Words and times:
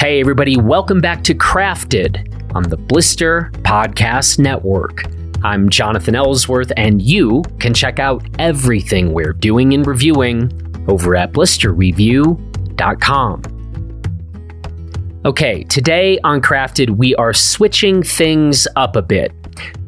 Hey, 0.00 0.18
everybody, 0.18 0.56
welcome 0.56 1.00
back 1.02 1.22
to 1.24 1.34
Crafted 1.34 2.54
on 2.54 2.62
the 2.62 2.78
Blister 2.78 3.50
Podcast 3.56 4.38
Network. 4.38 5.04
I'm 5.44 5.68
Jonathan 5.68 6.14
Ellsworth, 6.14 6.72
and 6.78 7.02
you 7.02 7.42
can 7.58 7.74
check 7.74 7.98
out 7.98 8.26
everything 8.38 9.12
we're 9.12 9.34
doing 9.34 9.74
and 9.74 9.86
reviewing 9.86 10.50
over 10.88 11.14
at 11.16 11.32
blisterreview.com. 11.32 13.42
Okay, 15.26 15.64
today 15.64 16.18
on 16.24 16.40
Crafted, 16.40 16.96
we 16.96 17.14
are 17.16 17.34
switching 17.34 18.02
things 18.02 18.66
up 18.76 18.96
a 18.96 19.02
bit. 19.02 19.34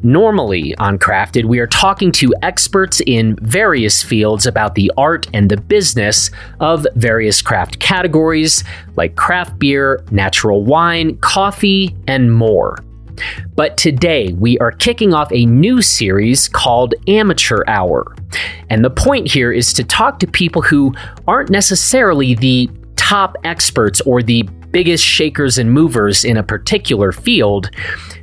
Normally 0.03 0.75
on 0.77 0.99
Crafted, 0.99 1.45
we 1.45 1.59
are 1.59 1.67
talking 1.67 2.11
to 2.13 2.33
experts 2.41 3.01
in 3.07 3.35
various 3.37 4.03
fields 4.03 4.45
about 4.45 4.75
the 4.75 4.91
art 4.97 5.27
and 5.33 5.49
the 5.49 5.57
business 5.57 6.29
of 6.59 6.85
various 6.95 7.41
craft 7.41 7.79
categories 7.79 8.63
like 8.95 9.15
craft 9.15 9.57
beer, 9.59 10.03
natural 10.11 10.63
wine, 10.63 11.17
coffee, 11.17 11.95
and 12.07 12.33
more. 12.33 12.77
But 13.55 13.77
today 13.77 14.33
we 14.33 14.57
are 14.59 14.71
kicking 14.71 15.13
off 15.13 15.31
a 15.31 15.45
new 15.45 15.81
series 15.81 16.47
called 16.47 16.95
Amateur 17.07 17.63
Hour. 17.67 18.15
And 18.69 18.83
the 18.83 18.89
point 18.89 19.31
here 19.31 19.51
is 19.51 19.73
to 19.73 19.83
talk 19.83 20.19
to 20.19 20.27
people 20.27 20.61
who 20.61 20.93
aren't 21.27 21.49
necessarily 21.49 22.35
the 22.35 22.69
top 22.95 23.35
experts 23.43 24.01
or 24.01 24.23
the 24.23 24.47
biggest 24.73 25.05
shakers 25.05 25.57
and 25.57 25.71
movers 25.71 26.25
in 26.25 26.35
a 26.35 26.43
particular 26.43 27.13
field, 27.13 27.69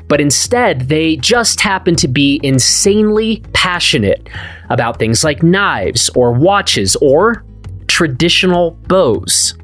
but 0.09 0.21
instead 0.21 0.89
they 0.89 1.17
just 1.17 1.61
happen 1.61 1.97
to 1.97 2.09
be 2.09 2.39
insanely 2.43 3.43
passionate 3.55 4.29
about 4.69 4.99
things 4.99 5.25
like 5.25 5.43
knives 5.43 6.11
or 6.11 6.33
watches 6.33 6.97
or 6.97 7.43
traditional 7.87 8.73
bows. 8.89 9.55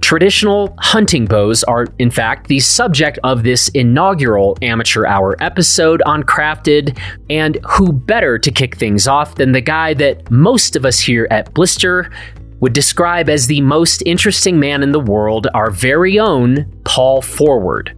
Traditional 0.00 0.74
hunting 0.80 1.26
bows 1.26 1.62
are, 1.64 1.86
in 1.98 2.10
fact, 2.10 2.48
the 2.48 2.58
subject 2.58 3.20
of 3.22 3.44
this 3.44 3.68
inaugural 3.68 4.58
Amateur 4.60 5.06
Hour 5.06 5.36
episode 5.40 6.02
on 6.02 6.24
Crafted, 6.24 6.98
and 7.30 7.56
who 7.68 7.92
better 7.92 8.36
to 8.36 8.50
kick 8.50 8.76
things 8.76 9.06
off 9.06 9.36
than 9.36 9.52
the 9.52 9.60
guy 9.60 9.94
that 9.94 10.28
most 10.28 10.74
of 10.74 10.84
us 10.84 10.98
here 10.98 11.28
at 11.30 11.54
Blister 11.54 12.10
would 12.62 12.72
describe 12.72 13.28
as 13.28 13.48
the 13.48 13.60
most 13.60 14.02
interesting 14.06 14.58
man 14.58 14.82
in 14.82 14.92
the 14.92 15.00
world, 15.00 15.48
our 15.52 15.70
very 15.70 16.18
own 16.18 16.64
Paul 16.84 17.20
Forward. 17.20 17.94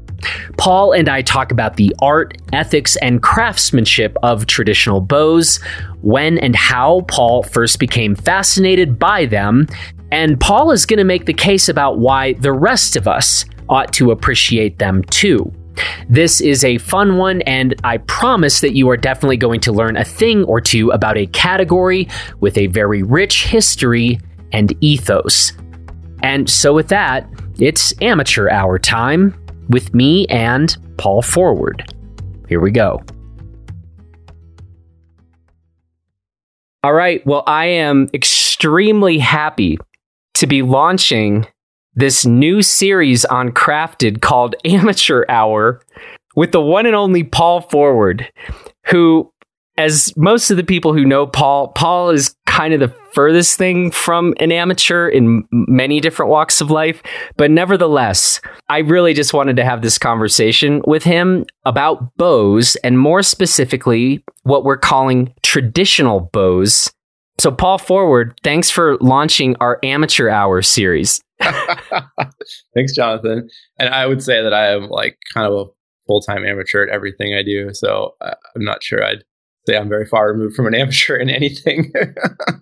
Paul 0.57 0.93
and 0.93 1.07
I 1.07 1.21
talk 1.21 1.53
about 1.53 1.77
the 1.77 1.95
art, 2.01 2.39
ethics, 2.55 2.97
and 2.97 3.23
craftsmanship 3.23 4.17
of 4.23 4.47
traditional 4.47 5.03
bows, 5.03 5.61
when 6.01 6.39
and 6.39 6.57
how 6.57 7.03
Paul 7.03 7.43
first 7.43 7.79
became 7.79 8.15
fascinated 8.15 8.99
by 8.99 9.27
them, 9.27 9.67
and 10.11 10.41
Paul 10.41 10.71
is 10.71 10.87
going 10.87 10.99
to 10.99 11.05
make 11.05 11.27
the 11.27 11.35
case 11.35 11.69
about 11.69 11.99
why 11.99 12.33
the 12.33 12.53
rest 12.53 12.97
of 12.97 13.07
us 13.07 13.45
ought 13.69 13.93
to 13.93 14.13
appreciate 14.13 14.79
them 14.79 15.03
too. 15.05 15.53
This 16.09 16.41
is 16.41 16.65
a 16.65 16.79
fun 16.79 17.19
one, 17.19 17.43
and 17.43 17.75
I 17.85 17.99
promise 17.99 18.61
that 18.61 18.75
you 18.75 18.89
are 18.89 18.97
definitely 18.97 19.37
going 19.37 19.61
to 19.61 19.73
learn 19.73 19.99
a 19.99 20.05
thing 20.05 20.45
or 20.45 20.59
two 20.61 20.91
about 20.91 21.19
a 21.19 21.27
category 21.27 22.09
with 22.41 22.57
a 22.57 22.69
very 22.69 23.03
rich 23.03 23.45
history 23.45 24.21
and 24.53 24.73
ethos. 24.81 25.53
And 26.23 26.49
so, 26.49 26.73
with 26.73 26.89
that, 26.89 27.29
it's 27.59 27.93
amateur 28.01 28.49
hour 28.49 28.79
time 28.79 29.35
with 29.69 29.95
me 29.95 30.27
and 30.27 30.77
Paul 30.97 31.23
Forward. 31.23 31.95
Here 32.49 32.61
we 32.61 32.71
go. 32.71 33.03
All 36.83 36.93
right. 36.93 37.25
Well, 37.27 37.43
I 37.47 37.67
am 37.67 38.09
extremely 38.13 39.19
happy 39.19 39.79
to 40.35 40.47
be 40.47 40.63
launching 40.63 41.47
this 41.95 42.27
new 42.27 42.61
series 42.61 43.25
on 43.25 43.53
Crafted 43.53 44.21
called 44.21 44.55
Amateur 44.65 45.25
Hour 45.29 45.81
with 46.37 46.53
the 46.53 46.61
one 46.61 46.87
and 46.87 46.95
only 46.95 47.23
Paul 47.23 47.63
Forward, 47.63 48.31
who 48.87 49.33
as 49.79 50.15
most 50.17 50.51
of 50.51 50.57
the 50.57 50.65
people 50.65 50.93
who 50.93 51.05
know 51.05 51.27
Paul, 51.27 51.69
Paul 51.69 52.11
is 52.11 52.37
kind 52.47 52.75
of 52.75 52.81
the 52.81 52.95
furthest 53.15 53.57
thing 53.57 53.91
from 53.91 54.35
an 54.41 54.53
amateur 54.53 55.09
in 55.09 55.47
many 55.53 56.01
different 56.01 56.31
walks 56.31 56.61
of 56.61 56.71
life. 56.71 57.03
But 57.37 57.51
nevertheless, 57.51 58.41
I 58.69 58.79
really 58.79 59.15
just 59.15 59.33
wanted 59.33 59.57
to 59.57 59.65
have 59.65 59.83
this 59.83 59.99
conversation 59.99 60.83
with 60.87 61.05
him 61.05 61.47
about 61.65 62.17
bows 62.17 62.77
and 62.77 62.99
more 62.99 63.23
specifically, 63.23 64.25
what 64.43 64.65
we're 64.65 64.77
calling 64.77 65.33
traditional 65.43 66.29
bows. 66.33 66.93
So, 67.39 67.51
Paul 67.51 67.79
Forward, 67.79 68.39
thanks 68.45 68.71
for 68.71 68.97
launching 69.01 69.57
our 69.61 69.79
amateur 69.83 70.29
hour 70.29 70.63
series. 70.63 71.21
thanks, 72.75 72.95
Jonathan. 72.95 73.49
And 73.79 73.89
I 73.89 74.07
would 74.07 74.23
say 74.23 74.43
that 74.43 74.55
I 74.55 74.69
am 74.69 74.89
like 74.89 75.19
kind 75.33 75.47
of 75.47 75.53
a 75.53 75.71
full 76.07 76.21
time 76.21 76.45
amateur 76.45 76.83
at 76.83 76.89
everything 76.95 77.35
I 77.35 77.43
do. 77.43 77.71
So 77.73 78.15
I'm 78.21 78.65
not 78.65 78.83
sure 78.83 79.05
I'd 79.05 79.25
say 79.67 79.77
I'm 79.77 79.89
very 79.89 80.07
far 80.07 80.33
removed 80.33 80.55
from 80.55 80.67
an 80.67 80.75
amateur 80.81 81.17
in 81.17 81.31
anything. 81.31 81.93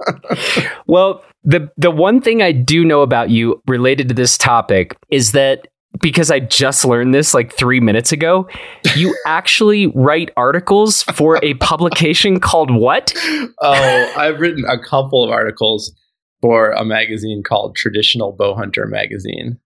well, 0.87 1.25
the 1.45 1.71
the 1.77 1.91
one 1.91 2.21
thing 2.21 2.43
I 2.43 2.53
do 2.53 2.85
know 2.85 3.03
about 3.03 3.31
you 3.31 3.63
related 3.67 4.09
to 4.09 4.15
this 4.15 4.39
topic 4.39 4.97
is 5.11 5.33
that 5.33 5.67
because 6.01 6.31
I 6.31 6.41
just 6.41 6.87
learned 6.87 7.15
this 7.15 7.35
like 7.35 7.53
3 7.53 7.79
minutes 7.81 8.12
ago, 8.12 8.49
you 8.97 9.15
actually 9.27 9.89
write 9.89 10.31
articles 10.39 11.03
for 11.03 11.39
a 11.45 11.55
publication 11.55 12.41
called 12.41 12.75
what? 12.75 13.12
Oh, 13.61 14.12
I've 14.17 14.41
written 14.41 14.65
a 14.65 14.83
couple 14.83 15.23
of 15.23 15.31
articles 15.31 15.93
for 16.41 16.71
a 16.71 16.85
magazine 16.85 17.43
called 17.43 17.77
Traditional 17.77 18.35
Bowhunter 18.35 18.89
Magazine. 18.89 19.59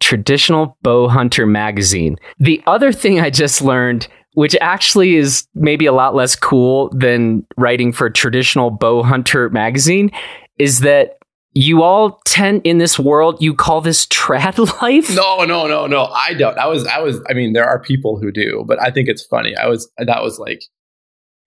Traditional 0.00 0.78
Bowhunter 0.84 1.46
Magazine. 1.48 2.16
The 2.38 2.62
other 2.66 2.92
thing 2.92 3.18
I 3.20 3.30
just 3.30 3.60
learned 3.60 4.06
which 4.38 4.54
actually 4.60 5.16
is 5.16 5.48
maybe 5.56 5.84
a 5.84 5.92
lot 5.92 6.14
less 6.14 6.36
cool 6.36 6.90
than 6.90 7.44
writing 7.56 7.92
for 7.92 8.06
a 8.06 8.12
traditional 8.12 8.70
bow 8.70 9.02
hunter 9.02 9.50
magazine, 9.50 10.12
is 10.60 10.78
that 10.78 11.18
you 11.54 11.82
all 11.82 12.20
tend 12.24 12.62
in 12.62 12.78
this 12.78 13.00
world 13.00 13.42
you 13.42 13.52
call 13.52 13.80
this 13.80 14.06
trad 14.18 14.56
life? 14.80 15.12
No 15.12 15.42
no 15.42 15.66
no 15.66 15.88
no. 15.88 16.04
I 16.04 16.34
don't. 16.34 16.56
I 16.56 16.68
was 16.68 16.86
i 16.86 17.00
was 17.00 17.20
i 17.28 17.32
mean 17.32 17.52
there 17.52 17.64
are 17.64 17.80
people 17.80 18.16
who 18.16 18.30
do 18.30 18.62
but 18.64 18.80
i 18.80 18.92
think 18.92 19.08
it's 19.08 19.26
funny. 19.26 19.56
I 19.56 19.66
was 19.66 19.90
that 19.98 20.22
was 20.22 20.38
like 20.38 20.62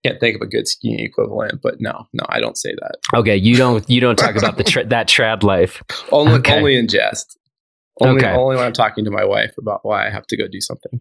can't 0.06 0.20
think 0.20 0.36
of 0.36 0.42
a 0.42 0.48
good 0.48 0.68
skiing 0.68 1.00
equivalent 1.00 1.62
but 1.64 1.80
no 1.80 2.10
no 2.12 2.26
i 2.28 2.42
don't 2.42 2.58
say 2.58 2.74
that. 2.82 2.98
Okay 3.18 3.38
you 3.38 3.56
don't 3.56 3.90
you 3.90 4.02
don't 4.02 4.18
talk 4.18 4.36
about 4.36 4.58
the 4.58 4.64
tra- 4.74 4.86
that 4.88 5.08
trad 5.08 5.44
life. 5.44 5.82
Only 6.12 6.34
okay. 6.34 6.58
only 6.58 6.76
in 6.76 6.90
jest. 6.90 7.40
Only, 8.02 8.18
okay. 8.18 8.36
only 8.36 8.58
when 8.58 8.66
i'm 8.66 8.74
talking 8.74 9.06
to 9.06 9.12
my 9.12 9.24
wife 9.24 9.54
about 9.58 9.86
why 9.86 10.06
i 10.06 10.10
have 10.10 10.28
to 10.28 10.36
go 10.36 10.50
do 10.50 10.60
something 10.60 11.00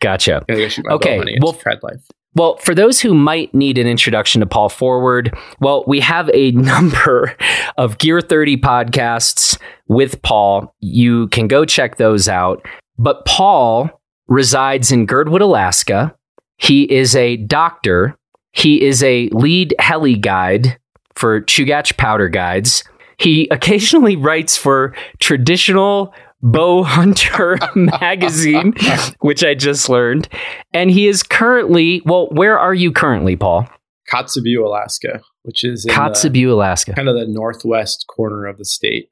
Gotcha. 0.00 0.44
Okay. 0.50 1.22
Well, 1.40 1.58
life. 1.82 2.06
Well, 2.34 2.58
for 2.58 2.74
those 2.74 3.00
who 3.00 3.14
might 3.14 3.54
need 3.54 3.78
an 3.78 3.86
introduction 3.86 4.40
to 4.40 4.46
Paul 4.46 4.68
Forward, 4.68 5.34
well, 5.60 5.84
we 5.86 6.00
have 6.00 6.28
a 6.34 6.50
number 6.52 7.34
of 7.78 7.96
Gear 7.98 8.20
30 8.20 8.58
podcasts 8.58 9.58
with 9.88 10.20
Paul. 10.22 10.74
You 10.80 11.28
can 11.28 11.48
go 11.48 11.64
check 11.64 11.96
those 11.96 12.28
out. 12.28 12.64
But 12.98 13.24
Paul 13.24 13.90
resides 14.28 14.92
in 14.92 15.06
Girdwood, 15.06 15.40
Alaska. 15.40 16.14
He 16.58 16.82
is 16.92 17.16
a 17.16 17.36
doctor. 17.38 18.16
He 18.52 18.84
is 18.84 19.02
a 19.02 19.28
lead 19.32 19.74
heli 19.78 20.16
guide 20.16 20.78
for 21.14 21.40
Chugach 21.42 21.96
Powder 21.96 22.28
Guides. 22.28 22.84
He 23.18 23.48
occasionally 23.50 24.16
writes 24.16 24.56
for 24.56 24.94
traditional 25.20 26.12
Bow 26.42 26.82
Hunter 26.82 27.58
magazine, 27.74 28.74
which 29.20 29.42
I 29.44 29.54
just 29.54 29.88
learned. 29.88 30.28
And 30.72 30.90
he 30.90 31.08
is 31.08 31.22
currently, 31.22 32.02
well, 32.04 32.28
where 32.28 32.58
are 32.58 32.74
you 32.74 32.92
currently, 32.92 33.36
Paul? 33.36 33.68
Kotzebue, 34.12 34.64
Alaska, 34.64 35.20
which 35.42 35.64
is 35.64 35.86
Kotzebue, 35.86 36.32
the, 36.32 36.44
Alaska, 36.50 36.94
kind 36.94 37.08
of 37.08 37.16
the 37.16 37.26
northwest 37.26 38.06
corner 38.08 38.46
of 38.46 38.58
the 38.58 38.64
state 38.64 39.08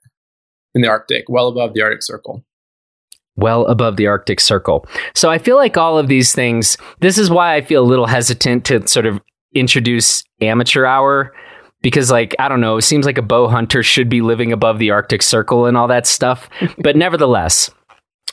in 0.75 0.83
the 0.83 0.89
Arctic, 0.89 1.25
well 1.29 1.49
above 1.49 1.75
the 1.75 1.83
Arctic 1.83 2.03
Circle. 2.03 2.45
Well 3.37 3.67
above 3.67 3.97
the 3.97 4.07
Arctic 4.07 4.39
Circle. 4.39 4.87
So 5.15 5.31
I 5.31 5.39
feel 5.39 5.57
like 5.57 5.77
all 5.77 5.99
of 5.99 6.07
these 6.07 6.33
things, 6.33 6.77
this 7.01 7.19
is 7.19 7.31
why 7.31 7.55
I 7.55 7.63
feel 7.63 7.83
a 7.83 7.87
little 7.87 8.07
hesitant 8.07 8.65
to 8.67 8.87
sort 8.87 9.07
of 9.07 9.21
introduce 9.55 10.23
amateur 10.41 10.85
hour 10.85 11.33
because 11.85 12.11
like 12.11 12.35
I 12.39 12.49
don't 12.49 12.63
know, 12.63 12.79
it 12.79 12.83
seems 12.83 13.05
like 13.05 13.19
a 13.19 13.23
bow 13.23 13.47
hunter 13.47 13.83
should 13.83 14.09
be 14.09 14.23
living 14.23 14.53
above 14.53 14.79
the 14.79 14.91
Arctic 14.91 15.23
Circle 15.23 15.67
and 15.67 15.77
all 15.77 15.87
that 15.89 16.07
stuff. 16.07 16.49
but 16.79 16.97
nevertheless, 16.97 17.71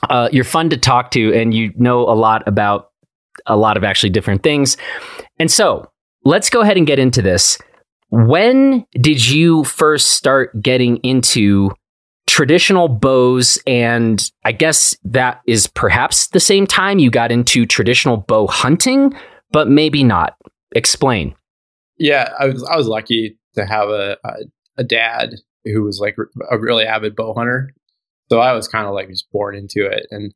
uh, 0.10 0.30
you're 0.32 0.46
fun 0.46 0.70
to 0.70 0.78
talk 0.78 1.12
to, 1.12 1.34
and 1.34 1.54
you 1.54 1.72
know 1.76 2.00
a 2.00 2.16
lot 2.16 2.48
about 2.48 2.90
a 3.46 3.58
lot 3.58 3.76
of 3.76 3.84
actually 3.84 4.10
different 4.10 4.42
things. 4.42 4.78
And 5.38 5.52
so 5.52 5.92
let's 6.24 6.50
go 6.50 6.62
ahead 6.62 6.78
and 6.78 6.88
get 6.88 6.98
into 6.98 7.22
this. 7.22 7.58
When 8.10 8.86
did 8.94 9.28
you 9.28 9.66
first 9.66 10.10
start 10.10 10.62
getting 10.62 10.98
into 10.98 11.72
traditional 12.28 12.88
bows? 12.88 13.62
And 13.68 14.22
I 14.46 14.54
guess 14.54 14.96
that 15.04 15.42
is 15.46 15.68
perhaps 15.68 16.28
the 16.28 16.40
same 16.40 16.68
time 16.68 17.00
you 17.00 17.12
got 17.12 17.32
into 17.32 17.66
traditional 17.66 18.18
bow 18.18 18.48
hunting, 18.48 19.14
but 19.52 19.68
maybe 19.68 20.04
not. 20.04 20.36
Explain. 20.74 21.36
Yeah, 21.98 22.30
I 22.40 22.46
was 22.46 22.64
I 22.64 22.78
was 22.78 22.88
lucky 22.88 23.38
to 23.56 23.66
have 23.66 23.90
a, 23.90 24.18
a, 24.24 24.34
a 24.78 24.84
dad 24.84 25.36
who 25.66 25.84
was 25.84 26.00
like 26.00 26.16
a 26.50 26.58
really 26.58 26.86
avid 26.86 27.16
bow 27.16 27.34
hunter. 27.34 27.70
So 28.32 28.40
I 28.40 28.54
was 28.54 28.68
kind 28.68 28.88
of 28.88 28.94
like 28.94 29.10
just 29.10 29.32
born 29.32 29.56
into 29.56 29.86
it. 29.86 30.08
And 30.10 30.34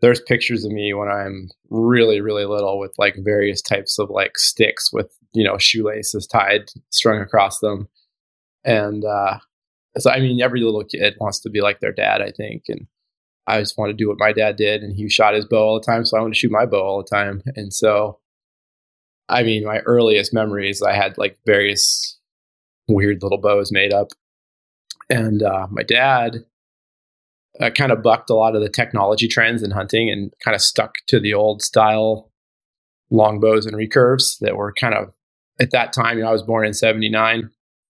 there's 0.00 0.20
pictures 0.20 0.64
of 0.64 0.72
me 0.72 0.92
when 0.92 1.08
I'm 1.08 1.48
really, 1.70 2.20
really 2.20 2.44
little 2.44 2.78
with 2.78 2.92
like 2.98 3.16
various 3.18 3.62
types 3.62 3.98
of 3.98 4.10
like 4.10 4.38
sticks 4.38 4.92
with, 4.92 5.10
you 5.32 5.44
know, 5.44 5.56
shoelaces 5.58 6.26
tied, 6.26 6.70
strung 6.90 7.20
across 7.20 7.60
them. 7.60 7.88
And 8.64 9.04
uh, 9.04 9.38
so, 9.98 10.10
I 10.10 10.20
mean, 10.20 10.42
every 10.42 10.60
little 10.62 10.84
kid 10.84 11.14
wants 11.18 11.40
to 11.40 11.50
be 11.50 11.60
like 11.60 11.80
their 11.80 11.92
dad, 11.92 12.20
I 12.20 12.32
think. 12.32 12.64
And 12.68 12.86
I 13.46 13.60
just 13.60 13.78
want 13.78 13.90
to 13.90 13.96
do 13.96 14.08
what 14.08 14.18
my 14.18 14.32
dad 14.32 14.56
did. 14.56 14.82
And 14.82 14.94
he 14.94 15.08
shot 15.08 15.34
his 15.34 15.46
bow 15.46 15.62
all 15.62 15.80
the 15.80 15.86
time. 15.86 16.04
So 16.04 16.18
I 16.18 16.20
want 16.20 16.34
to 16.34 16.38
shoot 16.38 16.50
my 16.50 16.66
bow 16.66 16.82
all 16.82 17.02
the 17.02 17.16
time. 17.16 17.42
And 17.54 17.72
so, 17.72 18.18
I 19.28 19.44
mean, 19.44 19.64
my 19.64 19.78
earliest 19.80 20.34
memories, 20.34 20.82
I 20.82 20.94
had 20.94 21.16
like 21.16 21.38
various 21.46 22.15
weird 22.88 23.22
little 23.22 23.40
bows 23.40 23.72
made 23.72 23.92
up. 23.92 24.08
And 25.08 25.42
uh, 25.42 25.66
my 25.70 25.82
dad, 25.82 26.44
uh, 27.60 27.70
kind 27.70 27.92
of 27.92 28.02
bucked 28.02 28.30
a 28.30 28.34
lot 28.34 28.54
of 28.54 28.62
the 28.62 28.68
technology 28.68 29.28
trends 29.28 29.62
in 29.62 29.70
hunting 29.70 30.10
and 30.10 30.32
kind 30.44 30.54
of 30.54 30.60
stuck 30.60 30.94
to 31.06 31.18
the 31.18 31.32
old 31.32 31.62
style 31.62 32.30
longbows 33.10 33.66
and 33.66 33.76
recurves 33.76 34.38
that 34.40 34.56
were 34.56 34.72
kind 34.72 34.94
of 34.94 35.12
at 35.60 35.70
that 35.70 35.92
time. 35.92 36.18
You 36.18 36.24
know, 36.24 36.30
I 36.30 36.32
was 36.32 36.42
born 36.42 36.66
in 36.66 36.74
'79. 36.74 37.50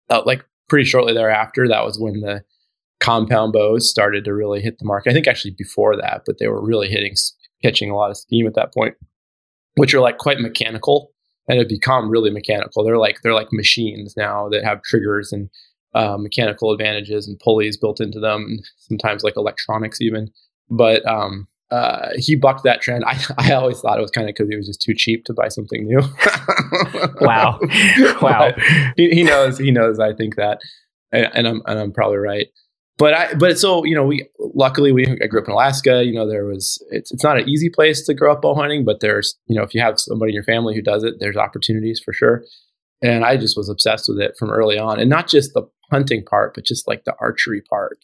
Uh, 0.10 0.22
like 0.25 0.44
pretty 0.68 0.84
shortly 0.84 1.13
thereafter, 1.13 1.68
that 1.68 1.86
was 1.86 1.98
when 1.98 2.19
the 2.19 2.44
compound 3.00 3.54
bows 3.54 3.90
started 3.90 4.25
to 4.25 4.34
really 4.34 4.62
hit 4.62 4.80
the 4.80 4.86
market. 4.86 5.12
I 5.12 5.13
think 5.13 5.28
actually 5.28 5.56
before 5.57 5.95
that, 5.95 6.24
but 6.25 6.40
they 6.40 6.48
were 6.48 6.63
really 6.63 6.90
hitting, 6.90 7.16
catching 7.62 7.90
a 7.90 7.95
lot 7.95 8.12
of 8.12 8.18
steam 8.18 8.45
at 8.48 8.56
that 8.56 8.74
point, 8.74 8.95
which 9.75 9.94
are 9.94 10.01
like 10.01 10.18
quite 10.18 10.40
mechanical 10.40 11.12
and 11.48 11.60
have 11.60 11.68
become 11.68 12.10
really 12.10 12.31
mechanical. 12.31 12.84
They're 12.84 12.98
like 12.98 13.22
they're 13.22 13.34
like 13.34 13.51
machines 13.51 14.16
now 14.16 14.50
that 14.50 14.63
have 14.63 14.81
triggers 14.84 15.31
and 15.31 15.50
uh, 15.94 16.18
mechanical 16.18 16.72
advantages 16.72 17.28
and 17.28 17.40
pulleys 17.40 17.78
built 17.78 18.01
into 18.01 18.19
them, 18.19 18.45
and 18.48 18.60
sometimes 18.78 19.24
like 19.24 19.38
electronics 19.38 20.01
even. 20.01 20.30
But 20.69 21.06
um, 21.07 21.48
uh, 21.72 22.10
he 22.16 22.36
bucked 22.36 22.63
that 22.63 22.81
trend. 22.81 23.04
I, 23.06 23.19
I 23.38 23.54
always 23.54 23.80
thought 23.80 23.98
it 23.98 24.01
was 24.01 24.12
kind 24.12 24.30
of 24.30 24.36
because 24.36 24.50
he 24.50 24.56
was 24.56 24.68
just 24.68 24.81
too 24.81 24.94
cheap 24.95 25.25
to 25.25 25.34
buy 25.34 25.50
something 25.50 25.86
new. 25.86 26.01
wow, 27.22 27.60
wow. 28.22 28.51
He, 28.95 29.10
he, 29.10 29.24
knows. 29.24 29.57
He 29.57 29.72
knows. 29.72 30.00
I 30.00 30.13
think 30.13 30.36
that, 30.36 30.60
and, 31.12 31.30
and, 31.34 31.48
I'm 31.48 31.62
and 31.66 31.80
I'm 31.80 31.92
probably 31.92 32.18
right. 32.18 32.48
But 32.98 33.13
I 33.13 33.34
but 33.34 33.57
so 33.57 33.84
you 33.86 33.95
know 33.95 34.06
we 34.06 34.28
luckily 34.40 34.92
we 34.92 35.07
I 35.07 35.28
grew 35.28 35.42
up 35.42 35.48
in 35.48 35.54
Alaska. 35.54 36.04
You 36.06 36.13
know 36.13 36.28
there 36.28 36.45
was 36.45 36.84
it's 36.92 37.12
it's 37.12 37.24
not 37.24 37.40
an 37.40 37.50
easy 37.50 37.69
place 37.69 38.06
to 38.06 38.13
grow 38.13 38.31
up 38.34 38.42
bow 38.42 38.56
hunting, 38.56 38.86
but 38.86 39.00
there's 39.00 39.38
you 39.48 39.56
know 39.56 39.63
if 39.63 39.74
you 39.74 39.81
have 39.81 40.00
somebody 40.00 40.31
in 40.31 40.36
your 40.36 40.44
family 40.44 40.75
who 40.75 40.81
does 40.81 41.04
it, 41.04 41.16
there's 41.19 41.38
opportunities 41.38 42.01
for 42.04 42.13
sure. 42.13 42.44
And 43.01 43.25
I 43.25 43.36
just 43.36 43.57
was 43.57 43.68
obsessed 43.68 44.07
with 44.07 44.19
it 44.19 44.36
from 44.38 44.50
early 44.50 44.78
on, 44.78 45.00
and 45.00 45.10
not 45.10 45.28
just 45.28 45.54
the 45.54 45.63
hunting 45.92 46.24
part, 46.24 46.56
but 46.56 46.66
just 46.66 46.88
like 46.88 47.04
the 47.06 47.16
archery 47.19 47.62
part. 47.62 48.00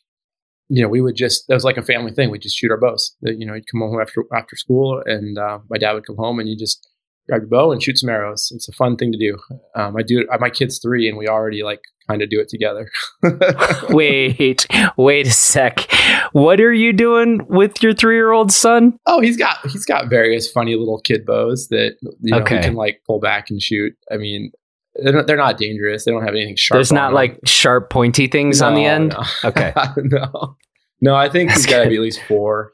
You 0.72 0.84
know, 0.84 0.88
we 0.88 1.02
would 1.02 1.16
just, 1.16 1.48
that 1.48 1.56
was 1.56 1.64
like 1.64 1.78
a 1.78 1.82
family 1.82 2.12
thing. 2.12 2.30
We'd 2.30 2.44
just 2.44 2.56
shoot 2.56 2.70
our 2.70 2.78
bows. 2.78 3.16
You 3.22 3.46
know, 3.46 3.56
you'd 3.56 3.72
come 3.72 3.82
home 3.82 4.00
after, 4.00 4.24
after 4.32 4.56
school 4.56 5.02
and 5.04 5.38
uh, 5.38 5.60
my 5.68 5.78
dad 5.80 5.94
would 5.94 6.06
come 6.06 6.18
home 6.18 6.40
and 6.40 6.48
you 6.48 6.56
just 6.56 6.88
grab 7.30 7.42
your 7.42 7.50
bow 7.50 7.72
and 7.72 7.82
shoot 7.82 7.98
some 7.98 8.10
arrows. 8.10 8.52
It's 8.54 8.68
a 8.68 8.72
fun 8.74 8.98
thing 8.98 9.12
to 9.12 9.18
do. 9.18 9.38
Um, 9.76 9.96
I 9.96 10.02
do 10.02 10.22
it, 10.22 10.40
my 10.40 10.50
kid's 10.50 10.80
three 10.80 11.08
and 11.08 11.18
we 11.18 11.28
already 11.28 11.64
like 11.64 11.82
kind 12.08 12.22
of 12.22 12.30
do 12.30 12.40
it 12.40 12.50
together. 12.50 12.90
wait, 13.90 14.66
wait 14.98 15.28
a 15.28 15.32
sec. 15.32 15.92
What 16.32 16.60
are 16.60 16.74
you 16.74 16.92
doing 16.92 17.46
with 17.48 17.84
your 17.84 17.94
three 17.94 18.16
year 18.16 18.32
old 18.32 18.52
son? 18.52 18.98
Oh, 19.06 19.22
he's 19.22 19.38
got, 19.38 19.58
he's 19.68 19.86
got 19.86 20.10
various 20.10 20.52
funny 20.52 20.76
little 20.76 21.00
kid 21.00 21.26
bows 21.26 21.68
that, 21.70 21.98
you 22.02 22.32
know, 22.32 22.40
okay. 22.40 22.58
he 22.58 22.64
can 22.64 22.74
like 22.74 23.02
pull 23.06 23.20
back 23.20 23.50
and 23.50 23.62
shoot. 23.62 23.94
I 24.12 24.18
mean, 24.18 24.52
they're 24.96 25.14
not, 25.14 25.28
they're 25.28 25.38
not 25.38 25.58
dangerous. 25.58 26.06
They 26.06 26.12
don't 26.12 26.26
have 26.26 26.34
anything 26.36 26.56
sharp. 26.56 26.78
There's 26.78 26.92
not 26.92 27.14
like 27.14 27.40
sharp, 27.46 27.92
pointy 27.92 28.28
things 28.28 28.60
no, 28.60 28.68
on 28.68 28.76
the 28.76 28.86
end. 28.86 29.10
No. 29.10 29.24
Okay. 29.50 29.74
no, 29.98 30.58
no. 31.00 31.16
I 31.16 31.30
think 31.30 31.50
That's 31.50 31.64
he's 31.64 31.72
got 31.72 31.84
to 31.84 31.90
be 31.90 31.96
at 31.96 32.02
least 32.02 32.22
four. 32.28 32.74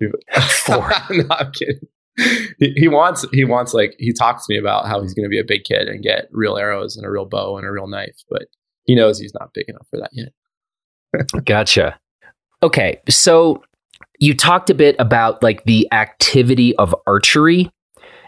four. 0.64 0.92
no, 1.10 1.24
I'm 1.30 1.50
kidding. 1.52 1.80
He, 2.58 2.72
he, 2.74 2.88
wants 2.88 3.26
he 3.34 3.44
wants 3.44 3.74
like 3.74 3.94
he 3.98 4.14
talks 4.14 4.46
to 4.46 4.54
me 4.54 4.58
about 4.58 4.86
how 4.86 5.02
he's 5.02 5.12
going 5.12 5.24
to 5.24 5.28
be 5.28 5.38
a 5.38 5.44
big 5.44 5.64
kid 5.64 5.88
and 5.88 6.02
get 6.02 6.26
real 6.30 6.56
arrows 6.56 6.96
and 6.96 7.04
a 7.04 7.10
real 7.10 7.26
bow 7.26 7.58
and 7.58 7.66
a 7.66 7.70
real 7.70 7.86
knife, 7.86 8.16
but 8.30 8.44
he 8.84 8.94
knows 8.94 9.18
he's 9.18 9.34
not 9.38 9.52
big 9.52 9.68
enough 9.68 9.86
for 9.90 9.98
that 9.98 10.08
yet. 10.14 10.32
gotcha. 11.44 12.00
Okay, 12.62 13.02
so 13.10 13.62
you 14.18 14.34
talked 14.34 14.70
a 14.70 14.74
bit 14.74 14.96
about 14.98 15.42
like 15.42 15.64
the 15.64 15.86
activity 15.92 16.74
of 16.76 16.94
archery 17.06 17.70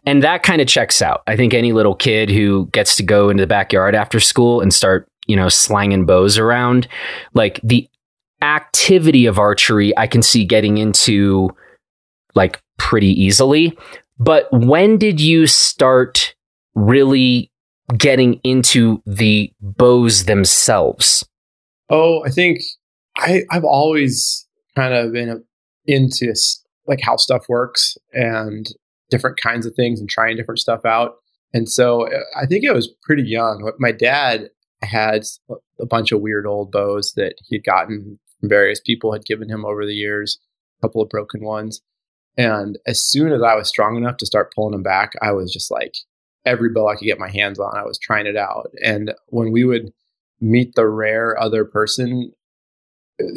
and 0.08 0.22
that 0.22 0.42
kind 0.42 0.60
of 0.60 0.68
checks 0.68 1.02
out. 1.02 1.22
I 1.26 1.36
think 1.36 1.54
any 1.54 1.72
little 1.72 1.94
kid 1.94 2.30
who 2.30 2.66
gets 2.72 2.96
to 2.96 3.02
go 3.02 3.30
into 3.30 3.42
the 3.42 3.46
backyard 3.46 3.94
after 3.94 4.20
school 4.20 4.60
and 4.60 4.72
start, 4.72 5.08
you 5.26 5.36
know, 5.36 5.48
slanging 5.48 6.06
bows 6.06 6.38
around, 6.38 6.88
like 7.34 7.60
the 7.62 7.88
activity 8.42 9.26
of 9.26 9.38
archery, 9.38 9.96
I 9.98 10.06
can 10.06 10.22
see 10.22 10.44
getting 10.44 10.78
into 10.78 11.50
like 12.38 12.62
pretty 12.78 13.08
easily. 13.08 13.76
But 14.18 14.48
when 14.52 14.96
did 14.96 15.20
you 15.20 15.46
start 15.46 16.34
really 16.74 17.50
getting 17.96 18.40
into 18.44 19.02
the 19.04 19.52
bows 19.60 20.24
themselves? 20.24 21.28
Oh, 21.90 22.24
I 22.24 22.30
think 22.30 22.60
I, 23.18 23.42
I've 23.50 23.64
always 23.64 24.46
kind 24.76 24.94
of 24.94 25.12
been 25.12 25.44
into 25.86 26.32
like 26.86 27.00
how 27.02 27.16
stuff 27.16 27.44
works 27.48 27.96
and 28.12 28.66
different 29.10 29.38
kinds 29.40 29.66
of 29.66 29.74
things 29.74 30.00
and 30.00 30.08
trying 30.08 30.36
different 30.36 30.60
stuff 30.60 30.84
out. 30.84 31.16
And 31.52 31.68
so 31.68 32.06
uh, 32.06 32.20
I 32.40 32.46
think 32.46 32.64
I 32.68 32.72
was 32.72 32.88
pretty 33.02 33.24
young. 33.24 33.70
My 33.78 33.92
dad 33.92 34.50
had 34.82 35.22
a 35.80 35.86
bunch 35.86 36.12
of 36.12 36.20
weird 36.20 36.46
old 36.46 36.70
bows 36.70 37.14
that 37.16 37.34
he'd 37.48 37.64
gotten 37.64 38.18
from 38.38 38.48
various 38.48 38.80
people 38.80 39.12
had 39.12 39.24
given 39.24 39.48
him 39.48 39.64
over 39.64 39.84
the 39.84 39.94
years, 39.94 40.38
a 40.78 40.86
couple 40.86 41.02
of 41.02 41.08
broken 41.08 41.42
ones. 41.42 41.80
And 42.38 42.78
as 42.86 43.04
soon 43.04 43.32
as 43.32 43.42
I 43.42 43.56
was 43.56 43.68
strong 43.68 43.96
enough 43.96 44.16
to 44.18 44.26
start 44.26 44.52
pulling 44.54 44.70
them 44.70 44.84
back, 44.84 45.12
I 45.20 45.32
was 45.32 45.52
just 45.52 45.70
like 45.70 45.94
every 46.46 46.70
bow 46.70 46.88
I 46.88 46.94
could 46.94 47.04
get 47.04 47.18
my 47.18 47.28
hands 47.28 47.58
on, 47.58 47.76
I 47.76 47.82
was 47.84 47.98
trying 47.98 48.26
it 48.26 48.36
out. 48.36 48.70
And 48.82 49.12
when 49.26 49.50
we 49.50 49.64
would 49.64 49.92
meet 50.40 50.74
the 50.76 50.86
rare 50.86 51.38
other 51.38 51.64
person 51.64 52.32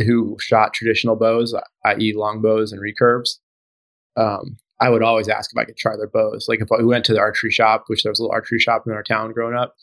who 0.05 0.37
shot 0.39 0.75
traditional 0.75 1.15
bows, 1.15 1.55
i.e., 1.85 2.13
long 2.15 2.41
bows 2.41 2.71
and 2.71 2.79
recurves, 2.79 3.39
um, 4.15 4.57
I 4.79 4.89
would 4.89 5.03
always 5.03 5.27
ask 5.27 5.51
if 5.51 5.59
I 5.59 5.65
could 5.65 5.77
try 5.77 5.95
their 5.97 6.07
bows. 6.07 6.45
Like 6.47 6.61
if 6.61 6.67
we 6.69 6.85
went 6.85 7.03
to 7.05 7.13
the 7.13 7.19
archery 7.19 7.51
shop, 7.51 7.85
which 7.87 8.03
there 8.03 8.11
was 8.11 8.19
a 8.19 8.23
little 8.23 8.33
archery 8.33 8.59
shop 8.59 8.83
in 8.85 8.93
our 8.93 9.03
town 9.03 9.33
growing 9.33 9.55
up, 9.55 9.75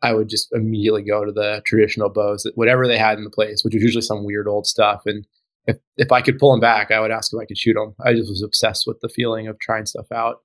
I 0.00 0.14
would 0.14 0.28
just 0.28 0.48
immediately 0.52 1.02
go 1.02 1.24
to 1.24 1.32
the 1.32 1.62
traditional 1.66 2.08
bows, 2.08 2.50
whatever 2.54 2.88
they 2.88 2.98
had 2.98 3.18
in 3.18 3.24
the 3.24 3.30
place, 3.30 3.62
which 3.64 3.74
was 3.74 3.82
usually 3.82 4.02
some 4.02 4.24
weird 4.24 4.48
old 4.48 4.66
stuff. 4.66 5.02
And 5.06 5.26
if, 5.66 5.76
if 5.96 6.12
I 6.12 6.20
could 6.20 6.38
pull 6.38 6.52
him 6.54 6.60
back, 6.60 6.90
I 6.90 7.00
would 7.00 7.10
ask 7.10 7.32
if 7.32 7.40
I 7.40 7.44
could 7.44 7.58
shoot 7.58 7.76
him. 7.76 7.94
I 8.04 8.14
just 8.14 8.30
was 8.30 8.42
obsessed 8.42 8.84
with 8.86 9.00
the 9.00 9.08
feeling 9.08 9.48
of 9.48 9.58
trying 9.58 9.86
stuff 9.86 10.10
out. 10.12 10.40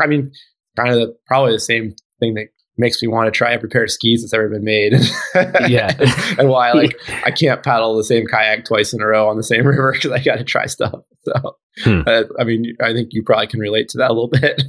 I 0.00 0.06
mean, 0.06 0.30
kind 0.76 0.90
of 0.90 0.96
the, 0.96 1.16
probably 1.26 1.52
the 1.52 1.60
same 1.60 1.94
thing 2.20 2.34
that 2.34 2.48
makes 2.78 3.02
me 3.02 3.08
want 3.08 3.26
to 3.26 3.30
try 3.30 3.52
every 3.52 3.68
pair 3.68 3.84
of 3.84 3.90
skis 3.90 4.22
that's 4.22 4.32
ever 4.32 4.48
been 4.48 4.64
made. 4.64 4.94
yeah. 5.68 5.94
and 6.38 6.48
why 6.48 6.72
like 6.72 6.96
I 7.24 7.30
can't 7.30 7.62
paddle 7.62 7.96
the 7.96 8.04
same 8.04 8.26
kayak 8.26 8.64
twice 8.64 8.92
in 8.92 9.00
a 9.00 9.06
row 9.06 9.28
on 9.28 9.36
the 9.36 9.42
same 9.42 9.66
river 9.66 9.92
because 9.92 10.12
I 10.12 10.22
got 10.22 10.38
to 10.38 10.44
try 10.44 10.66
stuff. 10.66 11.00
So, 11.22 11.56
hmm. 11.84 12.00
uh, 12.06 12.22
I 12.38 12.44
mean, 12.44 12.76
I 12.80 12.92
think 12.92 13.10
you 13.12 13.22
probably 13.22 13.46
can 13.46 13.60
relate 13.60 13.88
to 13.90 13.98
that 13.98 14.10
a 14.10 14.14
little 14.14 14.28
bit. 14.28 14.62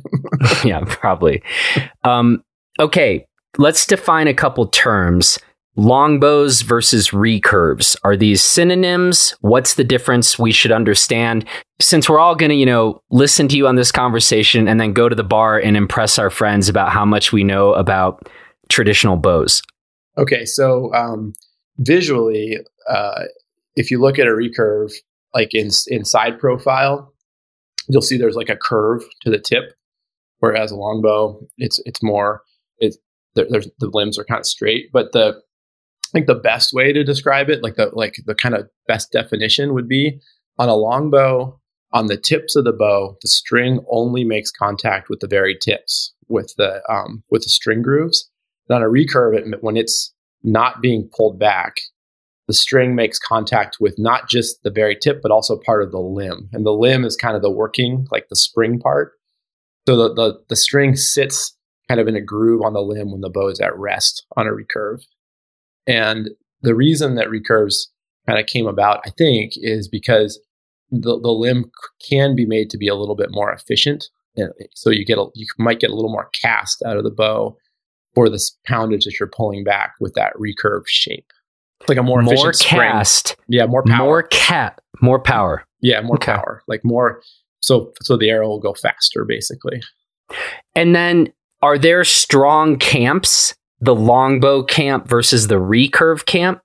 yeah, 0.65 0.81
probably. 0.86 1.41
Um, 2.03 2.43
okay, 2.79 3.25
let's 3.58 3.86
define 3.86 4.27
a 4.27 4.34
couple 4.34 4.67
terms. 4.67 5.39
Longbows 5.78 6.63
versus 6.63 7.10
recurves. 7.10 7.96
Are 8.04 8.18
these 8.18 8.42
synonyms? 8.42 9.34
What's 9.40 9.75
the 9.75 9.86
difference 9.86 10.38
we 10.38 10.51
should 10.51 10.72
understand? 10.72 11.46
Since 11.80 12.10
we're 12.10 12.20
all 12.20 12.36
going 12.36 12.50
to, 12.50 12.56
you 12.56 12.66
know, 12.66 13.01
listen 13.10 13.48
to 13.48 13.58
you 13.58 13.68
on 13.68 13.78
this 13.78 13.92
conversation 13.92 14.68
and 14.68 14.82
then 14.82 14.92
go 14.92 15.08
to 15.08 15.16
the 15.16 15.24
bar 15.24 15.58
and 15.58 15.78
impress 15.78 16.20
our 16.20 16.30
friends 16.30 16.68
about 16.68 16.92
how 16.92 17.06
much 17.06 17.32
we 17.32 17.44
know 17.44 17.74
about 17.74 18.30
traditional 18.70 19.16
bows. 19.16 19.62
Okay, 20.18 20.46
so 20.46 20.94
um, 20.94 21.34
visually, 21.78 22.58
uh, 22.90 23.24
if 23.75 23.90
you 23.92 24.00
look 24.00 24.20
at 24.20 24.28
a 24.28 24.32
recurve, 24.32 24.92
like 25.34 25.54
in 25.54 25.70
in 25.88 26.04
side 26.04 26.38
profile, 26.38 27.13
you'll 27.88 28.01
see 28.01 28.18
there's 28.18 28.36
like 28.36 28.50
a 28.50 28.58
curve 28.58 29.04
to 29.22 29.30
the 29.30 29.40
tip, 29.40 29.74
whereas 30.40 30.72
a 30.72 30.75
longbow, 30.75 31.40
it's 31.58 31.80
it's 31.86 32.04
more 32.04 32.42
it's 32.80 32.98
there's 33.36 33.70
the 33.80 33.90
limbs 33.94 34.20
are 34.20 34.25
kind 34.25 34.40
of 34.40 34.46
straight, 34.46 34.92
but 34.92 35.13
the 35.13 35.42
I 36.12 36.18
think 36.18 36.27
the 36.27 36.36
best 36.36 36.74
way 36.74 36.91
to 36.91 37.03
describe 37.03 37.50
it, 37.50 37.63
like 37.63 37.75
the 37.75 37.89
like 37.94 38.15
the 38.25 38.36
kind 38.36 38.53
of 38.53 38.70
best 38.88 39.12
definition 39.12 39.74
would 39.74 39.88
be 39.88 40.20
on 40.58 40.68
a 40.68 40.75
longbow, 40.75 41.60
on 41.94 42.08
the 42.08 42.18
tips 42.18 42.56
of 42.56 42.65
the 42.65 42.74
bow, 42.74 43.18
the 43.22 43.27
string 43.27 43.80
only 43.89 44.24
makes 44.24 44.51
contact 44.51 45.10
with 45.10 45.20
the 45.20 45.27
very 45.27 45.58
tips, 45.58 46.13
with 46.27 46.53
the 46.58 46.82
um, 46.89 47.24
with 47.30 47.44
the 47.44 47.50
string 47.50 47.82
grooves. 47.82 48.30
And 48.68 48.75
on 48.75 48.84
a 48.84 48.89
recurve, 48.89 49.38
it, 49.38 49.63
when 49.63 49.77
it's 49.77 50.13
not 50.44 50.82
being 50.82 51.10
pulled 51.15 51.39
back, 51.39 51.75
the 52.48 52.53
string 52.53 52.96
makes 52.96 53.20
contact 53.20 53.77
with 53.80 53.96
not 53.98 54.27
just 54.27 54.63
the 54.63 54.72
very 54.72 54.96
tip, 54.96 55.22
but 55.22 55.32
also 55.32 55.60
part 55.65 55.84
of 55.84 55.91
the 55.91 56.00
limb. 56.00 56.50
And 56.51 56.65
the 56.65 56.74
limb 56.74 57.06
is 57.06 57.15
kind 57.15 57.36
of 57.36 57.41
the 57.41 57.51
working, 57.51 58.08
like 58.12 58.27
the 58.30 58.36
spring 58.36 58.80
part. 58.80 59.13
So 59.88 59.96
the, 59.96 60.13
the, 60.13 60.39
the 60.50 60.56
string 60.56 60.96
sits 60.96 61.56
kind 61.88 62.00
of 62.00 62.08
in 62.08 62.15
a 62.15 62.22
groove 62.22 62.62
on 62.62 62.74
the 62.74 62.82
limb 62.82 63.12
when 63.12 63.22
the 63.22 63.30
bow 63.30 63.48
is 63.48 63.60
at 63.60 63.77
rest 63.77 64.25
on 64.38 64.48
a 64.48 64.51
recurve. 64.51 65.01
And 65.88 66.29
the 66.61 66.75
reason 66.75 67.15
that 67.15 67.27
recurves 67.27 67.88
kind 68.27 68.39
of 68.39 68.45
came 68.45 68.67
about, 68.67 69.01
I 69.05 69.09
think, 69.17 69.53
is 69.57 69.88
because 69.88 70.39
the, 70.91 71.19
the 71.19 71.31
limb 71.31 71.71
can 72.07 72.35
be 72.35 72.45
made 72.45 72.69
to 72.71 72.77
be 72.77 72.88
a 72.88 72.95
little 72.95 73.15
bit 73.15 73.29
more 73.31 73.51
efficient. 73.51 74.05
So 74.75 74.89
you 74.89 75.05
get 75.05 75.17
a, 75.17 75.25
you 75.35 75.45
might 75.57 75.79
get 75.79 75.89
a 75.89 75.95
little 75.95 76.11
more 76.11 76.29
cast 76.41 76.81
out 76.85 76.97
of 76.97 77.03
the 77.03 77.11
bow 77.11 77.57
for 78.13 78.29
this 78.29 78.57
poundage 78.67 79.05
that 79.05 79.19
you're 79.19 79.29
pulling 79.29 79.63
back 79.63 79.93
with 80.00 80.13
that 80.15 80.33
recurve 80.35 80.83
shape. 80.85 81.25
like 81.88 81.97
a 81.97 82.03
more 82.03 82.21
more 82.21 82.33
efficient 82.33 82.55
spring. 82.57 82.81
cast, 82.91 83.35
Yeah, 83.47 83.65
more 83.65 83.83
power. 83.83 84.05
more 84.05 84.23
cat, 84.23 84.79
more 85.01 85.19
power. 85.19 85.65
yeah, 85.81 86.01
more 86.01 86.15
Okay. 86.15 86.33
power. 86.33 86.61
Like 86.67 86.81
more 86.83 87.21
so 87.61 87.91
so 88.01 88.17
the 88.17 88.29
arrow 88.29 88.47
will 88.50 88.59
go 88.59 88.73
faster 88.73 89.25
basically. 89.25 89.81
And 90.75 90.95
then 90.95 91.31
are 91.61 91.77
there 91.77 92.03
strong 92.03 92.77
camps? 92.77 93.53
The 93.81 93.95
longbow 93.95 94.63
camp 94.63 95.07
versus 95.07 95.47
the 95.47 95.55
recurve 95.55 96.25
camp? 96.25 96.61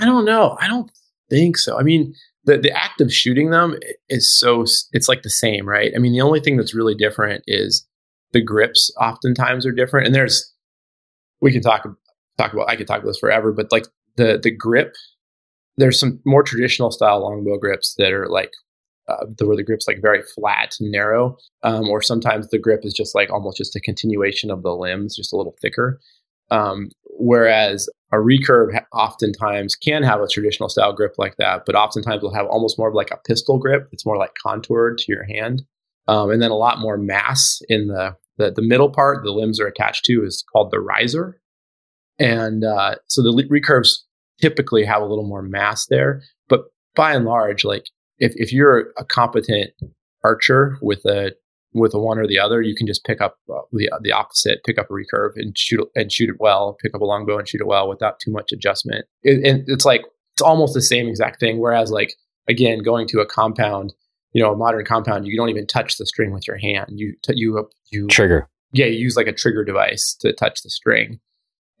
I 0.00 0.06
don't 0.06 0.24
know. 0.24 0.56
I 0.60 0.66
don't 0.66 0.90
think 1.30 1.56
so. 1.56 1.78
I 1.78 1.82
mean, 1.82 2.14
the 2.44 2.58
the 2.58 2.72
act 2.72 3.00
of 3.00 3.12
shooting 3.12 3.50
them 3.50 3.76
is 4.08 4.38
so 4.38 4.64
it's 4.92 5.08
like 5.08 5.22
the 5.22 5.30
same, 5.30 5.68
right? 5.68 5.92
I 5.94 5.98
mean, 5.98 6.12
the 6.12 6.20
only 6.20 6.40
thing 6.40 6.56
that's 6.56 6.74
really 6.74 6.94
different 6.94 7.44
is 7.46 7.86
the 8.32 8.42
grips. 8.42 8.92
Oftentimes 9.00 9.66
are 9.66 9.72
different, 9.72 10.06
and 10.06 10.14
there's 10.14 10.52
we 11.40 11.52
can 11.52 11.62
talk 11.62 11.86
talk 12.38 12.52
about. 12.52 12.68
I 12.68 12.76
could 12.76 12.86
talk 12.86 12.98
about 12.98 13.08
this 13.08 13.18
forever, 13.18 13.52
but 13.52 13.72
like 13.72 13.86
the 14.16 14.38
the 14.42 14.50
grip, 14.50 14.94
there's 15.76 15.98
some 15.98 16.20
more 16.24 16.42
traditional 16.42 16.90
style 16.90 17.22
longbow 17.22 17.58
grips 17.58 17.94
that 17.98 18.12
are 18.12 18.28
like 18.28 18.50
uh, 19.08 19.26
the, 19.38 19.46
where 19.46 19.56
the 19.56 19.62
grip's 19.62 19.86
like 19.86 20.00
very 20.02 20.22
flat 20.22 20.74
and 20.80 20.90
narrow, 20.90 21.36
um, 21.62 21.88
or 21.88 22.02
sometimes 22.02 22.48
the 22.48 22.58
grip 22.58 22.80
is 22.84 22.92
just 22.92 23.14
like 23.14 23.30
almost 23.30 23.56
just 23.56 23.76
a 23.76 23.80
continuation 23.80 24.50
of 24.50 24.62
the 24.62 24.74
limbs, 24.74 25.16
just 25.16 25.32
a 25.32 25.36
little 25.36 25.56
thicker. 25.60 26.00
Um, 26.50 26.90
whereas 27.18 27.88
a 28.12 28.16
recurve 28.16 28.80
oftentimes 28.92 29.74
can 29.74 30.02
have 30.02 30.20
a 30.20 30.28
traditional 30.28 30.68
style 30.68 30.92
grip 30.92 31.14
like 31.18 31.36
that, 31.38 31.62
but 31.66 31.74
oftentimes 31.74 32.22
will 32.22 32.34
have 32.34 32.46
almost 32.46 32.78
more 32.78 32.88
of 32.88 32.94
like 32.94 33.10
a 33.10 33.18
pistol 33.26 33.58
grip. 33.58 33.88
It's 33.92 34.06
more 34.06 34.16
like 34.16 34.32
contoured 34.44 34.98
to 34.98 35.04
your 35.08 35.24
hand, 35.24 35.62
um, 36.06 36.30
and 36.30 36.40
then 36.40 36.50
a 36.50 36.56
lot 36.56 36.78
more 36.78 36.96
mass 36.96 37.60
in 37.68 37.88
the, 37.88 38.16
the 38.38 38.52
the 38.52 38.62
middle 38.62 38.90
part. 38.90 39.24
The 39.24 39.32
limbs 39.32 39.60
are 39.60 39.66
attached 39.66 40.04
to 40.06 40.24
is 40.24 40.44
called 40.52 40.70
the 40.70 40.80
riser, 40.80 41.40
and 42.18 42.64
uh, 42.64 42.96
so 43.08 43.22
the 43.22 43.30
recurves 43.50 43.98
typically 44.40 44.84
have 44.84 45.02
a 45.02 45.06
little 45.06 45.26
more 45.26 45.42
mass 45.42 45.86
there. 45.86 46.22
But 46.48 46.64
by 46.94 47.14
and 47.14 47.24
large, 47.24 47.64
like 47.64 47.86
if 48.18 48.32
if 48.36 48.52
you're 48.52 48.92
a 48.98 49.04
competent 49.04 49.70
archer 50.22 50.78
with 50.80 51.04
a 51.04 51.32
with 51.74 51.92
a 51.94 51.98
one 51.98 52.18
or 52.18 52.26
the 52.26 52.38
other, 52.38 52.62
you 52.62 52.74
can 52.74 52.86
just 52.86 53.04
pick 53.04 53.20
up 53.20 53.36
uh, 53.52 53.60
the 53.72 53.90
the 54.02 54.12
opposite, 54.12 54.62
pick 54.64 54.78
up 54.78 54.86
a 54.90 54.92
recurve 54.92 55.32
and 55.36 55.56
shoot 55.58 55.80
it- 55.80 56.00
and 56.00 56.12
shoot 56.12 56.30
it 56.30 56.36
well. 56.38 56.76
Pick 56.80 56.94
up 56.94 57.00
a 57.00 57.04
longbow 57.04 57.38
and 57.38 57.48
shoot 57.48 57.60
it 57.60 57.66
well 57.66 57.88
without 57.88 58.20
too 58.20 58.30
much 58.30 58.52
adjustment. 58.52 59.04
It, 59.22 59.44
and 59.44 59.64
it's 59.66 59.84
like 59.84 60.02
it's 60.34 60.42
almost 60.42 60.74
the 60.74 60.82
same 60.82 61.08
exact 61.08 61.40
thing. 61.40 61.58
Whereas 61.58 61.90
like 61.90 62.14
again, 62.48 62.78
going 62.80 63.06
to 63.08 63.20
a 63.20 63.26
compound, 63.26 63.92
you 64.32 64.42
know, 64.42 64.52
a 64.52 64.56
modern 64.56 64.84
compound, 64.84 65.26
you 65.26 65.36
don't 65.36 65.48
even 65.50 65.66
touch 65.66 65.96
the 65.98 66.06
string 66.06 66.32
with 66.32 66.46
your 66.46 66.56
hand. 66.58 66.86
You 66.94 67.14
t- 67.22 67.32
you 67.36 67.68
you 67.90 68.06
Trigger. 68.08 68.48
yeah, 68.72 68.86
you 68.86 68.98
use 68.98 69.16
like 69.16 69.26
a 69.26 69.32
trigger 69.32 69.64
device 69.64 70.16
to 70.20 70.32
touch 70.32 70.62
the 70.62 70.70
string. 70.70 71.18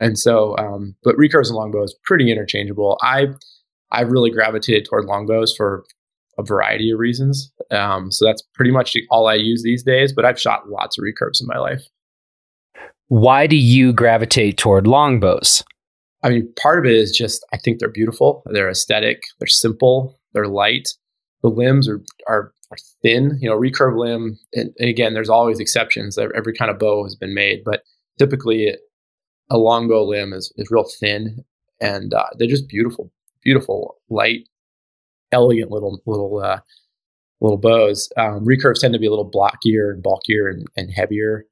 And 0.00 0.18
so, 0.18 0.56
um, 0.58 0.96
but 1.04 1.14
recurves 1.16 1.46
and 1.48 1.54
longbows 1.56 1.94
pretty 2.04 2.30
interchangeable. 2.32 2.98
I 3.02 3.28
I've 3.92 4.10
really 4.10 4.30
gravitated 4.30 4.86
toward 4.86 5.04
longbows 5.04 5.54
for 5.56 5.84
a 6.38 6.42
variety 6.42 6.90
of 6.90 6.98
reasons. 6.98 7.52
Um, 7.70 8.10
so 8.10 8.24
that's 8.24 8.42
pretty 8.54 8.70
much 8.70 8.96
all 9.10 9.26
I 9.26 9.34
use 9.34 9.62
these 9.62 9.82
days. 9.82 10.12
But 10.12 10.24
I've 10.24 10.40
shot 10.40 10.68
lots 10.68 10.98
of 10.98 11.04
recurves 11.04 11.40
in 11.40 11.46
my 11.46 11.58
life. 11.58 11.82
Why 13.08 13.46
do 13.46 13.56
you 13.56 13.92
gravitate 13.92 14.56
toward 14.56 14.86
longbows? 14.86 15.62
I 16.22 16.30
mean, 16.30 16.50
part 16.60 16.78
of 16.78 16.86
it 16.86 16.96
is 16.96 17.12
just 17.12 17.44
I 17.52 17.58
think 17.58 17.78
they're 17.78 17.88
beautiful. 17.88 18.42
They're 18.46 18.70
aesthetic. 18.70 19.22
They're 19.38 19.46
simple. 19.46 20.18
They're 20.32 20.48
light. 20.48 20.88
The 21.42 21.50
limbs 21.50 21.88
are 21.88 22.00
are, 22.26 22.52
are 22.70 22.76
thin. 23.02 23.38
You 23.40 23.50
know, 23.50 23.56
recurve 23.56 23.98
limb. 23.98 24.38
And, 24.54 24.72
and 24.78 24.88
again, 24.88 25.14
there's 25.14 25.28
always 25.28 25.60
exceptions. 25.60 26.18
Every 26.18 26.54
kind 26.54 26.70
of 26.70 26.78
bow 26.78 27.04
has 27.04 27.14
been 27.14 27.34
made, 27.34 27.62
but 27.64 27.82
typically, 28.18 28.74
a 29.50 29.58
longbow 29.58 30.04
limb 30.04 30.32
is 30.32 30.52
is 30.56 30.70
real 30.70 30.86
thin, 30.98 31.44
and 31.80 32.14
uh, 32.14 32.26
they're 32.38 32.48
just 32.48 32.68
beautiful, 32.68 33.12
beautiful, 33.42 33.96
light, 34.08 34.48
elegant 35.34 35.70
little 35.70 36.00
little 36.06 36.40
uh, 36.42 36.60
little 37.40 37.58
bows. 37.58 38.10
Um, 38.16 38.46
recurves 38.46 38.80
tend 38.80 38.94
to 38.94 39.00
be 39.00 39.06
a 39.06 39.10
little 39.10 39.30
blockier 39.30 39.92
and 39.92 40.02
bulkier 40.02 40.48
and, 40.48 40.66
and 40.76 40.90
heavier 40.90 41.44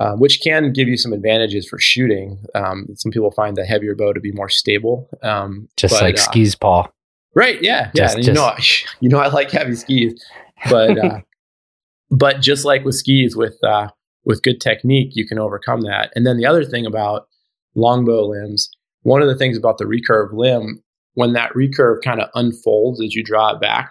um, 0.00 0.20
which 0.20 0.40
can 0.40 0.72
give 0.72 0.88
you 0.88 0.96
some 0.96 1.12
advantages 1.12 1.66
for 1.66 1.78
shooting. 1.78 2.44
Um, 2.54 2.86
some 2.94 3.10
people 3.10 3.30
find 3.30 3.56
the 3.56 3.64
heavier 3.64 3.94
bow 3.94 4.12
to 4.12 4.20
be 4.20 4.32
more 4.32 4.48
stable. 4.48 5.08
Um, 5.22 5.68
Just 5.76 5.94
but, 5.94 6.02
like 6.02 6.14
uh, 6.14 6.18
skis, 6.18 6.54
Paul. 6.54 6.92
right? 7.34 7.60
Yeah, 7.62 7.90
yeah. 7.94 8.14
Just- 8.14 8.18
you 8.18 8.32
know, 8.32 8.44
I, 8.44 8.58
you 9.00 9.08
know, 9.08 9.18
I 9.18 9.28
like 9.28 9.50
heavy 9.50 9.74
skis, 9.74 10.24
but 10.70 10.98
uh, 10.98 11.20
but 12.10 12.40
just 12.40 12.64
like 12.64 12.84
with 12.84 12.94
skis, 12.94 13.36
with 13.36 13.62
uh, 13.64 13.88
with 14.24 14.42
good 14.42 14.60
technique, 14.60 15.12
you 15.14 15.26
can 15.26 15.38
overcome 15.38 15.80
that. 15.82 16.12
And 16.14 16.26
then 16.26 16.36
the 16.36 16.46
other 16.46 16.64
thing 16.64 16.86
about 16.86 17.26
longbow 17.74 18.26
limbs, 18.28 18.70
one 19.02 19.22
of 19.22 19.28
the 19.28 19.36
things 19.36 19.56
about 19.58 19.78
the 19.78 19.84
recurve 19.84 20.32
limb, 20.32 20.82
when 21.18 21.32
that 21.32 21.52
recurve 21.52 21.96
kind 22.04 22.20
of 22.20 22.28
unfolds 22.36 23.02
as 23.02 23.12
you 23.12 23.24
draw 23.24 23.52
it 23.52 23.60
back, 23.60 23.90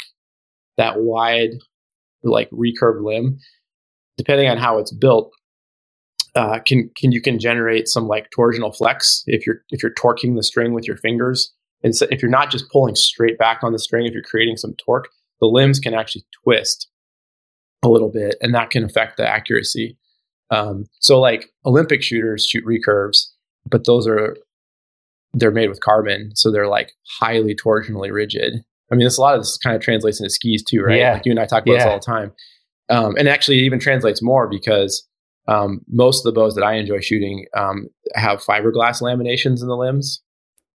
that 0.77 1.01
wide, 1.01 1.49
like 2.23 2.49
recurve 2.51 3.03
limb, 3.03 3.37
depending 4.17 4.47
on 4.47 4.57
how 4.57 4.77
it's 4.77 4.93
built, 4.93 5.33
uh, 6.35 6.59
can 6.65 6.89
can 6.95 7.11
you 7.11 7.21
can 7.21 7.37
generate 7.37 7.89
some 7.89 8.07
like 8.07 8.29
torsional 8.29 8.73
flex 8.73 9.23
if 9.27 9.45
you're 9.45 9.57
if 9.71 9.83
you're 9.83 9.93
torquing 9.93 10.37
the 10.37 10.43
string 10.43 10.71
with 10.71 10.87
your 10.87 10.95
fingers, 10.95 11.53
and 11.83 11.93
so 11.93 12.07
if 12.11 12.21
you're 12.21 12.31
not 12.31 12.49
just 12.49 12.71
pulling 12.71 12.95
straight 12.95 13.37
back 13.37 13.61
on 13.61 13.73
the 13.73 13.79
string, 13.79 14.05
if 14.05 14.13
you're 14.13 14.23
creating 14.23 14.55
some 14.55 14.73
torque, 14.85 15.09
the 15.41 15.47
limbs 15.47 15.81
can 15.81 15.93
actually 15.93 16.23
twist 16.45 16.87
a 17.83 17.89
little 17.89 18.09
bit, 18.09 18.35
and 18.39 18.55
that 18.55 18.69
can 18.69 18.85
affect 18.85 19.17
the 19.17 19.27
accuracy. 19.27 19.97
Um, 20.49 20.85
so 21.01 21.19
like 21.19 21.51
Olympic 21.65 22.01
shooters 22.01 22.47
shoot 22.47 22.63
recurves, 22.63 23.27
but 23.69 23.85
those 23.85 24.07
are 24.07 24.37
they're 25.33 25.51
made 25.51 25.69
with 25.69 25.81
carbon, 25.81 26.31
so 26.35 26.51
they're 26.51 26.67
like 26.67 26.93
highly 27.19 27.55
torsionally 27.55 28.11
rigid. 28.11 28.55
I 28.91 28.95
mean, 28.95 29.05
this 29.05 29.17
a 29.17 29.21
lot 29.21 29.35
of 29.35 29.41
this 29.41 29.57
kind 29.57 29.75
of 29.75 29.81
translates 29.81 30.19
into 30.19 30.29
skis 30.29 30.63
too, 30.63 30.81
right? 30.81 30.97
Yeah. 30.97 31.13
Like 31.13 31.25
you 31.25 31.31
and 31.31 31.39
I 31.39 31.45
talk 31.45 31.63
about 31.63 31.73
this 31.73 31.85
all 31.85 31.99
the 31.99 32.05
time, 32.05 32.31
um, 32.89 33.15
and 33.17 33.27
actually 33.27 33.59
it 33.59 33.63
even 33.63 33.79
translates 33.79 34.21
more 34.21 34.47
because 34.47 35.07
um, 35.47 35.81
most 35.87 36.25
of 36.25 36.33
the 36.33 36.39
bows 36.39 36.55
that 36.55 36.63
I 36.63 36.73
enjoy 36.73 36.99
shooting 36.99 37.45
um, 37.55 37.87
have 38.15 38.43
fiberglass 38.43 39.01
laminations 39.01 39.61
in 39.61 39.67
the 39.67 39.77
limbs. 39.77 40.21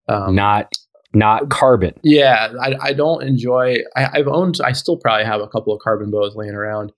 Um, 0.08 0.36
not 0.36 0.72
not 1.14 1.50
carbon. 1.50 1.94
yeah, 2.04 2.54
I, 2.62 2.76
I 2.82 2.94
don't 2.94 3.24
enjoy. 3.24 3.78
I, 3.96 4.20
I've 4.20 4.28
owned. 4.28 4.60
I 4.64 4.72
still 4.72 4.98
probably 4.98 5.26
have 5.26 5.42
a 5.42 5.48
couple 5.48 5.74
of 5.74 5.82
carbon 5.82 6.10
bows 6.12 6.36
laying 6.36 6.54
around, 6.54 6.92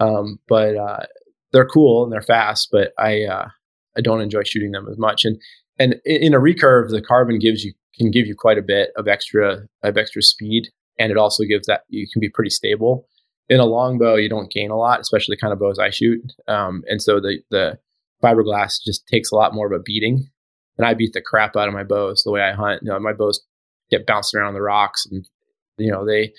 um, 0.00 0.38
but 0.48 0.76
uh, 0.76 1.06
they're 1.52 1.66
cool 1.66 2.04
and 2.04 2.12
they're 2.12 2.22
fast. 2.22 2.68
But 2.72 2.92
I 2.98 3.24
uh, 3.24 3.48
I 3.96 4.00
don't 4.00 4.20
enjoy 4.20 4.42
shooting 4.44 4.72
them 4.72 4.88
as 4.90 4.98
much. 4.98 5.24
And 5.24 5.40
and 5.80 5.96
in 6.04 6.34
a 6.34 6.38
recurve, 6.38 6.90
the 6.90 7.02
carbon 7.02 7.38
gives 7.38 7.64
you 7.64 7.72
can 7.98 8.10
give 8.10 8.26
you 8.26 8.34
quite 8.36 8.58
a 8.58 8.62
bit 8.62 8.90
of 8.96 9.08
extra 9.08 9.66
of 9.82 9.96
extra 9.96 10.22
speed, 10.22 10.68
and 10.98 11.10
it 11.10 11.16
also 11.16 11.44
gives 11.44 11.66
that 11.66 11.82
you 11.88 12.06
can 12.12 12.20
be 12.20 12.28
pretty 12.28 12.50
stable. 12.50 13.06
In 13.48 13.58
a 13.58 13.64
longbow, 13.64 14.14
you 14.14 14.28
don't 14.28 14.52
gain 14.52 14.70
a 14.70 14.76
lot, 14.76 15.00
especially 15.00 15.34
the 15.34 15.40
kind 15.40 15.52
of 15.52 15.58
bows 15.58 15.80
I 15.80 15.90
shoot. 15.90 16.20
Um, 16.46 16.84
and 16.86 17.02
so 17.02 17.18
the 17.18 17.38
the 17.50 17.78
fiberglass 18.22 18.74
just 18.84 19.08
takes 19.08 19.32
a 19.32 19.34
lot 19.34 19.54
more 19.54 19.66
of 19.66 19.72
a 19.72 19.82
beating. 19.82 20.28
And 20.78 20.86
I 20.86 20.94
beat 20.94 21.12
the 21.12 21.20
crap 21.20 21.56
out 21.56 21.68
of 21.68 21.74
my 21.74 21.82
bows 21.82 22.22
the 22.22 22.30
way 22.30 22.42
I 22.42 22.52
hunt. 22.52 22.82
You 22.82 22.90
know, 22.90 23.00
my 23.00 23.12
bows 23.12 23.40
get 23.90 24.06
bounced 24.06 24.34
around 24.34 24.54
the 24.54 24.62
rocks 24.62 25.06
and 25.10 25.28
you 25.78 25.90
know 25.90 26.06
they 26.06 26.32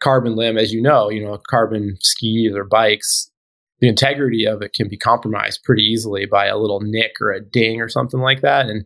carbon 0.00 0.36
limb 0.36 0.58
as 0.58 0.72
you 0.72 0.82
know 0.82 1.08
you 1.08 1.24
know 1.24 1.38
carbon 1.48 1.96
skis 2.00 2.54
or 2.54 2.64
bikes 2.64 3.30
the 3.80 3.88
integrity 3.88 4.44
of 4.44 4.62
it 4.62 4.72
can 4.74 4.88
be 4.88 4.96
compromised 4.96 5.62
pretty 5.64 5.82
easily 5.82 6.26
by 6.26 6.46
a 6.46 6.58
little 6.58 6.80
nick 6.80 7.12
or 7.20 7.30
a 7.30 7.44
ding 7.44 7.80
or 7.80 7.88
something 7.88 8.20
like 8.20 8.40
that. 8.40 8.66
And 8.66 8.84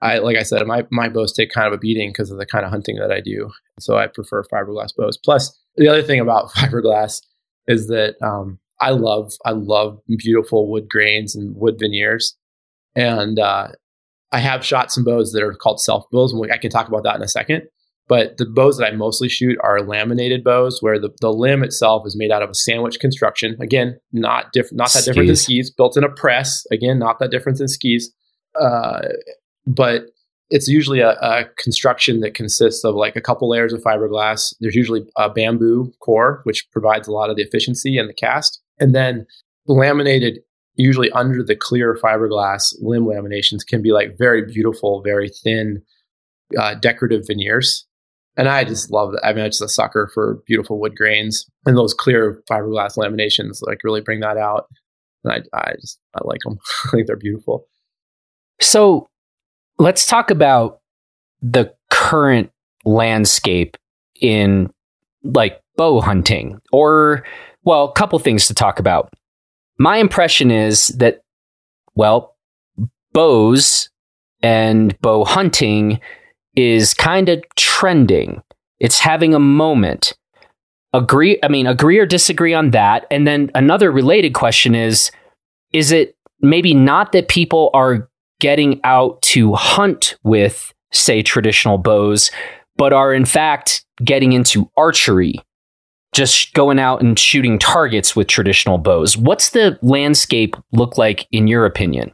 i 0.00 0.18
like 0.18 0.36
i 0.36 0.42
said 0.42 0.66
my 0.66 0.84
my 0.90 1.08
bows 1.08 1.32
take 1.32 1.50
kind 1.50 1.66
of 1.66 1.72
a 1.72 1.78
beating 1.78 2.10
because 2.10 2.30
of 2.30 2.38
the 2.38 2.46
kind 2.46 2.64
of 2.64 2.70
hunting 2.70 2.96
that 2.96 3.12
i 3.12 3.20
do. 3.20 3.50
So 3.78 3.96
i 3.96 4.06
prefer 4.06 4.42
fiberglass 4.44 4.94
bows. 4.96 5.18
Plus 5.18 5.58
the 5.76 5.88
other 5.88 6.02
thing 6.02 6.20
about 6.20 6.50
fiberglass 6.56 7.20
is 7.66 7.86
that 7.88 8.16
um, 8.22 8.58
i 8.80 8.90
love 8.90 9.32
i 9.44 9.50
love 9.50 10.00
beautiful 10.18 10.70
wood 10.70 10.88
grains 10.88 11.34
and 11.34 11.56
wood 11.56 11.76
veneers. 11.78 12.36
And 12.96 13.38
uh, 13.40 13.68
I 14.32 14.38
have 14.38 14.64
shot 14.64 14.92
some 14.92 15.04
bows 15.04 15.32
that 15.32 15.42
are 15.42 15.54
called 15.54 15.80
self 15.80 16.10
bows, 16.10 16.32
and 16.32 16.52
I 16.52 16.58
can 16.58 16.70
talk 16.70 16.88
about 16.88 17.04
that 17.04 17.16
in 17.16 17.22
a 17.22 17.28
second. 17.28 17.62
But 18.06 18.36
the 18.36 18.44
bows 18.44 18.76
that 18.76 18.92
I 18.92 18.94
mostly 18.94 19.28
shoot 19.28 19.56
are 19.62 19.80
laminated 19.80 20.44
bows, 20.44 20.82
where 20.82 20.98
the, 20.98 21.10
the 21.20 21.32
limb 21.32 21.62
itself 21.62 22.06
is 22.06 22.16
made 22.16 22.30
out 22.30 22.42
of 22.42 22.50
a 22.50 22.54
sandwich 22.54 23.00
construction. 23.00 23.56
Again, 23.60 23.98
not 24.12 24.52
different, 24.52 24.76
not 24.76 24.92
that 24.92 25.04
different 25.04 25.28
than 25.28 25.36
Skis. 25.36 25.68
skis. 25.68 25.70
Built 25.70 25.96
in 25.96 26.04
a 26.04 26.10
press. 26.10 26.66
Again, 26.70 26.98
not 26.98 27.18
that 27.18 27.30
different 27.30 27.58
than 27.58 27.68
skis. 27.68 28.12
Uh, 28.60 29.00
but 29.66 30.06
it's 30.50 30.68
usually 30.68 31.00
a, 31.00 31.12
a 31.12 31.44
construction 31.56 32.20
that 32.20 32.34
consists 32.34 32.84
of 32.84 32.94
like 32.94 33.16
a 33.16 33.20
couple 33.20 33.48
layers 33.48 33.72
of 33.72 33.82
fiberglass. 33.82 34.54
There's 34.60 34.74
usually 34.74 35.06
a 35.16 35.30
bamboo 35.30 35.92
core, 36.00 36.40
which 36.44 36.70
provides 36.70 37.08
a 37.08 37.12
lot 37.12 37.30
of 37.30 37.36
the 37.36 37.42
efficiency 37.42 37.96
and 37.96 38.08
the 38.08 38.14
cast, 38.14 38.60
and 38.78 38.94
then 38.94 39.26
laminated 39.66 40.40
usually 40.76 41.10
under 41.12 41.42
the 41.42 41.56
clear 41.56 41.96
fiberglass 42.02 42.74
limb 42.80 43.04
laminations 43.04 43.66
can 43.66 43.80
be 43.80 43.92
like 43.92 44.18
very 44.18 44.44
beautiful, 44.44 45.02
very 45.02 45.30
thin, 45.42 45.82
uh, 46.58 46.74
decorative 46.74 47.26
veneers. 47.26 47.86
And 48.36 48.48
I 48.48 48.64
just 48.64 48.90
love 48.90 49.12
that. 49.12 49.24
I 49.24 49.32
mean, 49.32 49.44
I'm 49.44 49.50
just 49.50 49.62
a 49.62 49.68
sucker 49.68 50.10
for 50.12 50.42
beautiful 50.46 50.80
wood 50.80 50.96
grains 50.96 51.46
and 51.66 51.76
those 51.76 51.94
clear 51.94 52.42
fiberglass 52.50 52.96
laminations, 52.96 53.60
like 53.62 53.84
really 53.84 54.00
bring 54.00 54.20
that 54.20 54.36
out. 54.36 54.66
And 55.22 55.32
I, 55.32 55.56
I 55.56 55.74
just, 55.80 56.00
I 56.14 56.20
like 56.24 56.40
them. 56.44 56.58
I 56.86 56.90
think 56.90 57.06
they're 57.06 57.16
beautiful. 57.16 57.66
So 58.60 59.06
let's 59.78 60.06
talk 60.06 60.30
about 60.30 60.80
the 61.42 61.72
current 61.90 62.50
landscape 62.84 63.76
in 64.20 64.70
like 65.22 65.60
bow 65.76 66.00
hunting 66.00 66.60
or 66.72 67.24
well, 67.64 67.84
a 67.84 67.92
couple 67.92 68.18
things 68.18 68.46
to 68.48 68.54
talk 68.54 68.78
about. 68.78 69.12
My 69.78 69.96
impression 69.96 70.50
is 70.50 70.88
that 70.88 71.22
well, 71.94 72.36
bows 73.12 73.88
and 74.42 74.98
bow 75.00 75.24
hunting 75.24 76.00
is 76.56 76.94
kind 76.94 77.28
of 77.28 77.42
trending. 77.56 78.42
It's 78.80 78.98
having 78.98 79.34
a 79.34 79.38
moment. 79.38 80.14
Agree, 80.92 81.38
I 81.42 81.48
mean, 81.48 81.66
agree 81.66 81.98
or 81.98 82.06
disagree 82.06 82.54
on 82.54 82.70
that. 82.70 83.06
And 83.10 83.26
then 83.26 83.50
another 83.54 83.90
related 83.90 84.34
question 84.34 84.74
is 84.74 85.10
is 85.72 85.90
it 85.90 86.16
maybe 86.40 86.72
not 86.72 87.12
that 87.12 87.28
people 87.28 87.70
are 87.74 88.08
getting 88.40 88.80
out 88.84 89.20
to 89.22 89.54
hunt 89.54 90.16
with, 90.22 90.72
say, 90.92 91.22
traditional 91.22 91.78
bows, 91.78 92.30
but 92.76 92.92
are 92.92 93.12
in 93.12 93.24
fact 93.24 93.84
getting 94.04 94.32
into 94.32 94.70
archery, 94.76 95.34
just 96.12 96.54
going 96.54 96.78
out 96.78 97.02
and 97.02 97.18
shooting 97.18 97.58
targets 97.58 98.14
with 98.14 98.28
traditional 98.28 98.78
bows? 98.78 99.16
What's 99.16 99.50
the 99.50 99.78
landscape 99.82 100.54
look 100.72 100.96
like 100.96 101.26
in 101.32 101.48
your 101.48 101.66
opinion? 101.66 102.12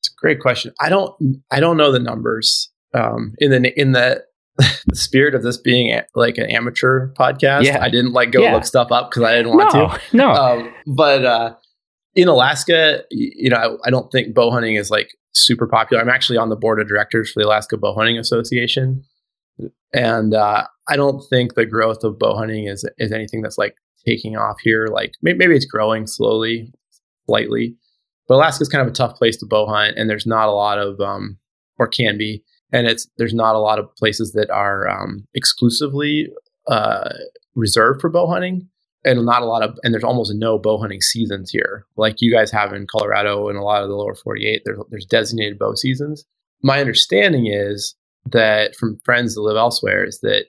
It's 0.00 0.08
a 0.08 0.20
great 0.20 0.40
question. 0.40 0.72
I 0.80 0.88
don't 0.88 1.14
I 1.50 1.60
don't 1.60 1.76
know 1.76 1.92
the 1.92 1.98
numbers 1.98 2.70
um, 2.94 3.34
in 3.38 3.50
the 3.50 3.80
in 3.80 3.92
the 3.92 4.24
the 4.86 4.96
spirit 4.96 5.34
of 5.34 5.42
this 5.42 5.56
being 5.56 5.92
a, 5.92 6.04
like 6.14 6.36
an 6.36 6.50
amateur 6.50 7.12
podcast. 7.14 7.64
Yeah. 7.64 7.82
I 7.82 7.88
didn't 7.88 8.12
like 8.12 8.32
go 8.32 8.42
yeah. 8.42 8.54
look 8.54 8.64
stuff 8.64 8.90
up 8.90 9.10
because 9.10 9.22
I 9.22 9.36
didn't 9.36 9.56
want 9.56 9.72
no, 9.72 9.88
to. 9.88 10.16
No, 10.16 10.30
um, 10.30 10.74
but 10.86 11.24
uh, 11.24 11.54
in 12.16 12.26
Alaska, 12.26 13.04
you 13.10 13.50
know, 13.50 13.56
I, 13.56 13.86
I, 13.86 13.90
don't 13.90 14.10
think 14.10 14.34
bow 14.34 14.50
hunting 14.50 14.74
is 14.74 14.90
like 14.90 15.10
super 15.32 15.68
popular. 15.68 16.02
I'm 16.02 16.08
actually 16.08 16.38
on 16.38 16.48
the 16.48 16.56
board 16.56 16.80
of 16.80 16.88
directors 16.88 17.30
for 17.30 17.40
the 17.40 17.46
Alaska 17.46 17.76
Bow 17.76 17.94
Hunting 17.94 18.18
Association, 18.18 19.04
and 19.94 20.34
uh, 20.34 20.66
I 20.88 20.96
don't 20.96 21.22
think 21.30 21.54
the 21.54 21.66
growth 21.66 22.02
of 22.02 22.18
bow 22.18 22.36
hunting 22.36 22.66
is 22.66 22.88
is 22.98 23.12
anything 23.12 23.42
that's 23.42 23.58
like 23.58 23.76
taking 24.04 24.36
off 24.36 24.56
here. 24.62 24.88
Like 24.88 25.12
maybe, 25.22 25.38
maybe 25.38 25.54
it's 25.54 25.66
growing 25.66 26.08
slowly, 26.08 26.72
slightly, 27.26 27.76
but 28.26 28.34
Alaska 28.34 28.62
is 28.62 28.68
kind 28.68 28.82
of 28.82 28.88
a 28.88 28.96
tough 28.96 29.14
place 29.14 29.36
to 29.36 29.46
bow 29.46 29.66
hunt, 29.66 29.96
and 29.96 30.10
there's 30.10 30.26
not 30.26 30.48
a 30.48 30.52
lot 30.52 30.78
of 30.80 30.98
um, 31.00 31.38
or 31.78 31.86
can 31.86 32.18
be 32.18 32.42
and 32.72 32.86
it's 32.86 33.08
there's 33.16 33.34
not 33.34 33.54
a 33.54 33.60
lot 33.60 33.78
of 33.78 33.94
places 33.96 34.32
that 34.32 34.50
are 34.50 34.88
um, 34.88 35.26
exclusively 35.34 36.28
uh, 36.66 37.10
reserved 37.54 38.00
for 38.00 38.10
bow 38.10 38.26
hunting. 38.26 38.68
And 39.04 39.24
not 39.24 39.42
a 39.42 39.46
lot 39.46 39.62
of 39.62 39.78
and 39.84 39.94
there's 39.94 40.04
almost 40.04 40.34
no 40.34 40.58
bow 40.58 40.78
hunting 40.78 41.00
seasons 41.00 41.50
here. 41.50 41.86
Like 41.96 42.16
you 42.18 42.32
guys 42.32 42.50
have 42.50 42.72
in 42.72 42.86
colorado 42.86 43.48
and 43.48 43.56
a 43.56 43.62
lot 43.62 43.82
of 43.82 43.88
the 43.88 43.94
lower 43.94 44.14
48 44.14 44.62
there's, 44.64 44.78
there's 44.90 45.06
designated 45.06 45.58
bow 45.58 45.74
seasons. 45.74 46.24
My 46.62 46.80
understanding 46.80 47.46
is 47.46 47.94
that 48.26 48.74
from 48.74 48.98
friends 49.04 49.34
that 49.34 49.42
live 49.42 49.56
elsewhere 49.56 50.04
is 50.04 50.18
that 50.20 50.46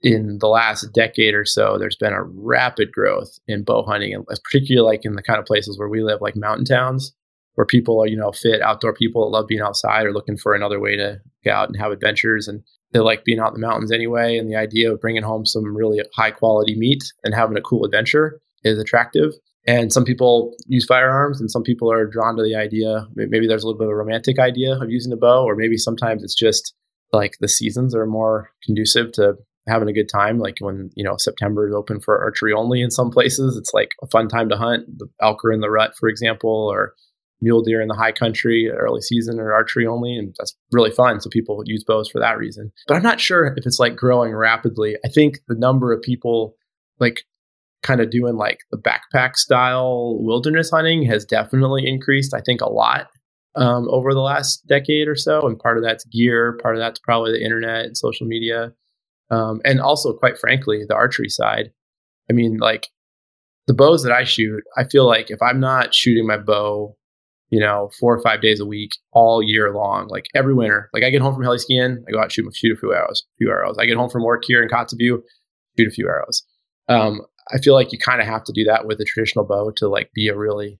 in 0.00 0.38
the 0.38 0.46
last 0.46 0.86
decade 0.94 1.34
or 1.34 1.44
so 1.44 1.76
there's 1.76 1.96
been 1.96 2.12
a 2.12 2.22
rapid 2.22 2.92
growth 2.92 3.36
in 3.48 3.64
bow 3.64 3.82
hunting 3.82 4.14
and 4.14 4.24
particularly 4.44 4.88
like 4.88 5.04
in 5.04 5.14
the 5.14 5.22
kind 5.22 5.40
of 5.40 5.44
places 5.44 5.76
where 5.76 5.88
we 5.88 6.02
live 6.02 6.20
like 6.20 6.36
mountain 6.36 6.64
towns 6.64 7.12
where 7.58 7.66
people 7.66 8.00
are, 8.00 8.06
you 8.06 8.16
know, 8.16 8.30
fit 8.30 8.62
outdoor 8.62 8.94
people 8.94 9.24
that 9.24 9.36
love 9.36 9.48
being 9.48 9.60
outside 9.60 10.06
or 10.06 10.12
looking 10.12 10.36
for 10.36 10.54
another 10.54 10.78
way 10.78 10.94
to 10.94 11.18
get 11.42 11.52
out 11.52 11.66
and 11.66 11.76
have 11.76 11.90
adventures. 11.90 12.46
And 12.46 12.62
they 12.92 13.00
like 13.00 13.24
being 13.24 13.40
out 13.40 13.52
in 13.52 13.60
the 13.60 13.66
mountains 13.66 13.90
anyway. 13.90 14.38
And 14.38 14.48
the 14.48 14.54
idea 14.54 14.92
of 14.92 15.00
bringing 15.00 15.24
home 15.24 15.44
some 15.44 15.76
really 15.76 16.00
high 16.14 16.30
quality 16.30 16.76
meat 16.78 17.02
and 17.24 17.34
having 17.34 17.56
a 17.56 17.60
cool 17.60 17.84
adventure 17.84 18.40
is 18.62 18.78
attractive. 18.78 19.32
And 19.66 19.92
some 19.92 20.04
people 20.04 20.54
use 20.68 20.86
firearms 20.86 21.40
and 21.40 21.50
some 21.50 21.64
people 21.64 21.90
are 21.90 22.06
drawn 22.06 22.36
to 22.36 22.44
the 22.44 22.54
idea. 22.54 23.08
Maybe 23.16 23.48
there's 23.48 23.64
a 23.64 23.66
little 23.66 23.80
bit 23.80 23.88
of 23.88 23.92
a 23.92 23.96
romantic 23.96 24.38
idea 24.38 24.80
of 24.80 24.88
using 24.88 25.12
a 25.12 25.16
bow, 25.16 25.42
or 25.42 25.56
maybe 25.56 25.76
sometimes 25.76 26.22
it's 26.22 26.36
just 26.36 26.74
like 27.12 27.38
the 27.40 27.48
seasons 27.48 27.92
are 27.92 28.06
more 28.06 28.50
conducive 28.64 29.10
to 29.14 29.34
having 29.66 29.88
a 29.88 29.92
good 29.92 30.08
time. 30.08 30.38
Like 30.38 30.58
when, 30.60 30.90
you 30.94 31.02
know, 31.02 31.16
September 31.18 31.66
is 31.66 31.74
open 31.74 31.98
for 31.98 32.22
archery 32.22 32.52
only 32.52 32.82
in 32.82 32.92
some 32.92 33.10
places, 33.10 33.56
it's 33.56 33.74
like 33.74 33.90
a 34.00 34.06
fun 34.06 34.28
time 34.28 34.48
to 34.48 34.56
hunt. 34.56 34.86
The 34.96 35.08
elk 35.20 35.44
are 35.44 35.50
in 35.50 35.60
the 35.60 35.70
rut, 35.70 35.94
for 35.98 36.08
example, 36.08 36.68
or 36.72 36.94
mule 37.40 37.62
deer 37.62 37.80
in 37.80 37.88
the 37.88 37.94
high 37.94 38.12
country 38.12 38.70
early 38.70 39.00
season 39.00 39.38
or 39.38 39.52
archery 39.52 39.86
only 39.86 40.16
and 40.16 40.34
that's 40.38 40.56
really 40.72 40.90
fun 40.90 41.20
so 41.20 41.30
people 41.30 41.62
use 41.64 41.84
bows 41.84 42.08
for 42.08 42.18
that 42.18 42.38
reason. 42.38 42.72
But 42.86 42.96
i'm 42.96 43.02
not 43.02 43.20
sure 43.20 43.46
if 43.46 43.66
it's 43.66 43.78
like 43.78 43.96
growing 43.96 44.34
rapidly. 44.34 44.96
I 45.04 45.08
think 45.08 45.38
the 45.48 45.54
number 45.54 45.92
of 45.92 46.02
people 46.02 46.56
like 46.98 47.22
kind 47.82 48.00
of 48.00 48.10
doing 48.10 48.36
like 48.36 48.60
the 48.70 48.78
backpack 48.78 49.36
style 49.36 50.18
wilderness 50.20 50.70
hunting 50.70 51.04
has 51.04 51.24
definitely 51.24 51.86
increased 51.86 52.34
i 52.34 52.40
think 52.40 52.60
a 52.60 52.68
lot 52.68 53.06
um, 53.54 53.88
over 53.90 54.12
the 54.12 54.20
last 54.20 54.66
decade 54.68 55.08
or 55.08 55.16
so. 55.16 55.46
And 55.46 55.58
part 55.58 55.78
of 55.78 55.84
that's 55.84 56.04
gear 56.06 56.58
part 56.62 56.76
of 56.76 56.80
that's 56.80 57.00
probably 57.00 57.32
the 57.32 57.44
internet 57.44 57.86
and 57.86 57.96
social 57.96 58.26
media 58.26 58.72
um, 59.30 59.60
and 59.64 59.80
also 59.80 60.12
quite 60.12 60.38
frankly 60.38 60.84
the 60.86 60.94
archery 60.94 61.28
side. 61.28 61.72
I 62.30 62.34
mean 62.34 62.58
like 62.58 62.88
the 63.68 63.74
bows 63.74 64.02
that 64.02 64.12
i 64.12 64.24
shoot 64.24 64.64
i 64.76 64.82
feel 64.82 65.06
like 65.06 65.30
if 65.30 65.40
i'm 65.40 65.60
not 65.60 65.94
shooting 65.94 66.26
my 66.26 66.38
bow 66.38 66.96
you 67.50 67.60
know, 67.60 67.90
four 67.98 68.14
or 68.14 68.22
five 68.22 68.42
days 68.42 68.60
a 68.60 68.66
week 68.66 68.96
all 69.12 69.42
year 69.42 69.72
long, 69.72 70.08
like 70.08 70.26
every 70.34 70.54
winter. 70.54 70.90
Like 70.92 71.02
I 71.02 71.10
get 71.10 71.22
home 71.22 71.34
from 71.34 71.44
heli 71.44 71.58
skiing, 71.58 72.04
I 72.06 72.12
go 72.12 72.20
out 72.20 72.32
shoot 72.32 72.46
a 72.46 72.50
few 72.50 72.76
arrows, 72.92 73.24
a 73.26 73.36
few 73.38 73.50
arrows. 73.50 73.76
I 73.78 73.86
get 73.86 73.96
home 73.96 74.10
from 74.10 74.24
work 74.24 74.42
here 74.46 74.62
in 74.62 74.68
Kotzebue, 74.68 75.22
shoot 75.78 75.88
a 75.88 75.90
few 75.90 76.08
arrows. 76.08 76.44
Um, 76.88 77.22
I 77.52 77.58
feel 77.58 77.74
like 77.74 77.92
you 77.92 77.98
kind 77.98 78.20
of 78.20 78.26
have 78.26 78.44
to 78.44 78.52
do 78.52 78.64
that 78.64 78.86
with 78.86 79.00
a 79.00 79.04
traditional 79.04 79.44
bow 79.44 79.72
to 79.76 79.88
like 79.88 80.10
be 80.14 80.28
a 80.28 80.36
really 80.36 80.78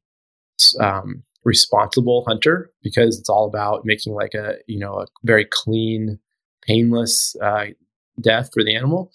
um, 0.81 1.23
responsible 1.45 2.25
hunter 2.27 2.71
because 2.83 3.19
it's 3.19 3.29
all 3.29 3.47
about 3.47 3.83
making 3.85 4.13
like 4.15 4.35
a 4.35 4.57
you 4.67 4.79
know 4.79 5.01
a 5.01 5.07
very 5.25 5.47
clean, 5.51 6.19
painless 6.67 7.35
uh, 7.43 7.67
death 8.21 8.51
for 8.53 8.63
the 8.63 8.75
animal. 8.75 9.13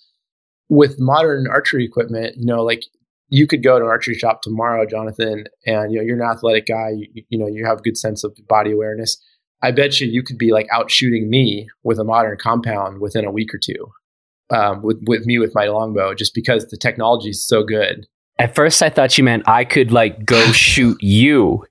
With 0.70 1.00
modern 1.00 1.46
archery 1.48 1.86
equipment, 1.86 2.38
you 2.38 2.46
know, 2.46 2.64
like 2.64 2.84
you 3.30 3.48
could 3.48 3.64
go 3.64 3.80
to 3.80 3.86
an 3.86 3.90
archery 3.90 4.16
shop 4.16 4.42
tomorrow, 4.42 4.86
Jonathan, 4.86 5.46
and 5.66 5.92
you 5.92 6.00
know 6.00 6.04
you're 6.04 6.22
an 6.22 6.30
athletic 6.30 6.68
guy. 6.68 6.92
You, 6.96 7.24
you 7.30 7.38
know 7.38 7.48
you 7.48 7.66
have 7.66 7.84
good 7.84 7.98
sense 7.98 8.24
of 8.24 8.38
body 8.48 8.72
awareness. 8.72 9.22
I 9.62 9.72
bet 9.72 10.00
you 10.00 10.08
you 10.08 10.24
could 10.24 10.38
be 10.38 10.52
like 10.52 10.68
out 10.72 10.92
shooting 10.92 11.30
me 11.30 11.68
with 11.84 11.98
a 11.98 12.04
modern 12.04 12.38
compound 12.38 13.00
within 13.00 13.26
a 13.26 13.32
week 13.32 13.54
or 13.54 13.60
two. 13.60 13.92
Um, 14.50 14.82
with 14.84 15.02
with 15.08 15.26
me 15.26 15.40
with 15.40 15.56
my 15.56 15.66
longbow, 15.66 16.14
just 16.14 16.36
because 16.36 16.68
the 16.68 16.78
technology 16.78 17.30
is 17.30 17.46
so 17.46 17.64
good. 17.64 18.06
At 18.40 18.56
first, 18.56 18.82
I 18.82 18.90
thought 18.90 19.18
you 19.18 19.24
meant 19.24 19.48
I 19.48 19.64
could 19.64 19.92
like 19.92 20.26
go 20.26 20.42
shoot 20.52 20.98
you, 21.02 21.66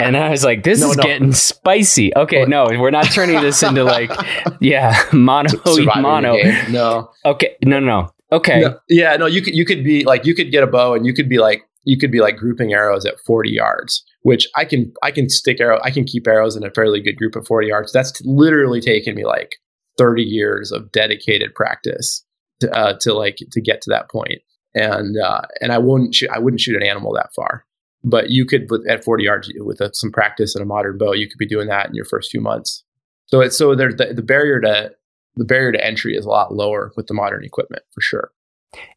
and 0.00 0.16
I 0.16 0.30
was 0.30 0.44
like, 0.44 0.62
"This 0.62 0.80
no, 0.80 0.90
is 0.90 0.96
no. 0.96 1.02
getting 1.02 1.32
spicy." 1.32 2.14
Okay, 2.14 2.44
no, 2.44 2.66
we're 2.70 2.90
not 2.90 3.06
turning 3.06 3.40
this 3.40 3.62
into 3.62 3.84
like, 3.84 4.10
yeah, 4.60 5.02
mono 5.12 5.50
mono. 5.96 6.36
No. 6.70 7.10
Okay, 7.24 7.56
no, 7.64 7.80
no, 7.80 7.86
no. 7.86 8.10
Okay. 8.32 8.60
No, 8.60 8.78
yeah, 8.88 9.16
no, 9.16 9.26
you 9.26 9.42
could 9.42 9.54
you 9.54 9.64
could 9.64 9.84
be 9.84 10.04
like 10.04 10.24
you 10.24 10.34
could 10.34 10.50
get 10.50 10.62
a 10.62 10.66
bow 10.66 10.94
and 10.94 11.04
you 11.04 11.12
could 11.12 11.28
be 11.28 11.38
like 11.38 11.62
you 11.84 11.98
could 11.98 12.10
be 12.10 12.20
like 12.20 12.36
grouping 12.36 12.72
arrows 12.72 13.04
at 13.04 13.20
40 13.26 13.50
yards, 13.50 14.04
which 14.22 14.48
I 14.56 14.64
can 14.64 14.92
I 15.02 15.10
can 15.10 15.28
stick 15.28 15.60
arrow 15.60 15.78
I 15.84 15.90
can 15.90 16.04
keep 16.04 16.26
arrows 16.26 16.56
in 16.56 16.64
a 16.64 16.70
fairly 16.70 17.00
good 17.00 17.16
group 17.16 17.36
at 17.36 17.46
40 17.46 17.68
yards. 17.68 17.92
That's 17.92 18.20
literally 18.24 18.80
taken 18.80 19.14
me 19.14 19.26
like 19.26 19.56
30 19.98 20.22
years 20.22 20.72
of 20.72 20.90
dedicated 20.90 21.54
practice 21.54 22.24
to, 22.60 22.70
uh, 22.74 22.94
to 23.00 23.12
like 23.12 23.36
to 23.50 23.60
get 23.60 23.82
to 23.82 23.90
that 23.90 24.10
point. 24.10 24.40
And 24.74 25.18
uh, 25.18 25.42
and 25.60 25.70
I 25.70 25.78
wouldn't 25.78 26.14
shoot, 26.14 26.30
I 26.30 26.38
wouldn't 26.38 26.60
shoot 26.60 26.76
an 26.76 26.86
animal 26.86 27.12
that 27.14 27.34
far. 27.34 27.66
But 28.04 28.30
you 28.30 28.46
could 28.46 28.68
at 28.88 29.04
40 29.04 29.24
yards 29.24 29.52
with 29.56 29.80
a, 29.80 29.90
some 29.92 30.10
practice 30.10 30.54
and 30.54 30.62
a 30.62 30.66
modern 30.66 30.98
bow, 30.98 31.12
you 31.12 31.28
could 31.28 31.38
be 31.38 31.46
doing 31.46 31.68
that 31.68 31.86
in 31.86 31.94
your 31.94 32.06
first 32.06 32.30
few 32.30 32.40
months. 32.40 32.82
So 33.26 33.40
it's 33.40 33.56
so 33.56 33.74
there's 33.74 33.96
the, 33.96 34.14
the 34.14 34.22
barrier 34.22 34.60
to 34.60 34.92
the 35.36 35.44
barrier 35.44 35.72
to 35.72 35.84
entry 35.84 36.16
is 36.16 36.24
a 36.24 36.28
lot 36.28 36.54
lower 36.54 36.92
with 36.96 37.06
the 37.06 37.14
modern 37.14 37.44
equipment 37.44 37.82
for 37.92 38.00
sure. 38.00 38.30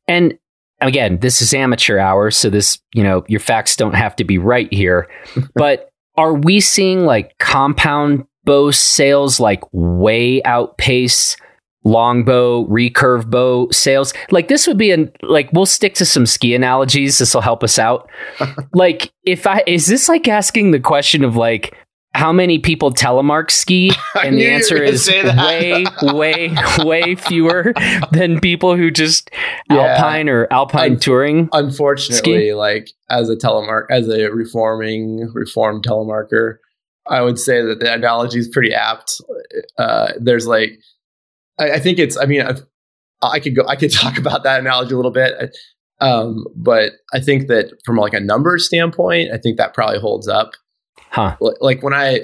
And 0.08 0.38
again, 0.82 1.20
this 1.20 1.42
is 1.42 1.54
amateur 1.54 1.98
hour, 1.98 2.32
so 2.32 2.50
this, 2.50 2.80
you 2.94 3.04
know, 3.04 3.24
your 3.28 3.40
facts 3.40 3.76
don't 3.76 3.96
have 3.96 4.16
to 4.18 4.24
be 4.24 4.38
right 4.38 4.72
here. 4.74 5.10
but 5.56 5.90
are 6.18 6.34
we 6.34 6.60
seeing 6.60 7.06
like 7.06 7.38
compound 7.40 8.26
bow 8.44 8.72
sales 8.72 9.40
like 9.40 9.62
way 9.72 10.42
outpace 10.44 11.36
longbow, 11.84 12.66
recurve 12.68 13.30
bow 13.30 13.70
sales? 13.72 14.14
Like 14.32 14.48
this 14.48 14.68
would 14.68 14.78
be 14.78 14.92
an 14.92 15.12
like 15.24 15.52
we'll 15.52 15.66
stick 15.66 15.94
to 15.96 16.06
some 16.06 16.26
ski 16.26 16.56
analogies. 16.56 17.18
This 17.18 17.34
will 17.34 17.42
help 17.42 17.64
us 17.64 17.78
out. 17.78 18.10
like 18.74 19.12
if 19.24 19.46
I 19.46 19.64
is 19.68 19.88
this 19.88 20.08
like 20.08 20.28
asking 20.28 20.72
the 20.72 20.80
question 20.80 21.24
of 21.24 21.36
like 21.36 21.76
how 22.16 22.32
many 22.32 22.58
people 22.60 22.92
telemark 22.92 23.52
ski? 23.52 23.92
And 24.24 24.38
the 24.38 24.48
answer 24.48 24.82
is 24.82 25.08
way, 25.10 25.86
way, 26.02 26.56
way 26.80 27.16
fewer 27.16 27.74
than 28.12 28.40
people 28.40 28.76
who 28.76 28.90
just 28.90 29.30
yeah. 29.70 29.82
alpine 29.82 30.30
or 30.30 30.48
alpine 30.52 30.94
Un- 30.94 31.00
touring. 31.00 31.50
Unfortunately, 31.52 32.48
ski. 32.48 32.54
like 32.54 32.92
as 33.10 33.30
a 33.30 33.36
telemark, 33.36 33.86
as 33.90 34.08
a 34.08 34.30
reforming, 34.32 35.30
reformed 35.34 35.84
telemarker, 35.86 36.58
I 37.08 37.22
would 37.22 37.38
say 37.38 37.62
that 37.62 37.82
the 37.82 37.94
analogy 37.94 38.40
is 38.40 38.48
pretty 38.48 38.74
apt. 38.74 39.22
Uh, 39.78 40.14
there's 40.18 40.48
like, 40.48 40.80
I, 41.60 41.74
I, 41.74 41.80
think 41.80 42.00
it's, 42.00 42.18
I 42.18 42.26
mean, 42.26 42.42
I 43.22 43.40
could 43.40 43.56
go. 43.56 43.66
I 43.68 43.76
could 43.76 43.92
talk 43.94 44.18
about 44.18 44.44
that 44.44 44.62
analogy 44.62 44.94
a 44.94 44.98
little 44.98 45.12
bit. 45.12 45.56
Um, 46.02 46.46
but 46.56 46.94
I 47.14 47.20
think 47.20 47.48
that 47.48 47.72
from 47.86 47.98
like 47.98 48.14
a 48.14 48.20
numbers 48.20 48.66
standpoint, 48.66 49.32
I 49.32 49.38
think 49.38 49.58
that 49.58 49.74
probably 49.74 50.00
holds 50.00 50.28
up. 50.28 50.52
Huh. 51.16 51.38
Like, 51.62 51.82
when 51.82 51.94
I, 51.94 52.22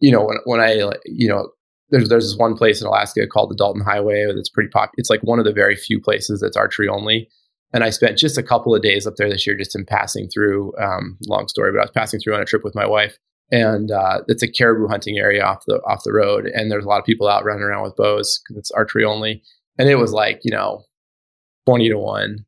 you 0.00 0.10
know, 0.10 0.24
when 0.24 0.38
when 0.44 0.60
I, 0.60 0.72
you 1.04 1.28
know, 1.28 1.50
there's 1.90 2.08
there's 2.08 2.24
this 2.24 2.38
one 2.38 2.56
place 2.56 2.80
in 2.80 2.86
Alaska 2.86 3.26
called 3.26 3.50
the 3.50 3.56
Dalton 3.56 3.82
Highway 3.84 4.26
that's 4.34 4.48
pretty 4.48 4.70
popular. 4.70 4.94
It's 4.96 5.10
like 5.10 5.22
one 5.22 5.38
of 5.38 5.44
the 5.44 5.52
very 5.52 5.76
few 5.76 6.00
places 6.00 6.40
that's 6.40 6.56
archery 6.56 6.88
only. 6.88 7.28
And 7.72 7.84
I 7.84 7.90
spent 7.90 8.18
just 8.18 8.38
a 8.38 8.42
couple 8.42 8.74
of 8.74 8.82
days 8.82 9.06
up 9.06 9.14
there 9.16 9.28
this 9.28 9.46
year, 9.46 9.56
just 9.56 9.76
in 9.76 9.84
passing 9.84 10.28
through. 10.28 10.72
Um, 10.78 11.18
long 11.26 11.48
story, 11.48 11.70
but 11.70 11.78
I 11.78 11.82
was 11.82 11.90
passing 11.90 12.18
through 12.18 12.34
on 12.34 12.40
a 12.40 12.44
trip 12.44 12.64
with 12.64 12.74
my 12.74 12.86
wife, 12.86 13.18
and 13.52 13.90
uh, 13.90 14.22
it's 14.26 14.42
a 14.42 14.48
caribou 14.48 14.88
hunting 14.88 15.18
area 15.18 15.44
off 15.44 15.64
the 15.66 15.80
off 15.86 16.04
the 16.04 16.12
road. 16.12 16.46
And 16.46 16.70
there's 16.70 16.84
a 16.84 16.88
lot 16.88 16.98
of 16.98 17.04
people 17.04 17.28
out 17.28 17.44
running 17.44 17.62
around 17.62 17.82
with 17.82 17.96
bows 17.96 18.40
because 18.42 18.58
it's 18.58 18.70
archery 18.72 19.04
only. 19.04 19.42
And 19.78 19.88
it 19.88 19.96
was 19.96 20.12
like 20.12 20.40
you 20.44 20.50
know, 20.50 20.84
twenty 21.66 21.88
to 21.88 21.98
one, 21.98 22.44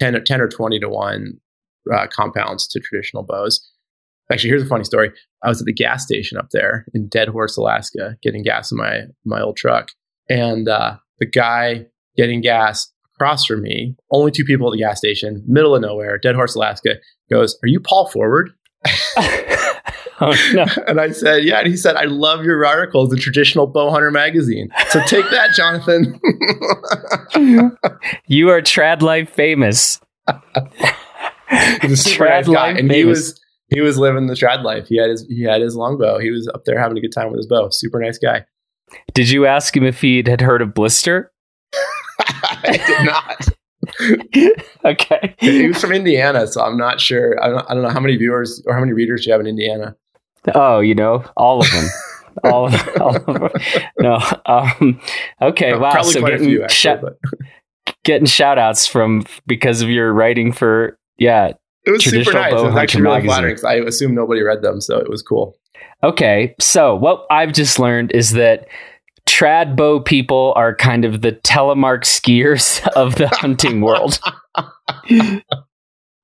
10 0.00 0.16
or 0.16 0.20
10 0.20 0.40
or 0.40 0.48
twenty 0.48 0.78
to 0.78 0.88
one 0.88 1.40
uh, 1.92 2.06
compounds 2.06 2.66
to 2.68 2.80
traditional 2.80 3.22
bows. 3.22 3.71
Actually, 4.32 4.50
here's 4.50 4.62
a 4.62 4.66
funny 4.66 4.84
story. 4.84 5.12
I 5.42 5.48
was 5.48 5.60
at 5.60 5.66
the 5.66 5.72
gas 5.72 6.04
station 6.04 6.38
up 6.38 6.48
there 6.52 6.86
in 6.94 7.08
Deadhorse, 7.08 7.56
Alaska, 7.56 8.16
getting 8.22 8.42
gas 8.42 8.72
in 8.72 8.78
my 8.78 9.02
my 9.24 9.40
old 9.40 9.56
truck, 9.56 9.90
and 10.28 10.68
uh, 10.68 10.96
the 11.18 11.26
guy 11.26 11.86
getting 12.16 12.40
gas 12.40 12.90
across 13.14 13.44
from 13.44 13.62
me, 13.62 13.94
only 14.10 14.30
two 14.30 14.44
people 14.44 14.68
at 14.68 14.72
the 14.72 14.78
gas 14.78 14.98
station, 14.98 15.44
middle 15.46 15.74
of 15.74 15.82
nowhere, 15.82 16.18
Deadhorse, 16.18 16.54
Alaska, 16.54 16.96
goes, 17.30 17.58
"Are 17.62 17.68
you 17.68 17.80
Paul 17.80 18.08
Forward?" 18.08 18.50
oh, 20.20 20.34
no. 20.54 20.66
And 20.86 21.00
I 21.00 21.10
said, 21.10 21.44
"Yeah." 21.44 21.58
And 21.58 21.68
he 21.68 21.76
said, 21.76 21.96
"I 21.96 22.04
love 22.04 22.44
your 22.44 22.64
articles 22.64 23.12
in 23.12 23.18
Traditional 23.18 23.70
Bowhunter 23.70 24.12
magazine. 24.12 24.70
So 24.88 25.00
take 25.06 25.28
that, 25.30 25.50
Jonathan." 25.54 26.20
you 28.26 28.48
are 28.48 28.62
trad 28.62 29.02
life 29.02 29.30
famous. 29.30 30.00
He's 31.82 31.92
a 31.92 31.96
super 31.96 32.24
Trad 32.24 32.28
nice 32.28 32.46
guy, 32.46 32.52
life 32.52 32.78
and 32.78 32.90
he 32.90 33.02
famous. 33.02 33.18
was 33.18 33.40
he 33.72 33.80
was 33.80 33.98
living 33.98 34.26
the 34.26 34.34
trad 34.34 34.62
life. 34.62 34.86
He 34.88 34.96
had 34.98 35.10
his 35.10 35.26
he 35.28 35.42
had 35.42 35.60
his 35.60 35.76
longbow. 35.76 36.18
He 36.18 36.30
was 36.30 36.48
up 36.48 36.64
there 36.64 36.78
having 36.78 36.98
a 36.98 37.00
good 37.00 37.12
time 37.12 37.28
with 37.28 37.38
his 37.38 37.46
bow. 37.46 37.68
Super 37.70 38.00
nice 38.00 38.18
guy. 38.18 38.44
Did 39.14 39.30
you 39.30 39.46
ask 39.46 39.76
him 39.76 39.84
if 39.84 40.00
he 40.00 40.22
had 40.26 40.40
heard 40.40 40.62
of 40.62 40.74
Blister? 40.74 41.32
I 42.18 42.80
did 42.86 43.06
not. 43.06 43.48
okay. 44.84 45.34
He 45.38 45.68
was 45.68 45.80
from 45.80 45.92
Indiana, 45.92 46.46
so 46.46 46.62
I'm 46.62 46.76
not 46.76 47.00
sure. 47.00 47.42
I 47.42 47.48
don't, 47.48 47.70
I 47.70 47.74
don't 47.74 47.82
know 47.82 47.90
how 47.90 48.00
many 48.00 48.16
viewers 48.16 48.62
or 48.66 48.74
how 48.74 48.80
many 48.80 48.92
readers 48.92 49.22
do 49.22 49.28
you 49.28 49.32
have 49.32 49.40
in 49.40 49.46
Indiana. 49.46 49.96
Oh, 50.54 50.80
you 50.80 50.94
know, 50.94 51.24
all 51.36 51.60
of 51.60 51.70
them. 51.70 51.86
all, 52.44 52.66
of, 52.66 52.88
all 53.00 53.16
of 53.16 53.26
them. 53.26 53.50
No. 53.98 54.18
Um, 54.46 55.00
okay. 55.40 55.74
Wow. 55.74 55.92
Probably 55.92 56.12
so 56.12 56.26
getting, 56.26 56.48
few, 56.48 56.64
actually. 56.64 57.00
but 57.00 57.18
getting 58.04 58.26
shout 58.26 58.58
outs 58.58 58.86
from 58.86 59.24
because 59.46 59.82
of 59.82 59.90
your 59.90 60.12
writing 60.12 60.52
for, 60.52 60.98
yeah. 61.18 61.52
It 61.84 61.90
was 61.90 62.04
super 62.04 62.32
nice. 62.32 62.52
It 62.52 62.64
was 62.64 62.76
actually 62.76 63.02
really 63.02 63.22
flattering 63.22 63.58
I 63.66 63.74
assume 63.74 64.14
nobody 64.14 64.42
read 64.42 64.62
them, 64.62 64.80
so 64.80 64.98
it 64.98 65.08
was 65.08 65.22
cool. 65.22 65.56
Okay. 66.02 66.54
So 66.60 66.96
what 66.96 67.26
I've 67.30 67.52
just 67.52 67.78
learned 67.78 68.12
is 68.12 68.30
that 68.30 68.66
trad 69.26 69.76
bow 69.76 70.00
people 70.00 70.52
are 70.56 70.74
kind 70.74 71.04
of 71.04 71.22
the 71.22 71.32
telemark 71.32 72.02
skiers 72.02 72.86
of 72.96 73.16
the 73.16 73.28
hunting 73.28 73.80
world. 73.80 74.18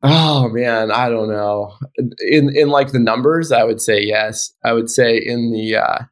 Oh 0.02 0.48
man, 0.50 0.92
I 0.92 1.08
don't 1.08 1.28
know. 1.28 1.74
In 2.20 2.56
in 2.56 2.68
like 2.68 2.92
the 2.92 3.00
numbers, 3.00 3.50
I 3.50 3.64
would 3.64 3.80
say 3.80 4.00
yes. 4.00 4.52
I 4.64 4.72
would 4.72 4.88
say 4.88 5.16
in 5.16 5.50
the 5.52 5.76
uh 5.76 6.04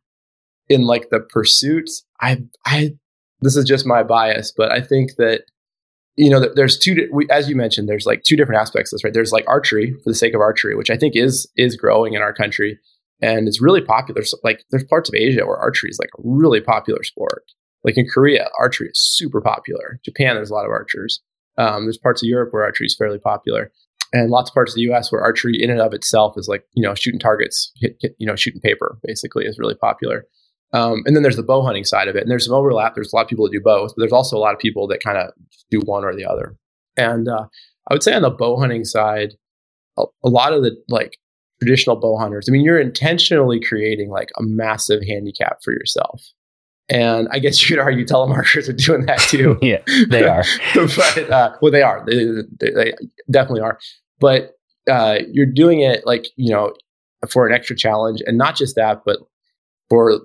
in 0.69 0.83
like 0.83 1.11
the 1.11 1.21
pursuits, 1.21 2.05
I 2.21 2.43
I 2.65 2.95
this 3.43 3.57
is 3.57 3.65
just 3.65 3.87
my 3.87 4.03
bias, 4.03 4.53
but 4.57 4.73
I 4.73 4.81
think 4.81 5.15
that 5.19 5.43
you 6.17 6.31
know, 6.31 6.41
there's 6.55 6.79
two. 6.79 7.09
We, 7.13 7.27
as 7.31 7.49
you 7.49 7.57
mentioned, 7.57 7.89
there's 7.89 8.07
like 8.07 8.23
two 8.23 8.37
different 8.37 8.61
aspects 8.61 8.93
of 8.93 8.97
this, 8.97 9.05
right? 9.05 9.13
There's 9.13 9.33
like 9.33 9.45
archery 9.47 9.93
for 10.03 10.11
the 10.11 10.15
sake 10.15 10.35
of 10.35 10.41
archery, 10.41 10.75
which 10.75 10.91
I 10.91 10.97
think 10.97 11.15
is 11.15 11.47
is 11.57 11.77
growing 11.77 12.15
in 12.15 12.23
our 12.23 12.33
country, 12.33 12.79
and 13.21 13.47
it's 13.47 13.61
really 13.61 13.83
popular. 13.83 14.23
So, 14.23 14.39
like, 14.43 14.65
there's 14.71 14.85
parts 14.85 15.11
of 15.11 15.15
Asia 15.15 15.47
where 15.47 15.59
archery 15.59 15.91
is 15.91 15.99
like 15.99 16.11
a 16.19 16.23
really 16.25 16.61
popular 16.61 17.03
sport. 17.03 17.45
Like 17.85 17.99
in 17.99 18.07
Korea, 18.13 18.49
archery 18.59 18.89
is 18.89 18.99
super 19.17 19.41
popular. 19.41 20.01
Japan, 20.05 20.35
there's 20.35 20.51
a 20.51 20.55
lot 20.55 20.65
of 20.65 20.73
archers. 20.73 21.21
Um, 21.59 21.85
there's 21.85 21.99
parts 21.99 22.23
of 22.23 22.29
Europe 22.29 22.49
where 22.53 22.65
archery 22.65 22.87
is 22.87 22.97
fairly 22.97 23.19
popular, 23.19 23.71
and 24.13 24.31
lots 24.31 24.51
of 24.51 24.55
parts 24.55 24.73
of 24.73 24.77
the 24.77 24.83
U.S. 24.83 25.13
where 25.13 25.23
archery, 25.23 25.63
in 25.63 25.71
and 25.71 25.81
of 25.81 25.93
itself, 25.93 26.35
is 26.37 26.49
like 26.49 26.65
you 26.75 26.83
know 26.83 26.95
shooting 26.95 27.21
targets, 27.21 27.73
hit, 27.77 27.97
hit, 28.01 28.17
you 28.19 28.27
know 28.27 28.37
shooting 28.37 28.61
paper, 28.61 28.99
basically, 29.05 29.45
is 29.45 29.59
really 29.59 29.75
popular. 29.75 30.27
Um, 30.73 31.03
and 31.07 31.15
then 31.15 31.23
there's 31.23 31.37
the 31.37 31.43
bow 31.43 31.63
hunting 31.63 31.85
side 31.85 32.09
of 32.09 32.17
it, 32.17 32.23
and 32.23 32.31
there's 32.31 32.47
some 32.47 32.55
overlap. 32.55 32.95
There's 32.95 33.13
a 33.13 33.17
lot 33.17 33.23
of 33.23 33.29
people 33.29 33.47
that 33.47 33.53
do 33.53 33.61
both, 33.61 33.93
but 33.95 34.03
there's 34.03 34.13
also 34.13 34.37
a 34.37 34.41
lot 34.41 34.55
of 34.55 34.61
people 34.61 34.87
that 34.89 35.03
kind 35.03 35.17
of 35.17 35.33
do 35.71 35.81
one 35.81 36.05
or 36.05 36.15
the 36.15 36.25
other. 36.25 36.57
And 36.97 37.29
uh, 37.29 37.47
I 37.89 37.95
would 37.95 38.03
say 38.03 38.15
on 38.15 38.23
the 38.23 38.31
bow 38.31 38.59
hunting 38.59 38.85
side, 38.85 39.35
a, 39.97 40.05
a 40.25 40.29
lot 40.29 40.53
of 40.53 40.63
the 40.63 40.77
like 40.89 41.19
traditional 41.61 41.97
bow 41.97 42.19
hunters. 42.19 42.47
I 42.49 42.53
mean, 42.53 42.63
you're 42.63 42.81
intentionally 42.81 43.61
creating 43.61 44.11
like 44.11 44.31
a 44.39 44.43
massive 44.43 45.03
handicap 45.07 45.59
for 45.63 45.73
yourself. 45.73 46.23
And 46.89 47.29
I 47.33 47.39
guess 47.39 47.61
you 47.63 47.75
could 47.75 47.83
argue 47.83 48.05
telemarketers 48.05 48.69
are 48.69 48.73
doing 48.73 49.07
that 49.07 49.19
too. 49.19 49.59
yeah, 49.63 49.79
they 50.09 50.25
are. 50.25 50.45
but 50.75 51.31
uh, 51.31 51.57
well, 51.61 51.73
they 51.73 51.83
are. 51.83 52.05
They, 52.07 52.25
they, 52.61 52.71
they 52.71 52.93
definitely 53.31 53.63
are. 53.63 53.79
But 54.21 54.53
uh, 54.89 55.19
you're 55.33 55.47
doing 55.47 55.81
it 55.81 56.07
like 56.07 56.27
you 56.37 56.53
know 56.53 56.75
for 57.29 57.47
an 57.47 57.53
extra 57.53 57.75
challenge, 57.75 58.23
and 58.25 58.39
not 58.39 58.55
just 58.55 58.77
that, 58.77 59.03
but 59.05 59.19
for 59.89 60.21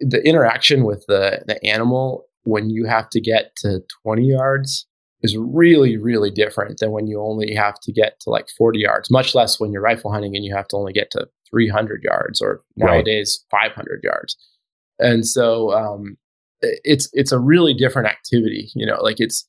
the 0.00 0.22
interaction 0.26 0.84
with 0.84 1.04
the 1.06 1.42
the 1.46 1.64
animal 1.64 2.26
when 2.44 2.70
you 2.70 2.86
have 2.86 3.08
to 3.10 3.20
get 3.20 3.54
to 3.56 3.82
20 4.04 4.24
yards 4.24 4.86
is 5.22 5.36
really 5.36 5.96
really 5.96 6.30
different 6.30 6.78
than 6.78 6.92
when 6.92 7.06
you 7.06 7.20
only 7.20 7.54
have 7.54 7.78
to 7.80 7.92
get 7.92 8.18
to 8.20 8.30
like 8.30 8.48
40 8.56 8.78
yards. 8.80 9.10
Much 9.10 9.34
less 9.34 9.58
when 9.58 9.72
you're 9.72 9.82
rifle 9.82 10.12
hunting 10.12 10.36
and 10.36 10.44
you 10.44 10.54
have 10.54 10.68
to 10.68 10.76
only 10.76 10.92
get 10.92 11.10
to 11.12 11.26
300 11.50 12.02
yards 12.02 12.40
or 12.40 12.62
Right. 12.78 12.92
nowadays 12.96 13.44
500 13.50 14.00
yards. 14.04 14.36
And 14.98 15.26
so 15.26 15.72
um, 15.72 16.16
it's 16.60 17.08
it's 17.12 17.32
a 17.32 17.38
really 17.38 17.74
different 17.74 18.08
activity. 18.08 18.70
You 18.74 18.86
know, 18.86 19.00
like 19.02 19.20
it's 19.20 19.48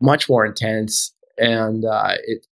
much 0.00 0.28
more 0.28 0.44
intense, 0.46 1.14
and 1.38 1.84
uh, 1.84 2.14
it. 2.26 2.46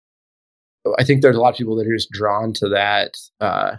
I 0.97 1.03
think 1.03 1.21
there's 1.21 1.35
a 1.35 1.41
lot 1.41 1.49
of 1.49 1.57
people 1.57 1.75
that 1.75 1.87
are 1.87 1.95
just 1.95 2.11
drawn 2.11 2.53
to 2.53 2.69
that 2.69 3.11
uh, 3.41 3.75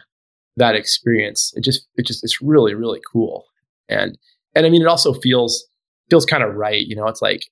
that 0.59 0.75
experience. 0.75 1.53
It 1.57 1.65
just 1.65 1.87
it 1.97 2.07
just 2.07 2.23
it's 2.25 2.41
really 2.43 2.75
really 2.75 3.01
cool, 3.11 3.45
and 3.89 4.19
and 4.55 4.67
I 4.67 4.71
mean 4.71 4.83
it 4.83 4.89
also 4.89 5.15
feels 5.15 5.67
feels 6.11 6.25
kind 6.25 6.43
of 6.43 6.55
right. 6.55 6.87
You 6.87 6.97
know, 6.97 7.07
it's 7.07 7.23
like 7.23 7.43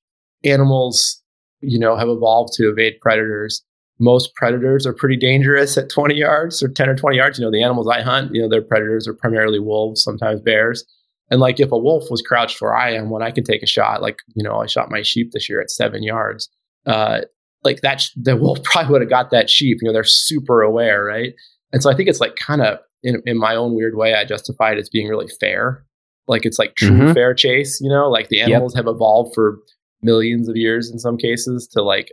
animals, 0.45 1.23
you 1.61 1.79
know, 1.79 1.97
have 1.97 2.09
evolved 2.09 2.53
to 2.55 2.71
evade 2.71 3.01
predators. 3.01 3.62
Most 3.99 4.35
predators 4.35 4.87
are 4.87 4.92
pretty 4.92 5.16
dangerous 5.16 5.79
at 5.79 5.88
20 5.88 6.14
yards 6.14 6.62
or 6.62 6.69
10 6.69 6.88
or 6.88 6.97
20 6.97 7.16
yards. 7.16 7.38
You 7.38 7.45
know, 7.45 7.51
the 7.51 7.62
animals 7.62 7.88
I 7.88 8.03
hunt, 8.03 8.35
you 8.35 8.42
know, 8.42 8.49
their 8.49 8.62
predators 8.62 9.09
are 9.09 9.14
primarily 9.14 9.59
wolves, 9.59 10.03
sometimes 10.03 10.40
bears. 10.40 10.85
And 11.31 11.40
like 11.40 11.59
if 11.61 11.73
a 11.73 11.79
wolf 11.79 12.05
was 12.11 12.23
crouched 12.23 12.61
where 12.61 12.77
I 12.77 12.92
am, 12.92 13.11
when 13.11 13.23
I 13.23 13.31
can 13.31 13.42
take 13.42 13.62
a 13.62 13.66
shot, 13.66 14.03
like, 14.03 14.19
you 14.35 14.45
know, 14.45 14.61
I 14.61 14.66
shot 14.66 14.90
my 14.90 15.03
sheep 15.03 15.33
this 15.33 15.49
year 15.49 15.61
at 15.61 15.71
seven 15.71 16.03
yards, 16.03 16.49
uh, 16.87 17.23
like 17.64 17.81
that, 17.81 18.07
the 18.16 18.37
wolf 18.37 18.62
probably 18.64 18.92
would 18.92 19.03
have 19.03 19.11
got 19.11 19.31
that 19.31 19.51
sheep. 19.51 19.79
You 19.81 19.88
know, 19.88 19.92
they're 19.92 20.05
super 20.05 20.62
aware, 20.62 21.03
right? 21.05 21.33
And 21.73 21.83
so 21.83 21.90
I 21.90 21.95
think 21.95 22.09
it's 22.09 22.21
like 22.21 22.37
kind 22.37 22.62
of 22.62 22.79
in, 23.02 23.22
in 23.26 23.38
my 23.38 23.54
own 23.54 23.74
weird 23.74 23.96
way, 23.96 24.14
I 24.14 24.24
justify 24.24 24.72
it 24.72 24.78
as 24.78 24.88
being 24.88 25.09
really 25.09 25.28
fair. 25.40 25.85
Like 26.28 26.44
it's 26.44 26.59
like 26.59 26.74
true 26.74 26.90
Mhm. 26.90 27.14
fair 27.14 27.35
chase, 27.35 27.80
you 27.80 27.88
know, 27.88 28.09
like 28.11 28.28
the 28.28 28.38
Yep. 28.38 28.48
animals 28.48 28.74
have 28.74 28.87
evolved 28.88 29.35
for 29.35 29.59
millions 30.02 30.48
of 30.48 30.56
years 30.56 30.90
in 30.90 30.98
some 30.98 31.16
cases 31.16 31.66
to 31.68 31.82
like, 31.82 32.11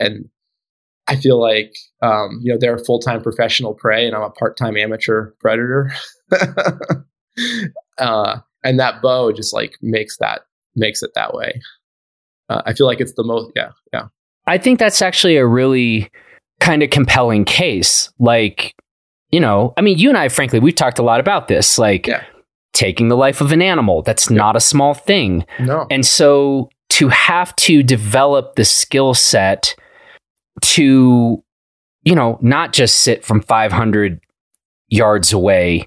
and 0.00 0.28
I 1.08 1.16
feel 1.16 1.40
like, 1.40 1.74
um, 2.00 2.40
you 2.42 2.52
know, 2.52 2.58
they're 2.60 2.74
a 2.74 2.84
full 2.84 2.98
time 2.98 3.22
professional 3.22 3.74
prey 3.74 4.06
and 4.06 4.14
I'm 4.16 4.22
a 4.22 4.30
part 4.30 4.56
time 4.56 4.76
amateur 4.76 5.32
predator. 5.40 5.92
uh, 7.98 8.38
and 8.64 8.78
that 8.78 9.02
bow 9.02 9.32
just 9.32 9.52
like 9.52 9.74
makes 9.82 10.16
that, 10.18 10.42
makes 10.76 11.02
it 11.02 11.10
that 11.14 11.34
way. 11.34 11.60
Uh, 12.48 12.62
I 12.66 12.72
feel 12.74 12.86
like 12.86 13.00
it's 13.00 13.14
the 13.14 13.24
most, 13.24 13.52
yeah, 13.56 13.70
yeah. 13.92 14.06
I 14.46 14.58
think 14.58 14.78
that's 14.78 15.02
actually 15.02 15.36
a 15.36 15.46
really 15.46 16.10
kind 16.60 16.82
of 16.82 16.90
compelling 16.90 17.44
case. 17.44 18.10
Like, 18.18 18.74
you 19.32 19.40
know, 19.40 19.72
I 19.76 19.80
mean, 19.80 19.98
you 19.98 20.08
and 20.08 20.16
I, 20.18 20.28
frankly, 20.28 20.60
we've 20.60 20.74
talked 20.74 20.98
a 20.98 21.02
lot 21.02 21.18
about 21.20 21.48
this. 21.48 21.78
Like, 21.78 22.06
Yeah. 22.06 22.22
taking 22.74 23.08
the 23.08 23.16
life 23.16 23.40
of 23.40 23.52
an 23.52 23.60
animal, 23.60 24.02
that's 24.02 24.30
not 24.30 24.56
a 24.56 24.60
small 24.60 24.94
thing. 24.94 25.44
No. 25.58 25.86
And 25.90 26.06
so 26.06 26.70
to 26.90 27.08
have 27.08 27.54
to 27.56 27.82
develop 27.82 28.54
the 28.56 28.64
skill 28.64 29.12
set 29.14 29.74
to, 30.62 31.42
you 32.04 32.14
know, 32.14 32.38
not 32.42 32.72
just 32.72 32.96
sit 33.00 33.24
from 33.24 33.40
500 33.42 34.20
yards 34.88 35.32
away 35.32 35.86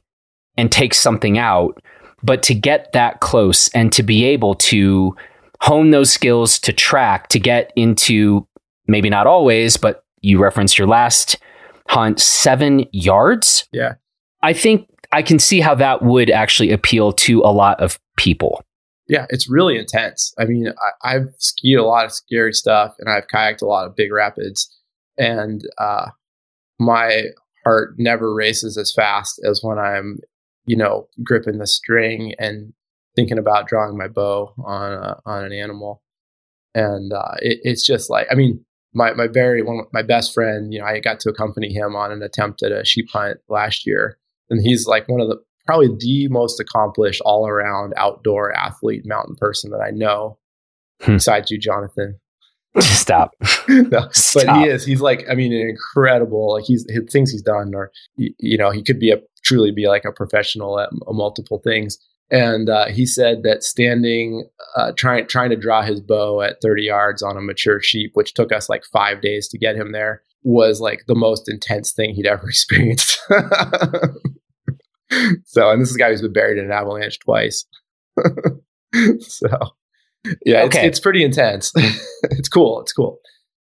and 0.58 0.72
take 0.72 0.94
something 0.94 1.38
out, 1.38 1.82
but 2.24 2.42
to 2.44 2.54
get 2.56 2.92
that 2.94 3.20
close 3.20 3.68
and 3.70 3.92
to 3.94 4.02
be 4.04 4.26
able 4.26 4.56
to 4.56 5.16
hone 5.62 5.92
those 5.92 6.12
skills 6.12 6.60
to 6.60 6.74
track 6.74 7.28
to 7.30 7.40
get 7.40 7.72
into 7.76 8.48
maybe 8.88 9.10
not 9.10 9.28
always, 9.28 9.78
but 9.78 10.04
you 10.22 10.40
referenced 10.42 10.78
your 10.78 10.88
last 10.88 11.38
hunt, 11.88 12.20
seven 12.20 12.86
yards. 12.92 13.68
Yeah. 13.72 13.94
I 14.42 14.54
think 14.54 14.88
I 15.12 15.22
can 15.22 15.40
see 15.40 15.62
how 15.62 15.76
that 15.76 16.02
would 16.02 16.30
actually 16.30 16.72
appeal 16.72 17.14
to 17.14 17.42
a 17.42 17.52
lot 17.52 17.80
of 17.80 18.00
people. 18.18 18.62
yeah, 19.08 19.26
it's 19.30 19.50
really 19.50 19.78
intense. 19.78 20.34
I 20.40 20.46
mean, 20.46 20.74
I, 21.04 21.14
have 21.14 21.28
skied 21.38 21.78
a 21.78 21.84
lot 21.84 22.06
of 22.06 22.12
scary 22.12 22.54
stuff 22.54 22.96
and 23.00 23.10
I've 23.10 23.28
kayaked 23.28 23.62
a 23.62 23.68
lot 23.68 23.86
of 23.86 23.96
big 23.96 24.12
rapids, 24.12 24.76
and 25.18 25.62
uh, 25.78 26.08
my 26.80 27.26
heart 27.64 27.96
never 27.98 28.34
races 28.34 28.78
as 28.78 28.92
fast 28.96 29.40
as 29.48 29.62
when 29.62 29.78
I'm, 29.78 30.20
you 30.66 30.76
know, 30.76 31.08
gripping 31.24 31.60
the 31.60 31.68
string 31.68 32.34
and 32.40 32.74
thinking 33.16 33.38
about 33.38 33.68
drawing 33.68 33.98
my 33.98 34.08
bow 34.08 34.54
on 34.64 34.94
a, 34.94 35.20
on 35.26 35.46
an 35.46 35.54
animal. 35.54 36.02
And 36.74 37.14
uh, 37.14 37.36
it, 37.40 37.60
it's 37.64 37.86
just 37.86 38.10
like, 38.10 38.28
I 38.30 38.36
mean, 38.36 38.66
my 38.96 39.14
my 39.14 39.28
very 39.28 39.62
one 39.62 39.82
my 39.94 40.02
best 40.02 40.34
friend, 40.34 40.74
you 40.74 40.80
know, 40.80 40.86
I 40.86 41.00
got 41.00 41.20
to 41.22 41.30
accompany 41.30 41.72
him 41.72 41.96
on 41.96 42.12
an 42.12 42.24
attempt 42.24 42.64
at 42.64 42.72
a 42.72 42.86
sheep 42.86 43.10
hunt 43.12 43.40
last 43.50 43.86
year, 43.86 44.18
and 44.50 44.62
he's 44.62 44.88
like 44.88 45.08
one 45.08 45.22
of 45.22 45.28
the 45.28 45.38
probably 45.66 45.90
the 46.00 46.28
most 46.30 46.60
accomplished 46.60 47.22
all 47.26 47.48
around 47.48 47.94
outdoor 47.98 48.56
athlete 48.56 49.04
mountain 49.06 49.36
person 49.36 49.72
that 49.72 49.82
I 49.82 49.92
know. 49.92 50.38
Hmm. 51.02 51.14
Besides 51.14 51.52
you, 51.52 51.60
Jonathan. 51.60 52.20
Stop. 52.80 53.32
no, 53.68 54.08
Stop. 54.12 54.46
But 54.46 54.58
he 54.58 54.70
is. 54.70 54.86
He's 54.86 55.02
like, 55.02 55.26
I 55.30 55.36
mean, 55.36 55.54
an 55.54 55.70
incredible. 55.70 56.54
Like 56.54 56.64
he's 56.66 56.86
his 56.90 57.04
things 57.12 57.32
he's 57.32 57.42
done, 57.42 57.76
or 57.76 57.92
you 58.18 58.58
know, 58.58 58.72
he 58.72 58.82
could 58.82 59.00
be 59.00 59.12
a 59.12 59.22
truly 59.44 59.72
be 59.72 59.88
like 59.88 60.06
a 60.06 60.12
professional 60.12 60.80
at 60.80 60.90
multiple 61.08 61.60
things. 61.60 62.00
And 62.32 62.70
uh, 62.70 62.88
he 62.88 63.06
said 63.06 63.44
that 63.44 63.64
standing, 63.64 64.48
uh, 64.76 64.94
trying 64.98 65.28
trying 65.28 65.52
to 65.52 65.56
draw 65.56 65.84
his 65.84 66.02
bow 66.02 66.42
at 66.42 66.62
30 66.62 66.84
yards 66.84 67.22
on 67.22 67.38
a 67.38 67.42
mature 67.42 67.82
sheep, 67.82 68.12
which 68.16 68.34
took 68.34 68.52
us 68.52 68.68
like 68.68 68.84
five 68.92 69.22
days 69.22 69.48
to 69.50 69.60
get 69.60 69.76
him 69.76 69.92
there, 69.92 70.24
was 70.44 70.80
like 70.80 71.02
the 71.08 71.16
most 71.16 71.50
intense 71.50 71.92
thing 71.92 72.16
he'd 72.16 72.26
ever 72.26 72.48
experienced. 72.50 73.20
so, 75.46 75.70
and 75.70 75.82
this 75.82 75.90
is 75.90 75.96
a 75.96 76.00
guy 76.00 76.10
who's 76.10 76.22
been 76.22 76.34
buried 76.34 76.58
in 76.58 76.66
an 76.66 76.72
avalanche 76.72 77.20
twice. 77.20 77.66
so, 79.20 79.48
yeah, 80.46 80.64
okay. 80.64 80.80
it's, 80.80 80.98
it's 80.98 81.00
pretty 81.00 81.24
intense. 81.24 81.72
it's 82.24 82.50
cool. 82.50 82.82
It's 82.82 82.94
cool. 82.94 83.20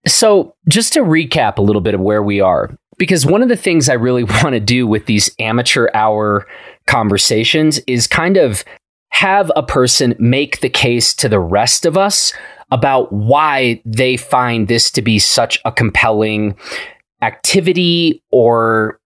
So, 0.08 0.56
just 0.68 0.94
to 0.94 1.02
recap 1.02 1.58
a 1.58 1.62
little 1.62 1.82
bit 1.82 1.94
of 1.94 2.02
where 2.02 2.24
we 2.24 2.40
are, 2.42 2.78
because 2.98 3.26
one 3.26 3.42
of 3.42 3.50
the 3.50 3.56
things 3.56 3.90
I 3.90 3.94
really 3.94 4.24
want 4.24 4.52
to 4.52 4.60
do 4.60 4.88
with 4.88 5.06
these 5.06 5.34
amateur 5.40 5.90
hour 5.94 6.48
conversations 6.90 7.80
is 7.88 8.08
kind 8.08 8.36
of 8.36 8.66
have 9.10 9.52
a 9.56 9.64
person 9.64 10.16
make 10.20 10.60
the 10.62 10.70
case 10.70 11.14
to 11.14 11.30
the 11.30 11.40
rest 11.40 11.86
of 11.86 11.98
us 11.98 12.34
about 12.72 13.12
why 13.12 13.82
they 13.86 14.18
find 14.18 14.68
this 14.68 14.92
to 14.92 15.02
be 15.02 15.20
such 15.20 15.60
a 15.66 15.72
compelling 15.72 16.56
activity 17.22 18.24
or 18.32 19.00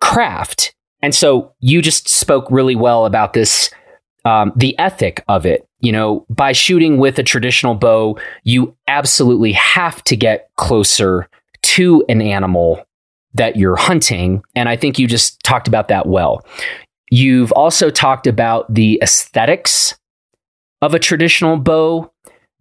craft. 0.00 0.74
And 1.02 1.14
so 1.14 1.52
you 1.60 1.80
just 1.80 2.08
spoke 2.08 2.50
really 2.50 2.76
well 2.76 3.06
about 3.06 3.32
this, 3.32 3.70
um, 4.24 4.52
the 4.56 4.78
ethic 4.78 5.22
of 5.28 5.46
it. 5.46 5.66
You 5.80 5.92
know, 5.92 6.26
by 6.28 6.52
shooting 6.52 6.98
with 6.98 7.18
a 7.20 7.22
traditional 7.22 7.74
bow, 7.74 8.18
you 8.42 8.74
absolutely 8.88 9.52
have 9.52 10.02
to 10.04 10.16
get 10.16 10.50
closer 10.56 11.28
to 11.62 12.04
an 12.08 12.20
animal 12.20 12.84
that 13.34 13.56
you're 13.56 13.76
hunting. 13.76 14.42
And 14.56 14.68
I 14.68 14.76
think 14.76 14.98
you 14.98 15.06
just 15.06 15.40
talked 15.44 15.68
about 15.68 15.88
that 15.88 16.06
well. 16.06 16.44
You've 17.10 17.52
also 17.52 17.90
talked 17.90 18.26
about 18.26 18.72
the 18.72 18.98
aesthetics 19.02 19.96
of 20.82 20.94
a 20.94 20.98
traditional 20.98 21.56
bow 21.56 22.12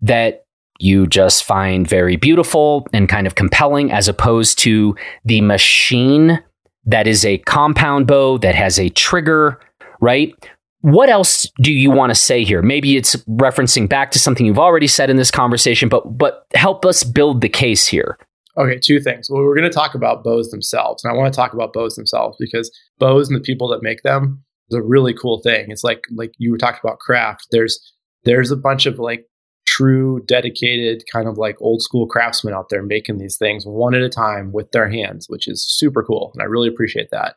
that 0.02 0.46
you 0.80 1.08
just 1.08 1.44
find 1.44 1.88
very 1.88 2.16
beautiful 2.16 2.88
and 2.94 3.10
kind 3.10 3.28
of 3.28 3.36
compelling, 3.36 3.92
as 3.92 4.08
opposed 4.08 4.60
to 4.60 4.96
the 5.26 5.42
machine 5.42 6.42
that 6.86 7.08
is 7.08 7.26
a 7.26 7.40
compound 7.40 8.08
bow 8.08 8.38
that 8.40 8.56
has 8.56 8.80
a 8.80 8.90
trigger, 8.90 9.60
right? 10.00 10.34
What 10.82 11.10
else 11.10 11.52
do 11.62 11.74
you 11.74 11.92
want 11.92 12.12
to 12.12 12.16
say 12.16 12.44
here? 12.44 12.62
Maybe 12.62 12.96
it's 12.96 13.16
referencing 13.26 13.90
back 13.90 14.12
to 14.12 14.20
something 14.20 14.46
you've 14.46 14.60
already 14.60 14.88
said 14.88 15.10
in 15.10 15.18
this 15.18 15.32
conversation, 15.32 15.90
but 15.90 16.18
but 16.18 16.46
help 16.54 16.86
us 16.86 17.04
build 17.04 17.42
the 17.42 17.50
case 17.50 17.88
here. 17.88 18.18
Okay, 18.58 18.80
two 18.80 19.00
things. 19.00 19.30
Well, 19.30 19.44
we're 19.44 19.56
going 19.56 19.70
to 19.70 19.76
talk 19.76 19.94
about 19.94 20.24
bows 20.24 20.50
themselves, 20.50 21.04
and 21.04 21.14
I 21.14 21.16
want 21.16 21.32
to 21.32 21.36
talk 21.36 21.54
about 21.54 21.74
bows 21.74 21.96
themselves 21.96 22.38
because 22.40 22.72
bows 22.98 23.30
and 23.30 23.38
the 23.38 23.44
people 23.44 23.68
that 23.70 23.84
make 23.84 24.02
them 24.02 24.44
is 24.70 24.78
a 24.78 24.82
really 24.82 25.14
cool 25.14 25.42
thing. 25.42 25.70
It's 25.70 25.84
like 25.84 26.04
like 26.16 26.32
you 26.38 26.52
were 26.52 26.58
talking 26.58 26.80
about 26.84 27.00
craft. 27.00 27.48
There's 27.52 27.80
there's 28.24 28.52
a 28.52 28.58
bunch 28.58 28.86
of 28.86 28.98
like 28.98 29.26
true 29.68 30.24
dedicated 30.26 31.04
kind 31.12 31.28
of 31.28 31.38
like 31.38 31.58
old 31.62 31.82
school 31.82 32.08
craftsmen 32.08 32.54
out 32.54 32.70
there 32.70 32.82
making 32.82 33.18
these 33.18 33.38
things 33.38 33.64
one 33.66 33.94
at 33.94 34.02
a 34.02 34.10
time 34.10 34.52
with 34.52 34.72
their 34.72 34.90
hands, 34.90 35.28
which 35.30 35.48
is 35.48 35.64
super 35.68 36.04
cool. 36.04 36.32
And 36.34 36.42
I 36.42 36.46
really 36.46 36.70
appreciate 36.70 37.10
that. 37.12 37.36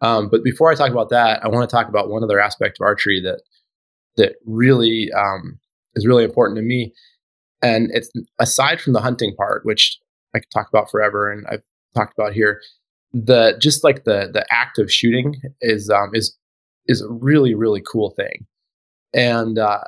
Um, 0.00 0.28
but 0.28 0.42
before 0.42 0.70
I 0.70 0.74
talk 0.74 0.90
about 0.90 1.10
that, 1.10 1.44
I 1.44 1.48
want 1.48 1.68
to 1.68 1.74
talk 1.74 1.88
about 1.88 2.10
one 2.10 2.24
other 2.24 2.40
aspect 2.40 2.78
of 2.80 2.84
archery 2.84 3.20
that 3.22 3.42
that 4.16 4.36
really 4.46 5.10
um, 5.16 5.60
is 5.94 6.06
really 6.06 6.24
important 6.24 6.56
to 6.56 6.62
me. 6.62 6.92
And 7.62 7.90
it's 7.92 8.10
aside 8.40 8.80
from 8.80 8.92
the 8.94 9.00
hunting 9.00 9.34
part, 9.36 9.64
which 9.64 9.98
I 10.36 10.40
could 10.40 10.50
talk 10.52 10.68
about 10.68 10.90
forever, 10.90 11.30
and 11.30 11.46
I've 11.48 11.62
talked 11.94 12.14
about 12.18 12.32
here, 12.32 12.60
the 13.12 13.56
just 13.60 13.82
like 13.82 14.04
the 14.04 14.30
the 14.32 14.46
act 14.52 14.78
of 14.78 14.92
shooting 14.92 15.40
is 15.60 15.90
um, 15.90 16.10
is 16.12 16.36
is 16.86 17.00
a 17.00 17.08
really 17.10 17.54
really 17.54 17.80
cool 17.80 18.10
thing. 18.10 18.46
And 19.14 19.58
uh, 19.58 19.84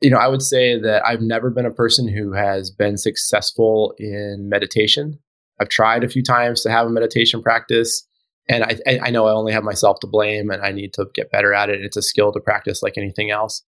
you 0.00 0.10
know, 0.10 0.18
I 0.18 0.28
would 0.28 0.42
say 0.42 0.78
that 0.78 1.04
I've 1.06 1.22
never 1.22 1.50
been 1.50 1.66
a 1.66 1.70
person 1.70 2.06
who 2.06 2.32
has 2.32 2.70
been 2.70 2.98
successful 2.98 3.94
in 3.98 4.48
meditation. 4.48 5.18
I've 5.60 5.70
tried 5.70 6.04
a 6.04 6.08
few 6.08 6.22
times 6.22 6.62
to 6.62 6.70
have 6.70 6.86
a 6.86 6.90
meditation 6.90 7.42
practice, 7.42 8.06
and 8.48 8.62
I, 8.64 9.00
I 9.02 9.10
know 9.10 9.26
I 9.26 9.32
only 9.32 9.52
have 9.52 9.64
myself 9.64 10.00
to 10.00 10.06
blame, 10.06 10.50
and 10.50 10.62
I 10.62 10.70
need 10.70 10.92
to 10.94 11.06
get 11.14 11.30
better 11.30 11.54
at 11.54 11.70
it. 11.70 11.80
It's 11.80 11.96
a 11.96 12.02
skill 12.02 12.32
to 12.32 12.40
practice 12.40 12.82
like 12.82 12.98
anything 12.98 13.30
else. 13.30 13.64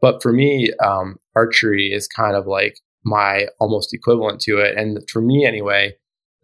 But 0.00 0.22
for 0.22 0.32
me, 0.32 0.70
um, 0.84 1.16
archery 1.34 1.92
is 1.92 2.06
kind 2.08 2.36
of 2.36 2.46
like 2.46 2.78
my 3.04 3.46
almost 3.60 3.92
equivalent 3.92 4.40
to 4.42 4.58
it, 4.58 4.76
and 4.76 4.98
for 5.10 5.20
me 5.20 5.44
anyway, 5.46 5.94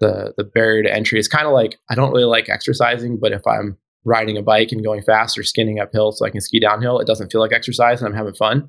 the 0.00 0.34
the 0.36 0.44
barrier 0.44 0.82
to 0.82 0.92
entry 0.92 1.18
is 1.18 1.28
kind 1.28 1.46
of 1.46 1.52
like 1.52 1.78
I 1.90 1.94
don't 1.94 2.12
really 2.12 2.24
like 2.24 2.48
exercising, 2.48 3.18
but 3.18 3.32
if 3.32 3.46
I'm 3.46 3.76
riding 4.04 4.36
a 4.36 4.42
bike 4.42 4.72
and 4.72 4.82
going 4.82 5.02
fast 5.02 5.36
or 5.38 5.42
skinning 5.42 5.80
uphill 5.80 6.12
so 6.12 6.24
I 6.24 6.30
can 6.30 6.40
ski 6.40 6.60
downhill, 6.60 6.98
it 6.98 7.06
doesn't 7.06 7.30
feel 7.30 7.40
like 7.40 7.52
exercise, 7.52 8.00
and 8.00 8.08
I'm 8.08 8.16
having 8.16 8.34
fun. 8.34 8.68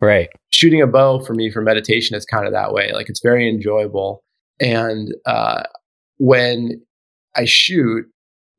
Right. 0.00 0.30
Shooting 0.50 0.80
a 0.80 0.86
bow 0.86 1.20
for 1.20 1.34
me 1.34 1.50
for 1.50 1.60
meditation 1.60 2.16
is 2.16 2.24
kind 2.24 2.46
of 2.46 2.52
that 2.52 2.72
way. 2.72 2.92
Like 2.92 3.08
it's 3.08 3.20
very 3.22 3.48
enjoyable. 3.48 4.24
And 4.58 5.14
uh, 5.26 5.64
when 6.18 6.80
I 7.36 7.44
shoot, 7.44 8.06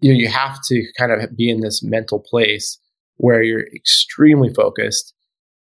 you 0.02 0.14
know, 0.14 0.20
you 0.20 0.28
have 0.28 0.60
to 0.68 0.84
kind 0.98 1.12
of 1.12 1.36
be 1.36 1.50
in 1.50 1.62
this 1.62 1.82
mental 1.84 2.20
place 2.20 2.80
where 3.18 3.44
you're 3.44 3.68
extremely 3.74 4.54
focused 4.54 5.14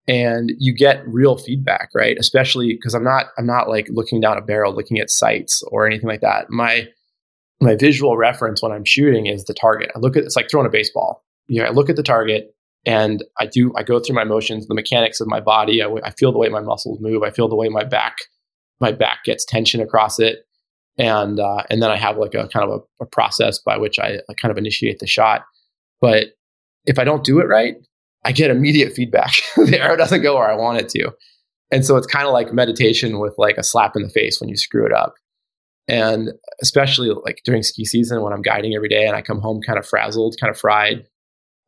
and 0.07 0.53
you 0.59 0.75
get 0.75 1.07
real 1.07 1.37
feedback, 1.37 1.89
right? 1.95 2.17
Especially 2.19 2.75
because 2.75 2.95
I'm 2.95 3.05
not 3.05 3.27
I'm 3.39 3.47
not 3.47 3.69
like 3.69 3.89
looking 3.91 4.21
down 4.21 4.39
a 4.39 4.43
barrel 4.43 4.75
looking 4.75 4.99
at 4.99 5.11
sights 5.11 5.63
or 5.69 5.87
anything 5.87 6.09
like 6.09 6.21
that. 6.21 6.51
My 6.51 6.89
my 7.61 7.75
visual 7.75 8.17
reference 8.17 8.63
when 8.63 8.73
I'm 8.73 8.85
shooting 8.85 9.27
is 9.27 9.45
the 9.45 9.55
target. 9.55 9.91
I 9.95 9.99
look 9.99 10.17
at 10.17 10.25
it's 10.25 10.37
like 10.37 10.51
throwing 10.51 10.67
a 10.67 10.71
baseball. 10.71 11.25
You 11.47 11.63
know, 11.63 11.69
I 11.69 11.71
look 11.71 11.89
at 11.89 11.97
the 11.97 12.03
target 12.03 12.55
and 12.85 13.25
I 13.39 13.47
do 13.47 13.73
I 13.77 13.83
go 13.83 13.99
through 13.99 14.17
my 14.17 14.25
motions, 14.25 14.67
the 14.67 14.75
mechanics 14.75 15.21
of 15.21 15.27
my 15.27 15.41
body. 15.41 15.83
I, 15.83 15.89
I 16.05 16.11
feel 16.11 16.33
the 16.33 16.39
way 16.39 16.49
my 16.49 16.61
muscles 16.61 16.99
move. 17.01 17.23
I 17.23 17.31
feel 17.31 17.49
the 17.49 17.57
way 17.57 17.69
my 17.69 17.85
back 17.85 18.17
my 18.81 18.93
back 18.93 19.25
gets 19.25 19.45
tension 19.45 19.81
across 19.81 20.19
it, 20.19 20.47
and 20.99 21.41
uh, 21.41 21.63
and 21.71 21.83
then 21.83 21.91
I 21.91 21.97
have 21.97 22.19
like 22.19 22.35
a 22.35 22.49
kind 22.49 22.69
of 22.69 22.83
a, 23.01 23.05
a 23.05 23.07
process 23.07 23.59
by 23.59 23.79
which 23.79 23.99
I, 23.99 24.19
I 24.29 24.35
kind 24.41 24.53
of 24.53 24.59
initiate 24.59 24.99
the 24.99 25.07
shot. 25.07 25.45
But 26.01 26.29
if 26.85 26.99
I 26.99 27.05
don't 27.05 27.25
do 27.25 27.41
it 27.41 27.49
right, 27.49 27.77
I 28.25 28.33
get 28.33 28.51
immediate 28.51 28.95
feedback. 28.95 29.33
the 29.57 29.81
arrow 29.81 29.97
doesn't 29.97 30.23
go 30.23 30.37
where 30.37 30.51
I 30.51 30.57
want 30.57 30.79
it 30.79 30.89
to, 30.91 31.13
and 31.71 31.85
so 31.85 31.97
it's 31.97 32.07
kind 32.07 32.27
of 32.27 32.33
like 32.33 32.53
meditation 32.53 33.19
with 33.19 33.35
like 33.39 33.59
a 33.59 33.65
slap 33.65 33.97
in 33.97 34.03
the 34.03 34.11
face 34.11 34.41
when 34.41 34.49
you 34.49 34.57
screw 34.57 34.87
it 34.87 34.93
up. 34.93 35.15
And 35.87 36.31
especially 36.63 37.11
like 37.11 37.43
during 37.45 37.63
ski 37.63 37.85
season 37.85 38.23
when 38.23 38.33
I'm 38.33 38.41
guiding 38.41 38.75
every 38.75 38.89
day 38.89 39.07
and 39.07 39.15
I 39.15 39.21
come 39.21 39.41
home 39.41 39.61
kind 39.61 39.79
of 39.79 39.87
frazzled, 39.87 40.37
kind 40.41 40.51
of 40.51 40.59
fried, 40.59 41.05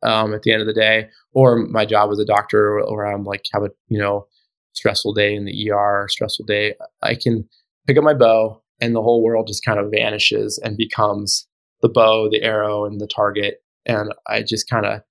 um, 0.03 0.33
at 0.33 0.43
the 0.43 0.51
end 0.51 0.61
of 0.61 0.67
the 0.67 0.73
day, 0.73 1.07
or 1.33 1.57
my 1.57 1.85
job 1.85 2.11
as 2.11 2.19
a 2.19 2.25
doctor, 2.25 2.79
or 2.79 3.05
I'm 3.05 3.23
like 3.23 3.43
have 3.53 3.63
a 3.63 3.69
you 3.87 3.99
know 3.99 4.27
stressful 4.73 5.13
day 5.13 5.35
in 5.35 5.45
the 5.45 5.71
ER, 5.71 6.07
stressful 6.09 6.45
day, 6.45 6.75
I 7.01 7.15
can 7.15 7.47
pick 7.87 7.97
up 7.97 8.03
my 8.03 8.13
bow, 8.13 8.61
and 8.79 8.95
the 8.95 9.01
whole 9.01 9.23
world 9.23 9.47
just 9.47 9.65
kind 9.65 9.79
of 9.79 9.91
vanishes 9.91 10.59
and 10.63 10.77
becomes 10.77 11.47
the 11.81 11.89
bow, 11.89 12.29
the 12.29 12.43
arrow, 12.43 12.85
and 12.85 13.01
the 13.01 13.07
target, 13.07 13.63
and 13.85 14.13
I 14.27 14.43
just 14.43 14.69
kind 14.69 14.85
of 14.85 15.01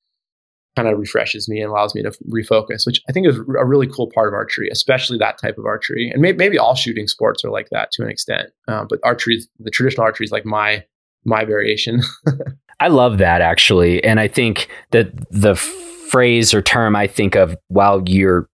kind 0.77 0.89
of 0.89 0.99
refreshes 0.99 1.49
me 1.49 1.61
and 1.61 1.71
allows 1.71 1.95
me 1.95 2.03
to 2.03 2.11
refocus, 2.31 2.87
which 2.87 3.01
I 3.09 3.13
think 3.13 3.27
is 3.27 3.37
a 3.37 3.65
really 3.65 3.87
cool 3.87 4.11
part 4.15 4.29
of 4.29 4.35
archery, 4.35 4.69
especially 4.71 5.19
that 5.19 5.39
type 5.39 5.57
of 5.59 5.65
archery. 5.65 6.11
And 6.13 6.21
maybe, 6.21 6.37
maybe 6.37 6.59
all 6.59 6.75
shooting 6.75 7.09
sports 7.09 7.45
are 7.45 7.51
like 7.51 7.71
that 7.71 7.91
to 7.93 8.03
an 8.03 8.11
extent, 8.11 8.51
um, 8.69 8.87
but 8.89 9.01
archery, 9.03 9.41
the 9.59 9.71
traditional 9.71 10.05
archery, 10.05 10.25
is 10.25 10.33
like 10.33 10.45
my 10.45 10.85
my 11.25 11.45
variation. 11.45 12.03
I 12.81 12.89
love 12.89 13.19
that 13.19 13.41
actually. 13.41 14.05
And 14.05 14.21
I 14.21 14.29
think 14.29 14.69
that 14.91 15.13
the 15.31 15.57
phrase 15.57 16.55
or 16.55 16.63
term 16.63 16.95
I 16.95 17.07
think 17.07 17.35
of 17.35 17.57
while 17.69 18.03
you're 18.07 18.49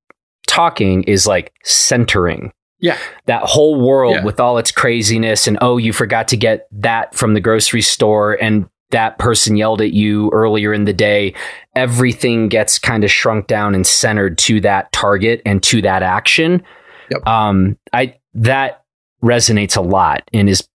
talking 0.47 1.03
is 1.05 1.27
like 1.27 1.53
centering. 1.65 2.53
Yeah. 2.79 2.99
That 3.27 3.43
whole 3.43 3.81
world 3.81 4.17
yeah. 4.17 4.25
with 4.25 4.41
all 4.41 4.59
its 4.59 4.73
craziness 4.73 5.47
and 5.47 5.59
oh, 5.61 5.77
you 5.77 5.93
forgot 5.93 6.29
to 6.29 6.37
get 6.37 6.67
that 6.73 7.15
from 7.15 7.35
the 7.35 7.41
grocery 7.41 7.83
store 7.83 8.35
and 8.41 8.69
that 8.93 9.19
person 9.19 9.57
yelled 9.57 9.81
at 9.81 9.93
you 9.93 10.31
earlier 10.33 10.73
in 10.73 10.85
the 10.85 10.93
day, 10.93 11.35
everything 11.75 12.49
gets 12.49 12.79
kind 12.79 13.05
of 13.05 13.11
shrunk 13.11 13.47
down 13.47 13.75
and 13.75 13.87
centered 13.87 14.39
to 14.39 14.61
that 14.61 14.91
target 14.93 15.43
and 15.45 15.63
to 15.65 15.83
that 15.83 16.03
action. 16.03 16.63
Yep. 17.11 17.27
Um, 17.27 17.77
I 17.93 18.17
that 18.35 18.85
resonates 19.23 19.77
a 19.77 19.83
lot 19.83 20.23
and 20.33 20.49
is 20.49 20.67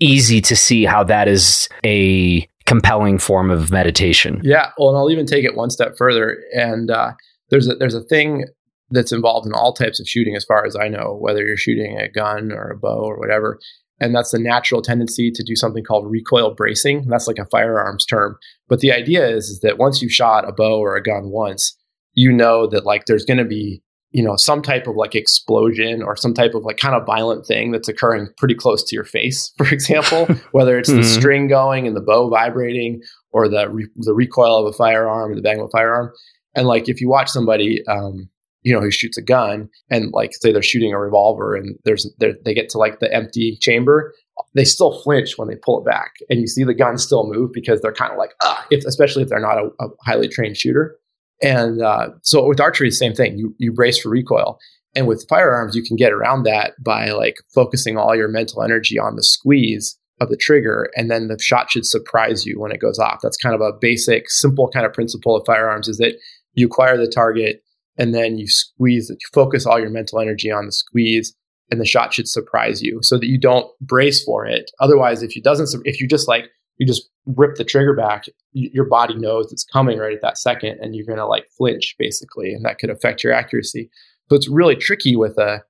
easy 0.00 0.40
to 0.40 0.56
see 0.56 0.84
how 0.84 1.04
that 1.04 1.28
is 1.28 1.68
a 1.84 2.48
compelling 2.66 3.18
form 3.18 3.50
of 3.50 3.70
meditation. 3.70 4.40
Yeah, 4.42 4.70
well, 4.78 4.90
and 4.90 4.98
I'll 4.98 5.10
even 5.10 5.26
take 5.26 5.44
it 5.44 5.56
one 5.56 5.70
step 5.70 5.96
further. 5.96 6.38
And 6.54 6.90
uh, 6.90 7.12
there's 7.50 7.68
a 7.68 7.74
there's 7.74 7.94
a 7.94 8.02
thing 8.02 8.46
that's 8.90 9.12
involved 9.12 9.46
in 9.46 9.52
all 9.52 9.72
types 9.72 10.00
of 10.00 10.08
shooting, 10.08 10.34
as 10.36 10.44
far 10.44 10.64
as 10.64 10.76
I 10.76 10.88
know, 10.88 11.16
whether 11.20 11.44
you're 11.44 11.56
shooting 11.56 11.98
a 11.98 12.08
gun 12.08 12.52
or 12.52 12.70
a 12.70 12.78
bow 12.78 13.02
or 13.04 13.18
whatever. 13.18 13.58
And 14.00 14.14
that's 14.14 14.30
the 14.30 14.38
natural 14.38 14.82
tendency 14.82 15.30
to 15.30 15.42
do 15.42 15.54
something 15.54 15.84
called 15.84 16.10
recoil 16.10 16.54
bracing. 16.54 17.06
That's 17.08 17.26
like 17.26 17.38
a 17.38 17.46
firearms 17.46 18.06
term. 18.06 18.38
But 18.68 18.80
the 18.80 18.92
idea 18.92 19.28
is, 19.28 19.50
is 19.50 19.60
that 19.60 19.78
once 19.78 20.00
you've 20.00 20.12
shot 20.12 20.48
a 20.48 20.52
bow 20.52 20.78
or 20.78 20.96
a 20.96 21.02
gun 21.02 21.30
once, 21.30 21.76
you 22.14 22.32
know 22.32 22.66
that 22.68 22.86
like 22.86 23.06
there's 23.06 23.24
going 23.24 23.38
to 23.38 23.44
be 23.44 23.82
you 24.10 24.22
know 24.24 24.36
some 24.36 24.62
type 24.62 24.86
of 24.86 24.96
like 24.96 25.14
explosion 25.14 26.02
or 26.02 26.16
some 26.16 26.34
type 26.34 26.54
of 26.54 26.64
like 26.64 26.76
kind 26.76 26.94
of 26.94 27.06
violent 27.06 27.46
thing 27.46 27.70
that's 27.70 27.88
occurring 27.88 28.28
pretty 28.36 28.54
close 28.54 28.82
to 28.82 28.94
your 28.94 29.04
face 29.04 29.52
for 29.56 29.68
example 29.68 30.26
whether 30.52 30.78
it's 30.78 30.90
mm-hmm. 30.90 31.00
the 31.00 31.06
string 31.06 31.46
going 31.46 31.86
and 31.86 31.96
the 31.96 32.00
bow 32.00 32.28
vibrating 32.28 33.00
or 33.32 33.48
the 33.48 33.68
re- 33.68 33.88
the 33.96 34.14
recoil 34.14 34.58
of 34.58 34.66
a 34.66 34.76
firearm 34.76 35.30
or 35.30 35.34
the 35.34 35.42
bang 35.42 35.60
of 35.60 35.66
a 35.66 35.70
firearm 35.70 36.12
and 36.54 36.66
like 36.66 36.88
if 36.88 37.00
you 37.00 37.08
watch 37.08 37.28
somebody 37.28 37.86
um, 37.86 38.28
you 38.62 38.72
know 38.72 38.80
who 38.80 38.90
shoots 38.90 39.16
a 39.16 39.22
gun 39.22 39.68
and 39.90 40.12
like 40.12 40.32
say 40.34 40.52
they're 40.52 40.62
shooting 40.62 40.92
a 40.92 40.98
revolver 40.98 41.54
and 41.54 41.76
there's 41.84 42.10
they 42.18 42.54
get 42.54 42.68
to 42.68 42.78
like 42.78 42.98
the 43.00 43.12
empty 43.12 43.56
chamber 43.60 44.14
they 44.54 44.64
still 44.64 45.02
flinch 45.02 45.36
when 45.36 45.48
they 45.48 45.56
pull 45.56 45.80
it 45.80 45.84
back 45.84 46.14
and 46.28 46.40
you 46.40 46.46
see 46.46 46.64
the 46.64 46.74
gun 46.74 46.98
still 46.98 47.30
move 47.30 47.50
because 47.52 47.80
they're 47.80 47.92
kind 47.92 48.12
of 48.12 48.18
like 48.18 48.32
ah 48.42 48.64
if, 48.70 48.84
especially 48.84 49.22
if 49.22 49.28
they're 49.28 49.40
not 49.40 49.58
a, 49.58 49.68
a 49.80 49.88
highly 50.04 50.28
trained 50.28 50.56
shooter 50.56 50.98
and 51.42 51.82
uh, 51.82 52.08
so 52.22 52.46
with 52.46 52.60
archery, 52.60 52.90
same 52.90 53.14
thing. 53.14 53.38
You 53.38 53.54
you 53.58 53.72
brace 53.72 53.98
for 53.98 54.10
recoil, 54.10 54.58
and 54.94 55.06
with 55.06 55.26
firearms, 55.28 55.74
you 55.74 55.82
can 55.82 55.96
get 55.96 56.12
around 56.12 56.42
that 56.44 56.74
by 56.82 57.10
like 57.10 57.36
focusing 57.54 57.96
all 57.96 58.14
your 58.14 58.28
mental 58.28 58.62
energy 58.62 58.98
on 58.98 59.16
the 59.16 59.22
squeeze 59.22 59.96
of 60.20 60.28
the 60.28 60.36
trigger, 60.36 60.90
and 60.96 61.10
then 61.10 61.28
the 61.28 61.38
shot 61.40 61.70
should 61.70 61.86
surprise 61.86 62.44
you 62.44 62.60
when 62.60 62.72
it 62.72 62.80
goes 62.80 62.98
off. 62.98 63.20
That's 63.22 63.38
kind 63.38 63.54
of 63.54 63.62
a 63.62 63.72
basic, 63.72 64.30
simple 64.30 64.68
kind 64.68 64.84
of 64.84 64.92
principle 64.92 65.34
of 65.34 65.46
firearms: 65.46 65.88
is 65.88 65.96
that 65.98 66.16
you 66.54 66.66
acquire 66.66 66.98
the 66.98 67.08
target, 67.08 67.62
and 68.00 68.14
then 68.14 68.38
you 68.38 68.48
squeeze. 68.48 69.10
You 69.10 69.16
focus 69.32 69.66
all 69.66 69.78
your 69.78 69.90
mental 69.90 70.18
energy 70.18 70.50
on 70.50 70.66
the 70.66 70.72
squeeze, 70.72 71.34
and 71.70 71.80
the 71.80 71.86
shot 71.86 72.14
should 72.14 72.26
surprise 72.26 72.82
you, 72.82 72.98
so 73.02 73.18
that 73.18 73.26
you 73.26 73.38
don't 73.38 73.70
brace 73.80 74.24
for 74.24 74.46
it. 74.46 74.70
Otherwise, 74.80 75.22
if 75.22 75.36
you 75.36 75.42
doesn't, 75.42 75.86
if 75.86 76.00
you 76.00 76.08
just 76.08 76.26
like 76.26 76.46
you 76.78 76.86
just 76.86 77.08
rip 77.26 77.56
the 77.56 77.64
trigger 77.64 77.94
back, 77.94 78.24
your 78.52 78.86
body 78.86 79.14
knows 79.14 79.52
it's 79.52 79.64
coming 79.64 79.98
right 79.98 80.14
at 80.14 80.22
that 80.22 80.38
second, 80.38 80.78
and 80.80 80.96
you're 80.96 81.06
going 81.06 81.18
to 81.18 81.26
like 81.26 81.44
flinch 81.56 81.94
basically, 81.98 82.54
and 82.54 82.64
that 82.64 82.78
could 82.78 82.90
affect 82.90 83.22
your 83.22 83.34
accuracy. 83.34 83.90
So 84.28 84.36
it's 84.36 84.48
really 84.48 84.76
tricky 84.76 85.14
with 85.14 85.36
a 85.38 85.62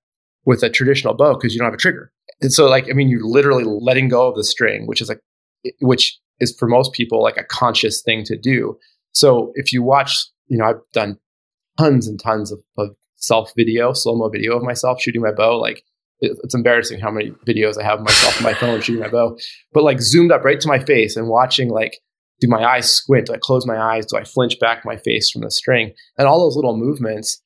with 0.46 0.62
a 0.62 0.70
traditional 0.70 1.14
bow 1.14 1.34
because 1.34 1.52
you 1.52 1.58
don't 1.58 1.66
have 1.66 1.74
a 1.74 1.78
trigger. 1.78 2.12
And 2.40 2.52
so, 2.52 2.66
like, 2.66 2.88
I 2.88 2.92
mean, 2.92 3.08
you're 3.08 3.26
literally 3.26 3.64
letting 3.64 4.08
go 4.08 4.28
of 4.28 4.36
the 4.36 4.44
string, 4.44 4.86
which 4.86 5.02
is 5.02 5.08
like, 5.08 5.20
which 5.80 6.18
is 6.38 6.56
for 6.56 6.68
most 6.68 6.92
people 6.92 7.22
like 7.22 7.36
a 7.36 7.44
conscious 7.44 8.00
thing 8.02 8.24
to 8.24 8.38
do. 8.38 8.78
So 9.12 9.52
if 9.56 9.72
you 9.72 9.82
watch, 9.82 10.16
you 10.46 10.56
know, 10.56 10.64
I've 10.64 10.80
done 10.94 11.18
tons 11.80 12.06
and 12.06 12.20
tons 12.20 12.52
of, 12.52 12.60
of 12.78 12.90
self 13.16 13.52
video, 13.56 13.92
slow 13.92 14.14
mo 14.14 14.28
video 14.28 14.56
of 14.56 14.62
myself 14.62 15.00
shooting 15.00 15.22
my 15.22 15.32
bow. 15.32 15.58
Like 15.58 15.82
it's 16.20 16.54
embarrassing 16.54 17.00
how 17.00 17.10
many 17.10 17.30
videos 17.46 17.78
I 17.78 17.84
have 17.84 18.00
myself 18.00 18.36
on 18.38 18.42
my 18.42 18.54
phone 18.54 18.80
shooting 18.82 19.02
my 19.02 19.08
bow, 19.08 19.38
but 19.72 19.84
like 19.84 20.00
zoomed 20.00 20.32
up 20.32 20.44
right 20.44 20.60
to 20.60 20.68
my 20.68 20.78
face 20.78 21.16
and 21.16 21.28
watching 21.28 21.70
like, 21.70 21.98
do 22.40 22.48
my 22.48 22.64
eyes 22.64 22.90
squint? 22.90 23.26
Do 23.26 23.34
I 23.34 23.38
close 23.38 23.66
my 23.66 23.78
eyes? 23.78 24.06
Do 24.06 24.16
I 24.16 24.24
flinch 24.24 24.58
back 24.58 24.84
my 24.84 24.96
face 24.96 25.30
from 25.30 25.42
the 25.42 25.50
string? 25.50 25.92
And 26.16 26.26
all 26.26 26.40
those 26.40 26.56
little 26.56 26.76
movements, 26.76 27.42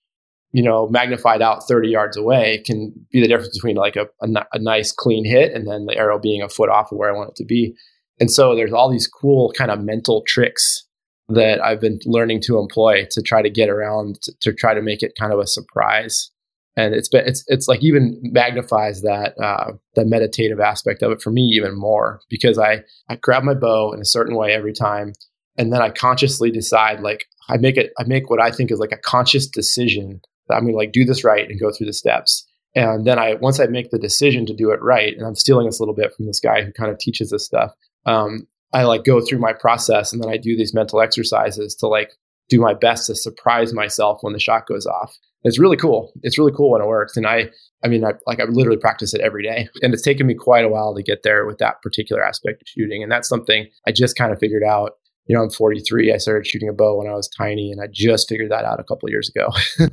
you 0.53 0.62
know, 0.62 0.88
magnified 0.88 1.42
out 1.42 1.66
30 1.66 1.88
yards 1.88 2.16
away 2.16 2.62
can 2.64 2.92
be 3.11 3.20
the 3.20 3.27
difference 3.27 3.57
between 3.57 3.77
like 3.77 3.97
a, 3.97 4.07
a, 4.23 4.29
a 4.53 4.59
nice 4.61 4.92
clean 4.92 5.25
hit 5.25 5.53
and 5.53 5.66
then 5.66 5.87
the 5.87 5.97
arrow 5.97 6.18
being 6.18 6.42
a 6.42 6.49
foot 6.49 6.68
off 6.68 6.92
of 6.92 6.99
where 6.99 7.12
I 7.12 7.16
want 7.16 7.31
it 7.31 7.37
to 7.37 7.44
be. 7.44 7.75
And 8.20 8.31
so 8.31 8.55
there's 8.55 8.73
all 8.73 8.90
these 8.90 9.09
cool 9.09 9.53
kind 9.57 9.73
of 9.73 9.83
mental 9.83 10.23
tricks 10.27 10.85
that 11.28 11.62
I've 11.62 11.80
been 11.80 11.98
learning 12.04 12.42
to 12.42 12.58
employ 12.58 13.06
to 13.10 13.22
try 13.22 13.42
to 13.42 13.50
get 13.50 13.70
around 13.70 14.20
to, 14.22 14.32
to 14.42 14.52
try 14.52 14.74
to 14.74 14.82
make 14.82 15.02
it 15.02 15.16
kind 15.18 15.32
of 15.32 15.38
a 15.38 15.46
surprise 15.46 16.30
and 16.76 16.94
it's 16.94 17.08
been 17.08 17.26
it's 17.26 17.44
it's 17.46 17.68
like 17.68 17.82
even 17.82 18.18
magnifies 18.22 19.02
that 19.02 19.34
uh, 19.40 19.72
the 19.94 20.04
meditative 20.04 20.60
aspect 20.60 21.02
of 21.02 21.12
it 21.12 21.22
for 21.22 21.30
me 21.30 21.42
even 21.42 21.78
more 21.78 22.20
because 22.28 22.58
I 22.58 22.82
I 23.08 23.16
grab 23.16 23.44
my 23.44 23.54
bow 23.54 23.92
in 23.92 24.00
a 24.00 24.04
certain 24.04 24.37
way 24.37 24.52
every 24.52 24.72
time, 24.72 25.12
and 25.56 25.72
then 25.72 25.80
I 25.80 25.90
consciously 25.90 26.50
decide 26.50 27.00
like 27.00 27.26
I 27.48 27.58
make 27.58 27.76
it 27.76 27.92
I 27.98 28.04
make 28.04 28.28
what 28.28 28.40
I 28.40 28.50
think 28.50 28.70
is 28.70 28.80
like 28.80 28.92
a 28.92 28.98
conscious 28.98 29.46
decision 29.46 30.20
that 30.48 30.56
I'm 30.56 30.62
going 30.62 30.74
to 30.74 30.78
like 30.78 30.92
do 30.92 31.04
this 31.04 31.24
right 31.24 31.48
and 31.48 31.60
go 31.60 31.70
through 31.70 31.87
the 31.87 31.92
steps. 31.92 32.46
And 32.74 33.06
then 33.06 33.20
I 33.20 33.34
once 33.34 33.60
I 33.60 33.66
make 33.66 33.90
the 33.90 33.98
decision 33.98 34.46
to 34.46 34.54
do 34.54 34.72
it 34.72 34.82
right, 34.82 35.16
and 35.16 35.24
I'm 35.24 35.37
stealing 35.37 35.66
this 35.66 35.78
a 35.78 35.82
little 35.82 35.94
bit 35.94 36.12
from 36.14 36.26
this 36.26 36.40
guy 36.40 36.62
who 36.62 36.72
kind 36.72 36.90
of 36.90 36.98
teaches 36.98 37.30
this 37.30 37.44
stuff. 37.44 37.72
Um, 38.04 38.48
I 38.74 38.82
like 38.82 39.04
go 39.04 39.20
through 39.20 39.38
my 39.38 39.52
process 39.52 40.12
and 40.12 40.22
then 40.22 40.30
I 40.30 40.37
do 40.37 40.56
these 40.56 40.74
mental 40.74 41.00
exercises 41.00 41.74
to 41.76 41.87
like 41.87 42.10
do 42.50 42.60
my 42.60 42.74
best 42.74 43.06
to 43.06 43.14
surprise 43.14 43.72
myself 43.72 44.18
when 44.20 44.34
the 44.34 44.40
shot 44.40 44.66
goes 44.66 44.87
off 44.87 45.16
it's 45.44 45.58
really 45.58 45.76
cool. 45.76 46.12
It's 46.22 46.38
really 46.38 46.52
cool 46.52 46.70
when 46.70 46.80
it 46.80 46.87
works. 46.87 47.16
And 47.16 47.26
I, 47.26 47.50
I 47.84 47.88
mean, 47.88 48.04
I 48.04 48.12
like 48.26 48.40
I 48.40 48.44
literally 48.44 48.78
practice 48.78 49.12
it 49.14 49.20
every 49.20 49.42
day, 49.42 49.68
and 49.82 49.92
it's 49.92 50.02
taken 50.02 50.26
me 50.26 50.34
quite 50.34 50.64
a 50.64 50.68
while 50.68 50.94
to 50.94 51.02
get 51.02 51.22
there 51.22 51.46
with 51.46 51.58
that 51.58 51.82
particular 51.82 52.24
aspect 52.24 52.62
of 52.62 52.68
shooting. 52.68 53.02
And 53.02 53.12
that's 53.12 53.28
something 53.28 53.66
I 53.87 53.92
just 53.92 54.16
kind 54.16 54.32
of 54.32 54.38
figured 54.38 54.64
out. 54.64 54.92
You 55.26 55.34
know, 55.34 55.42
I'm 55.42 55.50
43. 55.50 56.12
I 56.12 56.18
started 56.18 56.46
shooting 56.46 56.68
a 56.68 56.72
bow 56.72 56.98
when 56.98 57.06
I 57.06 57.14
was 57.14 57.28
tiny, 57.28 57.70
and 57.70 57.80
I 57.80 57.87
just 57.90 58.28
figured 58.28 58.50
that 58.50 58.64
out 58.64 58.80
a 58.80 58.84
couple 58.84 59.08
years 59.10 59.30
ago. 59.34 59.50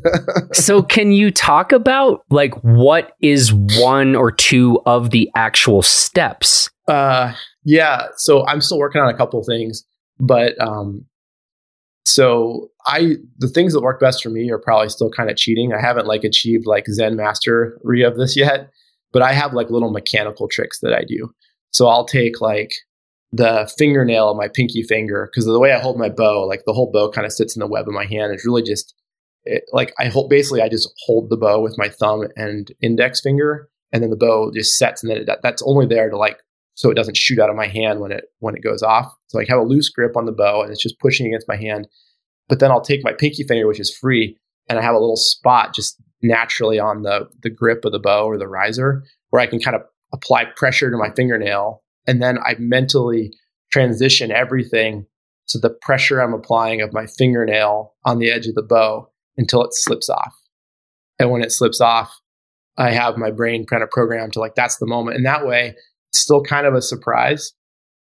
so, 0.54 0.82
can 0.82 1.12
you 1.12 1.32
talk 1.32 1.74
about 1.74 2.24
like 2.30 2.54
what 2.64 3.16
is 3.22 3.54
one 3.54 4.16
or 4.16 4.32
two 4.32 4.82
of 4.86 5.12
the 5.12 5.30
actual 5.36 5.82
steps? 5.82 6.70
Uh, 6.88 7.34
yeah. 7.64 8.08
So 8.18 8.46
I'm 8.48 8.62
still 8.62 8.80
working 8.80 9.02
on 9.02 9.10
a 9.10 9.18
couple 9.18 9.44
things, 9.44 9.84
but 10.20 10.60
um, 10.60 11.06
so 12.06 12.70
I 12.86 13.16
the 13.38 13.48
things 13.48 13.74
that 13.74 13.82
work 13.82 14.00
best 14.00 14.24
for 14.24 14.30
me 14.30 14.50
are 14.52 14.60
probably 14.60 14.90
still 14.90 15.12
kind 15.12 15.30
of 15.30 15.38
cheating. 15.38 15.74
I 15.74 15.80
haven't 15.80 16.08
like 16.08 16.24
achieved 16.24 16.66
like 16.66 16.86
Zen 16.88 17.16
mastery 17.16 18.04
of 18.04 18.18
this 18.18 18.36
yet, 18.36 18.70
but 19.12 19.22
I 19.22 19.34
have 19.34 19.54
like 19.54 19.70
little 19.70 19.92
mechanical 19.92 20.48
tricks 20.48 20.80
that 20.82 20.94
I 20.94 21.04
do. 21.08 21.34
So 21.72 21.88
I'll 21.88 22.06
take 22.06 22.42
like 22.42 22.72
the 23.32 23.72
fingernail 23.78 24.30
of 24.30 24.38
my 24.38 24.48
pinky 24.48 24.84
finger 24.84 25.30
because 25.32 25.46
the 25.46 25.60
way 25.60 25.72
I 25.72 25.80
hold 25.80 25.98
my 25.98 26.10
bow, 26.10 26.46
like 26.46 26.64
the 26.66 26.74
whole 26.74 26.92
bow 26.92 27.10
kind 27.10 27.26
of 27.26 27.32
sits 27.32 27.56
in 27.56 27.62
the 27.62 27.68
web 27.68 27.88
of 27.88 27.94
my 27.94 28.06
hand. 28.06 28.34
It's 28.34 28.46
really 28.46 28.64
just 28.64 28.94
it, 29.46 29.64
like 29.72 29.94
I 30.00 30.08
hold 30.08 30.30
basically 30.30 30.62
I 30.62 30.70
just 30.70 30.92
hold 31.06 31.30
the 31.30 31.38
bow 31.38 31.62
with 31.62 31.78
my 31.78 31.90
thumb 31.90 32.28
and 32.36 32.72
index 32.82 33.22
finger, 33.22 33.70
and 33.92 34.04
then 34.04 34.10
the 34.10 34.18
bow 34.18 34.52
just 34.54 34.78
sets, 34.78 35.04
and 35.04 35.12
then 35.12 35.20
it, 35.20 35.26
that, 35.28 35.40
that's 35.44 35.64
only 35.66 35.86
there 35.86 36.10
to 36.10 36.18
like 36.18 36.38
so 36.76 36.90
it 36.90 36.96
doesn't 36.96 37.18
shoot 37.18 37.40
out 37.40 37.50
of 37.50 37.56
my 37.56 37.68
hand 37.68 38.00
when 38.00 38.12
it 38.12 38.26
when 38.40 38.56
it 38.56 38.64
goes 38.64 38.82
off. 38.82 39.14
So 39.28 39.40
I 39.40 39.46
have 39.50 39.60
a 39.60 39.64
loose 39.64 39.90
grip 39.90 40.18
on 40.18 40.26
the 40.26 40.32
bow 40.32 40.62
and 40.62 40.72
it's 40.72 40.82
just 40.82 41.00
pushing 41.00 41.28
against 41.28 41.48
my 41.48 41.58
hand. 41.58 41.88
But 42.50 42.60
then 42.60 42.72
I'll 42.72 42.82
take 42.82 43.04
my 43.04 43.14
pinky 43.14 43.44
finger, 43.44 43.68
which 43.68 43.80
is 43.80 43.96
free, 43.96 44.38
and 44.68 44.78
I 44.78 44.82
have 44.82 44.96
a 44.96 45.00
little 45.00 45.18
spot 45.18 45.74
just 45.74 46.02
naturally 46.22 46.80
on 46.80 47.04
the 47.04 47.28
the 47.42 47.50
grip 47.50 47.86
of 47.86 47.92
the 47.92 48.00
bow 48.00 48.26
or 48.26 48.38
the 48.38 48.48
riser 48.48 49.04
where 49.30 49.42
I 49.42 49.48
can 49.48 49.60
kind 49.60 49.76
of 49.76 49.84
apply 50.14 50.46
pressure 50.56 50.92
to 50.92 50.98
my 50.98 51.10
fingernail, 51.16 51.82
and 52.08 52.22
then 52.22 52.38
I 52.40 52.56
mentally 52.60 53.32
transition 53.72 54.32
everything 54.32 55.06
to 55.48 55.58
the 55.58 55.70
pressure 55.70 56.20
I'm 56.20 56.34
applying 56.34 56.82
of 56.82 56.94
my 56.94 57.06
fingernail 57.06 57.94
on 58.06 58.20
the 58.20 58.30
edge 58.30 58.48
of 58.48 58.56
the 58.56 58.62
bow 58.62 59.10
until 59.38 59.64
it 59.64 59.74
slips 59.74 60.10
off. 60.10 60.34
And 61.20 61.32
when 61.32 61.42
it 61.42 61.52
slips 61.52 61.80
off, 61.80 62.14
I 62.78 62.92
have 62.92 63.18
my 63.18 63.32
brain 63.32 63.66
kind 63.66 63.84
of 63.84 63.90
programmed 63.90 64.34
to 64.34 64.40
like 64.40 64.56
that's 64.56 64.78
the 64.78 64.88
moment. 64.88 65.18
And 65.18 65.26
that 65.26 65.46
way 65.46 65.76
still 66.14 66.42
kind 66.42 66.66
of 66.66 66.74
a 66.74 66.82
surprise. 66.82 67.54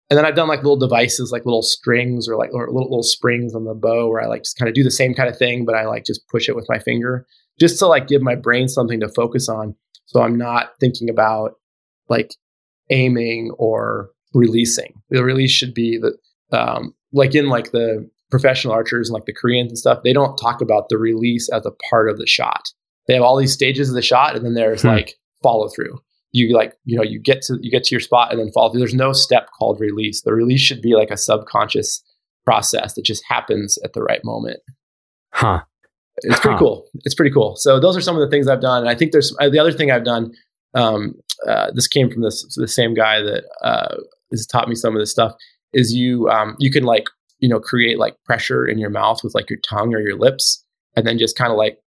And 0.08 0.18
then 0.18 0.26
I've 0.26 0.34
done 0.34 0.48
like 0.48 0.62
little 0.62 0.76
devices, 0.76 1.30
like 1.30 1.44
little 1.44 1.62
strings 1.62 2.28
or 2.28 2.36
like 2.36 2.50
or 2.52 2.66
little, 2.66 2.90
little 2.90 3.02
springs 3.04 3.54
on 3.54 3.64
the 3.64 3.74
bow 3.74 4.08
where 4.08 4.20
I 4.20 4.26
like 4.26 4.42
just 4.42 4.58
kind 4.58 4.68
of 4.68 4.74
do 4.74 4.82
the 4.82 4.90
same 4.90 5.14
kind 5.14 5.28
of 5.28 5.38
thing, 5.38 5.64
but 5.64 5.76
I 5.76 5.86
like 5.86 6.04
just 6.04 6.26
push 6.28 6.48
it 6.48 6.56
with 6.56 6.66
my 6.68 6.80
finger 6.80 7.26
just 7.60 7.78
to 7.78 7.86
like 7.86 8.08
give 8.08 8.20
my 8.20 8.34
brain 8.34 8.66
something 8.66 8.98
to 9.00 9.08
focus 9.08 9.48
on. 9.48 9.76
So 10.06 10.22
I'm 10.22 10.36
not 10.36 10.70
thinking 10.80 11.08
about 11.08 11.52
like 12.08 12.34
aiming 12.90 13.52
or 13.56 14.10
releasing. 14.34 15.00
The 15.10 15.22
release 15.22 15.52
should 15.52 15.74
be 15.74 15.98
the, 15.98 16.16
um, 16.56 16.92
like 17.12 17.36
in 17.36 17.48
like 17.48 17.70
the 17.70 18.10
professional 18.32 18.74
archers 18.74 19.08
and 19.08 19.14
like 19.14 19.26
the 19.26 19.32
Koreans 19.32 19.70
and 19.70 19.78
stuff, 19.78 20.02
they 20.02 20.12
don't 20.12 20.36
talk 20.36 20.60
about 20.60 20.88
the 20.88 20.98
release 20.98 21.48
as 21.50 21.64
a 21.66 21.72
part 21.88 22.08
of 22.08 22.18
the 22.18 22.26
shot. 22.26 22.72
They 23.06 23.14
have 23.14 23.22
all 23.22 23.36
these 23.36 23.52
stages 23.52 23.88
of 23.88 23.94
the 23.94 24.02
shot 24.02 24.34
and 24.34 24.44
then 24.44 24.54
there's 24.54 24.82
hmm. 24.82 24.88
like 24.88 25.14
follow 25.40 25.68
through 25.68 26.00
you 26.32 26.54
like 26.54 26.74
you 26.84 26.96
know 26.96 27.02
you 27.02 27.20
get 27.20 27.42
to 27.42 27.58
you 27.60 27.70
get 27.70 27.84
to 27.84 27.94
your 27.94 28.00
spot 28.00 28.30
and 28.30 28.40
then 28.40 28.50
fall 28.52 28.70
through. 28.70 28.80
There's 28.80 28.94
no 28.94 29.12
step 29.12 29.48
called 29.58 29.80
release. 29.80 30.22
The 30.22 30.32
release 30.32 30.60
should 30.60 30.82
be 30.82 30.94
like 30.94 31.10
a 31.10 31.16
subconscious 31.16 32.02
process 32.44 32.94
that 32.94 33.04
just 33.04 33.22
happens 33.28 33.78
at 33.84 33.92
the 33.92 34.02
right 34.02 34.24
moment. 34.24 34.60
Huh. 35.32 35.62
It's 36.22 36.40
pretty 36.40 36.58
cool. 36.58 36.86
It's 37.04 37.14
pretty 37.14 37.30
cool. 37.30 37.56
So 37.56 37.80
those 37.80 37.96
are 37.96 38.00
some 38.00 38.16
of 38.16 38.20
the 38.20 38.28
things 38.28 38.46
i've 38.48 38.60
done. 38.60 38.82
And 38.82 38.90
i 38.90 38.94
think 38.94 39.12
there's 39.12 39.34
uh, 39.40 39.48
the 39.48 39.58
other 39.58 39.72
thing 39.72 39.90
i've 39.90 40.04
done 40.04 40.32
um, 40.74 41.14
uh, 41.48 41.70
this 41.74 41.88
came 41.88 42.10
from 42.10 42.22
this 42.22 42.46
the 42.56 42.68
same 42.68 42.94
guy 42.94 43.20
that 43.20 43.44
uh, 43.62 43.96
has 44.30 44.46
taught 44.46 44.68
me 44.68 44.74
some 44.74 44.94
of 44.94 45.00
this 45.00 45.10
stuff 45.10 45.34
is 45.72 45.92
you 45.92 46.28
um, 46.28 46.56
you 46.58 46.70
can 46.70 46.84
like 46.84 47.06
you 47.38 47.48
know 47.48 47.60
create 47.60 47.98
like 47.98 48.16
pressure 48.24 48.66
in 48.66 48.78
your 48.78 48.90
mouth 48.90 49.22
with 49.24 49.34
like 49.34 49.50
your 49.50 49.58
tongue 49.60 49.94
or 49.94 50.00
your 50.00 50.16
lips, 50.16 50.64
and 50.96 51.06
then 51.06 51.18
just 51.18 51.36
kind 51.36 51.50
of 51.50 51.56
like 51.56 51.78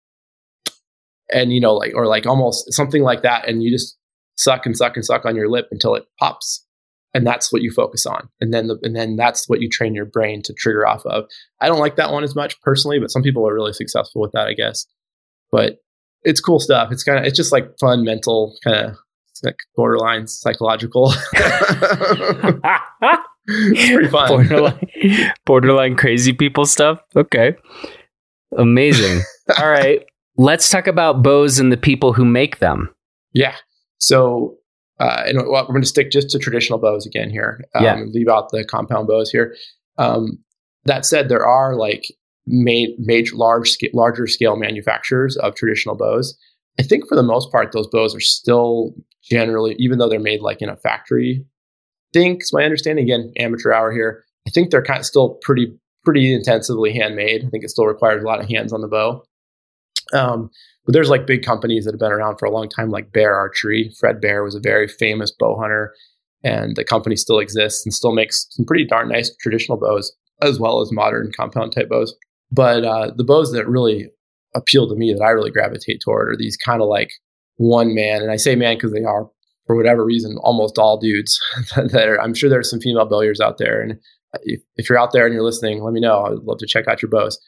and 1.30 1.52
you 1.52 1.60
know 1.60 1.74
like 1.74 1.92
or 1.94 2.06
like 2.06 2.26
almost 2.26 2.72
something 2.72 3.02
like 3.02 3.22
that, 3.22 3.48
and 3.48 3.62
you 3.62 3.70
just 3.70 3.96
suck 4.36 4.66
and 4.66 4.76
suck 4.76 4.96
and 4.96 5.04
suck 5.04 5.24
on 5.24 5.36
your 5.36 5.48
lip 5.48 5.68
until 5.70 5.94
it 5.94 6.04
pops. 6.18 6.64
And 7.14 7.26
that's 7.26 7.52
what 7.52 7.62
you 7.62 7.70
focus 7.70 8.06
on. 8.06 8.28
And 8.40 8.54
then 8.54 8.68
the, 8.68 8.78
and 8.82 8.96
then 8.96 9.16
that's 9.16 9.48
what 9.48 9.60
you 9.60 9.68
train 9.68 9.94
your 9.94 10.06
brain 10.06 10.42
to 10.44 10.54
trigger 10.54 10.86
off 10.86 11.04
of. 11.04 11.26
I 11.60 11.66
don't 11.66 11.80
like 11.80 11.96
that 11.96 12.10
one 12.10 12.24
as 12.24 12.34
much 12.34 12.60
personally 12.62 12.98
but 12.98 13.10
some 13.10 13.22
people 13.22 13.46
are 13.46 13.54
really 13.54 13.72
successful 13.72 14.22
with 14.22 14.32
that 14.32 14.46
i 14.46 14.54
guess. 14.54 14.86
But 15.50 15.78
it's 16.24 16.40
cool 16.40 16.60
stuff. 16.60 16.90
It's 16.92 17.04
kind 17.04 17.18
of 17.18 17.24
it's 17.24 17.36
just 17.36 17.52
like 17.52 17.78
fun 17.78 18.04
mental 18.04 18.56
kind 18.64 18.76
of 18.76 18.96
like 19.42 19.56
borderline 19.76 20.26
psychological. 20.26 21.12
It's 23.48 23.90
pretty 23.90 24.08
fun. 24.08 24.28
Borderline, 24.28 25.32
borderline 25.44 25.96
crazy 25.96 26.32
people 26.32 26.64
stuff? 26.64 27.00
Okay. 27.16 27.56
Amazing. 28.56 29.20
All 29.58 29.68
right. 29.68 30.04
Let's 30.36 30.68
talk 30.68 30.86
about 30.86 31.24
bows 31.24 31.58
and 31.58 31.72
the 31.72 31.76
people 31.76 32.12
who 32.12 32.24
make 32.24 32.60
them. 32.60 32.94
Yeah 33.32 33.56
so 34.02 34.56
uh, 35.00 35.24
and 35.26 35.38
we're 35.38 35.64
going 35.64 35.80
to 35.80 35.86
stick 35.86 36.10
just 36.10 36.30
to 36.30 36.38
traditional 36.38 36.78
bows 36.78 37.06
again 37.06 37.28
here. 37.28 37.64
Um, 37.74 37.84
yeah. 37.84 38.00
Leave 38.12 38.28
out 38.28 38.50
the 38.50 38.64
compound 38.64 39.08
bows 39.08 39.30
here. 39.30 39.56
Um, 39.98 40.38
that 40.84 41.04
said, 41.04 41.28
there 41.28 41.44
are 41.44 41.74
like 41.74 42.04
made 42.46 42.90
major 42.98 43.34
large 43.34 43.70
scale, 43.70 43.90
larger 43.94 44.26
scale 44.26 44.56
manufacturers 44.56 45.36
of 45.38 45.56
traditional 45.56 45.96
bows. 45.96 46.38
I 46.78 46.82
think 46.82 47.08
for 47.08 47.16
the 47.16 47.22
most 47.22 47.50
part, 47.50 47.72
those 47.72 47.88
bows 47.88 48.14
are 48.14 48.20
still 48.20 48.94
generally, 49.22 49.74
even 49.78 49.98
though 49.98 50.08
they're 50.08 50.20
made 50.20 50.40
like 50.40 50.62
in 50.62 50.68
a 50.68 50.76
factory. 50.76 51.44
I 51.44 52.18
think, 52.18 52.40
it's 52.40 52.52
my 52.52 52.62
understanding, 52.62 53.04
again, 53.04 53.32
amateur 53.38 53.72
hour 53.72 53.90
here. 53.90 54.24
I 54.46 54.50
think 54.50 54.70
they're 54.70 54.82
kind 54.82 55.00
of 55.00 55.06
still 55.06 55.38
pretty 55.42 55.72
pretty 56.04 56.32
intensively 56.32 56.92
handmade. 56.92 57.44
I 57.44 57.48
think 57.48 57.64
it 57.64 57.70
still 57.70 57.86
requires 57.86 58.22
a 58.22 58.26
lot 58.26 58.40
of 58.40 58.48
hands 58.48 58.72
on 58.72 58.82
the 58.82 58.88
bow. 58.88 59.24
Um, 60.12 60.50
but 60.84 60.92
there's 60.92 61.10
like 61.10 61.26
big 61.26 61.44
companies 61.44 61.84
that 61.84 61.92
have 61.92 62.00
been 62.00 62.12
around 62.12 62.38
for 62.38 62.46
a 62.46 62.50
long 62.50 62.68
time, 62.68 62.90
like 62.90 63.12
Bear 63.12 63.34
Archery. 63.34 63.92
Fred 63.98 64.20
Bear 64.20 64.42
was 64.42 64.54
a 64.54 64.60
very 64.60 64.88
famous 64.88 65.30
bow 65.30 65.58
hunter, 65.58 65.94
and 66.42 66.76
the 66.76 66.84
company 66.84 67.16
still 67.16 67.38
exists 67.38 67.86
and 67.86 67.94
still 67.94 68.12
makes 68.12 68.46
some 68.50 68.64
pretty 68.64 68.84
darn 68.84 69.08
nice 69.08 69.34
traditional 69.40 69.78
bows 69.78 70.12
as 70.42 70.58
well 70.58 70.80
as 70.80 70.90
modern 70.90 71.30
compound 71.36 71.72
type 71.72 71.88
bows. 71.88 72.14
But 72.50 72.84
uh, 72.84 73.12
the 73.16 73.24
bows 73.24 73.52
that 73.52 73.68
really 73.68 74.08
appeal 74.54 74.88
to 74.88 74.96
me, 74.96 75.14
that 75.14 75.22
I 75.22 75.30
really 75.30 75.52
gravitate 75.52 76.00
toward, 76.04 76.32
are 76.32 76.36
these 76.36 76.56
kind 76.56 76.82
of 76.82 76.88
like 76.88 77.10
one 77.56 77.94
man, 77.94 78.20
and 78.22 78.30
I 78.30 78.36
say 78.36 78.56
man 78.56 78.76
because 78.76 78.92
they 78.92 79.04
are 79.04 79.30
for 79.66 79.76
whatever 79.76 80.04
reason 80.04 80.36
almost 80.42 80.78
all 80.78 80.98
dudes. 80.98 81.40
that 81.76 82.08
are, 82.08 82.20
I'm 82.20 82.34
sure 82.34 82.50
there's 82.50 82.68
some 82.68 82.80
female 82.80 83.06
bowyers 83.06 83.40
out 83.40 83.58
there, 83.58 83.80
and 83.80 83.98
if, 84.42 84.60
if 84.76 84.88
you're 84.88 84.98
out 84.98 85.12
there 85.12 85.26
and 85.26 85.34
you're 85.34 85.44
listening, 85.44 85.82
let 85.82 85.92
me 85.92 86.00
know. 86.00 86.24
I'd 86.24 86.42
love 86.42 86.58
to 86.58 86.66
check 86.66 86.88
out 86.88 87.02
your 87.02 87.10
bows. 87.10 87.38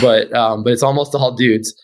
But 0.00 0.32
um, 0.32 0.62
but 0.62 0.72
it's 0.72 0.82
almost 0.82 1.14
all 1.14 1.34
dudes 1.34 1.74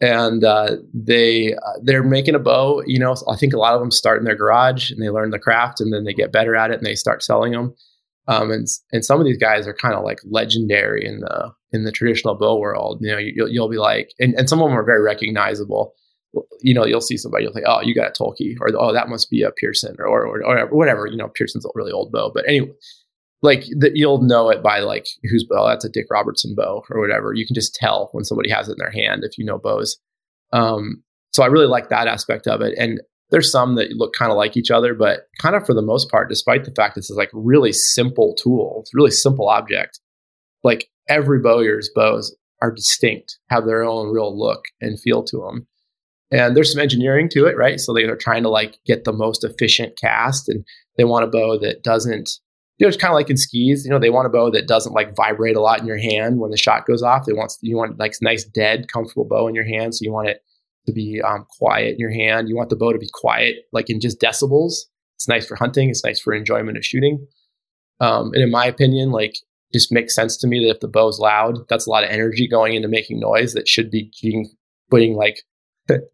and 0.00 0.44
uh, 0.44 0.76
they 0.92 1.54
uh, 1.54 1.78
they're 1.82 2.02
making 2.02 2.34
a 2.34 2.38
bow. 2.38 2.82
You 2.86 2.98
know, 2.98 3.14
I 3.28 3.36
think 3.36 3.54
a 3.54 3.58
lot 3.58 3.74
of 3.74 3.80
them 3.80 3.90
start 3.90 4.18
in 4.18 4.24
their 4.24 4.36
garage 4.36 4.90
and 4.90 5.02
they 5.02 5.10
learn 5.10 5.30
the 5.30 5.38
craft, 5.38 5.80
and 5.80 5.92
then 5.92 6.04
they 6.04 6.12
get 6.12 6.32
better 6.32 6.54
at 6.56 6.70
it 6.70 6.78
and 6.78 6.86
they 6.86 6.94
start 6.94 7.22
selling 7.22 7.52
them. 7.52 7.74
Um, 8.28 8.50
and 8.50 8.66
and 8.92 9.04
some 9.04 9.20
of 9.20 9.26
these 9.26 9.38
guys 9.38 9.66
are 9.66 9.74
kind 9.74 9.94
of 9.94 10.04
like 10.04 10.18
legendary 10.24 11.04
in 11.04 11.20
the 11.20 11.52
in 11.72 11.84
the 11.84 11.92
traditional 11.92 12.34
bow 12.34 12.58
world. 12.58 12.98
You 13.00 13.12
know, 13.12 13.18
you, 13.18 13.34
will 13.38 13.50
you'll 13.50 13.68
be 13.68 13.78
like, 13.78 14.10
and, 14.18 14.34
and 14.34 14.48
some 14.48 14.60
of 14.60 14.68
them 14.68 14.78
are 14.78 14.84
very 14.84 15.02
recognizable. 15.02 15.94
You 16.60 16.74
know, 16.74 16.84
you'll 16.84 17.00
see 17.00 17.16
somebody, 17.16 17.44
you'll 17.44 17.54
think, 17.54 17.64
oh, 17.66 17.80
you 17.80 17.94
got 17.94 18.08
a 18.08 18.22
Toelke, 18.22 18.56
or 18.60 18.68
oh, 18.78 18.92
that 18.92 19.08
must 19.08 19.30
be 19.30 19.42
a 19.42 19.50
Pearson, 19.52 19.96
or 19.98 20.26
or, 20.26 20.44
or 20.44 20.66
whatever. 20.66 21.06
You 21.06 21.16
know, 21.16 21.28
Pearson's 21.28 21.64
a 21.64 21.70
really 21.74 21.92
old 21.92 22.12
bow, 22.12 22.30
but 22.34 22.46
anyway, 22.46 22.72
like 23.46 23.64
that 23.78 23.96
you'll 23.96 24.20
know 24.20 24.50
it 24.50 24.62
by 24.62 24.80
like 24.80 25.06
whose 25.30 25.44
bow 25.44 25.66
that's 25.66 25.84
a 25.84 25.88
Dick 25.88 26.06
Robertson 26.10 26.54
bow 26.54 26.84
or 26.90 27.00
whatever. 27.00 27.32
You 27.32 27.46
can 27.46 27.54
just 27.54 27.74
tell 27.74 28.10
when 28.12 28.24
somebody 28.24 28.50
has 28.50 28.68
it 28.68 28.72
in 28.72 28.78
their 28.78 28.90
hand 28.90 29.24
if 29.24 29.38
you 29.38 29.44
know 29.44 29.58
bows. 29.58 29.96
Um, 30.52 31.02
so 31.32 31.42
I 31.42 31.46
really 31.46 31.66
like 31.66 31.88
that 31.88 32.08
aspect 32.08 32.46
of 32.46 32.60
it. 32.60 32.76
And 32.78 33.00
there's 33.30 33.50
some 33.50 33.74
that 33.74 33.90
look 33.92 34.14
kind 34.14 34.30
of 34.30 34.36
like 34.36 34.56
each 34.56 34.70
other, 34.70 34.94
but 34.94 35.28
kind 35.40 35.56
of 35.56 35.66
for 35.66 35.74
the 35.74 35.82
most 35.82 36.10
part, 36.10 36.28
despite 36.28 36.64
the 36.64 36.72
fact 36.72 36.94
this 36.94 37.10
is 37.10 37.16
like 37.16 37.30
really 37.32 37.72
simple 37.72 38.34
tool, 38.34 38.78
it's 38.80 38.94
really 38.94 39.10
simple 39.10 39.48
object. 39.48 40.00
Like 40.62 40.88
every 41.08 41.40
bowyer's 41.40 41.90
bows 41.94 42.34
are 42.62 42.70
distinct, 42.70 43.38
have 43.48 43.66
their 43.66 43.84
own 43.84 44.12
real 44.12 44.36
look 44.36 44.64
and 44.80 45.00
feel 45.00 45.22
to 45.24 45.38
them. 45.38 45.66
And 46.30 46.56
there's 46.56 46.72
some 46.72 46.82
engineering 46.82 47.28
to 47.30 47.46
it, 47.46 47.56
right? 47.56 47.78
So 47.78 47.92
they 47.92 48.04
are 48.04 48.16
trying 48.16 48.42
to 48.42 48.48
like 48.48 48.78
get 48.86 49.04
the 49.04 49.12
most 49.12 49.44
efficient 49.44 49.98
cast 50.00 50.48
and 50.48 50.64
they 50.96 51.04
want 51.04 51.24
a 51.24 51.28
bow 51.28 51.58
that 51.58 51.84
doesn't 51.84 52.30
you 52.78 52.84
know, 52.84 52.88
it's 52.88 52.96
kind 52.96 53.10
of 53.10 53.14
like 53.14 53.30
in 53.30 53.36
skis. 53.36 53.84
You 53.84 53.90
know, 53.90 53.98
they 53.98 54.10
want 54.10 54.26
a 54.26 54.30
bow 54.30 54.50
that 54.50 54.68
doesn't 54.68 54.92
like 54.92 55.16
vibrate 55.16 55.56
a 55.56 55.60
lot 55.60 55.80
in 55.80 55.86
your 55.86 55.98
hand 55.98 56.38
when 56.38 56.50
the 56.50 56.58
shot 56.58 56.86
goes 56.86 57.02
off. 57.02 57.24
They 57.26 57.32
want 57.32 57.52
you 57.62 57.76
want 57.76 57.98
like 57.98 58.14
nice, 58.20 58.44
dead, 58.44 58.86
comfortable 58.92 59.24
bow 59.24 59.48
in 59.48 59.54
your 59.54 59.64
hand. 59.64 59.94
So 59.94 60.00
you 60.02 60.12
want 60.12 60.28
it 60.28 60.42
to 60.86 60.92
be 60.92 61.20
um, 61.22 61.46
quiet 61.58 61.92
in 61.94 61.98
your 61.98 62.12
hand. 62.12 62.48
You 62.48 62.56
want 62.56 62.68
the 62.68 62.76
bow 62.76 62.92
to 62.92 62.98
be 62.98 63.10
quiet, 63.12 63.56
like 63.72 63.88
in 63.88 64.00
just 64.00 64.20
decibels. 64.20 64.74
It's 65.14 65.28
nice 65.28 65.46
for 65.46 65.56
hunting. 65.56 65.88
It's 65.88 66.04
nice 66.04 66.20
for 66.20 66.34
enjoyment 66.34 66.76
of 66.76 66.84
shooting. 66.84 67.26
Um, 68.00 68.30
and 68.34 68.42
in 68.42 68.50
my 68.50 68.66
opinion, 68.66 69.10
like 69.10 69.36
just 69.72 69.90
makes 69.90 70.14
sense 70.14 70.36
to 70.38 70.46
me 70.46 70.64
that 70.64 70.74
if 70.74 70.80
the 70.80 70.88
bow 70.88 71.08
is 71.08 71.18
loud, 71.18 71.58
that's 71.68 71.86
a 71.86 71.90
lot 71.90 72.04
of 72.04 72.10
energy 72.10 72.46
going 72.46 72.74
into 72.74 72.88
making 72.88 73.20
noise 73.20 73.54
that 73.54 73.68
should 73.68 73.90
be 73.90 74.10
being 74.22 74.50
putting 74.90 75.14
like 75.14 75.42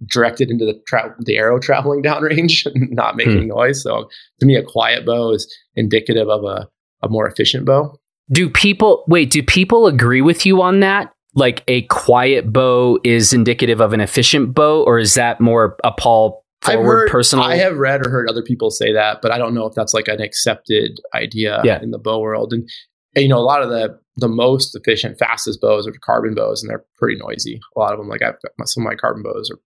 directed 0.06 0.50
into 0.50 0.64
the 0.64 0.80
tra- 0.86 1.14
the 1.20 1.36
arrow 1.36 1.58
traveling 1.58 2.02
downrange 2.04 2.66
and 2.66 2.90
not 2.90 3.16
making 3.16 3.42
hmm. 3.42 3.48
noise. 3.48 3.82
So 3.82 4.08
to 4.40 4.46
me, 4.46 4.56
a 4.56 4.62
quiet 4.62 5.06
bow 5.06 5.32
is 5.32 5.52
indicative 5.74 6.28
of 6.28 6.44
a, 6.44 6.68
a 7.02 7.08
more 7.08 7.26
efficient 7.26 7.64
bow. 7.64 7.98
Do 8.30 8.48
people 8.48 9.04
wait? 9.08 9.30
Do 9.30 9.42
people 9.42 9.86
agree 9.86 10.22
with 10.22 10.46
you 10.46 10.62
on 10.62 10.80
that? 10.80 11.12
Like 11.34 11.64
a 11.66 11.82
quiet 11.82 12.52
bow 12.52 12.98
is 13.04 13.32
indicative 13.32 13.80
of 13.80 13.92
an 13.92 14.00
efficient 14.00 14.54
bow, 14.54 14.82
or 14.84 14.98
is 14.98 15.14
that 15.14 15.40
more 15.40 15.76
a 15.82 15.92
Paul 15.92 16.42
Forward 16.62 17.10
personal? 17.10 17.44
I 17.44 17.56
have 17.56 17.76
read 17.78 18.06
or 18.06 18.10
heard 18.10 18.28
other 18.28 18.42
people 18.42 18.70
say 18.70 18.92
that, 18.92 19.20
but 19.20 19.32
I 19.32 19.38
don't 19.38 19.52
know 19.52 19.66
if 19.66 19.74
that's 19.74 19.94
like 19.94 20.06
an 20.06 20.20
accepted 20.20 21.00
idea 21.14 21.60
yeah. 21.64 21.82
in 21.82 21.90
the 21.90 21.98
bow 21.98 22.20
world. 22.20 22.52
And 22.52 22.68
you 23.14 23.28
know, 23.28 23.38
a 23.38 23.40
lot 23.40 23.62
of 23.62 23.70
the 23.70 23.98
the 24.16 24.28
most 24.28 24.74
efficient, 24.76 25.18
fastest 25.18 25.60
bows 25.60 25.86
are 25.86 25.92
carbon 25.92 26.34
bows, 26.34 26.62
and 26.62 26.70
they're 26.70 26.84
pretty 26.98 27.18
noisy. 27.18 27.60
A 27.76 27.80
lot 27.80 27.92
of 27.92 27.98
them, 27.98 28.08
like 28.08 28.22
I've 28.22 28.36
got 28.42 28.68
some 28.68 28.82
of 28.82 28.90
my 28.90 28.94
carbon 28.94 29.22
bows 29.22 29.50
are 29.50 29.58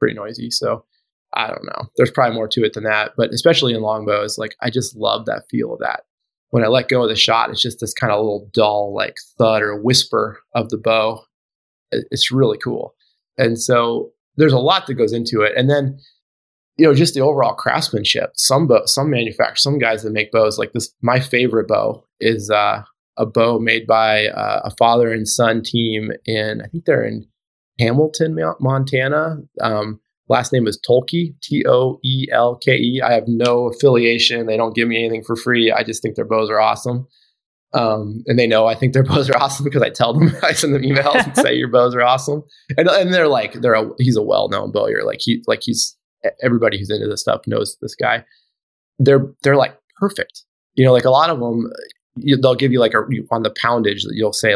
pretty 0.00 0.14
noisy. 0.14 0.50
So 0.50 0.84
I 1.34 1.46
don't 1.46 1.64
know. 1.64 1.88
There's 1.96 2.10
probably 2.10 2.34
more 2.34 2.48
to 2.48 2.64
it 2.64 2.74
than 2.74 2.84
that, 2.84 3.12
but 3.16 3.30
especially 3.32 3.74
in 3.74 3.80
longbows, 3.80 4.38
like 4.38 4.56
I 4.60 4.70
just 4.70 4.96
love 4.96 5.26
that 5.26 5.44
feel 5.50 5.72
of 5.72 5.80
that. 5.80 6.02
When 6.50 6.64
I 6.64 6.66
let 6.66 6.88
go 6.88 7.02
of 7.02 7.08
the 7.08 7.16
shot, 7.16 7.50
it's 7.50 7.62
just 7.62 7.80
this 7.80 7.94
kind 7.94 8.12
of 8.12 8.18
little 8.18 8.50
dull, 8.52 8.92
like 8.94 9.16
thud 9.38 9.62
or 9.62 9.80
whisper 9.80 10.40
of 10.54 10.68
the 10.68 10.76
bow. 10.76 11.24
It's 11.90 12.30
really 12.30 12.58
cool. 12.58 12.94
And 13.38 13.58
so 13.58 14.10
there's 14.36 14.52
a 14.52 14.58
lot 14.58 14.86
that 14.86 14.94
goes 14.94 15.12
into 15.12 15.40
it. 15.40 15.52
And 15.56 15.70
then, 15.70 15.98
you 16.76 16.86
know, 16.86 16.94
just 16.94 17.14
the 17.14 17.20
overall 17.20 17.54
craftsmanship. 17.54 18.32
Some 18.34 18.66
bow, 18.66 18.82
some 18.84 19.10
manufacturers, 19.10 19.62
some 19.62 19.78
guys 19.78 20.02
that 20.02 20.12
make 20.12 20.32
bows 20.32 20.58
like 20.58 20.72
this. 20.72 20.92
My 21.00 21.20
favorite 21.20 21.68
bow 21.68 22.04
is 22.20 22.50
uh, 22.50 22.82
a 23.16 23.26
bow 23.26 23.58
made 23.58 23.86
by 23.86 24.26
uh, 24.26 24.62
a 24.64 24.70
father 24.76 25.12
and 25.12 25.28
son 25.28 25.62
team 25.62 26.12
in, 26.24 26.62
I 26.62 26.68
think 26.68 26.84
they're 26.84 27.04
in 27.04 27.26
Hamilton, 27.78 28.38
Montana. 28.60 29.36
Um, 29.60 30.00
last 30.28 30.52
name 30.52 30.66
is 30.66 30.80
Toelke, 30.88 31.34
T 31.42 31.64
O 31.66 31.98
E 32.04 32.26
L 32.30 32.56
K 32.56 32.76
E. 32.76 33.02
I 33.04 33.12
have 33.12 33.24
no 33.26 33.68
affiliation. 33.68 34.46
They 34.46 34.56
don't 34.56 34.74
give 34.74 34.88
me 34.88 34.98
anything 34.98 35.24
for 35.24 35.36
free. 35.36 35.70
I 35.70 35.82
just 35.82 36.02
think 36.02 36.16
their 36.16 36.24
bows 36.24 36.50
are 36.50 36.60
awesome. 36.60 37.06
Um, 37.74 38.22
and 38.26 38.38
they 38.38 38.46
know 38.46 38.66
I 38.66 38.74
think 38.74 38.92
their 38.92 39.02
bows 39.04 39.30
are 39.30 39.36
awesome 39.36 39.64
because 39.64 39.82
I 39.82 39.90
tell 39.90 40.12
them, 40.12 40.32
I 40.42 40.52
send 40.52 40.74
them 40.74 40.82
emails 40.82 41.24
and 41.24 41.36
say 41.36 41.54
your 41.54 41.68
bows 41.68 41.94
are 41.94 42.02
awesome. 42.02 42.42
And, 42.76 42.88
and 42.88 43.12
they're 43.12 43.28
like, 43.28 43.54
they're 43.54 43.74
a, 43.74 43.90
he's 43.98 44.16
a 44.16 44.22
well 44.22 44.48
known 44.48 44.72
bowyer. 44.72 45.04
Like 45.04 45.20
he, 45.20 45.42
like 45.46 45.62
he's 45.62 45.96
everybody 46.42 46.78
who's 46.78 46.90
into 46.90 47.08
this 47.08 47.20
stuff 47.20 47.42
knows 47.46 47.76
this 47.80 47.94
guy. 47.94 48.24
They're 48.98 49.26
they're 49.42 49.56
like 49.56 49.76
perfect. 49.98 50.44
You 50.74 50.84
know, 50.84 50.92
like 50.92 51.04
a 51.04 51.10
lot 51.10 51.30
of 51.30 51.40
them, 51.40 51.70
you, 52.16 52.36
they'll 52.36 52.54
give 52.54 52.72
you 52.72 52.80
like 52.80 52.94
a 52.94 53.02
on 53.30 53.42
the 53.42 53.50
poundage 53.50 54.02
that 54.02 54.14
you'll 54.14 54.32
say, 54.32 54.54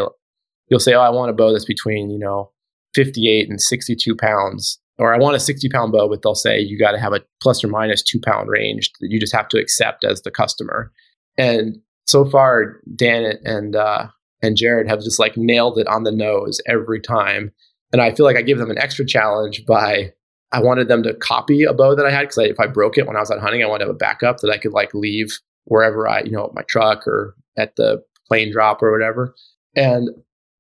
you'll 0.68 0.80
say, 0.80 0.94
oh, 0.94 1.00
I 1.00 1.10
want 1.10 1.30
a 1.30 1.34
bow 1.34 1.52
that's 1.52 1.64
between 1.64 2.10
you 2.10 2.18
know 2.18 2.50
58 2.94 3.48
and 3.48 3.60
62 3.60 4.16
pounds, 4.16 4.78
or 4.98 5.14
I 5.14 5.18
want 5.18 5.36
a 5.36 5.40
60 5.40 5.68
pound 5.68 5.92
bow, 5.92 6.08
but 6.08 6.22
they'll 6.22 6.34
say 6.34 6.58
you 6.58 6.78
got 6.78 6.92
to 6.92 7.00
have 7.00 7.12
a 7.12 7.22
plus 7.40 7.62
or 7.62 7.68
minus 7.68 8.02
two 8.02 8.20
pound 8.20 8.48
range 8.48 8.90
that 9.00 9.10
you 9.10 9.20
just 9.20 9.34
have 9.34 9.48
to 9.48 9.58
accept 9.58 10.04
as 10.04 10.22
the 10.22 10.30
customer. 10.30 10.92
And 11.38 11.76
so 12.06 12.24
far, 12.24 12.80
Dan 12.94 13.38
and 13.44 13.76
uh, 13.76 14.08
and 14.42 14.56
Jared 14.56 14.88
have 14.88 15.02
just 15.02 15.18
like 15.18 15.36
nailed 15.36 15.78
it 15.78 15.86
on 15.88 16.04
the 16.04 16.12
nose 16.12 16.60
every 16.66 17.00
time. 17.00 17.52
And 17.92 18.02
I 18.02 18.12
feel 18.12 18.26
like 18.26 18.36
I 18.36 18.42
give 18.42 18.58
them 18.58 18.70
an 18.70 18.78
extra 18.78 19.06
challenge 19.06 19.64
by 19.66 20.12
I 20.52 20.60
wanted 20.60 20.88
them 20.88 21.02
to 21.02 21.14
copy 21.14 21.64
a 21.64 21.74
bow 21.74 21.94
that 21.94 22.06
I 22.06 22.10
had 22.10 22.22
because 22.22 22.38
if 22.38 22.60
I 22.60 22.66
broke 22.66 22.96
it 22.96 23.06
when 23.06 23.16
I 23.16 23.20
was 23.20 23.30
out 23.30 23.40
hunting, 23.40 23.62
I 23.62 23.66
wanted 23.66 23.84
to 23.84 23.88
have 23.88 23.96
a 23.96 23.98
backup 23.98 24.38
that 24.38 24.50
I 24.50 24.58
could 24.58 24.72
like 24.72 24.94
leave 24.94 25.38
wherever 25.66 26.08
I, 26.08 26.22
you 26.22 26.32
know, 26.32 26.46
at 26.46 26.54
my 26.54 26.62
truck 26.68 27.06
or 27.06 27.34
at 27.56 27.76
the 27.76 28.02
plane 28.26 28.52
drop 28.52 28.82
or 28.82 28.90
whatever. 28.90 29.34
And 29.74 30.10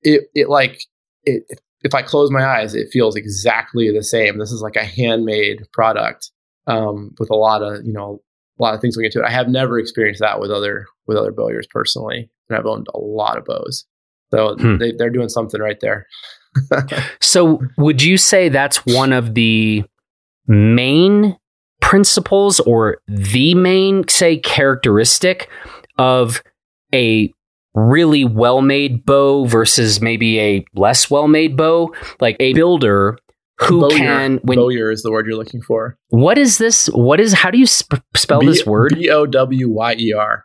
it, 0.02 0.24
it 0.34 0.48
like, 0.48 0.84
it, 1.24 1.42
if 1.82 1.94
I 1.94 2.02
close 2.02 2.30
my 2.30 2.44
eyes, 2.44 2.74
it 2.74 2.88
feels 2.90 3.16
exactly 3.16 3.90
the 3.90 4.02
same. 4.02 4.38
This 4.38 4.52
is 4.52 4.62
like 4.62 4.76
a 4.76 4.84
handmade 4.84 5.62
product 5.72 6.30
um, 6.66 7.14
with 7.18 7.30
a 7.30 7.36
lot 7.36 7.62
of 7.62 7.84
you 7.86 7.92
know 7.92 8.20
a 8.58 8.62
lot 8.62 8.74
of 8.74 8.80
things 8.80 8.96
we 8.96 9.02
get 9.02 9.12
to 9.12 9.20
it. 9.20 9.26
I 9.26 9.30
have 9.30 9.48
never 9.48 9.78
experienced 9.78 10.20
that 10.20 10.40
with 10.40 10.50
other 10.50 10.86
with 11.06 11.16
other 11.16 11.32
bowyers 11.32 11.66
personally, 11.68 12.28
and 12.48 12.58
I've 12.58 12.66
owned 12.66 12.88
a 12.94 12.98
lot 12.98 13.38
of 13.38 13.44
bows. 13.44 13.84
So 14.32 14.56
hmm. 14.56 14.78
they, 14.78 14.92
they're 14.92 15.10
doing 15.10 15.28
something 15.28 15.60
right 15.60 15.78
there. 15.80 16.06
so 17.20 17.60
would 17.78 18.02
you 18.02 18.16
say 18.16 18.48
that's 18.48 18.84
one 18.86 19.12
of 19.12 19.34
the 19.34 19.84
main 20.48 21.36
principles 21.80 22.60
or 22.60 22.98
the 23.06 23.54
main 23.54 24.06
say 24.08 24.36
characteristic 24.38 25.48
of 25.98 26.42
a 26.94 27.32
really 27.74 28.24
well 28.24 28.62
made 28.62 29.04
bow 29.04 29.44
versus 29.44 30.00
maybe 30.00 30.40
a 30.40 30.64
less 30.74 31.10
well 31.10 31.28
made 31.28 31.56
bow? 31.56 31.94
Like 32.20 32.36
a 32.40 32.52
builder 32.54 33.18
who 33.58 33.80
bowyer. 33.82 33.96
can 33.96 34.36
when 34.42 34.58
bowyer 34.58 34.90
is 34.90 35.02
the 35.02 35.10
word 35.10 35.26
you're 35.26 35.36
looking 35.36 35.62
for. 35.62 35.96
What 36.08 36.38
is 36.38 36.58
this? 36.58 36.86
What 36.88 37.20
is 37.20 37.32
how 37.32 37.50
do 37.50 37.58
you 37.58 37.66
sp- 37.66 38.04
spell 38.14 38.40
B- 38.40 38.46
this 38.46 38.66
word? 38.66 38.94
B 38.94 39.08
O 39.10 39.26
W 39.26 39.68
Y 39.70 39.94
E 39.98 40.12
R. 40.12 40.44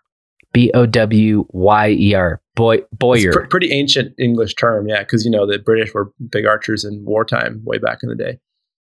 B 0.54 0.72
O 0.74 0.86
W 0.86 1.46
Y 1.50 1.90
E 1.90 2.14
R. 2.14 2.42
Boy 2.56 2.80
Bowyer. 2.92 3.32
Pr- 3.32 3.48
pretty 3.48 3.72
ancient 3.72 4.14
English 4.20 4.56
term, 4.56 4.88
yeah, 4.88 5.00
because 5.00 5.24
you 5.26 5.32
know 5.32 5.46
the 5.46 5.60
British 5.60 5.94
were 5.94 6.12
big 6.30 6.46
archers 6.46 6.84
in 6.84 7.04
wartime 7.06 7.62
way 7.64 7.78
back 7.78 8.00
in 8.04 8.10
the 8.10 8.16
day. 8.16 8.40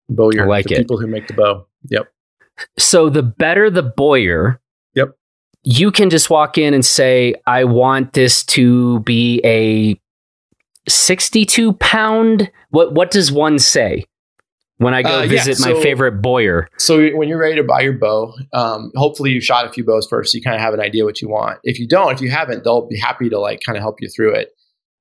Bowyer, 0.10 0.44
I 0.44 0.46
like 0.46 0.66
the 0.66 0.76
it. 0.76 0.78
people 0.78 1.00
who 1.00 1.08
make 1.08 1.28
the 1.28 1.34
bow. 1.34 1.68
Yep. 1.90 2.08
So 2.78 3.10
the 3.10 3.24
better 3.24 3.70
the 3.70 3.84
bowyer, 3.84 4.60
yep. 4.94 5.18
You 5.64 5.92
can 5.92 6.10
just 6.10 6.30
walk 6.30 6.58
in 6.58 6.74
and 6.74 6.86
say, 6.86 7.36
"I 7.46 7.64
want 7.64 8.14
this 8.14 8.44
to 8.46 9.00
be 9.02 9.42
a 9.44 10.00
62 10.90 11.74
pound. 11.74 12.52
What 12.70 12.94
what 12.94 13.12
does 13.12 13.32
one 13.32 13.60
say 13.60 14.06
when 14.78 14.94
i 14.94 15.02
go 15.02 15.24
uh, 15.24 15.28
visit 15.28 15.60
yeah, 15.60 15.66
so, 15.66 15.74
my 15.74 15.82
favorite 15.82 16.22
bowyer 16.22 16.70
so 16.78 17.10
when 17.10 17.28
you're 17.28 17.40
ready 17.40 17.56
to 17.56 17.64
buy 17.64 17.82
your 17.82 17.94
bow 17.94 18.34
um, 18.54 18.92
hopefully 18.96 19.32
you 19.32 19.42
shot 19.42 19.66
a 19.66 19.70
few 19.70 19.84
bows 19.84 20.08
first 20.08 20.32
so 20.32 20.38
you 20.38 20.42
kind 20.44 20.56
of 20.56 20.62
have 20.62 20.74
an 20.74 20.80
idea 20.80 21.04
what 21.04 21.22
you 21.22 21.30
want. 21.30 21.60
If 21.64 21.80
you 21.80 21.88
don't 21.88 22.14
if 22.14 22.22
you 22.22 22.30
haven't 22.30 22.64
they'll 22.64 22.88
be 22.88 22.98
happy 22.98 23.30
to 23.30 23.40
like 23.40 23.62
kind 23.66 23.78
of 23.78 23.82
help 23.82 24.02
you 24.02 24.10
through 24.10 24.36
it. 24.36 24.50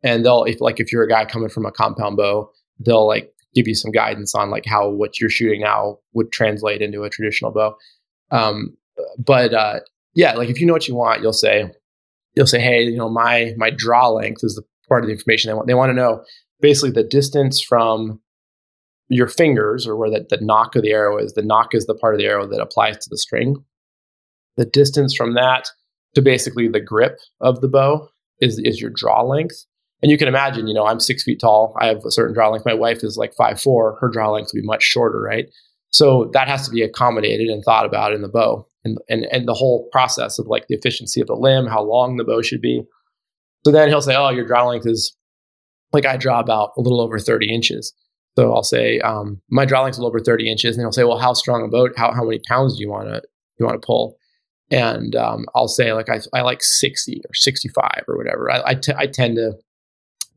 And 0.02 0.24
they'll 0.24 0.44
if 0.44 0.60
like 0.60 0.80
if 0.80 0.92
you're 0.92 1.02
a 1.02 1.08
guy 1.08 1.24
coming 1.24 1.48
from 1.48 1.66
a 1.66 1.72
compound 1.72 2.16
bow 2.16 2.50
they'll 2.80 3.06
like 3.06 3.32
give 3.56 3.66
you 3.66 3.74
some 3.74 3.90
guidance 3.90 4.34
on 4.34 4.50
like 4.50 4.64
how 4.66 4.88
what 4.88 5.18
you're 5.18 5.30
shooting 5.30 5.62
now 5.62 5.98
would 6.12 6.30
translate 6.30 6.82
into 6.82 7.02
a 7.02 7.10
traditional 7.10 7.50
bow 7.50 7.74
um, 8.30 8.76
but 9.18 9.52
uh, 9.52 9.80
yeah 10.14 10.34
like 10.34 10.48
if 10.48 10.60
you 10.60 10.66
know 10.66 10.72
what 10.72 10.86
you 10.86 10.94
want 10.94 11.22
you'll 11.22 11.32
say 11.32 11.68
you'll 12.34 12.46
say 12.46 12.60
hey 12.60 12.84
you 12.84 12.96
know 12.96 13.08
my 13.08 13.52
my 13.56 13.70
draw 13.70 14.08
length 14.08 14.44
is 14.44 14.54
the 14.54 14.62
part 14.88 15.04
of 15.04 15.08
the 15.08 15.12
information 15.12 15.48
they 15.48 15.54
want. 15.54 15.66
They 15.66 15.74
want 15.74 15.90
to 15.90 15.94
know 15.94 16.24
basically 16.60 16.90
the 16.90 17.06
distance 17.06 17.60
from 17.60 18.20
your 19.08 19.28
fingers 19.28 19.86
or 19.86 19.96
where 19.96 20.10
the, 20.10 20.26
the 20.28 20.44
nock 20.44 20.74
of 20.74 20.82
the 20.82 20.92
arrow 20.92 21.18
is. 21.18 21.34
The 21.34 21.42
nock 21.42 21.74
is 21.74 21.86
the 21.86 21.94
part 21.94 22.14
of 22.14 22.18
the 22.18 22.26
arrow 22.26 22.46
that 22.46 22.60
applies 22.60 22.98
to 22.98 23.10
the 23.10 23.18
string. 23.18 23.56
The 24.56 24.64
distance 24.64 25.14
from 25.14 25.34
that 25.34 25.68
to 26.14 26.22
basically 26.22 26.68
the 26.68 26.80
grip 26.80 27.18
of 27.40 27.60
the 27.60 27.68
bow 27.68 28.08
is, 28.40 28.58
is 28.58 28.80
your 28.80 28.90
draw 28.90 29.22
length. 29.22 29.66
And 30.02 30.10
you 30.10 30.18
can 30.18 30.28
imagine, 30.28 30.66
you 30.66 30.74
know, 30.74 30.86
I'm 30.86 31.00
six 31.00 31.22
feet 31.22 31.40
tall. 31.40 31.74
I 31.80 31.86
have 31.86 32.04
a 32.04 32.10
certain 32.10 32.34
draw 32.34 32.50
length. 32.50 32.66
My 32.66 32.74
wife 32.74 33.02
is 33.02 33.16
like 33.16 33.32
five 33.34 33.60
four. 33.60 33.96
Her 34.00 34.08
draw 34.08 34.30
length 34.30 34.50
would 34.52 34.60
be 34.60 34.66
much 34.66 34.82
shorter, 34.82 35.20
right? 35.20 35.46
So 35.90 36.30
that 36.34 36.48
has 36.48 36.66
to 36.66 36.70
be 36.70 36.82
accommodated 36.82 37.48
and 37.48 37.64
thought 37.64 37.86
about 37.86 38.12
in 38.12 38.22
the 38.22 38.28
bow. 38.28 38.68
And, 38.84 38.98
and, 39.08 39.26
and 39.32 39.48
the 39.48 39.54
whole 39.54 39.88
process 39.90 40.38
of 40.38 40.46
like 40.46 40.66
the 40.68 40.76
efficiency 40.76 41.20
of 41.20 41.26
the 41.26 41.34
limb, 41.34 41.66
how 41.66 41.82
long 41.82 42.16
the 42.16 42.24
bow 42.24 42.42
should 42.42 42.60
be. 42.60 42.82
So 43.64 43.72
then 43.72 43.88
he'll 43.88 44.02
say, 44.02 44.14
"Oh, 44.14 44.28
your 44.28 44.46
draw 44.46 44.68
length 44.68 44.86
is 44.86 45.16
like 45.92 46.06
I 46.06 46.16
draw 46.16 46.38
about 46.38 46.70
a 46.76 46.80
little 46.80 47.00
over 47.00 47.18
30 47.18 47.52
inches." 47.52 47.92
So 48.38 48.52
I'll 48.52 48.62
say, 48.62 49.00
um, 49.00 49.40
"My 49.50 49.64
draw 49.64 49.82
length 49.82 49.94
is 49.94 49.98
a 49.98 50.02
little 50.02 50.10
over 50.10 50.22
30 50.22 50.48
inches," 50.48 50.76
and 50.76 50.84
he'll 50.84 50.92
say, 50.92 51.02
"Well, 51.02 51.18
how 51.18 51.32
strong 51.32 51.64
a 51.64 51.68
boat? 51.68 51.94
How 51.96 52.12
how 52.12 52.22
many 52.22 52.40
pounds 52.46 52.76
do 52.76 52.82
you 52.82 52.90
want 52.90 53.08
to 53.08 53.22
you 53.58 53.66
want 53.66 53.80
to 53.80 53.84
pull?" 53.84 54.18
And 54.70 55.16
um, 55.16 55.46
I'll 55.56 55.66
say, 55.66 55.92
like 55.92 56.08
I 56.08 56.20
I 56.32 56.42
like 56.42 56.62
60 56.62 57.22
or 57.28 57.34
65 57.34 58.04
or 58.06 58.16
whatever. 58.16 58.52
I 58.52 58.62
I, 58.66 58.74
t- 58.74 58.92
I 58.96 59.06
tend 59.06 59.34
to 59.34 59.54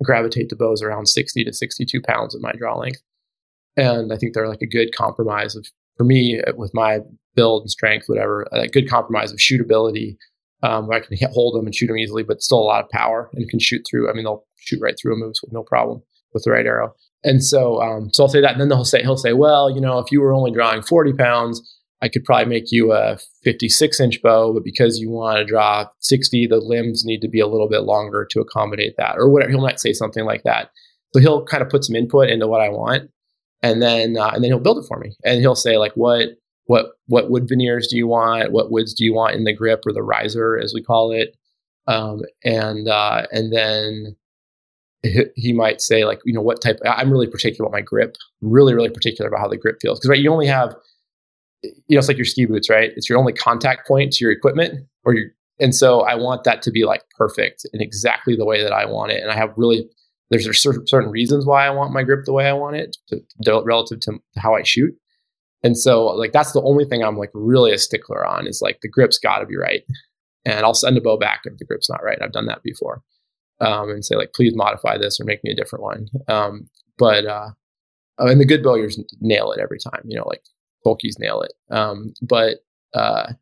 gravitate 0.04 0.50
to 0.50 0.56
bows 0.56 0.82
around 0.82 1.08
60 1.08 1.44
to 1.44 1.54
62 1.54 2.02
pounds 2.02 2.36
of 2.36 2.42
my 2.42 2.52
draw 2.54 2.78
length, 2.78 3.02
and 3.78 4.12
I 4.14 4.18
think 4.18 4.34
they're 4.34 4.48
like 4.48 4.62
a 4.62 4.68
good 4.68 4.96
compromise 4.96 5.56
of 5.56 5.68
for 5.98 6.04
me 6.06 6.42
with 6.56 6.74
my 6.74 7.00
build 7.36 7.64
and 7.64 7.70
strength, 7.70 8.06
whatever, 8.08 8.48
a 8.52 8.68
good 8.68 8.90
compromise 8.90 9.32
of 9.32 9.38
shootability 9.38 10.18
um, 10.64 10.88
where 10.88 10.98
I 10.98 11.02
can 11.02 11.16
hit, 11.16 11.30
hold 11.32 11.56
them 11.56 11.66
and 11.66 11.76
shoot 11.76 11.88
them 11.88 11.98
easily, 11.98 12.24
but 12.24 12.42
still 12.42 12.60
a 12.60 12.62
lot 12.62 12.84
of 12.84 12.90
power 12.90 13.30
and 13.34 13.50
can 13.50 13.60
shoot 13.60 13.86
through. 13.90 14.10
I 14.10 14.14
mean, 14.14 14.24
they'll 14.24 14.46
shoot 14.58 14.80
right 14.82 14.96
through 15.00 15.14
a 15.14 15.18
moose 15.18 15.42
with 15.42 15.54
no 15.54 15.64
problem 15.64 16.02
with 16.34 16.44
the 16.44 16.52
right 16.52 16.66
arrow. 16.66 16.94
And 17.24 17.44
so, 17.44 17.82
um, 17.82 18.10
so 18.14 18.24
I'll 18.24 18.30
say 18.30 18.42
that, 18.42 18.54
and 18.54 18.62
then 18.62 18.70
they'll 18.70 18.86
say 18.86 19.02
he'll 19.02 19.18
say, 19.18 19.34
well, 19.34 19.70
you 19.70 19.82
know, 19.82 20.00
if 20.00 20.12
you 20.12 20.22
were 20.22 20.34
only 20.34 20.52
drawing 20.52 20.82
forty 20.82 21.12
pounds, 21.12 21.62
I 22.02 22.10
could 22.10 22.24
probably 22.24 22.46
make 22.46 22.72
you 22.72 22.94
a 22.94 23.18
fifty-six 23.44 24.00
inch 24.00 24.22
bow, 24.22 24.54
but 24.54 24.64
because 24.64 25.00
you 25.00 25.10
want 25.10 25.38
to 25.38 25.46
draw 25.46 25.88
sixty, 26.00 26.48
the 26.48 26.58
limbs 26.58 27.04
need 27.06 27.22
to 27.22 27.28
be 27.28 27.40
a 27.40 27.48
little 27.48 27.68
bit 27.68 27.84
longer 27.84 28.26
to 28.32 28.40
accommodate 28.40 28.96
that, 28.98 29.16
or 29.18 29.30
whatever. 29.30 29.52
He 29.52 29.58
might 29.58 29.80
say 29.80 29.94
something 29.94 30.26
like 30.26 30.44
that. 30.44 30.72
So 31.14 31.20
he'll 31.20 31.44
kind 31.44 31.64
of 31.64 31.70
put 31.70 31.84
some 31.84 31.96
input 31.96 32.30
into 32.30 32.48
what 32.48 32.62
I 32.62 32.70
want, 32.70 33.10
and 33.62 33.82
then 33.82 34.18
uh, 34.18 34.32
and 34.34 34.44
then 34.44 34.52
he'll 34.52 34.60
build 34.60 34.78
it 34.78 34.88
for 34.88 35.00
me, 35.00 35.16
and 35.26 35.42
he'll 35.42 35.56
say 35.56 35.78
like, 35.78 35.94
what 35.96 36.30
what 36.66 36.92
what 37.08 37.32
wood 37.32 37.50
veneers 37.50 37.88
do 37.88 37.98
you 37.98 38.08
want? 38.08 38.52
What 38.52 38.72
woods 38.72 38.94
do 38.94 39.04
you 39.04 39.14
want 39.14 39.36
in 39.36 39.44
the 39.44 39.56
grip 39.56 39.84
or 39.86 39.92
the 39.92 40.04
riser, 40.04 40.58
as 40.58 40.74
we 40.74 40.84
call 40.84 41.12
it? 41.12 41.36
Um, 41.88 42.22
and 42.44 42.88
uh, 42.88 43.26
and 43.32 43.52
then 43.52 44.16
he 45.36 45.54
might 45.54 45.82
say 45.82 46.06
like, 46.06 46.20
you 46.26 46.34
know, 46.34 46.42
what 46.42 46.62
type? 46.62 46.80
I'm 46.86 47.10
really 47.10 47.26
particular 47.26 47.66
about 47.68 47.76
my 47.76 47.82
grip. 47.82 48.16
Really 48.42 48.74
really 48.74 48.90
particular 48.90 49.28
about 49.28 49.40
how 49.40 49.48
the 49.48 49.58
grip 49.58 49.80
feels 49.82 50.00
because 50.00 50.10
right, 50.10 50.20
you 50.20 50.32
only 50.32 50.48
have, 50.48 50.76
you 51.64 51.72
know, 51.90 52.00
it's 52.00 52.08
like 52.08 52.18
your 52.18 52.26
ski 52.26 52.46
boots, 52.46 52.70
right? 52.70 52.92
It's 52.96 53.10
your 53.10 53.18
only 53.18 53.34
contact 53.34 53.88
point 53.88 54.14
to 54.14 54.24
your 54.24 54.32
equipment, 54.32 54.88
or 55.04 55.14
your 55.14 55.30
and 55.60 55.76
so 55.76 56.02
I 56.02 56.16
want 56.16 56.46
that 56.46 56.62
to 56.64 56.72
be 56.72 56.86
like 56.86 57.04
perfect 57.18 57.66
and 57.74 57.82
exactly 57.82 58.36
the 58.36 58.46
way 58.46 58.64
that 58.64 58.72
I 58.72 58.86
want 58.86 59.12
it. 59.12 59.22
And 59.22 59.32
I 59.32 59.36
have 59.36 59.54
really 59.58 59.90
there's, 60.30 60.62
certain 60.62 61.10
reasons 61.10 61.46
why 61.46 61.66
I 61.66 61.72
want 61.72 61.92
my 61.92 62.04
grip 62.04 62.26
the 62.26 62.34
way 62.34 62.48
I 62.48 62.54
want 62.54 62.76
it 62.76 62.96
to, 63.08 63.20
to, 63.44 63.62
relative 63.66 64.00
to 64.02 64.20
how 64.38 64.56
I 64.56 64.64
shoot. 64.64 64.94
And 65.64 65.78
so 65.78 66.06
like 66.06 66.32
that's 66.32 66.54
the 66.54 66.62
only 66.62 66.86
thing 66.86 67.04
I'm 67.04 67.18
like 67.18 67.32
really 67.34 67.74
a 67.74 67.78
stickler 67.78 68.26
on 68.26 68.48
is 68.48 68.62
like 68.62 68.80
the 68.82 68.88
grip's 68.88 69.18
got 69.18 69.40
to 69.40 69.46
be 69.46 69.58
right. 69.58 69.84
And 70.46 70.66
I'll 70.66 70.74
send 70.74 70.98
a 70.98 71.02
bow 71.02 71.18
back 71.18 71.42
if 71.46 71.58
the 71.58 71.66
grip's 71.66 71.90
not 71.90 72.04
right. 72.04 72.20
I've 72.22 72.32
done 72.32 72.46
that 72.46 72.64
before. 72.64 73.02
Um, 73.60 73.90
and 73.90 74.06
say 74.06 74.16
like 74.16 74.34
please 74.34 74.54
modify 74.56 74.98
this 74.98 75.20
or 75.20 75.26
make 75.26 75.44
me 75.44 75.52
a 75.52 75.56
different 75.56 75.84
one. 75.84 76.08
Um, 76.30 76.70
but 76.98 77.26
uh, 77.26 77.50
oh, 78.20 78.28
and 78.28 78.40
the 78.40 78.46
good 78.46 78.64
bowyers 78.64 79.00
nail 79.20 79.52
it 79.52 79.60
every 79.60 79.80
time. 79.80 80.04
You 80.06 80.18
know, 80.18 80.28
like 80.28 80.44
Toelkes 80.86 81.20
nail 81.20 81.42
it. 81.42 81.54
Um, 81.74 82.14
but 82.22 82.58
uh, 82.94 83.34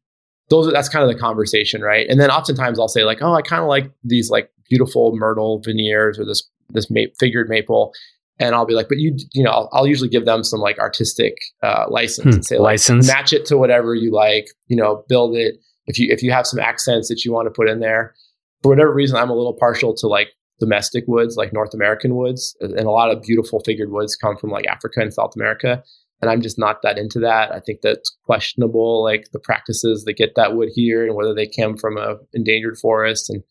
those 0.49 0.67
are, 0.67 0.71
that's 0.71 0.89
kind 0.89 1.07
of 1.07 1.13
the 1.13 1.19
conversation, 1.19 1.81
right? 1.81 2.07
And 2.09 2.19
then 2.19 2.31
oftentimes 2.31 2.79
I'll 2.79 2.88
say 2.88 3.03
like, 3.03 3.21
oh, 3.21 3.33
I 3.33 3.41
kind 3.41 3.61
of 3.61 3.67
like 3.67 3.91
these 4.03 4.29
like 4.29 4.51
beautiful 4.69 5.15
myrtle 5.15 5.61
veneers 5.63 6.19
or 6.19 6.25
this 6.25 6.43
this 6.69 6.89
ma- 6.89 7.11
figured 7.17 7.47
maple 7.49 7.93
and 8.39 8.53
I'll 8.53 8.65
be 8.65 8.73
like, 8.73 8.88
but 8.88 8.99
you, 8.99 9.15
you 9.33 9.43
know, 9.43 9.51
I'll, 9.51 9.69
I'll 9.73 9.88
usually 9.88 10.09
give 10.09 10.25
them 10.25 10.43
some 10.43 10.59
like 10.59 10.77
artistic 10.77 11.38
uh, 11.63 11.85
license 11.89 12.23
hmm, 12.23 12.29
and 12.33 12.45
say, 12.45 12.57
like, 12.57 12.73
license, 12.73 13.07
match 13.07 13.33
it 13.33 13.45
to 13.47 13.57
whatever 13.57 13.95
you 13.95 14.11
like, 14.11 14.49
you 14.67 14.75
know, 14.75 15.03
build 15.09 15.35
it. 15.35 15.55
If 15.88 15.97
you 15.97 16.11
if 16.11 16.21
you 16.21 16.31
have 16.31 16.45
some 16.45 16.59
accents 16.59 17.07
that 17.09 17.23
you 17.23 17.31
want 17.31 17.47
to 17.47 17.51
put 17.51 17.69
in 17.69 17.79
there, 17.79 18.13
for 18.61 18.69
whatever 18.69 18.93
reason, 18.93 19.17
I'm 19.17 19.29
a 19.29 19.35
little 19.35 19.53
partial 19.53 19.95
to 19.95 20.07
like 20.07 20.29
domestic 20.59 21.05
woods, 21.07 21.35
like 21.35 21.53
North 21.53 21.73
American 21.73 22.15
woods, 22.15 22.55
and 22.59 22.79
a 22.79 22.91
lot 22.91 23.09
of 23.09 23.21
beautiful 23.21 23.61
figured 23.61 23.91
woods 23.91 24.15
come 24.15 24.38
from 24.38 24.49
like 24.49 24.67
Africa 24.67 24.99
and 24.99 25.13
South 25.13 25.31
America, 25.35 25.83
and 26.22 26.32
I'm 26.32 26.41
just 26.41 26.57
not 26.57 26.82
that 26.82 26.97
into 26.97 27.20
that. 27.20 27.51
I 27.51 27.59
think 27.59 27.82
that's 27.82 28.15
questionable, 28.26 29.03
like 29.03 29.32
the 29.32 29.39
practices 29.39 30.03
that 30.05 30.13
get 30.13 30.34
that 30.36 30.55
wood 30.55 30.70
here 30.74 31.05
and 31.05 31.15
whether 31.15 31.34
they 31.34 31.47
came 31.47 31.78
from 31.78 31.97
a 31.97 32.15
endangered 32.34 32.78
forest, 32.78 33.30
and 33.30 33.43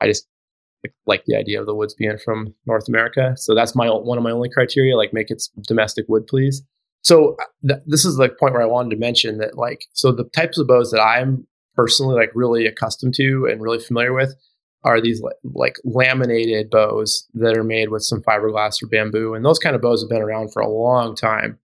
I 0.00 0.06
just 0.06 0.26
like 1.06 1.24
the 1.26 1.36
idea 1.36 1.60
of 1.60 1.66
the 1.66 1.74
woods 1.74 1.94
being 1.94 2.16
from 2.24 2.54
North 2.66 2.88
America. 2.88 3.34
So 3.36 3.54
that's 3.54 3.76
my 3.76 3.88
one 3.88 4.16
of 4.16 4.24
my 4.24 4.30
only 4.30 4.48
criteria. 4.48 4.96
Like, 4.96 5.12
make 5.12 5.30
it 5.30 5.42
domestic 5.68 6.06
wood, 6.08 6.26
please. 6.26 6.62
So 7.02 7.36
uh, 7.40 7.44
th- 7.66 7.82
this 7.86 8.04
is 8.04 8.16
the 8.16 8.28
point 8.28 8.54
where 8.54 8.62
I 8.62 8.66
wanted 8.66 8.90
to 8.90 8.96
mention 8.96 9.38
that, 9.38 9.56
like, 9.56 9.86
so 9.92 10.12
the 10.12 10.24
types 10.36 10.58
of 10.58 10.66
bows 10.66 10.90
that 10.90 11.00
I'm 11.00 11.46
personally 11.74 12.14
like 12.14 12.30
really 12.34 12.66
accustomed 12.66 13.14
to 13.14 13.46
and 13.50 13.62
really 13.62 13.78
familiar 13.78 14.12
with 14.12 14.34
are 14.82 15.00
these 15.00 15.20
like, 15.20 15.36
like 15.54 15.76
laminated 15.84 16.70
bows 16.70 17.26
that 17.34 17.56
are 17.56 17.64
made 17.64 17.90
with 17.90 18.02
some 18.02 18.22
fiberglass 18.22 18.82
or 18.82 18.86
bamboo, 18.86 19.34
and 19.34 19.44
those 19.44 19.58
kind 19.58 19.76
of 19.76 19.82
bows 19.82 20.02
have 20.02 20.10
been 20.10 20.22
around 20.22 20.52
for 20.52 20.60
a 20.60 20.68
long 20.68 21.14
time, 21.14 21.58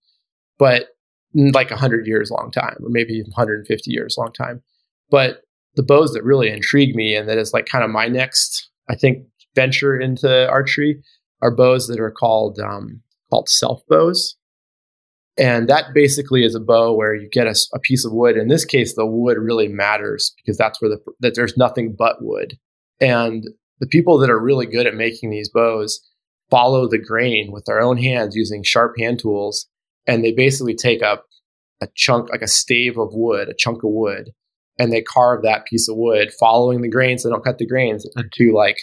but 0.59 0.89
like 1.35 1.71
100 1.71 2.07
years 2.07 2.31
long 2.31 2.51
time 2.51 2.77
or 2.83 2.89
maybe 2.89 3.23
150 3.23 3.91
years 3.91 4.17
long 4.19 4.33
time 4.33 4.63
but 5.11 5.43
the 5.75 5.83
bows 5.83 6.13
that 6.13 6.25
really 6.25 6.49
intrigue 6.49 6.95
me 6.95 7.15
and 7.15 7.29
that 7.29 7.37
is 7.37 7.53
like 7.53 7.67
kind 7.67 7.85
of 7.85 7.91
my 7.91 8.09
next 8.09 8.71
I 8.89 8.95
think, 8.95 9.27
venture 9.55 9.99
into 9.99 10.49
archery 10.49 11.03
are 11.43 11.55
bows 11.55 11.89
that 11.89 12.01
are 12.01 12.11
called 12.11 12.59
um, 12.59 13.03
called 13.31 13.49
self 13.49 13.83
bows. 13.89 14.37
And 15.39 15.69
that 15.69 15.93
basically 15.93 16.45
is 16.45 16.55
a 16.55 16.61
bow 16.61 16.95
where 16.95 17.15
you 17.15 17.29
get 17.31 17.47
a, 17.47 17.55
a, 17.75 17.79
piece 17.79 18.07
of 18.07 18.13
wood. 18.13 18.39
In 18.39 18.49
this 18.49 18.65
case, 18.65 18.95
the 18.95 19.05
wood 19.05 19.37
really 19.37 19.69
matters 19.69 20.33
because 20.39 20.57
that's 20.57 20.81
where 20.81 20.89
the 20.89 20.99
that 21.21 21.35
there's 21.35 21.57
nothing 21.57 21.95
but 21.97 22.17
wood. 22.21 22.59
And 23.01 23.45
the 23.79 23.87
people 23.87 24.17
that 24.19 24.31
are 24.31 24.41
really 24.41 24.67
good 24.67 24.87
at 24.87 24.95
making 24.95 25.31
these 25.31 25.51
bows 25.51 26.01
follow 26.51 26.89
the 26.89 26.99
grain 26.99 27.53
with 27.53 27.65
their 27.67 27.81
own 27.81 27.99
hands 27.99 28.35
using 28.35 28.63
sharp 28.63 28.95
hand 28.99 29.19
tools, 29.19 29.67
and 30.07 30.25
they 30.25 30.33
basically 30.33 30.75
take 30.75 31.03
up 31.03 31.27
a 31.81 31.89
chunk 31.95 32.31
like 32.31 32.43
a 32.43 32.49
stave 32.49 32.99
of 32.99 33.11
wood, 33.13 33.49
a 33.49 33.55
chunk 33.55 33.83
of 33.83 33.91
wood, 33.91 34.31
and 34.79 34.93
they 34.93 35.03
carve 35.03 35.43
that 35.43 35.67
piece 35.67 35.89
of 35.89 35.97
wood 35.97 36.33
following 36.39 36.83
the 36.83 36.89
grains. 36.89 37.23
They 37.23 37.31
don't 37.31 37.45
cut 37.45 37.59
the 37.59 37.67
grains 37.67 38.07
into 38.17 38.55
like 38.55 38.79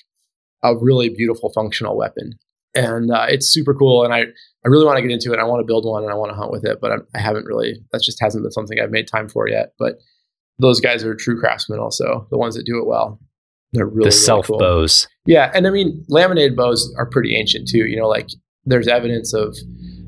a 0.63 0.75
really 0.75 1.09
beautiful 1.09 1.51
functional 1.53 1.97
weapon. 1.97 2.33
And 2.75 3.11
uh, 3.11 3.27
it's 3.29 3.47
super 3.47 3.73
cool. 3.75 4.03
And 4.03 4.13
I, 4.13 4.21
I 4.21 4.67
really 4.67 4.85
want 4.85 4.97
to 4.97 5.01
get 5.01 5.11
into 5.11 5.31
it. 5.33 5.39
I 5.39 5.43
want 5.43 5.59
to 5.59 5.65
build 5.65 5.85
one 5.85 6.03
and 6.03 6.11
I 6.11 6.15
want 6.15 6.31
to 6.31 6.35
hunt 6.35 6.51
with 6.51 6.65
it, 6.65 6.79
but 6.81 6.91
I'm, 6.91 7.05
I 7.13 7.19
have 7.19 7.35
not 7.35 7.45
really, 7.45 7.75
that 7.91 8.01
just 8.01 8.19
hasn't 8.19 8.43
been 8.43 8.51
something 8.51 8.79
I've 8.79 8.89
made 8.89 9.07
time 9.07 9.29
for 9.29 9.47
yet. 9.47 9.73
But 9.77 9.99
those 10.57 10.79
guys 10.79 11.03
are 11.03 11.13
true 11.13 11.39
craftsmen 11.39 11.79
also, 11.79 12.27
the 12.31 12.37
ones 12.37 12.55
that 12.55 12.65
do 12.65 12.79
it 12.79 12.87
well. 12.87 13.19
They're 13.73 13.85
really, 13.85 14.07
the 14.07 14.11
self 14.11 14.47
cool. 14.47 14.57
bows. 14.57 15.07
Yeah. 15.25 15.51
And 15.53 15.67
I 15.67 15.69
mean, 15.69 16.03
laminated 16.09 16.55
bows 16.55 16.93
are 16.97 17.05
pretty 17.05 17.35
ancient 17.35 17.67
too. 17.67 17.85
You 17.85 17.97
know, 17.97 18.07
like 18.07 18.29
there's 18.65 18.87
evidence 18.87 19.33
of, 19.33 19.55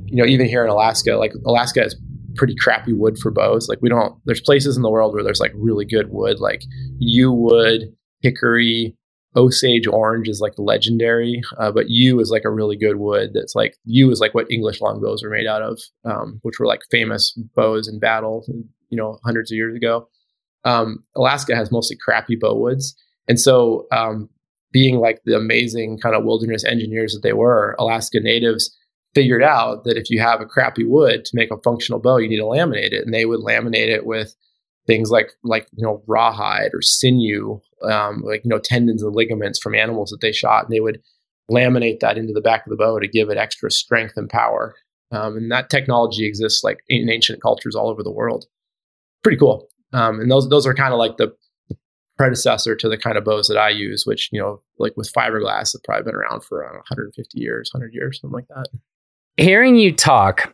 you 0.06 0.18
know, 0.18 0.26
even 0.26 0.48
here 0.48 0.64
in 0.64 0.70
Alaska, 0.70 1.16
like 1.16 1.34
Alaska 1.46 1.82
has 1.82 1.96
pretty 2.36 2.56
crappy 2.56 2.94
wood 2.94 3.18
for 3.18 3.32
bows. 3.32 3.68
Like 3.70 3.80
we 3.82 3.90
don't, 3.90 4.16
there's 4.26 4.42
places 4.42 4.76
in 4.76 4.84
the 4.84 4.90
world 4.90 5.14
where 5.14 5.24
there's 5.24 5.40
like 5.40 5.54
really 5.56 5.86
good 5.86 6.12
wood, 6.12 6.40
like 6.40 6.64
yew 7.00 7.32
wood, 7.32 7.94
hickory, 8.22 8.96
Osage 9.36 9.86
orange 9.86 10.30
is 10.30 10.40
like 10.40 10.54
legendary, 10.58 11.42
uh, 11.58 11.72
but 11.72 11.90
yew 11.90 12.20
is 12.22 12.30
like 12.30 12.46
a 12.46 12.50
really 12.50 12.78
good 12.78 12.96
wood. 12.96 13.32
That's 13.34 13.54
like 13.54 13.76
yew 13.84 14.10
is 14.10 14.22
like 14.22 14.34
what 14.34 14.50
English 14.50 14.80
longbows 14.80 15.24
were 15.24 15.30
made 15.30 15.46
out 15.46 15.62
of, 15.62 15.82
um, 16.06 16.40
which 16.44 16.58
were 16.58 16.66
like 16.66 16.82
famous 16.90 17.34
bows 17.54 17.88
in 17.88 18.00
battle, 18.00 18.46
you 18.90 18.98
know, 18.98 19.20
hundreds 19.26 19.52
of 19.52 19.58
years 19.58 19.76
ago. 19.76 20.08
Um, 20.64 21.04
Alaska 21.16 21.56
has 21.56 21.72
mostly 21.72 21.98
crappy 21.98 22.38
bow 22.38 22.56
woods, 22.56 22.96
and 23.28 23.40
so 23.40 23.88
um, 23.92 24.30
being 24.72 25.00
like 25.00 25.22
the 25.26 25.36
amazing 25.36 26.00
kind 26.00 26.16
of 26.16 26.24
wilderness 26.24 26.64
engineers 26.64 27.14
that 27.14 27.22
they 27.22 27.34
were, 27.34 27.76
Alaska 27.78 28.20
natives 28.22 28.76
figured 29.16 29.42
out 29.42 29.86
that 29.86 29.98
if 29.98 30.10
you 30.10 30.20
have 30.20 30.42
a 30.42 30.46
crappy 30.46 30.84
wood 30.84 31.24
to 31.24 31.36
make 31.36 31.50
a 31.50 31.62
functional 31.64 32.00
bow, 32.00 32.18
you 32.18 32.28
need 32.28 32.38
to 32.38 32.44
laminate 32.44 32.92
it, 32.92 33.06
and 33.06 33.14
they 33.14 33.26
would 33.26 33.40
laminate 33.40 33.88
it 33.88 34.06
with 34.06 34.36
things 34.86 35.10
like 35.10 35.32
like 35.44 35.68
you 35.76 35.84
know 35.84 36.04
rawhide 36.06 36.72
or 36.74 36.82
sinew, 36.82 37.60
um, 37.82 38.22
like 38.24 38.44
you 38.44 38.50
know 38.50 38.60
tendons 38.60 39.02
and 39.02 39.16
ligaments 39.16 39.58
from 39.58 39.74
animals 39.74 40.12
that 40.12 40.22
they 40.22 40.34
shot, 40.34 40.66
and 40.66 40.74
they 40.74 40.82
would 40.82 41.02
laminate 41.50 42.02
that 42.02 42.18
into 42.18 42.34
the 42.34 42.42
back 42.42 42.66
of 42.66 42.70
the 42.70 42.76
bow 42.76 43.00
to 43.00 43.08
give 43.08 43.30
it 43.30 43.38
extra 43.38 43.72
strength 43.72 44.14
and 44.18 44.30
power. 44.30 44.76
Um, 45.12 45.38
and 45.38 45.52
that 45.52 45.70
technology 45.70 46.28
exists 46.28 46.64
like 46.64 46.80
in 46.90 47.10
ancient 47.10 47.42
cultures 47.42 47.76
all 47.76 47.90
over 47.90 48.04
the 48.04 48.12
world. 48.12 48.46
Pretty 49.24 49.38
cool. 49.38 49.70
Um, 49.94 50.20
and 50.20 50.30
those 50.30 50.50
those 50.50 50.68
are 50.68 50.74
kind 50.74 50.94
of 50.94 51.00
like 51.00 51.18
the 51.18 51.34
predecessor 52.18 52.76
to 52.76 52.90
the 52.90 52.98
kind 52.98 53.18
of 53.18 53.24
bows 53.24 53.48
that 53.48 53.58
I 53.58 53.70
use, 53.70 54.04
which 54.06 54.30
you 54.34 54.42
know, 54.42 54.62
like 54.78 54.94
with 54.98 55.12
fiberglass, 55.14 55.74
have 55.74 55.84
probably 55.84 56.04
been 56.04 56.16
around 56.16 56.44
for 56.44 56.64
150 56.64 57.40
years, 57.40 57.70
100 57.74 57.94
years, 57.94 58.20
something 58.20 58.34
like 58.34 58.48
that 58.50 58.68
hearing 59.38 59.76
you 59.76 59.94
talk, 59.94 60.54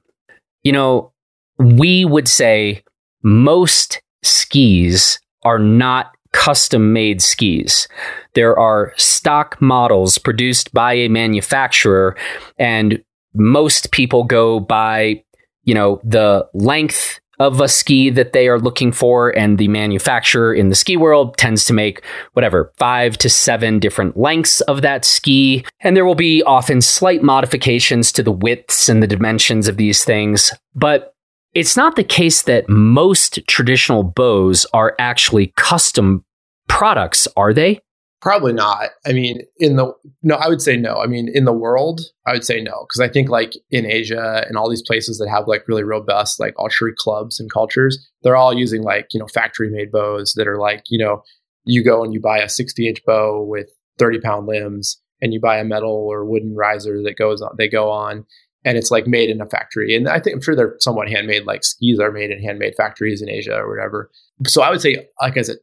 you 0.63 0.71
know, 0.71 1.11
we 1.57 2.05
would 2.05 2.27
say 2.27 2.83
most 3.23 4.01
skis 4.23 5.19
are 5.43 5.59
not 5.59 6.15
custom 6.33 6.93
made 6.93 7.21
skis. 7.21 7.87
There 8.33 8.57
are 8.57 8.93
stock 8.97 9.61
models 9.61 10.17
produced 10.17 10.73
by 10.73 10.93
a 10.93 11.07
manufacturer, 11.07 12.17
and 12.57 13.03
most 13.33 13.91
people 13.91 14.23
go 14.23 14.59
by, 14.59 15.23
you 15.63 15.73
know, 15.73 16.01
the 16.03 16.47
length 16.53 17.20
of 17.41 17.59
a 17.59 17.67
ski 17.67 18.11
that 18.11 18.33
they 18.33 18.47
are 18.47 18.59
looking 18.59 18.91
for, 18.91 19.35
and 19.35 19.57
the 19.57 19.67
manufacturer 19.67 20.53
in 20.53 20.69
the 20.69 20.75
ski 20.75 20.95
world 20.95 21.37
tends 21.37 21.65
to 21.65 21.73
make 21.73 22.03
whatever 22.33 22.71
five 22.77 23.17
to 23.17 23.29
seven 23.29 23.79
different 23.79 24.15
lengths 24.15 24.61
of 24.61 24.83
that 24.83 25.03
ski. 25.03 25.65
And 25.79 25.97
there 25.97 26.05
will 26.05 26.15
be 26.15 26.43
often 26.43 26.81
slight 26.81 27.23
modifications 27.23 28.11
to 28.13 28.23
the 28.23 28.31
widths 28.31 28.87
and 28.87 29.01
the 29.01 29.07
dimensions 29.07 29.67
of 29.67 29.77
these 29.77 30.03
things. 30.03 30.53
But 30.75 31.15
it's 31.53 31.75
not 31.75 31.95
the 31.95 32.03
case 32.03 32.43
that 32.43 32.69
most 32.69 33.39
traditional 33.47 34.03
bows 34.03 34.65
are 34.73 34.95
actually 34.99 35.51
custom 35.57 36.23
products, 36.67 37.27
are 37.35 37.53
they? 37.53 37.81
Probably 38.21 38.53
not. 38.53 38.91
I 39.05 39.13
mean, 39.13 39.41
in 39.57 39.77
the 39.77 39.93
no, 40.21 40.35
I 40.35 40.47
would 40.47 40.61
say 40.61 40.77
no. 40.77 40.97
I 40.97 41.07
mean, 41.07 41.27
in 41.33 41.45
the 41.45 41.53
world, 41.53 42.01
I 42.27 42.33
would 42.33 42.43
say 42.43 42.61
no 42.61 42.85
because 42.87 42.99
I 42.99 43.11
think 43.11 43.29
like 43.29 43.53
in 43.71 43.85
Asia 43.85 44.45
and 44.47 44.57
all 44.57 44.69
these 44.69 44.83
places 44.83 45.17
that 45.17 45.29
have 45.29 45.47
like 45.47 45.67
really 45.67 45.83
robust 45.83 46.39
like 46.39 46.53
archery 46.59 46.93
clubs 46.95 47.39
and 47.39 47.51
cultures, 47.51 47.97
they're 48.21 48.35
all 48.35 48.53
using 48.53 48.83
like 48.83 49.07
you 49.11 49.19
know 49.19 49.27
factory 49.27 49.71
made 49.71 49.91
bows 49.91 50.33
that 50.35 50.47
are 50.47 50.59
like 50.59 50.83
you 50.89 50.99
know 50.99 51.23
you 51.65 51.83
go 51.83 52.03
and 52.03 52.13
you 52.13 52.19
buy 52.19 52.37
a 52.39 52.49
60 52.49 52.87
inch 52.87 53.03
bow 53.05 53.41
with 53.41 53.69
30 53.97 54.19
pound 54.19 54.47
limbs 54.47 55.01
and 55.21 55.33
you 55.33 55.39
buy 55.39 55.57
a 55.57 55.63
metal 55.63 55.91
or 55.91 56.25
wooden 56.25 56.55
riser 56.55 57.01
that 57.03 57.17
goes 57.17 57.41
on 57.41 57.51
they 57.57 57.67
go 57.67 57.89
on 57.89 58.25
and 58.65 58.77
it's 58.77 58.91
like 58.91 59.07
made 59.07 59.29
in 59.29 59.41
a 59.41 59.45
factory 59.45 59.95
and 59.95 60.07
i 60.09 60.19
think 60.19 60.35
i'm 60.35 60.41
sure 60.41 60.55
they're 60.55 60.75
somewhat 60.79 61.09
handmade 61.09 61.45
like 61.45 61.63
skis 61.63 61.99
are 61.99 62.11
made 62.11 62.31
in 62.31 62.41
handmade 62.41 62.73
factories 62.75 63.21
in 63.21 63.29
asia 63.29 63.55
or 63.55 63.69
whatever 63.69 64.09
so 64.47 64.61
i 64.61 64.69
would 64.69 64.81
say 64.81 65.07
like 65.21 65.37
as 65.37 65.49
a 65.49 65.55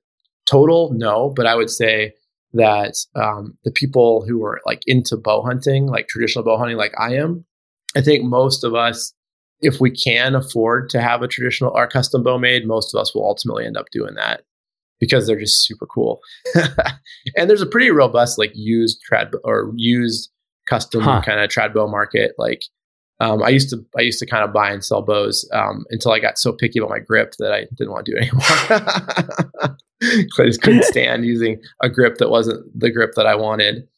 total 0.47 0.93
no 0.95 1.31
but 1.31 1.47
i 1.47 1.55
would 1.55 1.71
say 1.71 2.13
that 2.53 2.95
um, 3.15 3.57
the 3.65 3.71
people 3.71 4.25
who 4.27 4.45
are 4.45 4.61
like 4.67 4.83
into 4.87 5.17
bow 5.17 5.43
hunting, 5.43 5.87
like 5.87 6.09
traditional 6.09 6.45
bow 6.45 6.57
hunting, 6.57 6.77
like 6.77 6.93
I 6.99 7.15
am, 7.15 7.45
I 7.97 8.01
think 8.01 8.25
most 8.25 8.65
of 8.65 8.75
us, 8.75 9.13
if 9.61 9.81
we 9.81 9.91
can 9.91 10.35
afford 10.35 10.89
to 10.91 11.01
have 11.01 11.23
a 11.23 11.29
traditional 11.29 11.73
or 11.75 11.87
custom 11.89 12.23
bow 12.23 12.39
made, 12.39 12.67
most 12.67 12.95
of 12.95 13.01
us 13.01 13.15
will 13.15 13.25
ultimately 13.25 13.67
end 13.67 13.77
up 13.77 13.87
doing 13.93 14.15
that 14.15 14.43
because 15.01 15.27
they're 15.27 15.39
just 15.39 15.67
super 15.67 15.87
cool. 15.87 16.21
and 17.37 17.49
there's 17.49 17.63
a 17.63 17.67
pretty 17.67 17.91
robust 17.91 18.39
like 18.39 18.53
used 18.55 19.01
trad 19.11 19.33
or 19.45 19.73
used 19.77 20.31
custom 20.67 21.03
huh. 21.03 21.23
kind 21.25 21.41
of 21.41 21.51
trad 21.51 21.75
bow 21.75 21.89
market. 21.89 22.33
Like 22.39 22.63
um, 23.21 23.43
I 23.43 23.49
used 23.49 23.71
to 23.71 23.85
I 23.97 24.03
used 24.03 24.21
to 24.21 24.27
kind 24.27 24.45
of 24.45 24.53
buy 24.53 24.71
and 24.71 24.85
sell 24.85 25.03
bows 25.03 25.49
um, 25.53 25.85
until 25.91 26.13
I 26.13 26.21
got 26.21 26.39
so 26.39 26.53
picky 26.53 26.79
about 26.79 26.91
my 26.91 27.01
grip 27.01 27.35
that 27.39 27.53
I 27.53 27.67
didn't 27.77 27.93
want 27.93 28.07
to 28.07 28.13
do 28.13 28.19
it 28.19 28.29
anymore. 28.29 29.77
I 30.03 30.45
just 30.45 30.63
couldn't 30.63 30.85
stand 30.85 31.25
using 31.25 31.61
a 31.83 31.89
grip 31.89 32.19
that 32.19 32.31
wasn't 32.31 32.67
the 32.79 32.91
grip 32.91 33.15
that 33.17 33.27
I 33.27 33.35
wanted. 33.35 33.89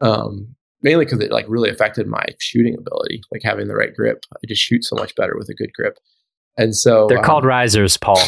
Um, 0.00 0.54
mainly 0.82 1.04
because 1.04 1.20
it 1.20 1.30
like 1.30 1.46
really 1.48 1.70
affected 1.70 2.06
my 2.06 2.24
shooting 2.40 2.76
ability, 2.76 3.22
like 3.30 3.42
having 3.44 3.68
the 3.68 3.76
right 3.76 3.94
grip. 3.94 4.24
I 4.34 4.46
just 4.46 4.62
shoot 4.62 4.84
so 4.84 4.96
much 4.96 5.14
better 5.14 5.34
with 5.36 5.48
a 5.48 5.54
good 5.54 5.72
grip. 5.74 5.98
And 6.58 6.76
so 6.76 7.06
they're 7.08 7.18
um, 7.18 7.24
called 7.24 7.44
risers, 7.44 7.96
Paul. 7.96 8.20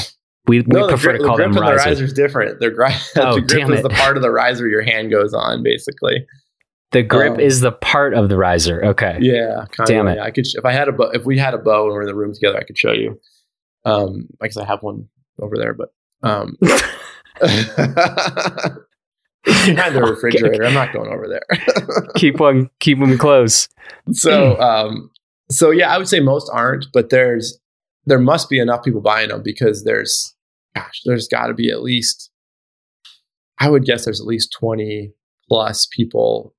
We, 0.47 0.61
we 0.61 0.67
no, 0.69 0.89
prefer 0.89 1.13
the, 1.13 1.19
to 1.19 1.25
call 1.25 1.37
the 1.37 1.45
grip 1.45 1.55
them 1.55 1.63
and 1.63 1.71
risers. 1.71 1.85
The 1.85 1.91
riser's 1.91 2.13
different. 2.13 2.61
They're 2.61 2.71
gri- 2.71 2.95
oh, 3.17 3.37
the 3.37 3.41
grip 3.41 3.71
is 3.71 3.83
the 3.83 3.91
part 3.91 4.17
of 4.17 4.23
the 4.23 4.31
riser 4.31 4.69
your 4.69 4.83
hand 4.83 5.11
goes 5.11 5.35
on, 5.35 5.63
basically. 5.63 6.27
The 6.93 7.03
grip 7.03 7.35
um, 7.35 7.41
is 7.41 7.61
the 7.61 7.73
part 7.73 8.15
of 8.15 8.29
the 8.29 8.37
riser. 8.37 8.85
Okay. 8.85 9.19
Yeah. 9.21 9.65
Damn 9.87 10.07
it. 10.07 10.19
I 10.19 10.31
could 10.31 10.47
sh- 10.47 10.55
if 10.55 10.65
I 10.65 10.73
had 10.73 10.89
a 10.89 10.93
bow, 10.93 11.11
if 11.11 11.25
we 11.25 11.39
had 11.39 11.55
a 11.55 11.59
bow 11.59 11.85
and 11.85 11.93
we 11.93 11.99
are 11.99 12.03
in 12.03 12.07
the 12.07 12.15
room 12.15 12.33
together, 12.33 12.57
I 12.57 12.63
could 12.63 12.79
show 12.79 12.93
you. 12.93 13.19
Um, 13.85 14.29
because 14.41 14.57
I 14.57 14.65
have 14.65 14.83
one 14.83 15.09
over 15.41 15.57
there, 15.59 15.75
but 15.75 15.93
um, 16.23 16.57
behind 19.45 19.95
the 19.95 20.01
refrigerator. 20.01 20.65
I'm 20.65 20.75
not 20.75 20.93
going 20.93 21.13
over 21.13 21.29
there. 21.29 21.43
keep 22.17 22.41
one, 22.41 22.71
keep 22.81 22.99
them 22.99 23.19
close. 23.19 23.69
So, 24.13 24.59
um, 24.61 25.11
so 25.51 25.71
yeah, 25.71 25.95
I 25.95 25.99
would 25.99 26.09
say 26.09 26.21
most 26.21 26.51
aren't, 26.53 26.87
but 26.93 27.11
there's 27.11 27.59
there 28.07 28.19
must 28.19 28.51
be 28.51 28.59
enough 28.59 28.85
people 28.85 29.01
buying 29.01 29.31
them 29.31 29.43
because 29.43 29.85
there's, 29.85 30.35
gosh, 30.75 31.01
there's 31.05 31.29
got 31.29 31.47
to 31.47 31.55
be 31.55 31.71
at 31.71 31.83
least, 31.83 32.31
I 33.59 33.71
would 33.71 33.85
guess 33.85 34.05
there's 34.05 34.21
at 34.21 34.27
least 34.27 34.55
20 34.59 35.13
plus 35.49 35.87
people 35.87 36.55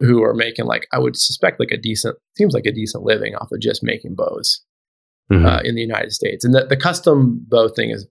who 0.00 0.22
are 0.22 0.34
making 0.34 0.64
like 0.64 0.86
I 0.92 0.98
would 0.98 1.16
suspect 1.16 1.58
like 1.58 1.72
a 1.72 1.76
decent 1.76 2.16
seems 2.36 2.54
like 2.54 2.66
a 2.66 2.72
decent 2.72 3.02
living 3.02 3.34
off 3.34 3.50
of 3.50 3.60
just 3.60 3.82
making 3.82 4.14
bows 4.14 4.62
mm-hmm. 5.30 5.44
uh, 5.44 5.60
in 5.64 5.74
the 5.74 5.80
United 5.80 6.12
States. 6.12 6.44
And 6.44 6.54
the, 6.54 6.66
the 6.66 6.76
custom 6.76 7.44
bow 7.48 7.68
thing 7.68 7.90
is 7.90 8.06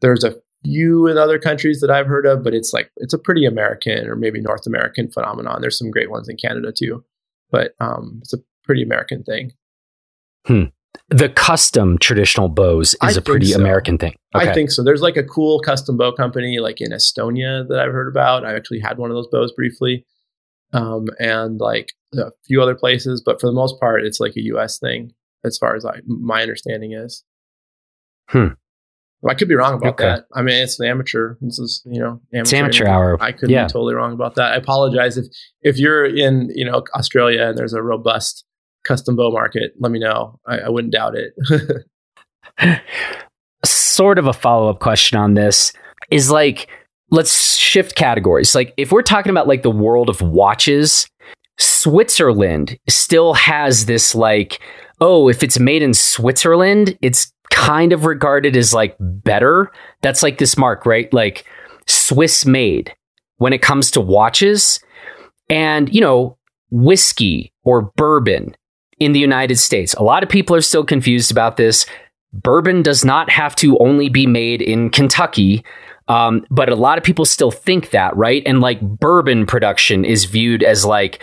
there's 0.00 0.24
a 0.24 0.34
few 0.62 1.06
in 1.06 1.16
other 1.18 1.38
countries 1.38 1.80
that 1.80 1.90
I've 1.90 2.06
heard 2.06 2.26
of, 2.26 2.44
but 2.44 2.54
it's 2.54 2.72
like 2.72 2.90
it's 2.96 3.14
a 3.14 3.18
pretty 3.18 3.44
American 3.44 4.06
or 4.06 4.16
maybe 4.16 4.40
North 4.40 4.66
American 4.66 5.10
phenomenon. 5.10 5.60
There's 5.60 5.78
some 5.78 5.90
great 5.90 6.10
ones 6.10 6.28
in 6.28 6.36
Canada 6.36 6.72
too, 6.76 7.04
but 7.50 7.72
um, 7.80 8.18
it's 8.22 8.32
a 8.32 8.38
pretty 8.64 8.82
American 8.82 9.22
thing. 9.22 9.52
Hmm. 10.46 10.64
The 11.08 11.28
custom 11.28 11.98
traditional 11.98 12.48
bows 12.48 12.94
is 13.02 13.16
I 13.16 13.20
a 13.20 13.22
pretty 13.22 13.46
so. 13.46 13.58
American 13.58 13.98
thing. 13.98 14.14
Okay. 14.34 14.48
I 14.48 14.52
think 14.52 14.70
so. 14.70 14.82
There's 14.82 15.02
like 15.02 15.16
a 15.16 15.24
cool 15.24 15.60
custom 15.60 15.96
bow 15.96 16.12
company 16.12 16.58
like 16.58 16.80
in 16.80 16.92
Estonia 16.92 17.66
that 17.68 17.78
I've 17.78 17.92
heard 17.92 18.08
about. 18.08 18.44
I 18.44 18.54
actually 18.54 18.80
had 18.80 18.98
one 18.98 19.10
of 19.10 19.16
those 19.16 19.28
bows 19.28 19.52
briefly 19.52 20.04
um, 20.72 21.08
and 21.18 21.60
like 21.60 21.92
a 22.14 22.30
few 22.44 22.62
other 22.62 22.74
places, 22.74 23.22
but 23.24 23.40
for 23.40 23.46
the 23.46 23.52
most 23.52 23.78
part, 23.80 24.04
it's 24.04 24.20
like 24.20 24.36
a 24.36 24.42
U.S. 24.42 24.78
thing, 24.78 25.12
as 25.44 25.58
far 25.58 25.74
as 25.74 25.84
I 25.84 26.00
my 26.06 26.42
understanding 26.42 26.92
is. 26.92 27.24
Hmm. 28.28 28.48
I 29.28 29.34
could 29.34 29.48
be 29.48 29.54
wrong 29.54 29.74
about 29.74 29.94
okay. 29.94 30.04
that. 30.04 30.26
I 30.34 30.42
mean, 30.42 30.62
it's 30.62 30.80
an 30.80 30.86
amateur. 30.86 31.36
This 31.40 31.58
is 31.58 31.82
you 31.84 32.00
know 32.00 32.20
amateur, 32.32 32.40
it's 32.40 32.52
amateur 32.52 32.86
hour. 32.86 33.22
I 33.22 33.32
could 33.32 33.50
yeah. 33.50 33.66
be 33.66 33.72
totally 33.72 33.94
wrong 33.94 34.12
about 34.12 34.34
that. 34.36 34.52
I 34.52 34.56
apologize 34.56 35.18
if 35.18 35.26
if 35.62 35.78
you're 35.78 36.06
in 36.06 36.50
you 36.54 36.64
know 36.64 36.84
Australia 36.94 37.48
and 37.48 37.58
there's 37.58 37.74
a 37.74 37.82
robust 37.82 38.44
custom 38.84 39.16
bow 39.16 39.30
market. 39.30 39.72
Let 39.78 39.92
me 39.92 39.98
know. 39.98 40.40
I, 40.46 40.60
I 40.60 40.68
wouldn't 40.68 40.92
doubt 40.92 41.14
it. 41.16 41.34
sort 43.64 44.18
of 44.18 44.26
a 44.26 44.32
follow 44.32 44.70
up 44.70 44.80
question 44.80 45.18
on 45.18 45.34
this 45.34 45.72
is 46.10 46.30
like 46.30 46.68
let's 47.10 47.56
shift 47.56 47.96
categories. 47.96 48.54
Like 48.54 48.72
if 48.76 48.92
we're 48.92 49.02
talking 49.02 49.30
about 49.30 49.48
like 49.48 49.62
the 49.62 49.70
world 49.70 50.08
of 50.08 50.22
watches, 50.22 51.08
Switzerland 51.58 52.78
still 52.88 53.34
has 53.34 53.86
this 53.86 54.14
like, 54.14 54.60
oh, 55.00 55.28
if 55.28 55.42
it's 55.42 55.58
made 55.58 55.82
in 55.82 55.92
Switzerland, 55.92 56.96
it's 57.02 57.32
kind 57.60 57.92
of 57.92 58.06
regarded 58.06 58.56
as 58.56 58.72
like 58.72 58.96
better. 58.98 59.70
That's 60.00 60.22
like 60.22 60.38
this 60.38 60.56
mark, 60.56 60.86
right? 60.86 61.12
Like 61.12 61.44
Swiss 61.86 62.46
made 62.46 62.94
when 63.36 63.52
it 63.52 63.60
comes 63.60 63.90
to 63.90 64.00
watches. 64.00 64.80
And, 65.50 65.94
you 65.94 66.00
know, 66.00 66.38
whiskey 66.70 67.52
or 67.62 67.82
bourbon 67.96 68.56
in 68.98 69.12
the 69.12 69.20
United 69.20 69.58
States. 69.58 69.92
A 69.94 70.02
lot 70.02 70.22
of 70.22 70.28
people 70.30 70.56
are 70.56 70.62
still 70.62 70.84
confused 70.84 71.30
about 71.30 71.58
this. 71.58 71.84
Bourbon 72.32 72.80
does 72.82 73.04
not 73.04 73.28
have 73.28 73.54
to 73.56 73.76
only 73.78 74.08
be 74.08 74.26
made 74.26 74.62
in 74.62 74.88
Kentucky. 74.88 75.62
Um, 76.08 76.46
but 76.50 76.70
a 76.70 76.76
lot 76.76 76.96
of 76.96 77.04
people 77.04 77.26
still 77.26 77.50
think 77.50 77.90
that, 77.90 78.16
right? 78.16 78.42
And 78.46 78.60
like 78.60 78.80
bourbon 78.80 79.44
production 79.44 80.06
is 80.06 80.24
viewed 80.24 80.62
as 80.62 80.86
like, 80.86 81.22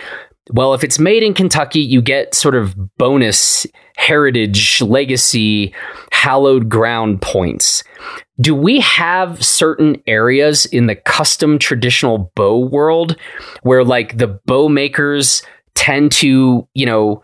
well, 0.50 0.72
if 0.72 0.84
it's 0.84 1.00
made 1.00 1.24
in 1.24 1.34
Kentucky, 1.34 1.80
you 1.80 2.00
get 2.00 2.34
sort 2.34 2.54
of 2.54 2.76
bonus 2.96 3.66
heritage, 3.98 4.80
legacy, 4.80 5.74
hallowed 6.12 6.68
ground 6.68 7.20
points. 7.20 7.82
Do 8.40 8.54
we 8.54 8.78
have 8.80 9.44
certain 9.44 10.00
areas 10.06 10.66
in 10.66 10.86
the 10.86 10.94
custom 10.94 11.58
traditional 11.58 12.30
bow 12.36 12.58
world 12.58 13.16
where 13.62 13.84
like 13.84 14.16
the 14.16 14.28
bow 14.46 14.68
makers 14.68 15.42
tend 15.74 16.12
to, 16.12 16.66
you 16.74 16.86
know, 16.86 17.22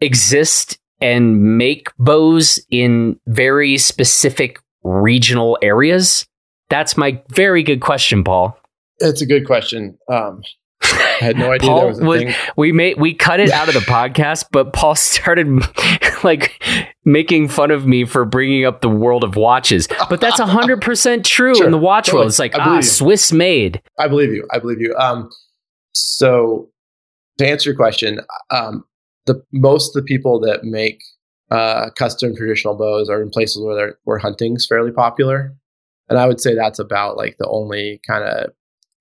exist 0.00 0.78
and 1.02 1.58
make 1.58 1.88
bows 1.98 2.58
in 2.70 3.20
very 3.26 3.76
specific 3.76 4.58
regional 4.82 5.58
areas? 5.60 6.26
That's 6.70 6.96
my 6.96 7.22
very 7.28 7.62
good 7.62 7.82
question, 7.82 8.24
Paul. 8.24 8.58
It's 8.98 9.20
a 9.20 9.26
good 9.26 9.46
question. 9.46 9.98
Um, 10.08 10.40
I 11.20 11.24
had 11.24 11.36
no 11.36 11.52
idea 11.52 11.68
Paul 11.68 11.86
was, 11.88 12.00
was 12.00 12.34
We 12.56 12.72
made 12.72 12.98
we 12.98 13.14
cut 13.14 13.40
it 13.40 13.50
out 13.50 13.68
of 13.68 13.74
the 13.74 13.80
podcast, 13.92 14.46
but 14.50 14.72
Paul 14.72 14.94
started 14.94 15.48
like 16.24 16.62
making 17.04 17.48
fun 17.48 17.70
of 17.70 17.86
me 17.86 18.04
for 18.04 18.24
bringing 18.24 18.64
up 18.64 18.80
the 18.80 18.88
world 18.88 19.24
of 19.24 19.36
watches. 19.36 19.88
But 20.10 20.20
that's 20.20 20.40
hundred 20.40 20.80
percent 20.80 21.24
true 21.26 21.54
sure, 21.54 21.66
in 21.66 21.72
the 21.72 21.78
watch 21.78 22.06
totally. 22.06 22.20
world. 22.20 22.28
It's 22.30 22.38
like 22.38 22.54
ah, 22.54 22.80
Swiss 22.80 23.32
made. 23.32 23.82
I 23.98 24.08
believe 24.08 24.32
you. 24.32 24.46
I 24.52 24.58
believe 24.58 24.80
you. 24.80 24.94
Um, 24.96 25.30
so 25.94 26.68
to 27.38 27.46
answer 27.46 27.70
your 27.70 27.76
question, 27.76 28.20
um, 28.50 28.84
the 29.26 29.42
most 29.52 29.96
of 29.96 30.02
the 30.02 30.06
people 30.06 30.40
that 30.40 30.64
make 30.64 31.00
uh, 31.50 31.90
custom 31.96 32.34
traditional 32.34 32.76
bows 32.76 33.08
are 33.08 33.22
in 33.22 33.30
places 33.30 33.62
where 33.62 33.98
where 34.04 34.18
hunting's 34.18 34.66
fairly 34.66 34.92
popular, 34.92 35.54
and 36.08 36.18
I 36.18 36.26
would 36.26 36.40
say 36.40 36.54
that's 36.54 36.78
about 36.78 37.16
like 37.16 37.36
the 37.38 37.48
only 37.48 38.00
kind 38.06 38.24
of 38.24 38.52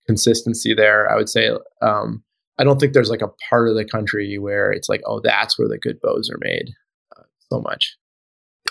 consistency 0.07 0.73
there. 0.73 1.11
I 1.11 1.15
would 1.15 1.29
say 1.29 1.51
um, 1.81 2.23
I 2.57 2.63
don't 2.63 2.79
think 2.79 2.93
there's 2.93 3.09
like 3.09 3.21
a 3.21 3.31
part 3.49 3.69
of 3.69 3.75
the 3.75 3.85
country 3.85 4.37
where 4.37 4.71
it's 4.71 4.89
like, 4.89 5.01
oh, 5.05 5.19
that's 5.23 5.59
where 5.59 5.67
the 5.67 5.77
good 5.77 5.99
bows 6.01 6.29
are 6.29 6.39
made 6.39 6.71
uh, 7.17 7.23
so 7.51 7.61
much. 7.61 7.95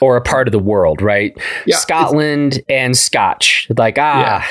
Or 0.00 0.16
a 0.16 0.20
part 0.20 0.48
of 0.48 0.52
the 0.52 0.58
world, 0.58 1.00
right? 1.00 1.32
Yeah, 1.66 1.76
Scotland 1.76 2.60
and 2.68 2.96
Scotch, 2.96 3.68
like 3.78 3.96
ah, 3.96 4.20
yeah. 4.20 4.46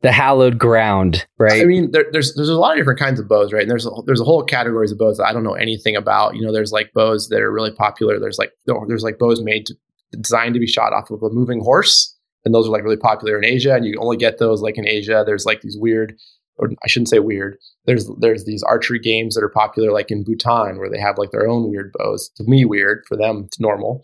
the 0.00 0.10
hallowed 0.10 0.58
ground, 0.58 1.24
right? 1.38 1.62
I 1.62 1.66
mean, 1.66 1.92
there, 1.92 2.06
there's 2.10 2.34
there's 2.34 2.48
a 2.48 2.56
lot 2.56 2.72
of 2.72 2.78
different 2.78 2.98
kinds 2.98 3.20
of 3.20 3.28
bows, 3.28 3.52
right? 3.52 3.62
And 3.62 3.70
there's 3.70 3.86
a, 3.86 3.90
there's 4.06 4.20
a 4.20 4.24
whole 4.24 4.42
categories 4.42 4.90
of 4.90 4.98
bows 4.98 5.18
that 5.18 5.26
I 5.26 5.32
don't 5.32 5.44
know 5.44 5.54
anything 5.54 5.94
about. 5.94 6.34
You 6.34 6.44
know, 6.44 6.52
there's 6.52 6.72
like 6.72 6.92
bows 6.94 7.28
that 7.28 7.40
are 7.40 7.52
really 7.52 7.70
popular. 7.70 8.18
There's 8.18 8.38
like 8.38 8.50
there's 8.88 9.04
like 9.04 9.20
bows 9.20 9.40
made 9.40 9.66
to, 9.66 9.76
designed 10.20 10.54
to 10.54 10.60
be 10.60 10.66
shot 10.66 10.92
off 10.92 11.12
of 11.12 11.22
a 11.22 11.30
moving 11.30 11.60
horse 11.60 12.11
and 12.44 12.54
those 12.54 12.66
are 12.66 12.70
like 12.70 12.82
really 12.82 12.96
popular 12.96 13.38
in 13.38 13.44
Asia, 13.44 13.74
and 13.74 13.84
you 13.84 13.96
only 13.98 14.16
get 14.16 14.38
those 14.38 14.60
like 14.60 14.78
in 14.78 14.86
Asia. 14.86 15.22
There's 15.24 15.44
like 15.44 15.60
these 15.60 15.76
weird, 15.78 16.16
or 16.56 16.70
I 16.84 16.88
shouldn't 16.88 17.08
say 17.08 17.18
weird. 17.18 17.56
There's 17.86 18.08
there's 18.18 18.44
these 18.44 18.62
archery 18.62 18.98
games 18.98 19.34
that 19.34 19.44
are 19.44 19.48
popular 19.48 19.92
like 19.92 20.10
in 20.10 20.24
Bhutan 20.24 20.78
where 20.78 20.90
they 20.90 21.00
have 21.00 21.18
like 21.18 21.30
their 21.30 21.48
own 21.48 21.70
weird 21.70 21.92
bows. 21.94 22.30
To 22.36 22.44
me, 22.44 22.64
weird 22.64 23.04
for 23.06 23.16
them, 23.16 23.44
it's 23.46 23.60
normal. 23.60 24.02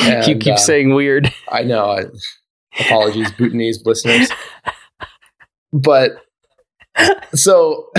And, 0.00 0.26
you 0.28 0.36
keep 0.36 0.54
uh, 0.54 0.58
saying 0.58 0.94
weird. 0.94 1.32
I 1.50 1.62
know. 1.62 1.90
I, 1.90 2.04
apologies, 2.80 3.30
Bhutanese 3.38 3.82
listeners. 3.84 4.30
But 5.72 6.12
so. 7.34 7.90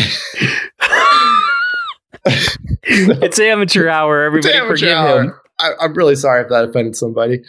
it's 2.84 3.40
amateur 3.40 3.88
hour. 3.88 4.24
Everybody 4.24 4.54
amateur 4.54 4.74
forgive 4.74 4.98
hour. 4.98 5.22
him. 5.22 5.34
I, 5.60 5.72
I'm 5.82 5.94
really 5.94 6.16
sorry 6.16 6.44
if 6.44 6.50
that 6.50 6.66
offended 6.66 6.96
somebody. 6.96 7.44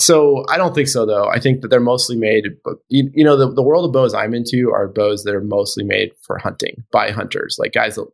So 0.00 0.44
I 0.48 0.56
don't 0.56 0.74
think 0.74 0.88
so 0.88 1.04
though. 1.04 1.28
I 1.28 1.38
think 1.38 1.60
that 1.60 1.68
they're 1.68 1.78
mostly 1.78 2.16
made, 2.16 2.44
you, 2.88 3.10
you 3.14 3.22
know, 3.22 3.36
the, 3.36 3.52
the 3.52 3.62
world 3.62 3.84
of 3.84 3.92
bows 3.92 4.14
I'm 4.14 4.34
into 4.34 4.70
are 4.72 4.88
bows 4.88 5.24
that 5.24 5.34
are 5.34 5.42
mostly 5.42 5.84
made 5.84 6.12
for 6.22 6.38
hunting 6.38 6.84
by 6.90 7.10
hunters, 7.10 7.56
like 7.58 7.72
guys 7.72 7.96
that 7.96 8.06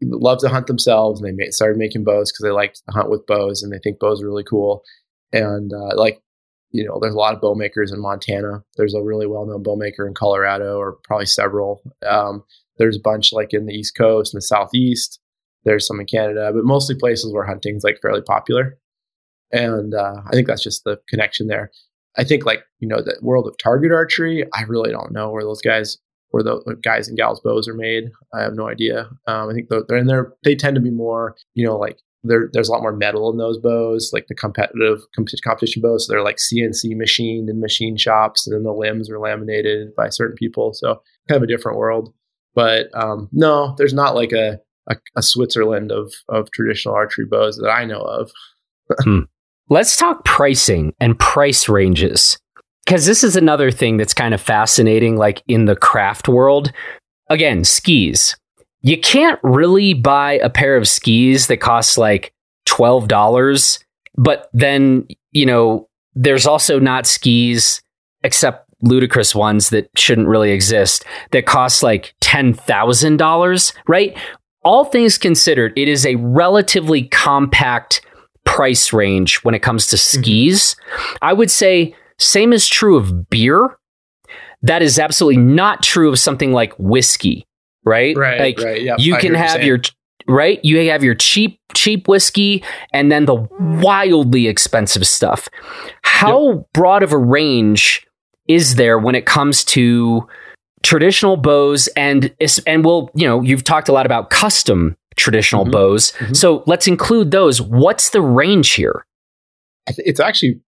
love 0.00 0.38
to 0.38 0.48
hunt 0.48 0.68
themselves 0.68 1.20
and 1.20 1.28
they 1.28 1.32
made, 1.32 1.52
started 1.52 1.76
making 1.76 2.04
bows 2.04 2.32
because 2.32 2.44
they 2.44 2.50
like 2.50 2.72
to 2.74 2.82
hunt 2.90 3.10
with 3.10 3.26
bows 3.26 3.62
and 3.62 3.70
they 3.70 3.78
think 3.78 3.98
bows 3.98 4.22
are 4.22 4.26
really 4.26 4.44
cool. 4.44 4.82
And 5.32 5.70
uh, 5.72 5.96
like, 5.96 6.22
you 6.70 6.84
know, 6.84 6.98
there's 7.00 7.14
a 7.14 7.18
lot 7.18 7.34
of 7.34 7.40
bow 7.40 7.54
makers 7.54 7.92
in 7.92 8.00
Montana. 8.00 8.62
There's 8.76 8.94
a 8.94 9.02
really 9.02 9.26
well 9.26 9.46
known 9.46 9.62
bow 9.62 9.76
maker 9.76 10.06
in 10.06 10.14
Colorado, 10.14 10.76
or 10.78 10.98
probably 11.04 11.26
several. 11.26 11.82
Um, 12.06 12.44
there's 12.78 12.96
a 12.96 13.02
bunch 13.02 13.32
like 13.32 13.52
in 13.52 13.66
the 13.66 13.74
East 13.74 13.96
Coast 13.96 14.32
and 14.32 14.38
the 14.38 14.46
Southeast. 14.46 15.20
There's 15.64 15.86
some 15.86 16.00
in 16.00 16.06
Canada, 16.06 16.50
but 16.54 16.64
mostly 16.64 16.94
places 16.94 17.32
where 17.32 17.46
hunting's 17.46 17.84
like 17.84 17.98
fairly 18.00 18.22
popular. 18.22 18.78
And 19.52 19.94
uh, 19.94 20.22
I 20.26 20.30
think 20.30 20.46
that's 20.46 20.62
just 20.62 20.84
the 20.84 21.00
connection 21.08 21.46
there. 21.46 21.70
I 22.16 22.24
think 22.24 22.44
like, 22.44 22.64
you 22.80 22.88
know, 22.88 23.00
the 23.00 23.16
world 23.22 23.46
of 23.46 23.56
target 23.58 23.92
archery, 23.92 24.44
I 24.52 24.62
really 24.62 24.90
don't 24.90 25.12
know 25.12 25.30
where 25.30 25.44
those 25.44 25.62
guys, 25.62 25.98
where 26.30 26.42
the 26.42 26.76
guys 26.82 27.08
and 27.08 27.16
gals 27.16 27.40
bows 27.40 27.68
are 27.68 27.74
made. 27.74 28.10
I 28.34 28.42
have 28.42 28.54
no 28.54 28.68
idea. 28.68 29.08
Um, 29.26 29.48
I 29.48 29.54
think 29.54 29.68
they're, 29.68 29.96
in 29.96 30.06
there. 30.06 30.32
They 30.44 30.56
tend 30.56 30.74
to 30.74 30.80
be 30.80 30.90
more, 30.90 31.36
you 31.54 31.64
know, 31.64 31.76
like 31.78 31.98
there, 32.24 32.50
there's 32.52 32.68
a 32.68 32.72
lot 32.72 32.82
more 32.82 32.92
metal 32.92 33.30
in 33.30 33.38
those 33.38 33.58
bows, 33.58 34.10
like 34.12 34.26
the 34.26 34.34
competitive 34.34 35.00
competition 35.44 35.80
bows. 35.80 36.06
So 36.06 36.12
they're 36.12 36.24
like 36.24 36.36
CNC 36.36 36.96
machined 36.96 37.48
in 37.48 37.60
machine 37.60 37.96
shops, 37.96 38.46
and 38.46 38.54
then 38.54 38.64
the 38.64 38.72
limbs 38.72 39.08
are 39.08 39.20
laminated 39.20 39.94
by 39.94 40.08
certain 40.08 40.36
people. 40.36 40.74
So 40.74 41.00
kind 41.28 41.36
of 41.36 41.42
a 41.42 41.46
different 41.46 41.78
world. 41.78 42.12
But 42.54 42.88
um, 42.94 43.28
no, 43.30 43.74
there's 43.78 43.94
not 43.94 44.16
like 44.16 44.32
a, 44.32 44.58
a, 44.88 44.96
a 45.16 45.22
Switzerland 45.22 45.92
of 45.92 46.12
of 46.28 46.50
traditional 46.50 46.94
archery 46.94 47.26
bows 47.26 47.56
that 47.58 47.70
I 47.70 47.84
know 47.84 48.00
of. 48.00 48.32
hmm. 49.04 49.20
Let's 49.70 49.96
talk 49.96 50.24
pricing 50.24 50.94
and 51.00 51.18
price 51.18 51.68
ranges. 51.68 52.38
Because 52.84 53.04
this 53.04 53.22
is 53.22 53.36
another 53.36 53.70
thing 53.70 53.98
that's 53.98 54.14
kind 54.14 54.32
of 54.32 54.40
fascinating, 54.40 55.16
like 55.16 55.42
in 55.46 55.66
the 55.66 55.76
craft 55.76 56.26
world. 56.26 56.72
Again, 57.28 57.64
skis. 57.64 58.34
You 58.80 58.98
can't 58.98 59.38
really 59.42 59.92
buy 59.92 60.34
a 60.34 60.48
pair 60.48 60.76
of 60.76 60.88
skis 60.88 61.48
that 61.48 61.58
costs 61.58 61.98
like 61.98 62.32
$12, 62.66 63.84
but 64.16 64.48
then, 64.54 65.06
you 65.32 65.44
know, 65.44 65.88
there's 66.14 66.46
also 66.46 66.78
not 66.78 67.06
skis, 67.06 67.82
except 68.22 68.68
ludicrous 68.82 69.34
ones 69.34 69.70
that 69.70 69.90
shouldn't 69.96 70.28
really 70.28 70.52
exist, 70.52 71.04
that 71.32 71.44
cost 71.44 71.82
like 71.82 72.14
$10,000, 72.22 73.72
right? 73.86 74.16
All 74.64 74.84
things 74.84 75.18
considered, 75.18 75.72
it 75.76 75.88
is 75.88 76.06
a 76.06 76.14
relatively 76.16 77.04
compact 77.08 78.00
price 78.58 78.92
range 78.92 79.36
when 79.44 79.54
it 79.54 79.60
comes 79.60 79.86
to 79.86 79.94
mm-hmm. 79.94 80.20
skis. 80.20 80.74
Mm-hmm. 80.74 81.16
I 81.22 81.32
would 81.32 81.48
say 81.48 81.94
same 82.18 82.52
is 82.52 82.66
true 82.66 82.96
of 82.96 83.30
beer. 83.30 83.78
That 84.62 84.82
is 84.82 84.98
absolutely 84.98 85.40
not 85.40 85.84
true 85.84 86.08
of 86.08 86.18
something 86.18 86.52
like 86.52 86.72
whiskey, 86.76 87.46
right? 87.84 88.16
Right. 88.16 88.40
Like 88.40 88.58
right, 88.58 88.82
yep, 88.82 88.98
you 88.98 89.16
can 89.18 89.34
have 89.34 89.62
your 89.62 89.78
right? 90.26 90.58
You 90.64 90.90
have 90.90 91.04
your 91.04 91.14
cheap 91.14 91.60
cheap 91.72 92.08
whiskey 92.08 92.64
and 92.92 93.12
then 93.12 93.26
the 93.26 93.36
wildly 93.60 94.48
expensive 94.48 95.06
stuff. 95.06 95.48
How 96.02 96.54
yep. 96.54 96.66
broad 96.74 97.04
of 97.04 97.12
a 97.12 97.18
range 97.18 98.04
is 98.48 98.74
there 98.74 98.98
when 98.98 99.14
it 99.14 99.24
comes 99.24 99.62
to 99.66 100.26
traditional 100.82 101.36
bows 101.36 101.86
and 101.94 102.34
and 102.66 102.84
we'll, 102.84 103.08
you 103.14 103.28
know, 103.28 103.40
you've 103.40 103.62
talked 103.62 103.88
a 103.88 103.92
lot 103.92 104.06
about 104.06 104.30
custom 104.30 104.96
traditional 105.18 105.64
mm-hmm. 105.64 105.72
bows. 105.72 106.12
Mm-hmm. 106.12 106.34
So 106.34 106.62
let's 106.66 106.86
include 106.86 107.30
those. 107.30 107.60
What's 107.60 108.10
the 108.10 108.22
range 108.22 108.72
here? 108.72 109.04
It's 109.86 110.20
actually 110.20 110.60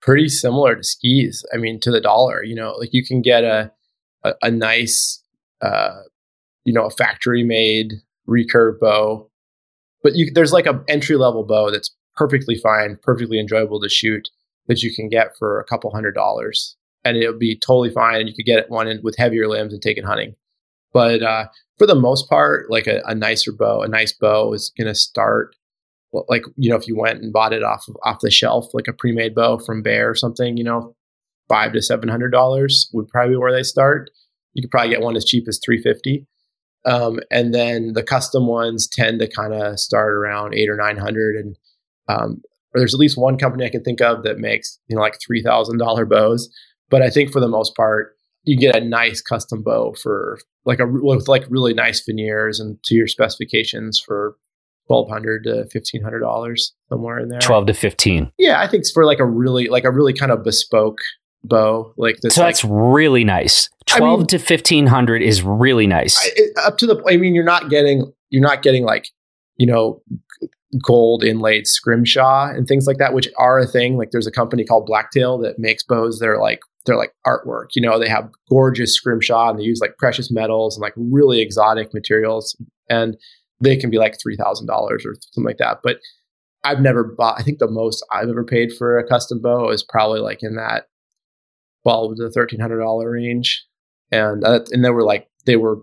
pretty 0.00 0.28
similar 0.28 0.76
to 0.76 0.82
skis. 0.82 1.44
I 1.52 1.56
mean, 1.56 1.80
to 1.80 1.90
the 1.90 2.00
dollar. 2.00 2.42
You 2.42 2.54
know, 2.54 2.72
like 2.78 2.90
you 2.92 3.04
can 3.04 3.22
get 3.22 3.44
a 3.44 3.72
a, 4.24 4.34
a 4.42 4.50
nice, 4.50 5.22
uh, 5.60 6.00
you 6.64 6.72
know, 6.72 6.86
a 6.86 6.90
factory 6.90 7.44
made 7.44 7.94
recurve 8.28 8.78
bow, 8.80 9.30
but 10.02 10.14
you, 10.14 10.30
there's 10.32 10.52
like 10.52 10.66
a 10.66 10.82
entry 10.88 11.16
level 11.16 11.44
bow 11.44 11.70
that's 11.70 11.94
perfectly 12.16 12.56
fine, 12.56 12.98
perfectly 13.02 13.38
enjoyable 13.38 13.80
to 13.80 13.88
shoot 13.88 14.28
that 14.66 14.82
you 14.82 14.94
can 14.94 15.08
get 15.08 15.36
for 15.38 15.60
a 15.60 15.64
couple 15.64 15.90
hundred 15.90 16.14
dollars, 16.14 16.76
and 17.04 17.16
it'll 17.16 17.38
be 17.38 17.58
totally 17.58 17.90
fine. 17.90 18.20
And 18.20 18.28
you 18.28 18.34
could 18.34 18.44
get 18.44 18.70
one 18.70 18.88
in, 18.88 19.00
with 19.02 19.16
heavier 19.16 19.48
limbs 19.48 19.72
and 19.72 19.80
take 19.80 19.96
it 19.96 20.04
hunting. 20.04 20.34
But 20.92 21.22
uh, 21.22 21.46
for 21.78 21.86
the 21.86 21.94
most 21.94 22.28
part, 22.28 22.70
like 22.70 22.86
a, 22.86 23.02
a 23.06 23.14
nicer 23.14 23.52
bow, 23.52 23.82
a 23.82 23.88
nice 23.88 24.12
bow 24.12 24.52
is 24.52 24.72
going 24.76 24.88
to 24.88 24.94
start 24.94 25.54
like 26.28 26.42
you 26.56 26.70
know 26.70 26.76
if 26.76 26.88
you 26.88 26.96
went 26.96 27.22
and 27.22 27.32
bought 27.32 27.52
it 27.52 27.62
off 27.62 27.84
of, 27.88 27.96
off 28.04 28.20
the 28.20 28.30
shelf, 28.30 28.66
like 28.72 28.88
a 28.88 28.92
pre-made 28.92 29.34
bow 29.34 29.58
from 29.58 29.82
Bear 29.82 30.10
or 30.10 30.14
something, 30.14 30.56
you 30.56 30.64
know, 30.64 30.94
five 31.48 31.72
to 31.72 31.82
seven 31.82 32.08
hundred 32.08 32.30
dollars 32.30 32.88
would 32.92 33.08
probably 33.08 33.34
be 33.34 33.38
where 33.38 33.52
they 33.52 33.62
start. 33.62 34.10
You 34.54 34.62
could 34.62 34.70
probably 34.70 34.90
get 34.90 35.02
one 35.02 35.16
as 35.16 35.24
cheap 35.24 35.44
as 35.48 35.60
three 35.62 35.82
fifty. 35.82 36.26
Um, 36.84 37.20
and 37.30 37.52
then 37.52 37.92
the 37.92 38.02
custom 38.02 38.46
ones 38.46 38.88
tend 38.88 39.18
to 39.20 39.28
kind 39.28 39.52
of 39.52 39.78
start 39.78 40.14
around 40.14 40.54
eight 40.54 40.70
or 40.70 40.76
nine 40.76 40.96
hundred, 40.96 41.36
and 41.36 41.56
um, 42.08 42.42
or 42.74 42.80
there's 42.80 42.94
at 42.94 43.00
least 43.00 43.18
one 43.18 43.36
company 43.36 43.66
I 43.66 43.70
can 43.70 43.82
think 43.82 44.00
of 44.00 44.22
that 44.22 44.38
makes 44.38 44.78
you 44.88 44.96
know 44.96 45.02
like 45.02 45.18
three 45.24 45.42
thousand 45.42 45.78
dollar 45.78 46.06
bows. 46.06 46.48
But 46.90 47.02
I 47.02 47.10
think 47.10 47.32
for 47.32 47.40
the 47.40 47.48
most 47.48 47.74
part, 47.76 48.16
you 48.48 48.56
get 48.56 48.74
a 48.74 48.80
nice 48.80 49.20
custom 49.20 49.62
bow 49.62 49.94
for 50.02 50.40
like 50.64 50.80
a 50.80 50.86
with 50.86 51.28
like 51.28 51.44
really 51.50 51.74
nice 51.74 52.02
veneers 52.04 52.58
and 52.58 52.82
to 52.84 52.94
your 52.94 53.06
specifications 53.06 54.00
for 54.00 54.36
twelve 54.86 55.08
hundred 55.10 55.44
to 55.44 55.66
fifteen 55.66 56.02
hundred 56.02 56.20
dollars 56.20 56.74
somewhere 56.88 57.18
in 57.18 57.28
there. 57.28 57.40
Twelve 57.40 57.66
to 57.66 57.74
fifteen. 57.74 58.32
Yeah, 58.38 58.60
I 58.60 58.66
think 58.66 58.80
it's 58.80 58.90
for 58.90 59.04
like 59.04 59.18
a 59.18 59.26
really 59.26 59.68
like 59.68 59.84
a 59.84 59.90
really 59.90 60.14
kind 60.14 60.32
of 60.32 60.42
bespoke 60.42 60.98
bow. 61.44 61.92
Like 61.98 62.20
this, 62.22 62.34
so 62.34 62.42
that's 62.42 62.64
like, 62.64 62.72
really 62.74 63.22
nice. 63.22 63.68
Twelve 63.84 64.20
I 64.20 64.20
mean, 64.20 64.26
to 64.28 64.38
fifteen 64.38 64.86
hundred 64.86 65.22
is 65.22 65.42
really 65.42 65.86
nice. 65.86 66.18
I, 66.18 66.66
up 66.66 66.78
to 66.78 66.86
the. 66.86 67.02
I 67.06 67.18
mean, 67.18 67.34
you're 67.34 67.44
not 67.44 67.68
getting 67.68 68.10
you're 68.30 68.42
not 68.42 68.62
getting 68.62 68.84
like 68.84 69.08
you 69.58 69.66
know 69.66 70.02
gold 70.82 71.22
inlaid 71.22 71.66
scrimshaw 71.66 72.50
and 72.50 72.66
things 72.66 72.86
like 72.86 72.96
that, 72.96 73.12
which 73.12 73.28
are 73.38 73.58
a 73.58 73.66
thing. 73.66 73.98
Like 73.98 74.10
there's 74.10 74.26
a 74.26 74.32
company 74.32 74.64
called 74.64 74.86
Blacktail 74.86 75.36
that 75.38 75.58
makes 75.58 75.82
bows 75.82 76.18
that 76.18 76.28
are 76.28 76.40
like 76.40 76.60
they're 76.86 76.96
like 76.96 77.12
artwork. 77.26 77.68
You 77.74 77.82
know, 77.82 77.98
they 77.98 78.08
have 78.08 78.30
gorgeous 78.48 78.94
scrimshaw 78.94 79.50
and 79.50 79.58
they 79.58 79.64
use 79.64 79.80
like 79.80 79.96
precious 79.98 80.30
metals 80.30 80.76
and 80.76 80.82
like 80.82 80.94
really 80.96 81.40
exotic 81.40 81.92
materials, 81.92 82.56
and 82.88 83.16
they 83.60 83.76
can 83.76 83.90
be 83.90 83.98
like 83.98 84.18
three 84.20 84.36
thousand 84.36 84.66
dollars 84.66 85.04
or 85.04 85.14
something 85.32 85.46
like 85.46 85.58
that. 85.58 85.78
But 85.82 85.98
I've 86.64 86.80
never 86.80 87.04
bought. 87.04 87.38
I 87.38 87.42
think 87.42 87.58
the 87.58 87.70
most 87.70 88.04
I've 88.12 88.28
ever 88.28 88.44
paid 88.44 88.72
for 88.72 88.98
a 88.98 89.06
custom 89.06 89.40
bow 89.40 89.70
is 89.70 89.82
probably 89.82 90.20
like 90.20 90.42
in 90.42 90.56
that 90.56 90.86
twelve 91.82 92.16
to 92.16 92.30
thirteen 92.30 92.60
hundred 92.60 92.80
dollar 92.80 93.10
range, 93.10 93.64
and 94.10 94.44
uh, 94.44 94.60
and 94.70 94.84
they 94.84 94.90
were 94.90 95.04
like 95.04 95.28
they 95.46 95.56
were 95.56 95.78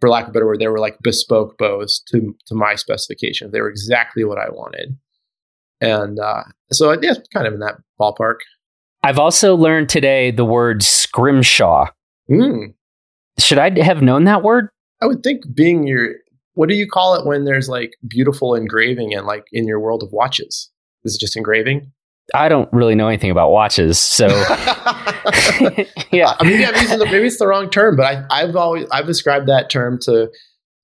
for 0.00 0.10
lack 0.10 0.24
of 0.24 0.30
a 0.30 0.32
better 0.32 0.46
word, 0.46 0.58
they 0.58 0.68
were 0.68 0.80
like 0.80 0.98
bespoke 1.02 1.56
bows 1.56 2.02
to 2.08 2.36
to 2.46 2.54
my 2.54 2.74
specifications. 2.74 3.52
They 3.52 3.60
were 3.60 3.70
exactly 3.70 4.24
what 4.24 4.38
I 4.38 4.50
wanted, 4.50 4.98
and 5.80 6.18
uh, 6.18 6.44
so 6.72 6.92
yeah, 7.00 7.14
kind 7.32 7.46
of 7.46 7.54
in 7.54 7.60
that 7.60 7.76
ballpark. 8.00 8.40
I've 9.04 9.18
also 9.18 9.54
learned 9.54 9.90
today 9.90 10.30
the 10.30 10.46
word 10.46 10.82
scrimshaw. 10.82 11.88
Mm. 12.30 12.72
Should 13.38 13.58
I 13.58 13.78
have 13.84 14.00
known 14.00 14.24
that 14.24 14.42
word? 14.42 14.70
I 15.02 15.06
would 15.06 15.22
think 15.22 15.42
being 15.54 15.86
your 15.86 16.14
what 16.54 16.70
do 16.70 16.74
you 16.74 16.88
call 16.88 17.14
it 17.14 17.26
when 17.26 17.44
there's 17.44 17.68
like 17.68 17.96
beautiful 18.08 18.54
engraving 18.54 19.12
and 19.12 19.26
like 19.26 19.44
in 19.52 19.66
your 19.66 19.78
world 19.78 20.02
of 20.02 20.10
watches? 20.10 20.70
Is 21.04 21.16
it 21.16 21.20
just 21.20 21.36
engraving? 21.36 21.92
I 22.32 22.48
don't 22.48 22.72
really 22.72 22.94
know 22.94 23.06
anything 23.08 23.30
about 23.30 23.50
watches, 23.50 23.98
so 23.98 24.26
yeah. 26.10 26.34
maybe 26.40 26.64
I'm 26.64 26.74
using 26.76 26.98
the, 26.98 27.06
maybe 27.10 27.26
it's 27.26 27.38
the 27.38 27.46
wrong 27.46 27.68
term, 27.68 27.96
but 27.96 28.06
I, 28.06 28.24
I've 28.30 28.56
always 28.56 28.86
I've 28.90 29.06
described 29.06 29.46
that 29.48 29.68
term 29.68 29.98
to 30.02 30.30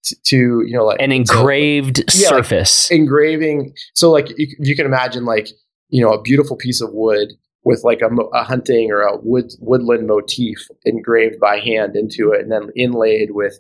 to, 0.03 0.17
to 0.25 0.37
you 0.67 0.77
know 0.77 0.85
like 0.85 1.01
an 1.01 1.13
engraved 1.13 2.05
so, 2.11 2.21
yeah, 2.21 2.29
surface, 2.29 2.91
like 2.91 3.01
engraving. 3.01 3.73
So 3.95 4.11
like 4.11 4.29
you, 4.37 4.49
you 4.59 4.77
can 4.77 4.85
imagine 4.85 5.25
like 5.25 5.49
you 5.89 6.05
know 6.05 6.13
a 6.13 6.21
beautiful 6.21 6.59
piece 6.59 6.83
of 6.83 6.91
wood 6.93 7.33
with 7.65 7.83
like 7.85 8.01
a, 8.01 8.09
a, 8.35 8.43
hunting 8.43 8.91
or 8.91 9.03
a 9.03 9.19
wood 9.19 9.53
woodland 9.61 10.07
motif 10.07 10.67
engraved 10.85 11.39
by 11.39 11.59
hand 11.59 11.95
into 11.95 12.33
it, 12.33 12.41
and 12.41 12.51
then 12.51 12.71
inlaid 12.75 13.31
with 13.33 13.59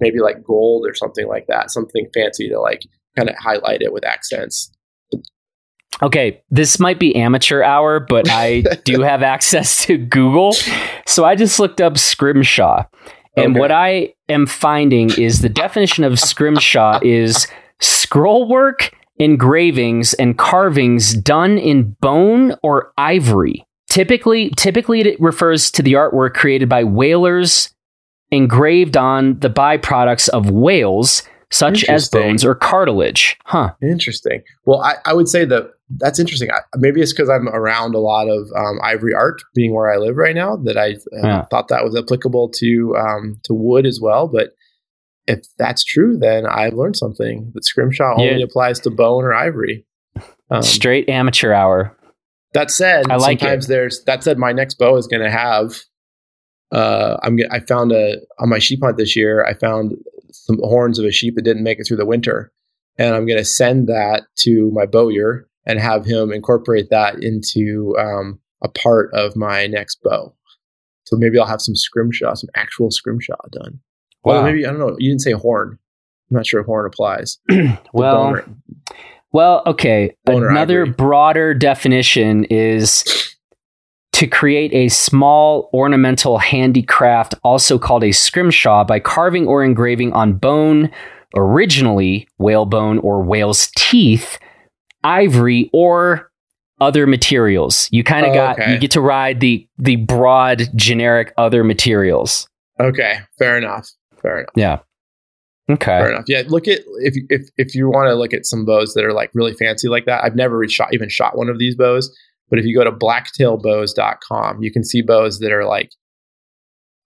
maybe 0.00 0.20
like 0.20 0.44
gold 0.44 0.86
or 0.86 0.94
something 0.94 1.26
like 1.26 1.46
that, 1.48 1.70
something 1.70 2.06
fancy 2.14 2.48
to 2.48 2.60
like 2.60 2.82
kind 3.16 3.28
of 3.28 3.36
highlight 3.36 3.82
it 3.82 3.92
with 3.92 4.04
accents. 4.04 4.70
Okay, 6.02 6.42
this 6.50 6.78
might 6.78 6.98
be 6.98 7.14
amateur 7.16 7.62
hour, 7.62 8.00
but 8.00 8.28
I 8.30 8.60
do 8.84 9.02
have 9.02 9.22
access 9.22 9.84
to 9.86 9.98
Google. 9.98 10.52
So 11.06 11.24
I 11.24 11.34
just 11.34 11.58
looked 11.58 11.80
up 11.80 11.98
scrimshaw. 11.98 12.84
And 13.36 13.52
okay. 13.52 13.60
what 13.60 13.70
I 13.70 14.14
am 14.28 14.46
finding 14.46 15.10
is 15.18 15.40
the 15.40 15.48
definition 15.48 16.04
of 16.04 16.18
scrimshaw 16.18 17.00
is 17.02 17.46
scroll 17.80 18.48
work, 18.48 18.92
engravings, 19.20 20.14
and 20.14 20.36
carvings 20.36 21.14
done 21.14 21.58
in 21.58 21.94
bone 22.00 22.56
or 22.62 22.92
ivory. 22.98 23.64
Typically, 23.88 24.50
typically 24.56 25.00
it 25.00 25.20
refers 25.20 25.70
to 25.72 25.82
the 25.82 25.92
artwork 25.92 26.34
created 26.34 26.68
by 26.68 26.82
whalers 26.82 27.72
engraved 28.30 28.96
on 28.96 29.38
the 29.40 29.50
byproducts 29.50 30.28
of 30.30 30.50
whales, 30.50 31.22
such 31.50 31.84
as 31.84 32.08
bones 32.08 32.44
or 32.44 32.54
cartilage. 32.54 33.36
Huh. 33.44 33.74
Interesting. 33.82 34.42
Well, 34.64 34.80
I, 34.80 34.94
I 35.04 35.12
would 35.12 35.28
say 35.28 35.44
that 35.44 35.72
that's 35.98 36.20
interesting. 36.20 36.50
I, 36.52 36.60
maybe 36.76 37.00
it's 37.02 37.12
because 37.12 37.28
I'm 37.28 37.48
around 37.48 37.96
a 37.96 37.98
lot 37.98 38.28
of 38.28 38.48
um, 38.56 38.78
ivory 38.82 39.12
art, 39.12 39.42
being 39.54 39.74
where 39.74 39.92
I 39.92 39.96
live 39.96 40.16
right 40.16 40.36
now, 40.36 40.56
that 40.56 40.78
I 40.78 40.92
uh, 40.92 41.26
yeah. 41.26 41.44
thought 41.46 41.68
that 41.68 41.84
was 41.84 41.96
applicable 41.96 42.50
to 42.50 42.96
um, 42.96 43.40
to 43.44 43.54
wood 43.54 43.84
as 43.84 44.00
well. 44.00 44.28
But 44.28 44.54
if 45.26 45.40
that's 45.58 45.84
true, 45.84 46.18
then 46.18 46.46
I've 46.46 46.74
learned 46.74 46.96
something 46.96 47.52
that 47.54 47.64
scrimshaw 47.64 48.14
only 48.18 48.38
yeah. 48.38 48.44
applies 48.44 48.80
to 48.80 48.90
bone 48.90 49.24
or 49.24 49.34
ivory. 49.34 49.86
Um, 50.50 50.62
Straight 50.62 51.08
amateur 51.08 51.52
hour. 51.52 51.96
That 52.52 52.70
said, 52.70 53.10
I 53.10 53.16
like 53.16 53.40
sometimes 53.40 53.66
it. 53.66 53.68
there's 53.68 54.02
that 54.04 54.24
said, 54.24 54.38
my 54.38 54.52
next 54.52 54.74
bow 54.74 54.96
is 54.96 55.06
going 55.06 55.22
to 55.22 55.30
have. 55.30 55.78
Uh, 56.72 57.16
I'm 57.22 57.38
I 57.50 57.60
found 57.60 57.92
a 57.92 58.16
on 58.38 58.48
my 58.48 58.58
sheep 58.58 58.80
hunt 58.82 58.96
this 58.96 59.16
year. 59.16 59.44
I 59.44 59.54
found 59.54 59.94
some 60.32 60.58
horns 60.62 60.98
of 60.98 61.04
a 61.04 61.12
sheep 61.12 61.36
that 61.36 61.42
didn't 61.42 61.62
make 61.62 61.78
it 61.78 61.84
through 61.86 61.98
the 61.98 62.06
winter, 62.06 62.52
and 62.98 63.14
I'm 63.14 63.26
going 63.26 63.38
to 63.38 63.44
send 63.44 63.88
that 63.88 64.24
to 64.40 64.70
my 64.72 64.86
bowyer 64.86 65.48
and 65.66 65.78
have 65.78 66.04
him 66.04 66.32
incorporate 66.32 66.90
that 66.90 67.22
into 67.22 67.94
um, 67.98 68.40
a 68.62 68.68
part 68.68 69.10
of 69.14 69.36
my 69.36 69.66
next 69.66 70.00
bow. 70.02 70.34
So 71.04 71.16
maybe 71.16 71.38
I'll 71.38 71.46
have 71.46 71.62
some 71.62 71.76
scrimshaw, 71.76 72.34
some 72.34 72.50
actual 72.56 72.90
scrimshaw 72.90 73.36
done. 73.50 73.80
Wow. 74.24 74.34
Well, 74.34 74.42
maybe 74.44 74.66
I 74.66 74.70
don't 74.70 74.78
know. 74.78 74.96
You 74.98 75.10
didn't 75.10 75.22
say 75.22 75.32
horn. 75.32 75.78
I'm 76.30 76.36
not 76.36 76.46
sure 76.46 76.60
if 76.60 76.66
horn 76.66 76.86
applies. 76.86 77.38
well, 77.92 78.40
well, 79.32 79.62
okay. 79.66 80.16
Another 80.26 80.82
ivory. 80.82 80.94
broader 80.94 81.54
definition 81.54 82.44
is 82.44 83.36
to 84.12 84.26
create 84.26 84.72
a 84.74 84.88
small 84.88 85.70
ornamental 85.72 86.38
handicraft, 86.38 87.34
also 87.42 87.78
called 87.78 88.04
a 88.04 88.12
scrimshaw, 88.12 88.84
by 88.84 89.00
carving 89.00 89.46
or 89.46 89.64
engraving 89.64 90.12
on 90.12 90.34
bone, 90.34 90.90
originally 91.34 92.28
whalebone 92.38 92.98
or 92.98 93.22
whale's 93.22 93.70
teeth, 93.76 94.38
ivory 95.04 95.70
or 95.72 96.30
other 96.80 97.06
materials. 97.06 97.88
You 97.92 98.02
kind 98.02 98.26
of 98.26 98.32
oh, 98.32 98.34
got 98.34 98.60
okay. 98.60 98.72
you 98.72 98.78
get 98.78 98.90
to 98.92 99.00
ride 99.00 99.40
the 99.40 99.66
the 99.78 99.96
broad 99.96 100.68
generic 100.74 101.32
other 101.36 101.62
materials. 101.64 102.48
Okay, 102.78 103.20
fair 103.38 103.58
enough. 103.58 103.88
Fair 104.22 104.38
enough. 104.40 104.52
Yeah. 104.56 104.78
Okay. 105.70 105.98
Fair 105.98 106.10
enough. 106.10 106.24
Yeah, 106.26 106.42
look 106.48 106.66
at 106.66 106.80
if 106.98 107.14
if 107.28 107.48
if 107.56 107.74
you 107.74 107.88
want 107.88 108.08
to 108.08 108.14
look 108.14 108.34
at 108.34 108.46
some 108.46 108.64
bows 108.64 108.94
that 108.94 109.04
are 109.04 109.12
like 109.12 109.30
really 109.34 109.54
fancy 109.54 109.88
like 109.88 110.04
that. 110.06 110.24
I've 110.24 110.34
never 110.34 110.66
shot 110.68 110.92
even 110.92 111.08
shot 111.08 111.36
one 111.36 111.48
of 111.48 111.58
these 111.58 111.76
bows, 111.76 112.14
but 112.48 112.58
if 112.58 112.64
you 112.64 112.76
go 112.76 112.84
to 112.84 112.92
blacktailbows.com, 112.92 114.62
you 114.62 114.72
can 114.72 114.82
see 114.84 115.02
bows 115.02 115.38
that 115.38 115.52
are 115.52 115.64
like 115.64 115.92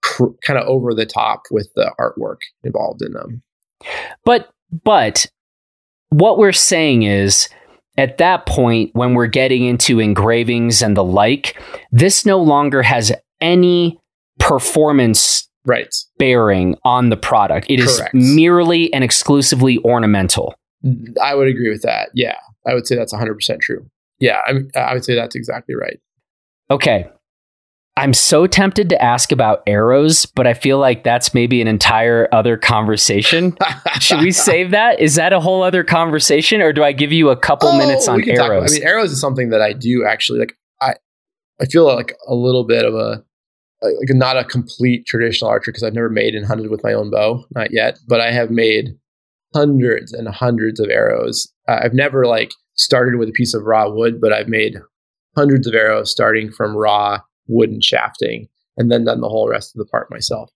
cr- 0.01 0.33
kind 0.43 0.57
of 0.57 0.67
over 0.67 0.93
the 0.93 1.05
top 1.05 1.43
with 1.51 1.69
the 1.75 1.93
artwork 1.99 2.37
involved 2.63 3.01
in 3.03 3.13
them. 3.13 3.43
But 4.23 4.49
but 4.83 5.27
what 6.09 6.37
we're 6.37 6.51
saying 6.51 7.03
is 7.03 7.49
at 7.97 8.17
that 8.17 8.45
point, 8.45 8.91
when 8.93 9.13
we're 9.13 9.27
getting 9.27 9.63
into 9.63 9.99
engravings 9.99 10.81
and 10.81 10.97
the 10.97 11.03
like, 11.03 11.61
this 11.91 12.25
no 12.25 12.41
longer 12.41 12.81
has 12.81 13.11
any 13.39 13.99
performance 14.39 15.49
right. 15.65 15.93
bearing 16.17 16.75
on 16.83 17.09
the 17.09 17.17
product. 17.17 17.67
It 17.69 17.79
Correct. 17.81 18.15
is 18.15 18.35
merely 18.35 18.93
and 18.93 19.03
exclusively 19.03 19.79
ornamental. 19.79 20.55
I 21.21 21.35
would 21.35 21.47
agree 21.47 21.69
with 21.69 21.81
that. 21.81 22.09
Yeah, 22.13 22.37
I 22.67 22.73
would 22.73 22.87
say 22.87 22.95
that's 22.95 23.13
100% 23.13 23.59
true. 23.61 23.89
Yeah, 24.19 24.41
I, 24.45 24.79
I 24.79 24.93
would 24.93 25.03
say 25.03 25.15
that's 25.15 25.35
exactly 25.35 25.75
right. 25.75 25.99
Okay. 26.69 27.09
I'm 27.97 28.13
so 28.13 28.45
tempted 28.45 28.89
to 28.89 29.01
ask 29.01 29.31
about 29.31 29.63
arrows, 29.67 30.25
but 30.25 30.45
I 30.45 30.53
feel 30.53 30.79
like 30.79 31.05
that's 31.05 31.33
maybe 31.33 31.61
an 31.61 31.67
entire 31.67 32.27
other 32.33 32.57
conversation. 32.57 33.57
Should 34.01 34.19
we 34.19 34.31
save 34.31 34.71
that? 34.71 34.99
Is 34.99 35.15
that 35.15 35.31
a 35.31 35.39
whole 35.39 35.63
other 35.63 35.83
conversation, 35.83 36.61
or 36.61 36.73
do 36.73 36.83
I 36.83 36.91
give 36.91 37.13
you 37.13 37.29
a 37.29 37.37
couple 37.37 37.69
oh, 37.69 37.77
minutes 37.77 38.09
on 38.09 38.27
arrows? 38.29 38.73
I 38.73 38.79
mean, 38.79 38.87
arrows 38.87 39.13
is 39.13 39.21
something 39.21 39.49
that 39.49 39.61
I 39.61 39.71
do 39.71 40.05
actually 40.05 40.39
like. 40.39 40.57
I 40.81 40.95
I 41.61 41.65
feel 41.65 41.85
like 41.85 42.17
a 42.27 42.35
little 42.35 42.65
bit 42.65 42.83
of 42.83 42.95
a 42.95 43.23
like 43.85 44.09
not 44.09 44.37
a 44.37 44.43
complete 44.43 45.05
traditional 45.05 45.49
archer 45.49 45.71
because 45.71 45.83
I've 45.83 45.93
never 45.93 46.09
made 46.09 46.35
and 46.35 46.45
hunted 46.45 46.69
with 46.69 46.83
my 46.83 46.93
own 46.93 47.09
bow, 47.11 47.45
not 47.55 47.71
yet. 47.71 47.99
But 48.07 48.21
I 48.21 48.31
have 48.31 48.51
made 48.51 48.89
hundreds 49.53 50.13
and 50.13 50.27
hundreds 50.27 50.79
of 50.79 50.89
arrows. 50.89 51.51
Uh, 51.67 51.79
I've 51.83 51.93
never 51.93 52.25
like 52.25 52.51
started 52.75 53.17
with 53.17 53.29
a 53.29 53.33
piece 53.33 53.53
of 53.53 53.63
raw 53.63 53.89
wood, 53.89 54.19
but 54.19 54.33
I've 54.33 54.49
made 54.49 54.77
hundreds 55.35 55.67
of 55.67 55.73
arrows 55.73 56.11
starting 56.11 56.51
from 56.51 56.75
raw 56.75 57.19
wooden 57.47 57.81
shafting 57.81 58.47
and 58.77 58.91
then 58.91 59.05
done 59.05 59.21
the 59.21 59.29
whole 59.29 59.47
rest 59.47 59.75
of 59.75 59.79
the 59.79 59.89
part 59.89 60.11
myself. 60.11 60.49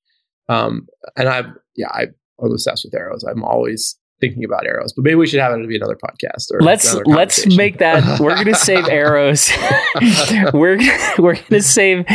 Um, 0.49 0.87
and 1.15 1.29
I've, 1.29 1.47
yeah, 1.75 1.89
I, 1.89 2.07
I'm 2.41 2.51
obsessed 2.51 2.83
with 2.83 2.93
arrows. 2.93 3.23
I'm 3.23 3.43
always 3.43 3.97
thinking 4.19 4.43
about 4.43 4.65
arrows, 4.65 4.93
but 4.93 5.03
maybe 5.03 5.15
we 5.15 5.27
should 5.27 5.39
have 5.39 5.53
it 5.53 5.61
to 5.61 5.67
be 5.67 5.75
another 5.75 5.95
podcast. 5.95 6.51
Or 6.51 6.61
let's 6.61 6.93
let's 7.05 7.45
make 7.55 7.79
that. 7.79 8.19
We're 8.19 8.35
gonna 8.35 8.55
save 8.55 8.87
arrows. 8.89 9.51
we're 10.53 10.79
we're 11.17 11.35
gonna 11.49 11.61
save 11.61 12.05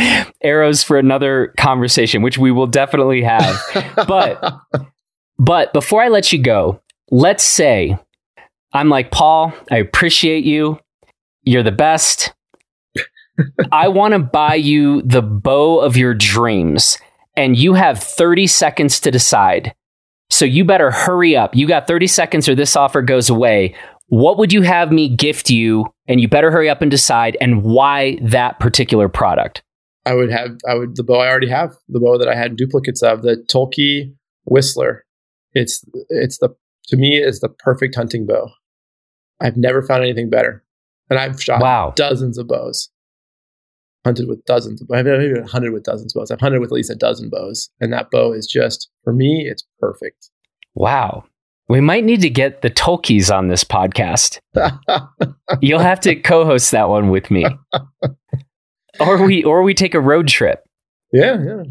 arrows 0.41 0.83
for 0.83 0.97
another 0.97 1.53
conversation, 1.57 2.21
which 2.21 2.37
we 2.37 2.51
will 2.51 2.67
definitely 2.67 3.23
have. 3.23 3.59
But 4.07 4.59
but 5.37 5.73
before 5.73 6.01
I 6.01 6.09
let 6.09 6.31
you 6.31 6.39
go, 6.39 6.81
let's 7.11 7.43
say 7.43 7.97
I'm 8.73 8.89
like 8.89 9.11
Paul. 9.11 9.53
I 9.71 9.77
appreciate 9.77 10.43
you. 10.43 10.79
You're 11.43 11.63
the 11.63 11.71
best. 11.71 12.33
I 13.71 13.87
want 13.87 14.13
to 14.13 14.19
buy 14.19 14.55
you 14.55 15.01
the 15.01 15.21
bow 15.21 15.79
of 15.79 15.97
your 15.97 16.13
dreams, 16.13 16.97
and 17.35 17.57
you 17.57 17.73
have 17.73 18.01
30 18.01 18.47
seconds 18.47 18.99
to 19.01 19.11
decide. 19.11 19.75
So 20.29 20.45
you 20.45 20.65
better 20.65 20.91
hurry 20.91 21.35
up. 21.35 21.55
You 21.55 21.67
got 21.67 21.87
30 21.87 22.07
seconds 22.07 22.49
or 22.49 22.55
this 22.55 22.75
offer 22.75 23.01
goes 23.01 23.29
away. 23.29 23.75
What 24.07 24.37
would 24.37 24.53
you 24.53 24.61
have 24.61 24.91
me 24.91 25.09
gift 25.09 25.49
you? 25.49 25.85
And 26.07 26.19
you 26.19 26.27
better 26.27 26.51
hurry 26.51 26.69
up 26.69 26.81
and 26.81 26.91
decide 26.91 27.37
and 27.41 27.63
why 27.63 28.17
that 28.21 28.59
particular 28.59 29.09
product. 29.09 29.63
I 30.05 30.13
would 30.13 30.31
have 30.31 30.57
I 30.67 30.75
would 30.75 30.95
the 30.95 31.03
bow 31.03 31.19
I 31.19 31.27
already 31.27 31.49
have, 31.49 31.75
the 31.89 31.99
bow 31.99 32.17
that 32.19 32.27
I 32.27 32.35
had 32.35 32.55
duplicates 32.55 33.01
of, 33.01 33.23
the 33.23 33.43
Toelke 33.51 34.13
Whistler. 34.45 35.03
It's 35.53 35.83
it's 36.09 36.37
the 36.37 36.55
to 36.87 36.97
me 36.97 37.17
is 37.17 37.39
the 37.39 37.49
perfect 37.49 37.95
hunting 37.95 38.27
bow. 38.27 38.49
I've 39.41 39.57
never 39.57 39.81
found 39.81 40.03
anything 40.03 40.29
better. 40.29 40.63
And 41.09 41.19
I've 41.19 41.41
shot 41.41 41.61
wow. 41.61 41.93
dozens 41.95 42.37
of 42.37 42.47
bows. 42.47 42.89
Hunted 44.05 44.29
with 44.29 44.45
dozens 44.45 44.81
of 44.81 44.91
I've 44.91 45.07
even 45.07 45.47
hunted 45.47 45.73
with 45.73 45.83
dozens 45.83 46.15
of 46.15 46.21
bows. 46.21 46.29
I've 46.29 46.39
hunted 46.39 46.59
with 46.59 46.69
at 46.69 46.75
least 46.75 46.91
a 46.91 46.95
dozen 46.95 47.29
bows. 47.29 47.71
And 47.81 47.91
that 47.91 48.11
bow 48.11 48.33
is 48.33 48.45
just 48.45 48.89
for 49.03 49.11
me, 49.11 49.47
it's 49.49 49.65
perfect. 49.79 50.29
Wow. 50.75 51.23
We 51.67 51.81
might 51.81 52.03
need 52.03 52.21
to 52.21 52.29
get 52.29 52.61
the 52.61 52.69
Toelkes 52.69 53.35
on 53.35 53.47
this 53.47 53.63
podcast. 53.63 54.39
You'll 55.61 55.79
have 55.79 55.99
to 56.01 56.15
co-host 56.15 56.69
that 56.69 56.87
one 56.87 57.09
with 57.09 57.31
me. 57.31 57.45
or 58.99 59.25
we 59.25 59.43
or 59.43 59.63
we 59.63 59.73
take 59.73 59.95
a 59.95 59.99
road 59.99 60.27
trip. 60.27 60.63
Yeah, 61.11 61.37
yeah. 61.43 61.63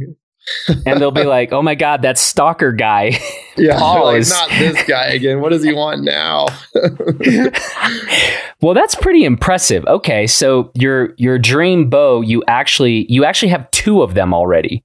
And 0.87 1.01
they'll 1.01 1.11
be 1.11 1.25
like, 1.25 1.53
"Oh 1.53 1.63
my 1.63 1.75
god, 1.75 2.03
that 2.03 2.19
stalker 2.19 2.73
guy." 2.73 3.19
Yeah, 3.57 3.81
like, 3.81 4.19
is... 4.19 4.31
not 4.31 4.49
this 4.59 4.83
guy 4.83 5.07
again. 5.11 5.41
What 5.41 5.51
does 5.51 5.63
he 5.63 5.73
want 5.73 6.03
now? 6.03 6.49
well, 8.61 8.75
that's 8.75 8.97
pretty 8.97 9.25
impressive. 9.25 9.85
Okay, 9.87 10.27
so 10.27 10.73
your 10.75 11.15
your 11.19 11.39
dream 11.39 11.89
bow, 11.89 12.21
you 12.21 12.43
actually 12.49 13.07
you 13.09 13.25
actually 13.25 13.51
have 13.51 13.71
two 13.71 14.03
of 14.03 14.15
them 14.15 14.35
already. 14.35 14.83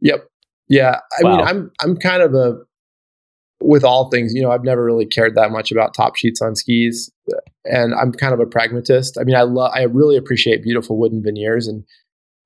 Yep. 0.00 0.26
Yeah. 0.68 0.96
I 1.20 1.22
wow. 1.22 1.36
mean, 1.36 1.46
I'm 1.46 1.70
I'm 1.80 1.96
kind 1.98 2.20
of 2.20 2.34
a 2.34 2.56
with 3.60 3.84
all 3.84 4.08
things, 4.10 4.32
you 4.34 4.42
know, 4.42 4.50
I've 4.50 4.64
never 4.64 4.84
really 4.84 5.06
cared 5.06 5.34
that 5.34 5.50
much 5.50 5.70
about 5.70 5.94
top 5.94 6.16
sheets 6.16 6.40
on 6.40 6.56
skis, 6.56 7.12
and 7.64 7.94
I'm 7.94 8.12
kind 8.12 8.32
of 8.32 8.40
a 8.40 8.46
pragmatist. 8.46 9.18
I 9.20 9.24
mean, 9.24 9.36
I 9.36 9.42
love, 9.42 9.70
I 9.74 9.82
really 9.82 10.16
appreciate 10.16 10.62
beautiful 10.62 10.98
wooden 10.98 11.22
veneers, 11.22 11.68
and 11.68 11.84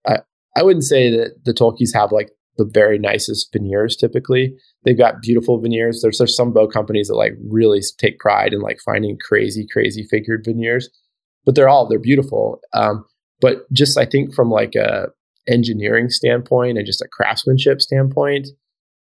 I, 0.07 0.19
I 0.57 0.63
wouldn't 0.63 0.85
say 0.85 1.11
that 1.11 1.45
the 1.45 1.55
Toelkes 1.55 1.95
have 1.95 2.11
like 2.11 2.31
the 2.57 2.65
very 2.65 2.99
nicest 2.99 3.53
veneers. 3.53 3.97
Typically, 3.97 4.55
they've 4.85 4.99
got 4.99 5.23
beautiful 5.23 5.61
veneers. 5.61 6.01
There's 6.03 6.19
there's 6.19 6.37
some 6.37 6.53
bow 6.53 6.69
companies 6.69 7.09
that 7.09 7.17
like 7.17 7.35
really 7.49 7.81
take 7.99 8.19
pride 8.19 8.53
in 8.53 8.61
like 8.61 8.79
finding 8.85 9.19
crazy, 9.19 9.67
crazy 9.73 10.07
figured 10.11 10.45
veneers, 10.45 10.89
but 11.45 11.55
they're 11.55 11.69
all 11.69 11.89
they're 11.89 11.99
beautiful. 11.99 12.61
Um, 12.73 13.05
but 13.41 13.71
just 13.73 13.99
I 13.99 14.05
think 14.05 14.35
from 14.35 14.51
like 14.51 14.75
a 14.75 15.09
engineering 15.47 16.09
standpoint 16.09 16.79
and 16.79 16.87
just 16.87 17.03
a 17.03 17.09
craftsmanship 17.09 17.81
standpoint, 17.83 18.49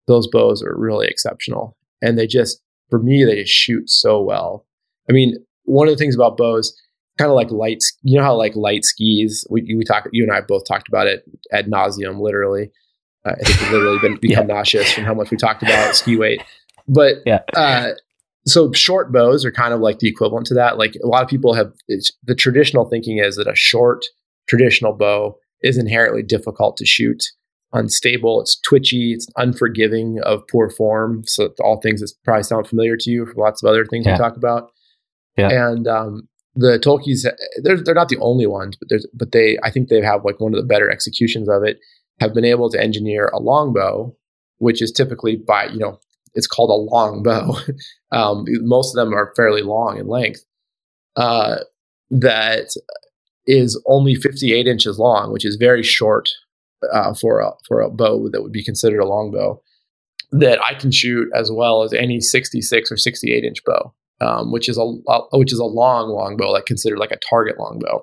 those 0.06 0.28
bows 0.28 0.62
are 0.62 0.76
really 0.76 1.06
exceptional 1.08 1.76
and 2.02 2.18
they 2.18 2.26
just 2.26 2.60
for 2.90 2.98
me 2.98 3.24
they 3.24 3.42
just 3.42 3.52
shoot 3.52 3.88
so 3.88 4.20
well. 4.20 4.66
I 5.08 5.12
mean, 5.12 5.36
one 5.64 5.88
of 5.88 5.94
the 5.94 5.98
things 5.98 6.14
about 6.14 6.36
bows, 6.36 6.74
kind 7.18 7.30
of 7.30 7.36
like 7.36 7.50
light, 7.50 7.82
you 8.02 8.18
know 8.18 8.24
how 8.24 8.36
like 8.36 8.56
light 8.56 8.84
skis. 8.84 9.46
We 9.50 9.74
we 9.76 9.84
talk, 9.84 10.08
you 10.12 10.24
and 10.24 10.32
I 10.32 10.40
both 10.40 10.64
talked 10.66 10.88
about 10.88 11.06
it 11.06 11.24
ad 11.52 11.66
nauseum, 11.66 12.20
literally. 12.20 12.70
Uh, 13.26 13.32
I 13.32 13.44
think 13.44 13.60
we've 13.60 13.72
literally 13.72 13.98
been 13.98 14.16
become 14.20 14.48
yeah. 14.48 14.54
nauseous 14.54 14.92
from 14.92 15.04
how 15.04 15.14
much 15.14 15.30
we 15.30 15.36
talked 15.36 15.62
about 15.62 15.94
ski 15.96 16.16
weight. 16.16 16.42
But 16.88 17.16
yeah. 17.26 17.40
Uh, 17.54 17.90
so 18.46 18.72
short 18.72 19.12
bows 19.12 19.44
are 19.44 19.50
kind 19.50 19.74
of 19.74 19.80
like 19.80 19.98
the 19.98 20.08
equivalent 20.08 20.46
to 20.46 20.54
that. 20.54 20.78
Like 20.78 20.94
a 21.02 21.06
lot 21.06 21.22
of 21.22 21.28
people 21.28 21.54
have 21.54 21.72
the 21.88 22.34
traditional 22.34 22.88
thinking 22.88 23.18
is 23.18 23.36
that 23.36 23.48
a 23.48 23.56
short 23.56 24.04
traditional 24.48 24.92
bow 24.92 25.36
is 25.62 25.76
inherently 25.76 26.22
difficult 26.22 26.76
to 26.76 26.86
shoot 26.86 27.24
unstable, 27.72 28.40
it's 28.40 28.58
twitchy, 28.60 29.12
it's 29.12 29.26
unforgiving 29.36 30.18
of 30.22 30.46
poor 30.50 30.70
form. 30.70 31.22
So 31.26 31.50
all 31.60 31.80
things 31.80 32.00
that 32.00 32.12
probably 32.24 32.42
sound 32.42 32.66
familiar 32.66 32.96
to 32.96 33.10
you 33.10 33.26
from 33.26 33.36
lots 33.36 33.62
of 33.62 33.68
other 33.68 33.84
things 33.84 34.06
yeah. 34.06 34.12
we 34.12 34.18
talk 34.18 34.36
about. 34.36 34.70
Yeah. 35.36 35.70
And 35.70 35.86
um, 35.86 36.28
the 36.54 36.78
Toelkes, 36.78 37.26
they're 37.62 37.82
they're 37.82 37.94
not 37.94 38.08
the 38.08 38.18
only 38.18 38.46
ones, 38.46 38.76
but 38.76 38.88
there's 38.88 39.06
but 39.12 39.32
they 39.32 39.58
I 39.62 39.70
think 39.70 39.88
they 39.88 40.00
have 40.00 40.24
like 40.24 40.40
one 40.40 40.54
of 40.54 40.60
the 40.60 40.66
better 40.66 40.90
executions 40.90 41.48
of 41.48 41.62
it. 41.62 41.78
Have 42.20 42.34
been 42.34 42.44
able 42.44 42.70
to 42.70 42.80
engineer 42.80 43.28
a 43.28 43.38
longbow, 43.38 44.16
which 44.58 44.80
is 44.80 44.90
typically 44.90 45.36
by 45.36 45.66
you 45.66 45.78
know 45.78 46.00
it's 46.34 46.46
called 46.46 46.70
a 46.70 46.74
longbow. 46.74 47.54
um, 48.12 48.44
most 48.62 48.94
of 48.94 49.04
them 49.04 49.14
are 49.14 49.32
fairly 49.36 49.62
long 49.62 49.98
in 49.98 50.06
length. 50.06 50.44
Uh, 51.16 51.56
that 52.10 52.68
is 53.46 53.80
only 53.86 54.14
58 54.14 54.66
inches 54.66 54.98
long, 54.98 55.32
which 55.32 55.44
is 55.46 55.56
very 55.56 55.82
short 55.82 56.28
uh, 56.92 57.14
for 57.14 57.40
a 57.40 57.52
for 57.66 57.80
a 57.80 57.90
bow 57.90 58.28
that 58.30 58.42
would 58.42 58.52
be 58.52 58.64
considered 58.64 59.00
a 59.00 59.06
longbow. 59.06 59.60
that 60.32 60.60
I 60.62 60.74
can 60.74 60.90
shoot 60.90 61.28
as 61.34 61.50
well 61.52 61.82
as 61.82 61.92
any 61.92 62.20
66 62.20 62.90
or 62.90 62.96
68 62.96 63.44
inch 63.44 63.64
bow, 63.64 63.94
um, 64.20 64.50
which 64.52 64.68
is 64.68 64.76
a, 64.76 64.82
a, 65.08 65.38
which 65.38 65.52
is 65.52 65.58
a 65.58 65.64
long 65.64 66.08
long 66.10 66.36
bow, 66.36 66.50
like 66.50 66.66
considered 66.66 66.98
like 66.98 67.12
a 67.12 67.18
target 67.30 67.58
longbow, 67.58 68.02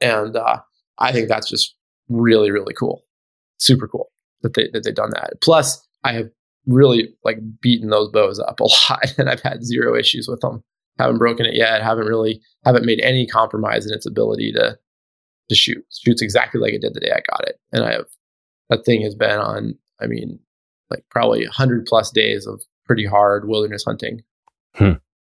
and 0.00 0.36
uh, 0.36 0.60
I 0.98 1.12
think 1.12 1.28
that's 1.28 1.48
just 1.48 1.74
really 2.08 2.50
really 2.50 2.74
cool, 2.74 3.04
super 3.58 3.88
cool 3.88 4.10
that 4.42 4.54
they 4.54 4.68
that 4.72 4.84
they've 4.84 4.94
done 4.94 5.10
that. 5.10 5.34
Plus, 5.42 5.86
I 6.04 6.12
have 6.12 6.28
really 6.66 7.08
like 7.24 7.38
beaten 7.60 7.90
those 7.90 8.10
bows 8.10 8.38
up 8.38 8.60
a 8.60 8.64
lot, 8.90 9.14
and 9.18 9.28
I've 9.28 9.42
had 9.42 9.64
zero 9.64 9.96
issues 9.96 10.28
with 10.28 10.40
them. 10.40 10.62
Haven't 10.98 11.18
broken 11.18 11.46
it 11.46 11.54
yet. 11.54 11.82
Haven't 11.82 12.06
really 12.06 12.40
haven't 12.64 12.86
made 12.86 13.00
any 13.00 13.26
compromise 13.26 13.86
in 13.86 13.94
its 13.94 14.06
ability 14.06 14.52
to 14.52 14.78
to 15.48 15.54
shoot. 15.54 15.84
Shoots 16.04 16.22
exactly 16.22 16.60
like 16.60 16.74
it 16.74 16.82
did 16.82 16.94
the 16.94 17.00
day 17.00 17.12
I 17.12 17.20
got 17.30 17.48
it. 17.48 17.60
And 17.72 17.84
I 17.84 17.92
have 17.92 18.06
that 18.68 18.84
thing 18.84 19.02
has 19.02 19.14
been 19.14 19.38
on, 19.38 19.78
I 20.00 20.06
mean, 20.06 20.38
like 20.90 21.04
probably 21.10 21.44
100 21.44 21.86
plus 21.86 22.10
days 22.10 22.46
of 22.46 22.62
pretty 22.86 23.06
hard 23.06 23.48
wilderness 23.48 23.84
hunting. 23.84 24.22
Hmm. 24.74 24.92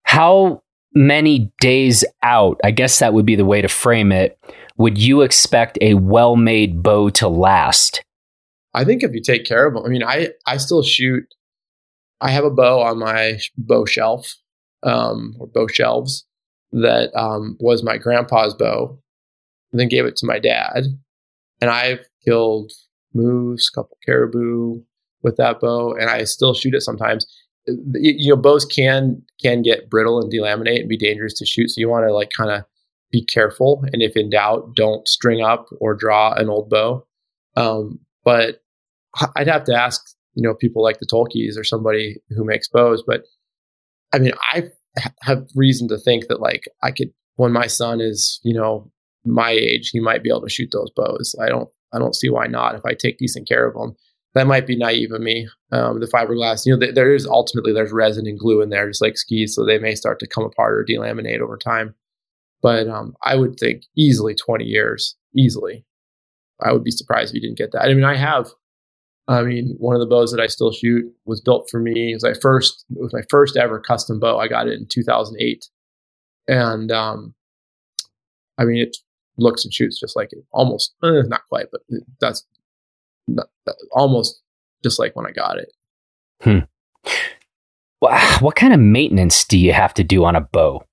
How 0.04 0.64
many 0.94 1.52
days 1.60 2.04
out, 2.24 2.60
I 2.64 2.72
guess 2.72 3.00
that 3.00 3.14
would 3.14 3.26
be 3.26 3.36
the 3.36 3.46
way 3.46 3.62
to 3.62 3.68
frame 3.68 4.12
it, 4.12 4.40
would 4.78 4.98
you 4.98 5.22
expect 5.22 5.78
a 5.82 5.94
well 5.96 6.36
made 6.36 6.82
bow 6.82 7.10
to 7.12 7.28
last? 7.28 8.04
I 8.74 8.86
think 8.86 9.04
if 9.04 9.14
you 9.14 9.22
take 9.22 9.46
care 9.46 9.68
of 9.68 9.74
them, 9.74 9.84
I 9.86 9.90
mean, 9.90 10.04
I, 10.04 10.30
I 10.46 10.58
still 10.58 10.84
shoot, 10.84 11.24
I 12.22 12.32
have 12.32 12.44
a 12.44 12.52
bow 12.52 12.82
on 12.82 13.00
my 13.00 13.40
bow 13.58 13.86
shelf 13.86 14.36
um, 14.84 15.36
or 15.40 15.48
bow 15.48 15.68
shelves 15.68 16.26
that 16.72 17.10
um, 17.16 17.58
was 17.60 17.84
my 17.84 17.98
grandpa's 17.98 18.54
bow 18.54 19.00
and 19.72 19.80
then 19.80 19.88
gave 19.88 20.06
it 20.06 20.16
to 20.18 20.26
my 20.26 20.40
dad. 20.40 20.84
And 21.62 21.70
I've 21.70 22.06
killed 22.26 22.72
moose, 23.14 23.70
couple 23.70 23.98
caribou 24.06 24.82
with 25.24 25.38
that 25.38 25.60
bow, 25.60 25.94
and 25.94 26.10
I 26.10 26.24
still 26.24 26.54
shoot 26.54 26.76
it 26.76 26.82
sometimes. 26.82 27.26
You 27.66 28.30
know, 28.30 28.42
bows 28.42 28.66
can 28.66 29.22
can 29.42 29.62
get 29.62 29.90
brittle 29.90 30.20
and 30.20 30.32
delaminate 30.32 30.82
and 30.82 30.90
be 30.90 30.98
dangerous 30.98 31.34
to 31.36 31.46
shoot. 31.46 31.70
So 31.70 31.80
you 31.80 31.90
want 31.90 32.06
to 32.08 32.14
like 32.14 32.32
kind 32.36 32.50
of 32.50 32.64
be 33.12 33.24
careful, 33.26 33.84
and 33.92 34.02
if 34.02 34.16
in 34.16 34.30
doubt, 34.30 34.76
don't 34.76 35.08
string 35.08 35.42
up 35.42 35.68
or 35.80 35.94
draw 35.94 36.34
an 36.34 36.50
old 36.50 36.70
bow. 36.70 37.06
Um, 37.58 38.00
but 38.30 38.62
I'd 39.36 39.48
have 39.48 39.64
to 39.64 39.74
ask, 39.74 40.06
you 40.36 40.44
know, 40.44 40.54
people 40.54 40.84
like 40.84 41.00
the 41.00 41.08
Toelkes 41.08 41.58
or 41.58 41.64
somebody 41.64 42.18
who 42.30 42.46
makes 42.46 42.68
bows. 42.68 43.04
But 43.06 43.24
I 44.14 44.20
mean, 44.20 44.34
I 44.54 44.70
have 45.24 45.48
reason 45.56 45.88
to 45.88 45.98
think 45.98 46.28
that 46.28 46.40
like 46.40 46.66
I 46.84 46.92
could 46.92 47.12
when 47.38 47.52
my 47.52 47.66
son 47.66 48.00
is, 48.00 48.40
you 48.44 48.54
know, 48.54 48.92
my 49.26 49.50
age, 49.50 49.90
he 49.90 50.00
might 50.00 50.22
be 50.22 50.30
able 50.30 50.44
to 50.44 50.50
shoot 50.50 50.70
those 50.72 50.92
bows. 50.96 51.36
I 51.42 51.50
don't 51.50 51.70
I 51.92 51.98
don't 51.98 52.16
see 52.16 52.30
why 52.30 52.46
not 52.46 52.76
if 52.76 52.86
I 52.86 52.94
take 52.94 53.18
decent 53.18 53.48
care 53.48 53.68
of 53.68 53.74
them. 53.74 53.96
That 54.36 54.46
might 54.46 54.68
be 54.68 54.78
naive 54.78 55.12
of 55.12 55.22
me. 55.22 55.50
Um, 55.72 56.00
the 56.00 56.06
fiberglass, 56.06 56.68
you 56.68 56.74
know, 56.74 56.80
th- 56.80 56.94
there 56.94 57.16
is 57.16 57.26
ultimately 57.26 57.74
there's 57.74 57.92
resin 57.92 58.28
and 58.28 58.38
glue 58.38 58.62
in 58.62 58.70
there, 58.70 58.88
just 58.88 59.02
like 59.02 59.18
skis, 59.18 59.56
so 59.56 59.66
they 59.66 59.80
may 59.80 59.96
start 59.96 60.20
to 60.20 60.28
come 60.28 60.44
apart 60.44 60.74
or 60.74 60.86
delaminate 60.88 61.40
over 61.40 61.58
time. 61.58 61.96
But 62.62 62.88
um, 62.88 63.16
I 63.24 63.36
would 63.36 63.58
think 63.58 63.86
easily 63.98 64.36
20 64.36 64.66
years, 64.66 65.16
easily. 65.36 65.84
I 66.62 66.72
would 66.72 66.84
be 66.84 66.92
surprised 66.92 67.32
if 67.32 67.36
you 67.36 67.42
didn't 67.42 67.58
get 67.58 67.72
that. 67.72 67.84
I 67.84 67.94
mean, 67.94 68.04
I 68.04 68.16
have. 68.16 68.50
I 69.28 69.44
mean, 69.44 69.76
one 69.78 69.96
of 69.96 70.00
the 70.00 70.08
bows 70.08 70.32
that 70.32 70.42
I 70.42 70.48
still 70.48 70.72
shoot 70.72 71.06
was 71.26 71.40
built 71.40 71.70
for 71.70 71.80
me. 71.80 72.12
It 72.12 72.16
was 72.16 72.24
my 72.24 72.34
first, 72.42 72.86
it 72.90 73.00
was 73.00 73.14
my 73.14 73.22
first 73.30 73.58
ever 73.58 73.80
custom 73.80 74.20
bow. 74.20 74.40
I 74.40 74.48
got 74.48 74.68
it 74.68 74.74
in 74.74 74.88
2008, 74.88 75.68
and 76.48 76.92
um, 76.92 77.36
I 78.58 78.66
mean, 78.66 78.82
it 78.82 78.98
looks 79.38 79.64
and 79.64 79.74
shoots 79.74 80.00
just 80.00 80.16
like 80.16 80.34
it. 80.34 80.40
Almost, 80.52 80.96
eh, 81.04 81.22
not 81.28 81.42
quite, 81.48 81.68
but 81.72 81.82
that's 82.20 82.46
not, 83.28 83.48
almost 83.92 84.42
just 84.84 85.00
like 85.00 85.16
when 85.16 85.28
I 85.28 85.32
got 85.32 85.58
it. 85.58 85.72
Hmm. 86.42 86.60
what 88.40 88.56
kind 88.56 88.74
of 88.74 88.80
maintenance 88.80 89.44
do 89.44 89.58
you 89.58 89.74
have 89.74 89.94
to 89.96 90.04
do 90.04 90.26
on 90.26 90.36
a 90.36 90.42
bow? 90.42 90.84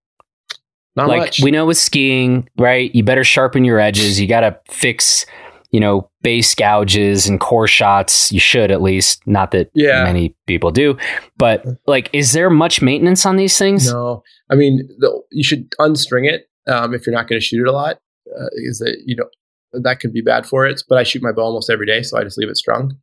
Not 0.97 1.09
like 1.09 1.21
much. 1.21 1.43
we 1.43 1.51
know 1.51 1.67
with 1.67 1.77
skiing, 1.77 2.49
right? 2.57 2.93
You 2.95 3.05
better 3.05 3.23
sharpen 3.23 3.65
your 3.65 3.79
edges. 3.79 4.19
You 4.19 4.27
got 4.27 4.41
to 4.41 4.59
fix, 4.69 5.27
you 5.71 5.81
know, 5.81 6.11
base 6.23 6.55
gouges 6.55 7.27
and 7.27 7.41
core 7.41 7.67
shots. 7.67 8.33
You 8.33 8.41
should 8.41 8.71
at 8.71 8.83
least. 8.83 9.27
Not 9.27 9.51
that 9.53 9.71
yeah. 9.75 10.05
many 10.05 10.35
people 10.47 10.71
do, 10.71 10.97
but 11.37 11.65
like, 11.87 12.11
is 12.13 12.33
there 12.33 12.51
much 12.51 12.83
maintenance 12.83 13.27
on 13.27 13.37
these 13.37 13.59
things? 13.59 13.91
No. 13.93 14.23
I 14.51 14.55
mean, 14.55 14.89
the, 14.99 15.23
you 15.31 15.45
should 15.45 15.71
unstring 15.81 16.31
it 16.31 16.49
um, 16.67 16.95
if 16.95 17.07
you're 17.07 17.15
not 17.15 17.29
going 17.29 17.41
to 17.41 17.45
shoot 17.45 17.61
it 17.61 17.69
a 17.69 17.73
lot. 17.73 17.99
Uh, 18.27 18.49
is 18.55 18.81
that 18.81 19.03
you 19.05 19.15
know 19.17 19.27
that 19.73 20.01
could 20.01 20.13
be 20.13 20.21
bad 20.21 20.47
for 20.47 20.67
it. 20.67 20.83
But 20.89 20.99
I 20.99 21.03
shoot 21.03 21.23
my 21.23 21.33
bow 21.33 21.43
almost 21.43 21.71
every 21.71 21.87
day, 21.87 22.03
so 22.03 22.19
I 22.19 22.25
just 22.25 22.39
leave 22.39 22.49
it 22.49 22.57
strung, 22.57 22.97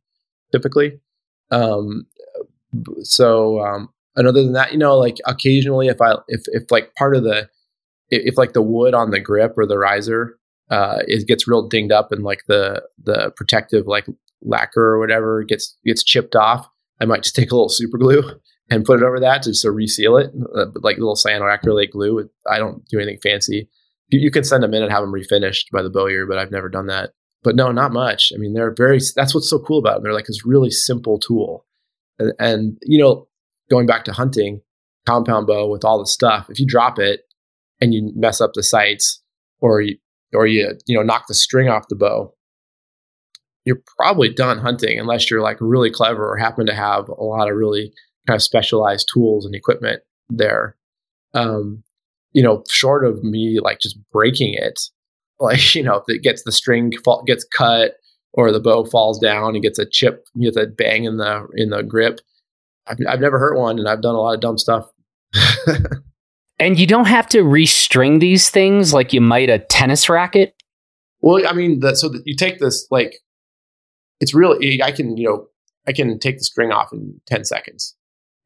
typically. 0.52 1.00
Um, 1.50 2.06
so 3.02 3.60
um, 3.60 3.88
and 4.16 4.28
other 4.28 4.42
than 4.42 4.52
that, 4.52 4.72
you 4.72 4.78
know, 4.78 4.96
like 4.96 5.18
occasionally, 5.26 5.88
if 5.88 6.00
I 6.00 6.14
if 6.28 6.42
if 6.46 6.70
like 6.70 6.94
part 6.94 7.16
of 7.16 7.24
the 7.24 7.48
if, 8.10 8.32
if 8.32 8.38
like 8.38 8.52
the 8.52 8.62
wood 8.62 8.94
on 8.94 9.10
the 9.10 9.20
grip 9.20 9.54
or 9.56 9.66
the 9.66 9.78
riser 9.78 10.38
uh, 10.70 10.98
it 11.06 11.26
gets 11.26 11.46
real 11.46 11.68
dinged 11.68 11.92
up 11.92 12.12
and 12.12 12.24
like 12.24 12.44
the 12.46 12.82
the 13.02 13.32
protective 13.36 13.86
like 13.86 14.06
lacquer 14.42 14.94
or 14.94 14.98
whatever 14.98 15.42
gets 15.42 15.76
gets 15.84 16.02
chipped 16.02 16.36
off, 16.36 16.68
I 17.00 17.04
might 17.04 17.22
just 17.22 17.36
take 17.36 17.50
a 17.50 17.54
little 17.54 17.68
super 17.68 17.98
glue 17.98 18.22
and 18.70 18.84
put 18.84 19.00
it 19.00 19.04
over 19.04 19.20
that 19.20 19.42
just 19.42 19.62
to 19.62 19.70
reseal 19.70 20.16
it, 20.16 20.30
uh, 20.56 20.66
like 20.76 20.98
little 20.98 21.16
cyanoacrylate 21.16 21.90
glue. 21.90 22.28
I 22.50 22.58
don't 22.58 22.86
do 22.86 22.98
anything 22.98 23.20
fancy. 23.22 23.68
You, 24.08 24.20
you, 24.20 24.30
can 24.30 24.44
send 24.44 24.62
them 24.62 24.74
in 24.74 24.82
and 24.82 24.92
have 24.92 25.02
them 25.02 25.12
refinished 25.12 25.70
by 25.72 25.82
the 25.82 25.90
bowyer, 25.90 26.26
but 26.26 26.38
I've 26.38 26.50
never 26.50 26.68
done 26.68 26.86
that. 26.86 27.10
But 27.42 27.56
no, 27.56 27.72
not 27.72 27.92
much. 27.92 28.32
I 28.34 28.38
mean, 28.38 28.54
they're 28.54 28.74
very. 28.74 29.00
That's 29.14 29.34
what's 29.34 29.50
so 29.50 29.58
cool 29.58 29.78
about 29.78 29.94
them. 29.94 30.04
They're 30.04 30.14
like 30.14 30.26
this 30.26 30.46
really 30.46 30.70
simple 30.70 31.18
tool, 31.18 31.66
and, 32.18 32.32
and 32.38 32.78
you 32.82 32.98
know, 32.98 33.28
going 33.70 33.86
back 33.86 34.04
to 34.04 34.12
hunting, 34.12 34.62
compound 35.06 35.46
bow 35.46 35.68
with 35.68 35.84
all 35.84 35.98
the 35.98 36.06
stuff. 36.06 36.48
If 36.48 36.58
you 36.58 36.66
drop 36.66 36.98
it 36.98 37.20
and 37.82 37.92
you 37.92 38.12
mess 38.14 38.40
up 38.40 38.52
the 38.54 38.62
sights, 38.62 39.22
or 39.60 39.82
you 39.82 39.98
or 40.34 40.46
you 40.46 40.76
you 40.86 40.96
know 40.96 41.02
knock 41.02 41.26
the 41.28 41.34
string 41.34 41.68
off 41.68 41.88
the 41.88 41.96
bow, 41.96 42.34
you're 43.64 43.82
probably 43.96 44.32
done 44.32 44.58
hunting 44.58 44.98
unless 44.98 45.30
you're 45.30 45.40
like 45.40 45.58
really 45.60 45.90
clever 45.90 46.28
or 46.28 46.36
happen 46.36 46.66
to 46.66 46.74
have 46.74 47.08
a 47.08 47.24
lot 47.24 47.50
of 47.50 47.56
really 47.56 47.92
kind 48.26 48.36
of 48.36 48.42
specialized 48.42 49.08
tools 49.12 49.44
and 49.44 49.54
equipment 49.54 50.02
there. 50.28 50.76
Um, 51.34 51.82
you 52.32 52.42
know, 52.42 52.62
short 52.68 53.04
of 53.04 53.22
me 53.22 53.60
like 53.60 53.80
just 53.80 53.98
breaking 54.12 54.54
it, 54.54 54.80
like 55.40 55.74
you 55.74 55.82
know, 55.82 55.96
if 55.96 56.04
it 56.08 56.22
gets 56.22 56.42
the 56.44 56.52
string 56.52 56.92
fall, 57.04 57.22
gets 57.24 57.44
cut 57.44 57.92
or 58.32 58.50
the 58.50 58.60
bow 58.60 58.84
falls 58.84 59.18
down 59.18 59.54
and 59.54 59.62
gets 59.62 59.78
a 59.78 59.86
chip, 59.86 60.26
you 60.34 60.50
get 60.50 60.62
a 60.62 60.66
bang 60.66 61.04
in 61.04 61.18
the 61.18 61.46
in 61.54 61.70
the 61.70 61.82
grip. 61.82 62.20
I've, 62.86 62.98
I've 63.08 63.20
never 63.20 63.38
hurt 63.38 63.58
one, 63.58 63.78
and 63.78 63.88
I've 63.88 64.02
done 64.02 64.14
a 64.14 64.20
lot 64.20 64.34
of 64.34 64.40
dumb 64.40 64.58
stuff. 64.58 64.86
and 66.64 66.78
you 66.78 66.86
don't 66.86 67.06
have 67.06 67.28
to 67.28 67.38
restring 67.42 68.20
these 68.20 68.48
things 68.48 68.94
like 68.94 69.12
you 69.12 69.20
might 69.20 69.50
a 69.50 69.58
tennis 69.58 70.08
racket. 70.08 70.54
Well, 71.20 71.46
I 71.46 71.52
mean, 71.52 71.80
the, 71.80 71.94
so 71.94 72.10
you 72.24 72.34
take 72.34 72.58
this 72.58 72.86
like 72.90 73.16
it's 74.20 74.32
really 74.32 74.82
I 74.82 74.90
can 74.90 75.16
you 75.18 75.28
know 75.28 75.46
I 75.86 75.92
can 75.92 76.18
take 76.18 76.38
the 76.38 76.44
string 76.44 76.72
off 76.72 76.90
in 76.90 77.20
ten 77.26 77.44
seconds, 77.44 77.94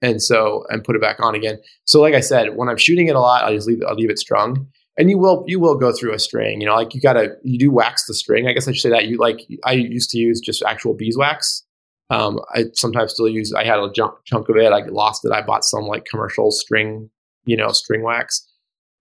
and 0.03 0.21
so 0.21 0.65
and 0.69 0.83
put 0.83 0.97
it 0.97 1.03
back 1.03 1.21
on 1.21 1.37
again. 1.37 1.59
So 1.85 2.01
like 2.01 2.15
I 2.15 2.21
said, 2.21 2.57
when 2.57 2.69
I'm 2.69 2.77
shooting 2.77 3.07
it 3.07 3.15
a 3.15 3.21
lot, 3.21 3.45
I 3.45 3.55
just 3.55 3.69
leave 3.69 3.83
I'll 3.87 3.95
leave 3.95 4.11
it 4.11 4.19
strung, 4.19 4.67
and 4.97 5.09
you 5.09 5.17
will 5.17 5.45
you 5.47 5.61
will 5.61 5.77
go 5.77 5.93
through 5.93 6.13
a 6.13 6.19
string. 6.19 6.61
You 6.61 6.67
know, 6.67 6.75
like 6.75 6.95
you 6.95 7.01
gotta 7.01 7.37
you 7.45 7.57
do 7.57 7.71
wax 7.71 8.07
the 8.07 8.15
string. 8.15 8.49
I 8.49 8.53
guess 8.53 8.67
I 8.67 8.73
should 8.73 8.83
say 8.83 8.91
that 8.91 9.07
you 9.07 9.19
like 9.19 9.41
I 9.65 9.75
used 9.75 10.11
to 10.11 10.19
use 10.19 10.41
just 10.41 10.63
actual 10.65 10.95
beeswax. 10.95 11.65
Um, 12.11 12.41
I 12.55 12.65
sometimes 12.73 13.13
still 13.13 13.29
use. 13.29 13.53
I 13.53 13.65
had 13.65 13.79
a 13.79 13.93
junk, 13.93 14.15
chunk 14.25 14.49
of 14.49 14.57
it. 14.57 14.73
I 14.73 14.81
lost 14.87 15.25
it. 15.25 15.31
I 15.31 15.43
bought 15.43 15.65
some 15.65 15.85
like 15.85 16.07
commercial 16.07 16.51
string, 16.51 17.11
you 17.49 17.57
know, 17.57 17.69
string 17.69 18.03
wax. 18.03 18.47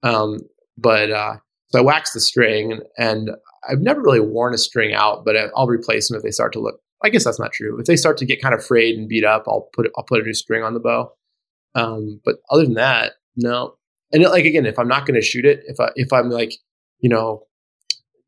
Um, 0.04 0.40
but 0.78 1.12
uh, 1.12 1.36
so 1.68 1.80
I 1.80 1.82
waxed 1.82 2.14
the 2.14 2.22
string, 2.22 2.72
and, 2.72 2.82
and 2.98 3.32
I've 3.70 3.82
never 3.82 4.02
really 4.02 4.22
worn 4.22 4.54
a 4.54 4.58
string 4.58 4.94
out, 4.94 5.26
but 5.26 5.36
I'll 5.56 5.68
replace 5.68 6.08
them 6.08 6.16
if 6.16 6.24
they 6.24 6.32
start 6.32 6.54
to 6.54 6.62
look. 6.62 6.80
I 7.04 7.10
guess 7.10 7.26
that's 7.26 7.40
not 7.40 7.52
true. 7.52 7.78
If 7.78 7.88
they 7.88 7.98
start 7.98 8.18
to 8.20 8.26
get 8.26 8.42
kind 8.42 8.56
of 8.56 8.66
frayed 8.66 8.98
and 8.98 9.10
beat 9.10 9.26
up, 9.26 9.44
I'll 9.48 9.68
put 9.74 9.92
I'll 9.98 10.06
put 10.06 10.22
a 10.22 10.24
new 10.24 10.34
string 10.34 10.64
on 10.64 10.74
the 10.74 10.80
bow. 10.80 11.12
Um, 11.76 12.22
but 12.24 12.38
other 12.50 12.64
than 12.64 12.76
that, 12.76 13.14
no. 13.36 13.76
And 14.14 14.24
it, 14.24 14.30
like 14.30 14.46
again, 14.46 14.66
if 14.66 14.80
I'm 14.80 14.88
not 14.88 15.06
going 15.06 15.20
to 15.20 15.26
shoot 15.26 15.46
it, 15.46 15.64
if 15.68 15.80
I 15.80 15.90
if 15.96 16.14
I'm 16.14 16.30
like, 16.30 16.54
you 17.00 17.10
know, 17.10 17.44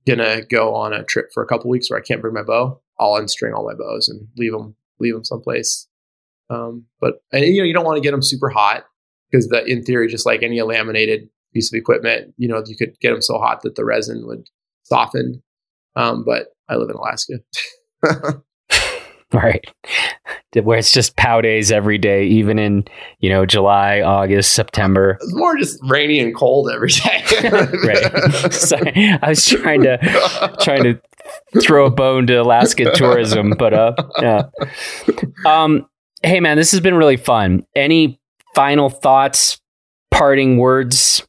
gonna 0.06 0.42
go 0.42 0.76
on 0.76 0.92
a 0.92 1.04
trip 1.04 1.30
for 1.34 1.42
a 1.42 1.48
couple 1.48 1.70
weeks 1.70 1.90
where 1.90 1.98
I 1.98 2.04
can't 2.04 2.22
bring 2.22 2.34
my 2.34 2.44
bow, 2.44 2.82
I'll 3.00 3.14
unstring 3.14 3.56
all 3.56 3.66
my 3.66 3.74
bows 3.74 4.10
and 4.10 4.28
leave 4.38 4.52
them 4.52 4.76
leave 5.00 5.14
them 5.14 5.24
someplace. 5.24 5.88
Um, 6.50 6.86
but 7.00 7.24
and, 7.32 7.46
you 7.46 7.62
know, 7.62 7.66
you 7.66 7.74
don't 7.74 7.86
want 7.86 7.96
to 7.98 8.04
get 8.04 8.12
them 8.12 8.22
super 8.22 8.50
hot 8.50 8.84
because 9.30 9.48
the 9.48 9.64
in 9.66 9.84
theory, 9.84 10.08
just 10.08 10.26
like 10.26 10.44
any 10.44 10.62
laminated 10.62 11.30
piece 11.54 11.72
of 11.74 11.78
equipment, 11.78 12.34
you 12.38 12.48
know, 12.48 12.64
you 12.66 12.76
could 12.76 13.00
get 13.00 13.12
them 13.12 13.22
so 13.22 13.38
hot 13.38 13.62
that 13.64 13.76
the 13.76 13.86
resin 13.86 14.26
would 14.26 14.48
soften. 14.84 15.42
Um, 15.96 16.24
but 16.24 16.48
I 16.68 16.76
live 16.76 16.90
in 16.90 16.96
Alaska. 16.96 17.40
right. 19.34 19.64
Where 20.64 20.80
it's 20.80 20.92
just 20.92 21.16
pow 21.16 21.42
days 21.42 21.72
every 21.72 21.98
day, 21.98 22.26
even 22.26 22.58
in, 22.58 22.86
you 23.20 23.30
know, 23.30 23.46
July, 23.46 24.02
August, 24.02 24.54
September. 24.54 25.18
It's 25.22 25.36
more 25.36 25.56
just 25.58 25.80
rainy 25.88 26.20
and 26.20 26.36
cold 26.36 26.72
every 26.72 26.90
day. 26.90 27.24
right. 27.84 28.54
Sorry. 28.54 29.20
I 29.22 29.30
was 29.30 29.46
trying 29.46 29.84
to 29.84 30.56
trying 30.62 30.84
to 30.84 31.00
throw 31.62 31.86
a 31.86 31.92
bone 31.92 32.26
to 32.28 32.36
Alaska 32.36 32.92
tourism, 32.96 33.54
but 33.58 33.74
uh 33.74 33.94
yeah. 34.20 34.44
Um 35.46 35.88
hey 36.24 36.40
man, 36.40 36.58
this 36.58 36.72
has 36.72 36.80
been 36.80 36.96
really 36.96 37.18
fun. 37.18 37.64
Any 37.76 38.19
final 38.56 38.90
thoughts, 38.90 39.60
parting 40.12 40.58
words 40.58 41.26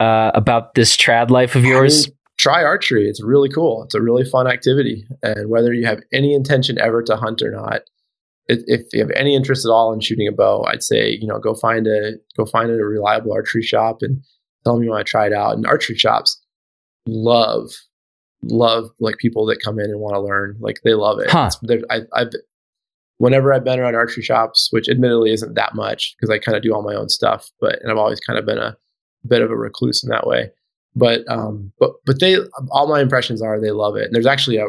uh, 0.00 0.32
about 0.34 0.74
this 0.74 0.96
trad 0.96 1.30
life 1.30 1.54
of 1.54 1.64
yours? 1.64 2.10
try 2.42 2.64
archery. 2.64 3.08
It's 3.08 3.22
really 3.22 3.48
cool. 3.48 3.84
It's 3.84 3.94
a 3.94 4.02
really 4.02 4.24
fun 4.24 4.48
activity. 4.48 5.06
And 5.22 5.48
whether 5.48 5.72
you 5.72 5.86
have 5.86 6.00
any 6.12 6.34
intention 6.34 6.78
ever 6.80 7.02
to 7.04 7.16
hunt 7.16 7.40
or 7.40 7.52
not, 7.52 7.82
if 8.48 8.82
you 8.92 9.00
have 9.00 9.12
any 9.12 9.36
interest 9.36 9.64
at 9.64 9.70
all 9.70 9.92
in 9.92 10.00
shooting 10.00 10.26
a 10.26 10.32
bow, 10.32 10.64
I'd 10.64 10.82
say 10.82 11.10
you 11.10 11.28
know 11.28 11.38
go 11.38 11.54
find 11.54 11.86
a 11.86 12.14
go 12.36 12.44
find 12.44 12.70
a 12.70 12.74
reliable 12.74 13.32
archery 13.32 13.62
shop 13.62 13.98
and 14.02 14.22
tell 14.64 14.74
them 14.74 14.82
you 14.82 14.90
want 14.90 15.06
to 15.06 15.10
try 15.10 15.26
it 15.26 15.32
out. 15.32 15.54
And 15.54 15.64
archery 15.66 15.96
shops 15.96 16.40
love 17.06 17.70
love 18.42 18.90
like 18.98 19.18
people 19.18 19.46
that 19.46 19.62
come 19.62 19.78
in 19.78 19.90
and 19.90 20.00
want 20.00 20.14
to 20.14 20.20
learn. 20.20 20.56
Like 20.58 20.80
they 20.82 20.94
love 20.94 21.20
it. 21.20 21.30
Huh. 21.30 21.50
I, 21.88 22.00
I've 22.12 22.32
whenever 23.22 23.54
I've 23.54 23.62
been 23.62 23.78
around 23.78 23.94
archery 23.94 24.24
shops, 24.24 24.66
which 24.72 24.88
admittedly 24.88 25.32
isn't 25.32 25.54
that 25.54 25.76
much 25.76 26.16
because 26.16 26.28
I 26.28 26.40
kind 26.40 26.56
of 26.56 26.62
do 26.64 26.74
all 26.74 26.82
my 26.82 26.96
own 26.96 27.08
stuff, 27.08 27.48
but 27.60 27.80
and 27.80 27.88
I've 27.88 27.96
always 27.96 28.18
kind 28.18 28.36
of 28.36 28.44
been 28.44 28.58
a 28.58 28.76
bit 29.28 29.42
of 29.42 29.50
a 29.52 29.56
recluse 29.56 30.02
in 30.02 30.10
that 30.10 30.26
way. 30.26 30.50
But 30.96 31.20
um, 31.28 31.72
but 31.78 31.92
but 32.04 32.18
they 32.18 32.38
all 32.72 32.88
my 32.88 33.00
impressions 33.00 33.40
are 33.40 33.60
they 33.60 33.70
love 33.70 33.94
it. 33.94 34.06
And 34.06 34.12
there's 34.12 34.26
actually 34.26 34.56
a 34.56 34.66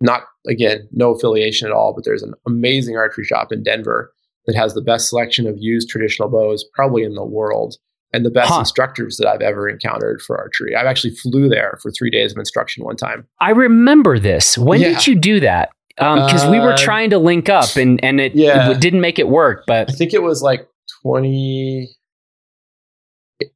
not 0.00 0.22
again 0.48 0.88
no 0.90 1.14
affiliation 1.14 1.68
at 1.68 1.72
all, 1.72 1.94
but 1.94 2.04
there's 2.04 2.24
an 2.24 2.34
amazing 2.44 2.96
archery 2.96 3.24
shop 3.24 3.52
in 3.52 3.62
Denver 3.62 4.12
that 4.46 4.56
has 4.56 4.74
the 4.74 4.82
best 4.82 5.08
selection 5.08 5.46
of 5.46 5.54
used 5.56 5.88
traditional 5.88 6.28
bows 6.28 6.64
probably 6.74 7.04
in 7.04 7.14
the 7.14 7.24
world 7.24 7.76
and 8.12 8.26
the 8.26 8.30
best 8.30 8.50
huh. 8.50 8.58
instructors 8.58 9.16
that 9.18 9.28
I've 9.28 9.42
ever 9.42 9.68
encountered 9.68 10.20
for 10.22 10.36
archery. 10.36 10.74
I 10.74 10.82
actually 10.82 11.14
flew 11.14 11.48
there 11.48 11.78
for 11.80 11.92
three 11.92 12.10
days 12.10 12.32
of 12.32 12.38
instruction 12.38 12.84
one 12.84 12.96
time. 12.96 13.28
I 13.40 13.50
remember 13.50 14.18
this. 14.18 14.58
When 14.58 14.80
yeah. 14.80 14.88
did 14.88 15.06
you 15.06 15.14
do 15.14 15.38
that? 15.38 15.70
Because 15.96 16.44
um, 16.44 16.50
we 16.50 16.58
were 16.58 16.72
uh, 16.72 16.76
trying 16.76 17.10
to 17.10 17.18
link 17.18 17.48
up 17.48 17.76
and 17.76 18.02
and 18.02 18.20
it, 18.20 18.34
yeah. 18.34 18.70
it, 18.70 18.80
didn't 18.80 19.00
make 19.00 19.18
it 19.18 19.28
work. 19.28 19.64
But 19.66 19.90
I 19.90 19.92
think 19.92 20.12
it 20.12 20.22
was 20.22 20.42
like 20.42 20.68
twenty 21.02 21.96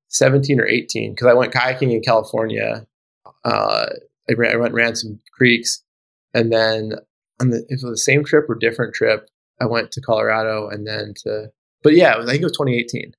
17 0.09 0.61
or 0.61 0.67
18 0.67 1.13
because 1.13 1.27
I 1.27 1.35
went 1.35 1.53
kayaking 1.53 1.93
in 1.93 2.03
California. 2.03 2.87
Uh, 3.45 3.87
I, 4.29 4.33
ran, 4.35 4.55
I 4.55 4.57
went 4.57 4.75
ran 4.75 4.97
some 4.97 5.21
creeks, 5.33 5.83
and 6.35 6.53
then 6.53 6.93
on 7.41 7.51
the 7.51 7.59
it 7.69 7.81
was 7.83 7.83
the 7.83 7.97
same 7.97 8.25
trip 8.25 8.49
or 8.49 8.55
different 8.55 8.95
trip. 8.95 9.29
I 9.61 9.67
went 9.67 9.93
to 9.93 10.01
Colorado 10.01 10.69
and 10.69 10.87
then 10.87 11.15
to, 11.25 11.51
but 11.83 11.95
yeah, 11.95 12.17
was, 12.17 12.27
I 12.27 12.33
think 12.33 12.43
it 12.43 12.47
was 12.47 12.53
2018, 12.53 13.13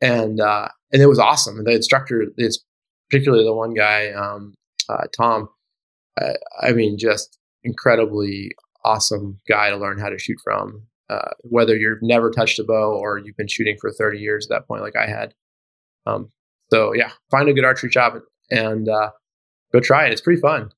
and 0.00 0.40
uh, 0.40 0.68
and 0.92 1.02
it 1.02 1.06
was 1.06 1.18
awesome. 1.18 1.58
And 1.58 1.66
the 1.66 1.72
instructor 1.72 2.26
is 2.36 2.62
particularly 3.10 3.44
the 3.44 3.54
one 3.54 3.74
guy, 3.74 4.10
um, 4.10 4.54
uh, 4.88 5.04
Tom. 5.16 5.48
I, 6.18 6.34
I 6.60 6.72
mean, 6.72 6.98
just 6.98 7.38
incredibly 7.64 8.52
awesome 8.84 9.40
guy 9.48 9.70
to 9.70 9.76
learn 9.76 9.98
how 9.98 10.08
to 10.08 10.18
shoot 10.18 10.38
from. 10.44 10.82
Uh, 11.10 11.30
whether 11.40 11.76
you've 11.76 12.02
never 12.02 12.30
touched 12.30 12.58
a 12.58 12.64
bow 12.64 12.98
or 12.98 13.18
you've 13.18 13.36
been 13.36 13.48
shooting 13.48 13.76
for 13.78 13.92
30 13.92 14.18
years 14.18 14.46
at 14.46 14.50
that 14.50 14.66
point, 14.66 14.82
like 14.82 14.96
I 14.96 15.06
had. 15.06 15.34
Um, 16.06 16.30
so 16.72 16.94
yeah, 16.94 17.10
find 17.30 17.48
a 17.48 17.52
good 17.52 17.64
archery 17.64 17.90
shop 17.90 18.14
and 18.50 18.88
uh, 18.88 19.10
go 19.72 19.80
try 19.80 20.06
it. 20.06 20.12
It's 20.12 20.20
pretty 20.20 20.40
fun. 20.40 20.70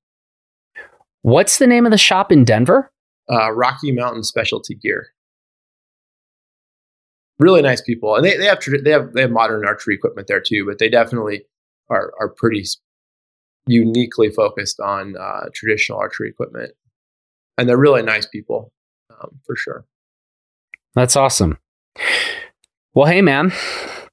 What's 1.23 1.59
the 1.59 1.67
name 1.67 1.87
of 1.87 1.93
the 1.93 1.99
shop 1.99 2.31
in 2.31 2.45
Denver? 2.45 2.91
Uh, 3.31 3.51
Rocky 3.53 3.93
Mountain 3.93 4.25
Specialty 4.25 4.75
Gear. 4.75 5.09
Really 7.39 7.63
nice 7.63 7.83
people, 7.83 8.15
and 8.15 8.25
they, 8.25 8.37
they 8.37 8.47
have 8.47 8.61
they 8.83 8.91
have 8.91 9.13
they 9.13 9.23
have 9.23 9.31
modern 9.31 9.67
archery 9.67 9.95
equipment 9.95 10.27
there 10.27 10.41
too. 10.41 10.65
But 10.65 10.79
they 10.79 10.89
definitely 10.89 11.43
are 11.91 12.13
are 12.19 12.29
pretty 12.29 12.65
uniquely 13.66 14.30
focused 14.30 14.80
on 14.80 15.16
uh, 15.16 15.48
traditional 15.55 15.98
archery 15.98 16.28
equipment, 16.28 16.72
and 17.59 17.68
they're 17.68 17.76
really 17.76 18.02
nice 18.02 18.26
people 18.26 18.72
um, 19.10 19.40
for 19.47 19.56
sure. 19.56 19.84
That's 20.94 21.16
awesome. 21.16 21.59
Well, 22.94 23.06
hey 23.06 23.20
man, 23.20 23.52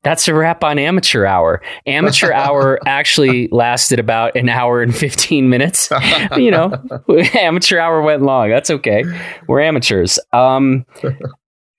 that's 0.03 0.27
a 0.27 0.33
wrap 0.33 0.63
on 0.63 0.77
amateur 0.77 1.25
hour. 1.25 1.61
Amateur 1.85 2.31
hour 2.33 2.79
actually 2.85 3.47
lasted 3.51 3.99
about 3.99 4.35
an 4.35 4.49
hour 4.49 4.81
and 4.81 4.95
15 4.95 5.49
minutes. 5.49 5.89
you 6.37 6.51
know, 6.51 6.73
amateur 7.35 7.79
hour 7.79 8.01
went 8.01 8.21
long. 8.21 8.49
That's 8.49 8.69
okay. 8.69 9.05
We're 9.47 9.61
amateurs. 9.61 10.19
Um, 10.33 10.85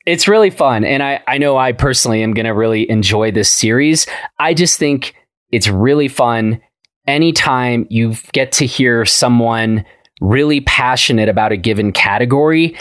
it's 0.07 0.27
really 0.27 0.51
fun. 0.51 0.85
And 0.85 1.03
I, 1.03 1.23
I 1.29 1.39
know 1.39 1.57
I 1.59 1.73
personally 1.73 2.23
am 2.23 2.33
going 2.33 2.47
to 2.47 2.55
really 2.55 2.91
enjoy 2.91 3.31
this 3.31 3.51
series. 3.51 4.07
I 4.39 4.55
just 4.55 4.79
think 4.79 5.15
It's 5.51 5.69
really 5.69 6.09
fun. 6.09 6.61
Anytime 7.07 7.87
you 7.91 8.15
get 8.33 8.53
to 8.53 8.67
hear 8.67 9.05
someone 9.05 9.85
really 10.21 10.61
passionate 10.63 11.29
about 11.29 11.53
a 11.53 11.57
given 11.57 11.93
category, 11.93 12.77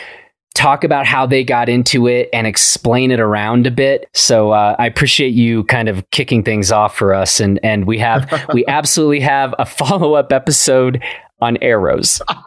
talk 0.55 0.83
about 0.83 1.05
how 1.05 1.25
they 1.25 1.43
got 1.43 1.67
into 1.67 2.07
it 2.07 2.29
and 2.31 2.47
explain 2.47 3.11
it 3.11 3.19
around 3.19 3.67
a 3.67 3.71
bit. 3.71 4.07
So 4.13 4.51
uh, 4.51 4.75
I 4.79 4.85
appreciate 4.85 5.33
you 5.33 5.63
kind 5.65 5.89
of 5.89 6.09
kicking 6.11 6.43
things 6.43 6.71
off 6.71 6.95
for 6.95 7.13
us, 7.13 7.39
and 7.39 7.59
and 7.63 7.85
we 7.85 7.97
have 7.99 8.31
we 8.53 8.65
absolutely 8.67 9.19
have 9.21 9.53
a 9.59 9.65
follow 9.65 10.13
up 10.13 10.31
episode 10.31 11.03
on 11.41 11.57
arrows. 11.57 12.21
uh, 12.29 12.37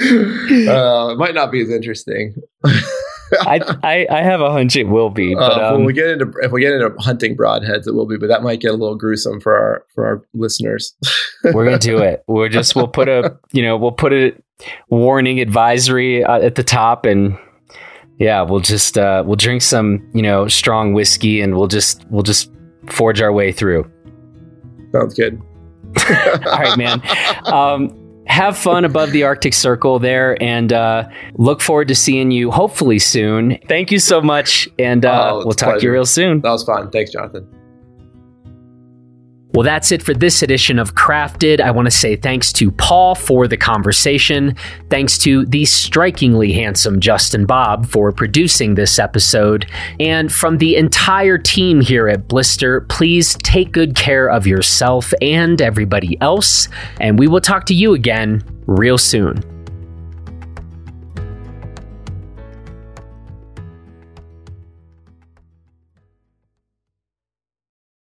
it 0.00 1.18
might 1.18 1.34
not 1.34 1.52
be 1.52 1.60
as 1.60 1.70
interesting. 1.70 2.34
I, 3.40 3.60
I, 3.82 4.06
I 4.10 4.22
have 4.22 4.40
a 4.40 4.50
hunch 4.50 4.76
it 4.76 4.84
will 4.84 5.10
be. 5.10 5.34
But 5.34 5.60
um, 5.60 5.74
when 5.74 5.84
we 5.84 5.92
get 5.92 6.08
into 6.08 6.32
if 6.42 6.52
we 6.52 6.60
get 6.60 6.72
into 6.72 6.94
hunting 6.98 7.36
broadheads, 7.36 7.86
it 7.86 7.94
will 7.94 8.06
be. 8.06 8.16
But 8.16 8.28
that 8.28 8.42
might 8.42 8.60
get 8.60 8.70
a 8.70 8.76
little 8.76 8.96
gruesome 8.96 9.40
for 9.40 9.56
our 9.56 9.86
for 9.94 10.06
our 10.06 10.22
listeners. 10.34 10.94
we're 11.44 11.64
gonna 11.64 11.78
do 11.78 11.98
it. 11.98 12.24
We're 12.26 12.48
just 12.48 12.76
we'll 12.76 12.88
put 12.88 13.08
a 13.08 13.36
you 13.52 13.62
know 13.62 13.76
we'll 13.76 13.92
put 13.92 14.12
a 14.12 14.32
warning 14.90 15.40
advisory 15.40 16.24
uh, 16.24 16.40
at 16.40 16.54
the 16.54 16.62
top 16.62 17.04
and 17.04 17.36
yeah 18.18 18.42
we'll 18.42 18.60
just 18.60 18.96
uh, 18.96 19.22
we'll 19.26 19.36
drink 19.36 19.62
some 19.62 20.08
you 20.14 20.22
know 20.22 20.46
strong 20.48 20.92
whiskey 20.92 21.40
and 21.40 21.56
we'll 21.56 21.68
just 21.68 22.04
we'll 22.10 22.22
just 22.22 22.50
forge 22.90 23.20
our 23.20 23.32
way 23.32 23.52
through. 23.52 23.90
Sounds 24.92 25.14
good. 25.14 25.40
All 26.08 26.58
right, 26.58 26.76
man. 26.76 27.02
Um, 27.46 28.01
have 28.26 28.56
fun 28.56 28.84
above 28.84 29.12
the 29.12 29.24
Arctic 29.24 29.54
Circle 29.54 29.98
there, 29.98 30.40
and 30.42 30.72
uh, 30.72 31.08
look 31.34 31.60
forward 31.60 31.88
to 31.88 31.94
seeing 31.94 32.30
you 32.30 32.50
hopefully 32.50 32.98
soon. 32.98 33.58
Thank 33.68 33.90
you 33.90 33.98
so 33.98 34.20
much, 34.20 34.68
and 34.78 35.04
uh, 35.04 35.32
Oh, 35.32 35.42
we'll 35.44 35.52
talk 35.54 35.78
to 35.78 35.84
you 35.84 35.92
real 35.92 36.06
soon. 36.06 36.40
That 36.40 36.50
was 36.50 36.64
fun. 36.64 36.90
Thanks, 36.90 37.12
Jonathan. 37.12 37.46
Well, 39.54 39.64
that's 39.64 39.92
it 39.92 40.02
for 40.02 40.14
this 40.14 40.42
edition 40.42 40.78
of 40.78 40.94
Crafted. 40.94 41.60
I 41.60 41.70
want 41.70 41.86
to 41.86 41.90
say 41.90 42.16
thanks 42.16 42.52
to 42.54 42.70
Paul 42.70 43.14
for 43.14 43.46
the 43.46 43.58
conversation. 43.58 44.56
Thanks 44.88 45.18
to 45.18 45.44
the 45.44 45.66
strikingly 45.66 46.52
handsome 46.52 47.00
Justin 47.00 47.44
Bob 47.44 47.86
for 47.86 48.12
producing 48.12 48.74
this 48.74 48.98
episode. 48.98 49.66
And 50.00 50.32
from 50.32 50.56
the 50.56 50.76
entire 50.76 51.36
team 51.36 51.82
here 51.82 52.08
at 52.08 52.28
Blister, 52.28 52.80
please 52.82 53.36
take 53.42 53.72
good 53.72 53.94
care 53.94 54.28
of 54.28 54.46
yourself 54.46 55.12
and 55.20 55.60
everybody 55.60 56.18
else. 56.22 56.68
And 56.98 57.18
we 57.18 57.28
will 57.28 57.42
talk 57.42 57.66
to 57.66 57.74
you 57.74 57.92
again 57.92 58.42
real 58.66 58.96
soon. 58.96 59.51